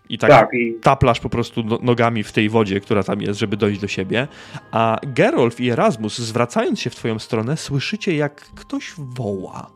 I 0.09 0.19
tak, 0.19 0.31
Tak, 0.31 0.49
i 0.55 0.75
taplasz 0.83 1.21
po 1.21 1.29
prostu 1.29 1.63
no- 1.65 1.79
nogami 1.83 2.23
w 2.23 2.33
tej 2.33 2.49
wodzie, 2.49 2.81
która 2.81 3.03
tam 3.03 3.21
jest, 3.21 3.41
żeby 3.41 3.57
dojść 3.57 3.81
do 3.81 3.89
siebie. 3.89 4.29
A 4.71 4.99
Gerolf 5.03 5.61
i 5.61 5.71
Erasmus, 5.71 6.19
zwracając 6.19 6.81
się 6.81 6.91
w 6.91 6.97
twoją 6.97 7.19
stronę, 7.19 7.57
słyszycie, 7.57 8.17
jak 8.17 8.41
ktoś 8.41 8.93
woła. 8.99 9.71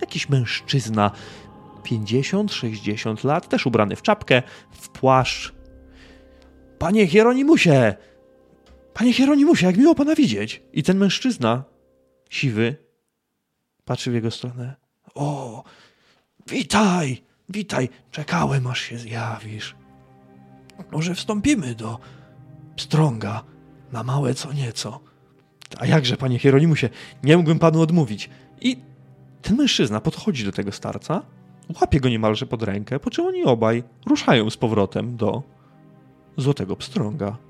Jakiś 0.00 0.28
mężczyzna, 0.28 1.10
50-60 1.84 3.24
lat, 3.24 3.48
też 3.48 3.66
ubrany 3.66 3.96
w 3.96 4.02
czapkę, 4.02 4.42
w 4.70 4.88
płaszcz. 4.88 5.54
Panie 6.78 7.06
Hieronimusie! 7.06 7.94
Panie 8.96 9.12
Hieronimusie, 9.12 9.66
jak 9.66 9.76
miło 9.76 9.94
pana 9.94 10.14
widzieć! 10.14 10.62
I 10.72 10.82
ten 10.82 10.98
mężczyzna, 10.98 11.64
siwy, 12.30 12.76
patrzy 13.84 14.10
w 14.10 14.14
jego 14.14 14.30
stronę. 14.30 14.76
O, 15.14 15.64
witaj, 16.46 17.22
witaj, 17.48 17.88
czekałem 18.10 18.66
aż 18.66 18.80
się 18.80 18.98
zjawisz. 18.98 19.76
Może 20.92 21.14
wstąpimy 21.14 21.74
do 21.74 21.98
Pstrąga 22.76 23.44
na 23.92 24.02
małe 24.02 24.34
co 24.34 24.52
nieco. 24.52 25.00
A 25.78 25.86
jakże, 25.86 26.16
panie 26.16 26.38
Hieronimusie, 26.38 26.88
nie 27.22 27.36
mógłbym 27.36 27.58
panu 27.58 27.80
odmówić. 27.80 28.30
I 28.60 28.76
ten 29.42 29.56
mężczyzna 29.56 30.00
podchodzi 30.00 30.44
do 30.44 30.52
tego 30.52 30.72
starca, 30.72 31.22
łapie 31.80 32.00
go 32.00 32.08
niemalże 32.08 32.46
pod 32.46 32.62
rękę, 32.62 33.00
po 33.00 33.10
czym 33.10 33.26
oni 33.26 33.44
obaj 33.44 33.82
ruszają 34.06 34.50
z 34.50 34.56
powrotem 34.56 35.16
do 35.16 35.42
Złotego 36.36 36.76
Pstrąga. 36.76 37.45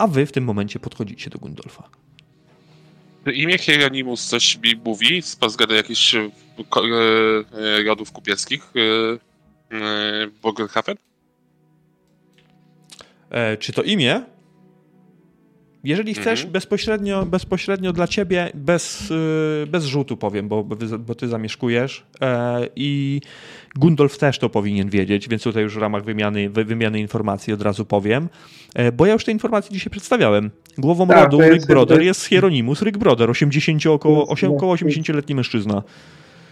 A 0.00 0.06
wy 0.06 0.26
w 0.26 0.32
tym 0.32 0.44
momencie 0.44 0.78
podchodzicie 0.78 1.30
do 1.30 1.38
Gundolfa. 1.38 1.88
Imię 3.34 3.58
Hieronimus 3.58 4.26
coś 4.26 4.58
mi 4.58 4.76
mówi 4.84 5.22
z 5.22 5.36
pozgady 5.36 5.74
jakichś 5.74 6.14
ko- 6.68 6.82
e, 6.86 7.78
e, 7.78 7.82
rodów 7.82 8.12
kupieckich 8.12 8.72
e, 8.76 9.76
e, 9.76 10.26
Bogelhafen? 10.42 10.96
E, 13.30 13.56
czy 13.56 13.72
to 13.72 13.82
imię? 13.82 14.22
Jeżeli 15.84 16.14
chcesz, 16.14 16.40
Mhm. 16.40 16.52
bezpośrednio, 16.52 17.26
bezpośrednio 17.26 17.92
dla 17.92 18.06
ciebie, 18.06 18.50
bez, 18.54 19.10
y, 19.10 19.66
bez 19.68 19.84
rzutu 19.84 20.16
powiem, 20.16 20.48
bo, 20.48 20.64
bo, 20.98 21.14
ty 21.14 21.28
zamieszkujesz 21.28 22.06
e, 22.20 22.60
i 22.76 23.20
Gundolf 23.76 24.18
też 24.18 24.38
to 24.38 24.48
powinien 24.48 24.90
wiedzieć, 24.90 25.28
więc 25.28 25.42
tutaj 25.42 25.62
już 25.62 25.74
w 25.74 25.78
ramach 25.78 26.04
wymiany, 26.04 26.50
wy- 26.50 26.64
wymiany 26.64 27.00
informacji 27.00 27.52
od 27.52 27.62
razu 27.62 27.84
powiem, 27.84 28.28
e, 28.74 28.92
bo 28.92 29.06
ja 29.06 29.12
już 29.12 29.24
te 29.24 29.32
informacje 29.32 29.72
dzisiaj 29.72 29.90
przedstawiałem. 29.90 30.50
Głową 30.78 31.06
Tak, 31.06 31.16
rodu 31.24 31.40
Rick 31.50 31.66
Broder 31.66 32.02
jest 32.02 32.24
Hieronimus 32.26 32.82
Rick 32.82 32.98
Broder, 32.98 33.30
80 33.30 33.86
około, 33.86 34.24
osiem- 34.26 34.54
około 34.56 34.72
no, 34.72 34.76
80-letni 34.76 35.34
mężczyzna. 35.34 35.82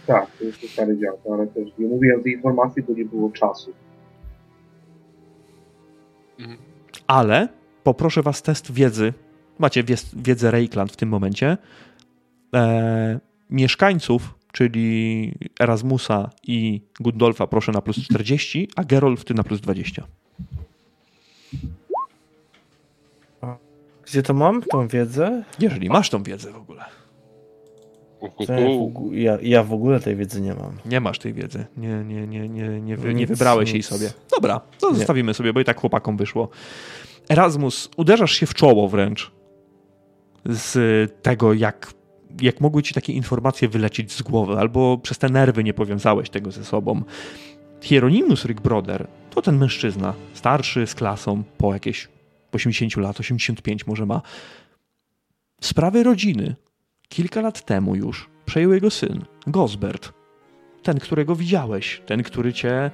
tak, 0.07 0.27
to 0.39 0.43
jest 0.43 0.61
to 0.61 0.67
stary 0.67 0.97
dział, 0.97 1.17
ale 1.33 1.47
też 1.47 1.69
nie 1.77 1.87
mówiłem 1.87 2.23
tej 2.23 2.33
informacji, 2.33 2.83
bo 2.83 2.93
nie 2.93 3.05
było 3.05 3.29
czasu. 3.31 3.71
Ale 7.07 7.47
poproszę 7.93 8.21
was 8.21 8.41
test 8.41 8.71
wiedzy. 8.71 9.13
Macie 9.59 9.83
wiedzę 10.13 10.51
Reikland 10.51 10.91
w 10.91 10.95
tym 10.95 11.09
momencie. 11.09 11.57
E, 12.55 13.19
mieszkańców, 13.49 14.35
czyli 14.51 15.33
Erasmusa 15.59 16.29
i 16.43 16.81
Gundolfa 16.99 17.47
proszę 17.47 17.71
na 17.71 17.81
plus 17.81 17.97
40, 17.97 18.69
a 18.75 18.83
Gerolf 18.83 19.25
ty 19.25 19.33
na 19.33 19.43
plus 19.43 19.61
20. 19.61 20.03
Gdzie 24.05 24.23
to 24.23 24.33
mam, 24.33 24.61
tą 24.61 24.87
wiedzę? 24.87 25.43
Jeżeli 25.59 25.89
masz 25.89 26.09
tą 26.09 26.23
wiedzę 26.23 26.51
w 26.51 26.57
ogóle. 26.57 26.85
Ja 28.21 28.55
w, 28.55 28.81
ogóle, 28.81 29.19
ja, 29.19 29.37
ja 29.41 29.63
w 29.63 29.73
ogóle 29.73 29.99
tej 29.99 30.15
wiedzy 30.15 30.41
nie 30.41 30.53
mam. 30.53 30.77
Nie 30.85 30.99
masz 30.99 31.19
tej 31.19 31.33
wiedzy. 31.33 31.65
Nie, 31.77 32.03
nie, 32.03 32.27
nie, 32.27 32.49
nie, 32.49 32.81
nie, 32.81 32.97
wy, 32.97 33.13
nie 33.13 33.27
wybrałeś 33.27 33.71
jej 33.71 33.83
sobie. 33.83 34.09
Dobra, 34.31 34.61
to 34.79 34.95
zostawimy 34.95 35.33
sobie, 35.33 35.53
bo 35.53 35.59
i 35.59 35.65
tak 35.65 35.79
chłopakom 35.79 36.17
wyszło. 36.17 36.49
Erasmus, 37.29 37.89
uderzasz 37.97 38.31
się 38.31 38.45
w 38.45 38.53
czoło 38.53 38.89
wręcz 38.89 39.31
z 40.45 41.11
tego, 41.21 41.53
jak, 41.53 41.93
jak 42.41 42.61
mogły 42.61 42.83
ci 42.83 42.93
takie 42.93 43.13
informacje 43.13 43.67
wylecieć 43.67 44.11
z 44.11 44.21
głowy, 44.21 44.59
albo 44.59 44.97
przez 44.97 45.17
te 45.17 45.29
nerwy 45.29 45.63
nie 45.63 45.73
powiązałeś 45.73 46.29
tego 46.29 46.51
ze 46.51 46.65
sobą. 46.65 47.01
Hieronymus 47.81 48.45
Rickbroder 48.45 49.07
to 49.29 49.41
ten 49.41 49.57
mężczyzna, 49.57 50.13
starszy 50.33 50.87
z 50.87 50.95
klasą, 50.95 51.43
po 51.57 51.73
jakieś 51.73 52.07
80 52.51 52.97
lat, 52.97 53.19
85 53.19 53.87
może 53.87 54.05
ma. 54.05 54.21
Sprawy 55.61 56.03
rodziny 56.03 56.55
kilka 57.09 57.41
lat 57.41 57.65
temu 57.65 57.95
już 57.95 58.29
przejął 58.45 58.73
jego 58.73 58.91
syn, 58.91 59.25
Gosbert. 59.47 60.13
Ten, 60.83 60.99
którego 60.99 61.35
widziałeś, 61.35 62.01
ten, 62.05 62.23
który 62.23 62.53
cię 62.53 62.91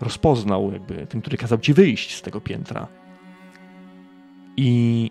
rozpoznał, 0.00 0.72
jakby 0.72 1.06
ten, 1.06 1.20
który 1.20 1.36
kazał 1.36 1.58
ci 1.58 1.74
wyjść 1.74 2.16
z 2.16 2.22
tego 2.22 2.40
piętra. 2.40 3.01
I 4.56 5.10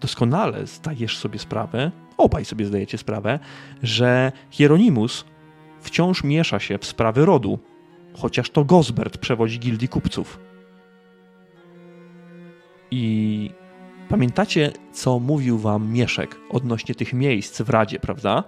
doskonale 0.00 0.66
zdajesz 0.66 1.18
sobie 1.18 1.38
sprawę, 1.38 1.90
obaj 2.16 2.44
sobie 2.44 2.64
zdajecie 2.64 2.98
sprawę, 2.98 3.38
że 3.82 4.32
Hieronymus 4.50 5.24
wciąż 5.80 6.24
miesza 6.24 6.58
się 6.58 6.78
w 6.78 6.84
sprawy 6.84 7.24
rodu, 7.24 7.58
chociaż 8.14 8.50
to 8.50 8.64
Gosbert 8.64 9.18
przewodzi 9.18 9.58
gildii 9.58 9.88
kupców. 9.88 10.40
I 12.90 13.50
pamiętacie, 14.08 14.72
co 14.92 15.18
mówił 15.18 15.58
wam 15.58 15.92
Mieszek 15.92 16.36
odnośnie 16.50 16.94
tych 16.94 17.12
miejsc 17.12 17.62
w 17.62 17.70
Radzie, 17.70 18.00
prawda? 18.00 18.44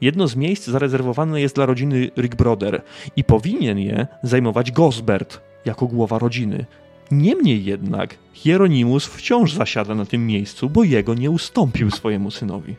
Jedno 0.00 0.28
z 0.28 0.36
miejsc 0.36 0.66
zarezerwowane 0.66 1.40
jest 1.40 1.54
dla 1.54 1.66
rodziny 1.66 2.10
Rickbroder 2.16 2.82
i 3.16 3.24
powinien 3.24 3.78
je 3.78 4.06
zajmować 4.22 4.72
Gosbert 4.72 5.40
jako 5.64 5.86
głowa 5.86 6.18
rodziny. 6.18 6.66
Niemniej 7.10 7.64
jednak 7.64 8.14
Hieronymus 8.32 9.06
wciąż 9.06 9.52
zasiada 9.52 9.94
na 9.94 10.04
tym 10.04 10.26
miejscu, 10.26 10.70
bo 10.70 10.84
jego 10.84 11.14
nie 11.14 11.30
ustąpił 11.30 11.90
swojemu 11.90 12.30
synowi. 12.30 12.76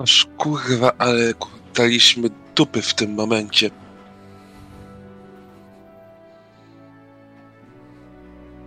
Aż 0.00 0.26
kurwa, 0.36 0.92
ale 0.98 1.32
daliśmy 1.74 2.28
dupy 2.56 2.82
w 2.82 2.94
tym 2.94 3.14
momencie. 3.14 3.70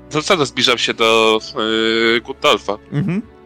To 0.09 0.21
co, 0.21 0.37
to 0.37 0.45
zbliżam 0.45 0.77
się 0.77 0.93
do 0.93 1.39
yy. 1.55 2.21
Mhm. 2.91 3.36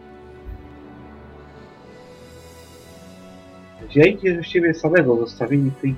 Dzięki, 3.94 4.34
że 4.34 4.44
siebie 4.44 4.74
samego 4.74 5.16
zostawili 5.16 5.70
w 5.70 5.80
tej 5.80 5.94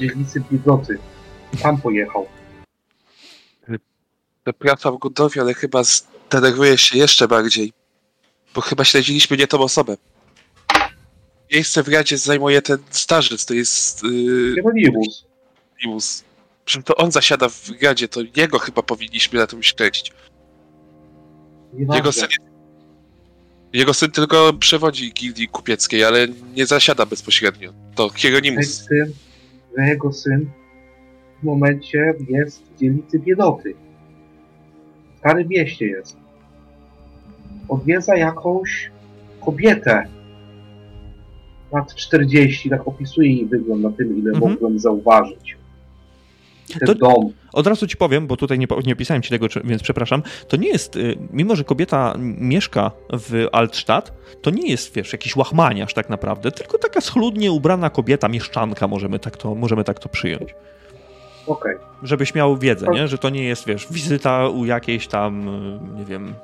dzielnicy 0.00 0.42
biegoty. 0.52 0.98
Tam 1.62 1.80
pojechał. 1.80 2.26
Przepraszam 4.44 4.98
Gundolfie, 4.98 5.40
ale 5.40 5.54
chyba 5.54 5.82
zdenerwuję 5.84 6.78
się 6.78 6.98
jeszcze 6.98 7.28
bardziej. 7.28 7.72
Bo 8.54 8.60
chyba 8.60 8.84
śledziliśmy 8.84 9.36
nie 9.36 9.46
tą 9.46 9.58
osobę. 9.58 9.96
Miejsce 11.52 11.82
w 11.82 11.88
Radzie 11.88 12.18
zajmuje 12.18 12.62
ten 12.62 12.78
starzec, 12.90 13.46
to 13.46 13.54
jest... 13.54 14.02
Yy, 14.02 14.54
Hieronymus. 14.54 15.26
Primus. 15.78 16.24
Przecież 16.64 16.84
to 16.84 16.96
on 16.96 17.12
zasiada 17.12 17.48
w 17.48 17.70
Radzie, 17.82 18.08
to 18.08 18.20
jego 18.36 18.58
chyba 18.58 18.82
powinniśmy 18.82 19.38
na 19.38 19.46
tym 19.46 19.62
śledzić. 19.62 20.12
Jego 21.94 22.12
syn, 22.12 22.28
jego 23.78 23.94
syn 23.94 24.10
tylko 24.10 24.52
przewodzi 24.52 25.12
gildii 25.12 25.48
kupieckiej, 25.48 26.04
ale 26.04 26.28
nie 26.56 26.66
zasiada 26.66 27.06
bezpośrednio. 27.06 27.72
To 27.94 28.08
Ten 28.08 28.18
Hieronymus. 28.18 28.74
syn, 28.88 29.12
jego 29.78 30.12
syn 30.12 30.46
w 31.40 31.44
momencie 31.44 32.14
jest 32.28 32.62
w 32.62 32.78
dzielnicy 32.80 33.18
biedoty. 33.18 33.74
W 35.14 35.18
Starym 35.18 35.48
mieście 35.48 35.86
jest. 35.86 36.16
Odwiedza 37.68 38.16
jakąś 38.16 38.90
kobietę. 39.44 40.06
Lat 41.72 41.94
40, 41.94 42.70
tak 42.70 42.88
opisuje 42.88 43.32
jej 43.36 43.46
wygląd 43.46 43.82
na 43.82 43.90
tym, 43.92 44.18
ile 44.18 44.30
Mhm. 44.30 44.52
mogłem 44.52 44.78
zauważyć. 44.78 45.56
To- 46.86 46.94
dom. 46.94 47.32
Od 47.52 47.66
razu 47.66 47.86
ci 47.86 47.96
powiem, 47.96 48.26
bo 48.26 48.36
tutaj 48.36 48.58
nie, 48.58 48.66
nie 48.86 48.92
opisałem 48.92 49.22
ci 49.22 49.30
tego, 49.30 49.46
więc 49.64 49.82
przepraszam. 49.82 50.22
To 50.48 50.56
nie 50.56 50.68
jest, 50.68 50.96
y, 50.96 51.18
mimo 51.32 51.56
że 51.56 51.64
kobieta 51.64 52.14
mieszka 52.38 52.90
w 53.12 53.46
Altstadt, 53.52 54.12
to 54.42 54.50
nie 54.50 54.70
jest, 54.70 54.94
wiesz, 54.94 55.12
jakiś 55.12 55.36
łachmaniarz 55.36 55.94
tak 55.94 56.10
naprawdę, 56.10 56.52
tylko 56.52 56.78
taka 56.78 57.00
schludnie 57.00 57.52
ubrana 57.52 57.90
kobieta, 57.90 58.28
mieszczanka, 58.28 58.88
możemy 58.88 59.18
tak 59.18 59.36
to, 59.36 59.54
możemy 59.54 59.84
tak 59.84 59.98
to 59.98 60.08
przyjąć. 60.08 60.54
Okej. 61.46 61.76
Żebyś 62.02 62.34
miał 62.34 62.58
wiedzę, 62.58 62.86
nie? 62.92 63.08
że 63.08 63.18
to 63.18 63.30
nie 63.30 63.44
jest, 63.44 63.66
wiesz, 63.66 63.86
wizyta 63.90 64.48
u 64.48 64.64
jakiejś 64.64 65.06
tam, 65.06 65.48
y, 65.48 65.98
nie 65.98 66.04
wiem, 66.04 66.34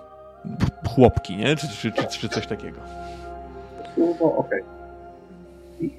chłopki, 0.88 1.36
nie? 1.36 1.56
Czy, 1.56 1.68
czy, 1.68 1.92
czy, 1.92 2.06
czy 2.18 2.28
coś 2.28 2.46
takiego. 2.46 2.80
No, 3.98 4.36
okej. 4.36 4.62
I 5.80 5.90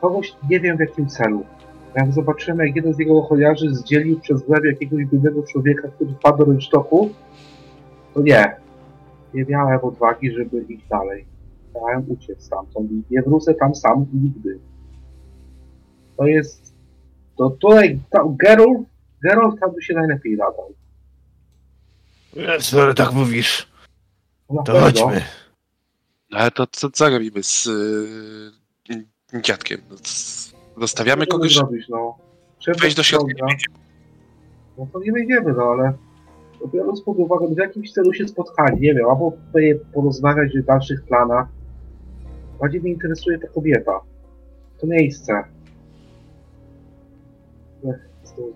Kogoś 0.00 0.32
nie 0.50 0.60
wiem 0.60 0.76
w 0.76 0.80
jakim 0.80 1.06
celu. 1.08 1.46
Jak 1.94 2.12
zobaczymy, 2.12 2.66
jak 2.66 2.76
jeden 2.76 2.94
z 2.94 2.98
jego 2.98 3.18
ochroniarzy 3.18 3.74
zdzielił 3.74 4.20
przez 4.20 4.48
łeb 4.48 4.64
jakiegoś 4.64 5.04
biednego 5.04 5.42
człowieka, 5.42 5.88
który 5.88 6.10
wpadł 6.14 6.38
do 6.38 6.44
rynsztoku, 6.44 7.10
to 8.14 8.20
nie. 8.22 8.56
Nie 9.34 9.44
miałem 9.44 9.80
odwagi, 9.82 10.32
żeby 10.32 10.60
iść 10.68 10.84
dalej. 10.88 11.24
Chciałem 11.70 12.04
uciec 12.08 12.44
stamtąd 12.44 12.90
i 12.92 13.02
nie 13.10 13.22
wrócę 13.22 13.54
tam 13.54 13.74
sam 13.74 14.06
nigdy. 14.12 14.58
To 16.16 16.26
jest... 16.26 16.74
To 17.38 17.50
tutaj, 17.50 18.00
tam, 18.10 18.36
Geralt, 18.36 18.78
Geralt 19.22 19.60
tam 19.60 19.74
by 19.74 19.82
się 19.82 19.94
najlepiej 19.94 20.36
nadał. 20.36 20.72
Skoro 22.60 22.94
tak 22.94 23.12
mówisz, 23.12 23.68
Na 24.50 24.62
to 24.62 24.72
pewno. 24.72 24.80
chodźmy. 24.80 25.22
No 26.30 26.38
Ale 26.38 26.50
to 26.50 26.66
co, 26.66 26.90
co 26.90 27.10
robimy 27.10 27.42
z 27.42 27.66
yy, 28.88 29.40
dziadkiem? 29.42 29.80
No, 29.90 29.96
c- 29.96 30.52
Zostawiamy 30.80 31.26
Co 31.26 31.32
kogoś, 31.32 31.54
zrobić, 31.54 31.88
no. 31.88 32.16
Trzeba 32.58 32.78
wejść 32.78 32.96
do 32.96 33.02
środka. 33.02 33.34
dobra. 33.38 33.56
No 34.78 34.86
to 34.92 35.00
nie 35.00 35.12
wejdziemy, 35.12 35.52
no 35.52 35.62
ale 35.62 35.92
biorąc 36.72 37.02
pod 37.02 37.18
uwagę, 37.18 37.46
w 37.54 37.58
jakimś 37.58 37.92
celu 37.92 38.12
się 38.12 38.28
spotkali, 38.28 38.80
nie 38.80 38.94
wiem, 38.94 39.06
albo 39.10 39.32
tutaj 39.46 39.80
porozmawiać 39.94 40.56
o 40.56 40.62
dalszych 40.62 41.02
planach. 41.02 41.48
Bardziej 42.60 42.80
mnie 42.80 42.92
interesuje 42.92 43.38
ta 43.38 43.48
kobieta. 43.48 44.00
To 44.80 44.86
miejsce. 44.86 45.44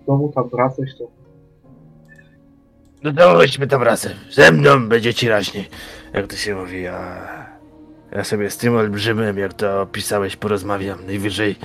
Znowu 0.05 0.31
tam 0.31 0.49
wracać, 0.49 0.89
to 0.97 1.07
No 3.03 3.13
to 3.13 3.33
chodźmy 3.33 3.67
tam 3.67 3.83
razem. 3.83 4.11
Ze 4.31 4.51
mną 4.51 4.89
będzie 4.89 5.13
ci 5.13 5.27
raźniej. 5.29 5.69
Jak 6.13 6.27
to 6.27 6.35
się 6.35 6.55
mówi, 6.55 6.87
a... 6.87 7.27
Ja 8.11 8.23
sobie 8.23 8.49
z 8.49 8.57
tym 8.57 8.75
olbrzymem, 8.75 9.37
jak 9.37 9.53
to 9.53 9.81
opisałeś, 9.81 10.35
porozmawiam. 10.35 11.05
Najwyżej 11.05 11.55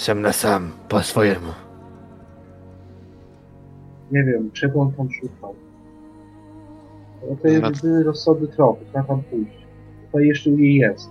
sam 0.00 0.20
na 0.22 0.32
sam, 0.32 0.70
po 0.88 1.02
swojemu. 1.02 1.52
nie 4.12 4.24
wiem, 4.24 4.50
czego 4.52 4.80
on 4.80 4.92
tam 4.92 5.08
szukał. 5.12 5.54
No 7.30 7.36
to 7.42 7.48
jest 7.48 7.64
jedyny 7.84 8.04
rozsądny 8.04 8.48
trop, 8.48 8.78
trzeba 8.88 9.04
tam 9.04 9.22
pójść. 9.22 9.66
Tutaj 10.06 10.26
jeszcze 10.26 10.50
u 10.50 10.52
niej 10.56 10.74
jest. 10.74 11.08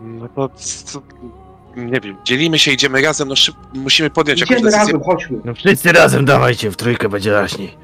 No 0.00 0.28
to 0.28 0.48
co, 0.54 1.02
nie 1.76 2.00
wiem, 2.00 2.16
dzielimy 2.24 2.58
się, 2.58 2.72
idziemy 2.72 3.02
razem, 3.02 3.28
no 3.28 3.36
szyb, 3.36 3.54
musimy 3.74 4.10
podjąć 4.10 4.40
jakąś 4.40 4.56
Idziemy 4.56 4.70
decyzję. 4.70 4.92
razem, 4.94 5.02
chodźmy. 5.06 5.38
No 5.44 5.54
wszyscy 5.54 5.92
razem 5.92 6.24
dawajcie, 6.24 6.70
w 6.70 6.76
trójkę 6.76 7.08
będzie 7.08 7.32
raźniej. 7.32 7.74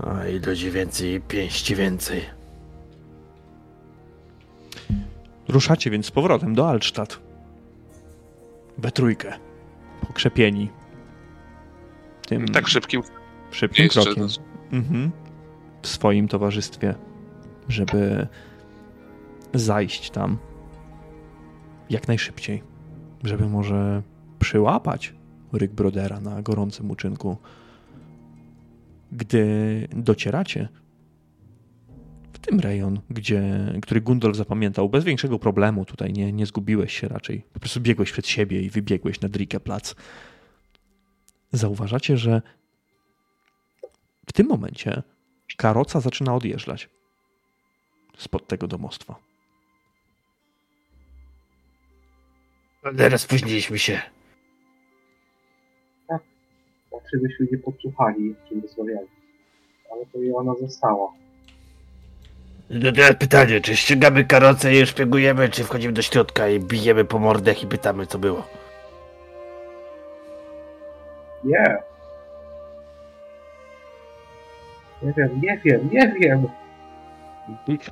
O, 0.00 0.26
i 0.26 0.38
ludzi 0.38 0.70
więcej, 0.70 1.14
i 1.14 1.20
pięści 1.20 1.74
więcej. 1.74 2.22
Ruszacie 5.48 5.90
więc 5.90 6.06
z 6.06 6.10
powrotem 6.10 6.54
do 6.54 6.68
Altstadt. 6.68 7.18
We 8.78 8.90
trójkę. 8.90 9.32
Pokrzepieni. 10.06 10.70
Tym 12.26 12.48
Tak 12.48 12.68
szybkim 12.68 13.02
szybkim 13.50 13.84
jeszcze, 13.84 14.02
krokiem. 14.02 14.26
Mhm. 14.72 15.10
W 15.82 15.86
swoim 15.86 16.28
towarzystwie, 16.28 16.94
żeby 17.68 18.26
zajść 19.54 20.10
tam 20.10 20.38
jak 21.90 22.08
najszybciej. 22.08 22.62
Żeby 23.24 23.48
może 23.48 24.02
przyłapać 24.38 25.14
Rick 25.54 25.74
Brodera 25.74 26.20
na 26.20 26.42
gorącym 26.42 26.90
uczynku. 26.90 27.36
Gdy 29.12 29.88
docieracie 29.90 30.68
w 32.42 32.46
tym 32.46 32.60
rejon, 32.60 33.00
gdzie, 33.10 33.42
który 33.82 34.00
Gundolf 34.00 34.36
zapamiętał 34.36 34.88
bez 34.88 35.04
większego 35.04 35.38
problemu, 35.38 35.84
tutaj 35.84 36.12
nie, 36.12 36.32
nie 36.32 36.46
zgubiłeś 36.46 37.00
się 37.00 37.08
raczej. 37.08 37.42
Po 37.52 37.60
prostu 37.60 37.80
biegłeś 37.80 38.12
przed 38.12 38.26
siebie 38.26 38.62
i 38.62 38.70
wybiegłeś 38.70 39.20
na 39.20 39.28
Drike 39.28 39.60
Plac. 39.60 39.94
Zauważacie, 41.52 42.16
że 42.16 42.42
W 44.28 44.32
tym 44.32 44.46
momencie 44.46 45.02
karoca 45.56 46.00
zaczyna 46.00 46.34
odjeżdżać 46.34 46.88
spod 48.18 48.46
tego 48.46 48.66
domostwa. 48.66 49.14
Teraz 52.96 53.20
spóźniliśmy 53.20 53.78
się. 53.78 54.00
Raczej 56.92 57.20
byśmy 57.20 57.46
nie 57.52 57.58
podsłuchali, 57.58 58.34
czym 58.48 58.60
rozmawiali. 58.60 59.08
Ale 59.92 60.06
to 60.06 60.18
i 60.18 60.32
ona 60.32 60.54
została. 60.54 61.12
No 62.70 62.92
teraz 62.92 63.16
pytanie, 63.18 63.60
czy 63.60 63.76
ściągamy 63.76 64.24
karocę 64.24 64.74
i 64.74 64.86
szpiegujemy, 64.86 65.48
czy 65.48 65.64
wchodzimy 65.64 65.92
do 65.92 66.02
środka 66.02 66.48
i 66.48 66.60
bijemy 66.60 67.04
po 67.04 67.18
mordach 67.18 67.62
i 67.62 67.66
pytamy, 67.66 68.06
co 68.06 68.18
było? 68.18 68.44
Nie. 71.44 71.76
Nie 75.02 75.12
wiem, 75.16 75.40
nie 75.42 75.60
wiem, 75.64 75.88
nie 75.92 76.14
wiem. 76.20 76.48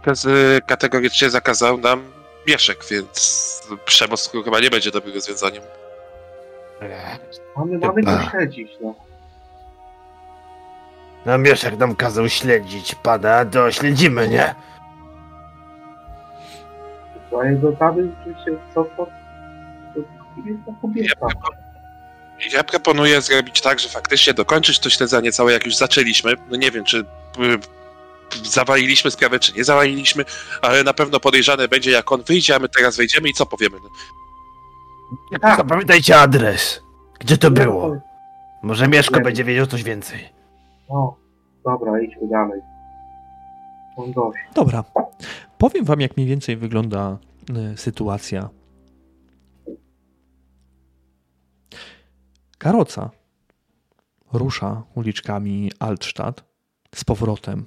Kaz- 0.02 0.60
kategorycznie 0.66 1.30
zakazał 1.30 1.78
nam 1.78 2.12
mieszek, 2.48 2.78
więc 2.90 3.68
przemoc 3.84 4.32
chyba 4.44 4.60
nie 4.60 4.70
będzie 4.70 4.90
dobrym 4.90 5.14
rozwiązaniem. 5.14 5.62
Mamy, 7.56 7.78
mamy 7.78 8.02
go 8.02 8.30
śledzić, 8.30 8.72
no. 8.80 8.94
No 11.26 11.38
Mieszek 11.38 11.78
nam 11.78 11.96
kazał 11.96 12.28
śledzić 12.28 12.94
pana, 12.94 13.44
to 13.44 13.72
śledzimy, 13.72 14.28
nie? 14.28 14.54
A 17.40 17.46
jego 17.46 17.72
tamy, 17.72 18.08
oczywiście, 18.20 18.50
co 18.74 18.84
to? 18.84 19.06
To 19.94 20.00
jest 20.46 20.60
ta 20.66 20.72
kobieta. 20.82 21.26
Ja 22.52 22.64
proponuję 22.64 23.20
zrobić 23.22 23.60
tak, 23.60 23.78
że 23.78 23.88
faktycznie 23.88 24.34
dokończyć 24.34 24.78
to 24.78 24.90
śledzenie 24.90 25.32
całe, 25.32 25.52
jak 25.52 25.66
już 25.66 25.76
zaczęliśmy. 25.76 26.34
No 26.50 26.56
nie 26.56 26.70
wiem, 26.70 26.84
czy 26.84 26.98
y, 26.98 27.04
zawaliliśmy 28.44 29.10
sprawę, 29.10 29.38
czy 29.38 29.52
nie 29.52 29.64
zawaliliśmy, 29.64 30.24
ale 30.62 30.84
na 30.84 30.94
pewno 30.94 31.20
podejrzane 31.20 31.68
będzie, 31.68 31.90
jak 31.90 32.12
on 32.12 32.22
wyjdzie, 32.22 32.54
a 32.54 32.58
my 32.58 32.68
teraz 32.68 32.96
wejdziemy 32.96 33.28
i 33.28 33.32
co 33.32 33.46
powiemy. 33.46 33.76
No, 35.32 35.38
Tak. 35.38 35.56
Zapamiętajcie 35.56 36.18
adres. 36.18 36.82
Gdzie 37.18 37.38
to 37.38 37.50
było? 37.50 37.96
Może 38.62 38.88
Mieszko 38.88 39.20
będzie 39.20 39.44
wiedział 39.44 39.66
coś 39.66 39.82
więcej. 39.82 40.35
No, 40.90 41.16
dobra, 41.64 42.00
idźmy 42.00 42.28
dalej. 42.28 42.60
Mam 43.98 44.12
dość. 44.12 44.38
Dobra. 44.54 44.84
Powiem 45.58 45.84
wam, 45.84 46.00
jak 46.00 46.16
mniej 46.16 46.28
więcej 46.28 46.56
wygląda 46.56 47.18
y, 47.72 47.76
sytuacja. 47.76 48.48
Karoca 52.58 53.10
rusza 54.32 54.82
uliczkami 54.94 55.70
Altstadt 55.78 56.44
z 56.94 57.04
powrotem 57.04 57.66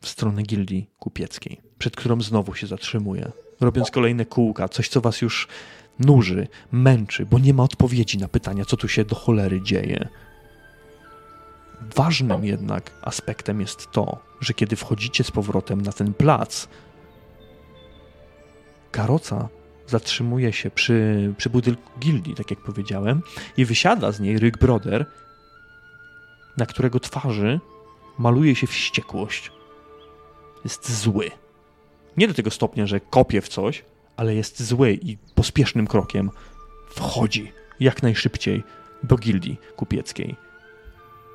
w 0.00 0.08
stronę 0.08 0.42
gildii 0.42 0.90
kupieckiej, 0.98 1.60
przed 1.78 1.96
którą 1.96 2.20
znowu 2.20 2.54
się 2.54 2.66
zatrzymuje, 2.66 3.32
robiąc 3.60 3.90
kolejne 3.90 4.24
kółka, 4.24 4.68
coś 4.68 4.88
co 4.88 5.00
was 5.00 5.22
już 5.22 5.48
nuży, 5.98 6.48
męczy, 6.72 7.26
bo 7.26 7.38
nie 7.38 7.54
ma 7.54 7.62
odpowiedzi 7.62 8.18
na 8.18 8.28
pytania, 8.28 8.64
co 8.64 8.76
tu 8.76 8.88
się 8.88 9.04
do 9.04 9.14
cholery 9.16 9.62
dzieje. 9.62 10.08
Ważnym 11.94 12.44
jednak 12.44 12.90
aspektem 13.02 13.60
jest 13.60 13.90
to, 13.90 14.18
że 14.40 14.54
kiedy 14.54 14.76
wchodzicie 14.76 15.24
z 15.24 15.30
powrotem 15.30 15.80
na 15.80 15.92
ten 15.92 16.14
plac, 16.14 16.68
karoca 18.90 19.48
zatrzymuje 19.86 20.52
się 20.52 20.70
przy, 20.70 21.32
przy 21.36 21.50
budynku 21.50 21.98
gildii, 21.98 22.34
tak 22.34 22.50
jak 22.50 22.60
powiedziałem, 22.60 23.22
i 23.56 23.64
wysiada 23.64 24.12
z 24.12 24.20
niej 24.20 24.38
Rick 24.38 24.58
Broder, 24.58 25.06
na 26.56 26.66
którego 26.66 27.00
twarzy 27.00 27.60
maluje 28.18 28.56
się 28.56 28.66
wściekłość. 28.66 29.52
Jest 30.64 31.00
zły. 31.00 31.30
Nie 32.16 32.28
do 32.28 32.34
tego 32.34 32.50
stopnia, 32.50 32.86
że 32.86 33.00
kopie 33.00 33.40
w 33.40 33.48
coś, 33.48 33.84
ale 34.16 34.34
jest 34.34 34.62
zły 34.62 34.98
i 35.02 35.16
pospiesznym 35.34 35.86
krokiem 35.86 36.30
wchodzi 36.90 37.52
jak 37.80 38.02
najszybciej 38.02 38.64
do 39.02 39.16
gildii 39.16 39.60
kupieckiej. 39.76 40.43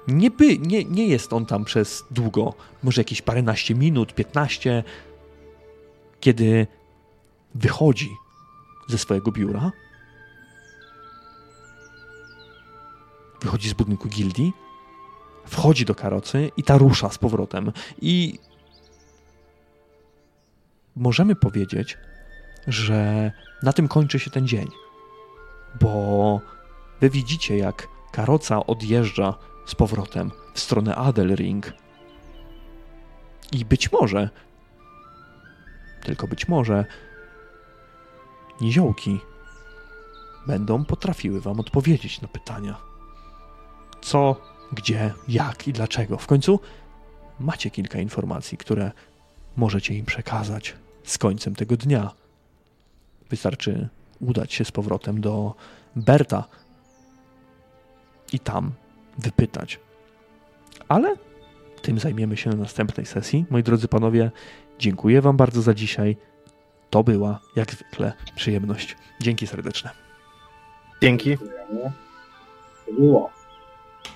Nie, 0.08 0.32
by, 0.32 0.58
nie, 0.58 0.86
nie 0.86 1.08
jest 1.08 1.34
on 1.34 1.46
tam 1.46 1.66
przez 1.66 2.04
długo, 2.12 2.54
może 2.84 3.02
jakieś 3.02 3.22
paręnaście 3.22 3.76
minut, 3.76 4.14
15, 4.14 4.84
kiedy 6.20 6.68
wychodzi 7.56 8.10
ze 8.88 8.98
swojego 8.98 9.32
biura, 9.32 9.72
wychodzi 13.42 13.70
z 13.70 13.74
budynku 13.74 14.10
gildii, 14.10 14.54
wchodzi 15.46 15.86
do 15.86 15.96
karocy 15.96 16.52
i 16.58 16.64
ta 16.64 16.78
rusza 16.78 17.10
z 17.10 17.18
powrotem. 17.18 17.72
I 18.02 18.40
możemy 20.96 21.36
powiedzieć, 21.36 21.98
że 22.68 23.32
na 23.64 23.74
tym 23.74 23.88
kończy 23.88 24.20
się 24.20 24.32
ten 24.32 24.48
dzień, 24.48 24.68
bo 25.82 26.42
wy 27.02 27.10
widzicie, 27.10 27.58
jak 27.58 27.88
karoca 28.12 28.66
odjeżdża 28.66 29.34
z 29.70 29.76
powrotem 29.76 30.32
w 30.54 30.60
stronę 30.60 30.96
Adelring. 30.96 31.74
I 33.52 33.66
być 33.66 33.92
może, 33.92 34.30
tylko 36.02 36.28
być 36.28 36.48
może, 36.48 36.86
niziołki 38.62 39.20
będą 40.48 40.86
potrafiły 40.86 41.42
wam 41.42 41.60
odpowiedzieć 41.60 42.22
na 42.22 42.28
pytania. 42.28 42.78
Co, 44.02 44.42
gdzie, 44.72 45.14
jak 45.28 45.68
i 45.68 45.74
dlaczego. 45.74 46.18
W 46.18 46.28
końcu 46.28 46.60
macie 47.40 47.70
kilka 47.70 48.00
informacji, 48.00 48.58
które 48.58 48.92
możecie 49.58 49.94
im 49.94 50.06
przekazać 50.06 50.76
z 51.04 51.18
końcem 51.18 51.56
tego 51.56 51.78
dnia. 51.78 52.12
Wystarczy 53.30 53.90
udać 54.20 54.54
się 54.54 54.66
z 54.66 54.72
powrotem 54.72 55.22
do 55.22 55.56
Berta 55.96 56.44
i 58.34 58.40
tam 58.40 58.72
wypytać. 59.20 59.80
Ale 60.88 61.16
tym 61.82 62.00
zajmiemy 62.00 62.38
się 62.38 62.50
na 62.50 62.56
następnej 62.56 63.06
sesji. 63.06 63.46
Moi 63.50 63.64
drodzy 63.64 63.88
panowie, 63.88 64.32
dziękuję 64.80 65.22
Wam 65.22 65.38
bardzo 65.38 65.62
za 65.62 65.74
dzisiaj. 65.74 66.18
To 66.90 67.04
była, 67.04 67.40
jak 67.56 67.72
zwykle, 67.72 68.14
przyjemność. 68.36 68.98
Dzięki 69.22 69.48
serdeczne. 69.48 69.90
Dzięki. 71.02 71.38
Było. 72.98 73.30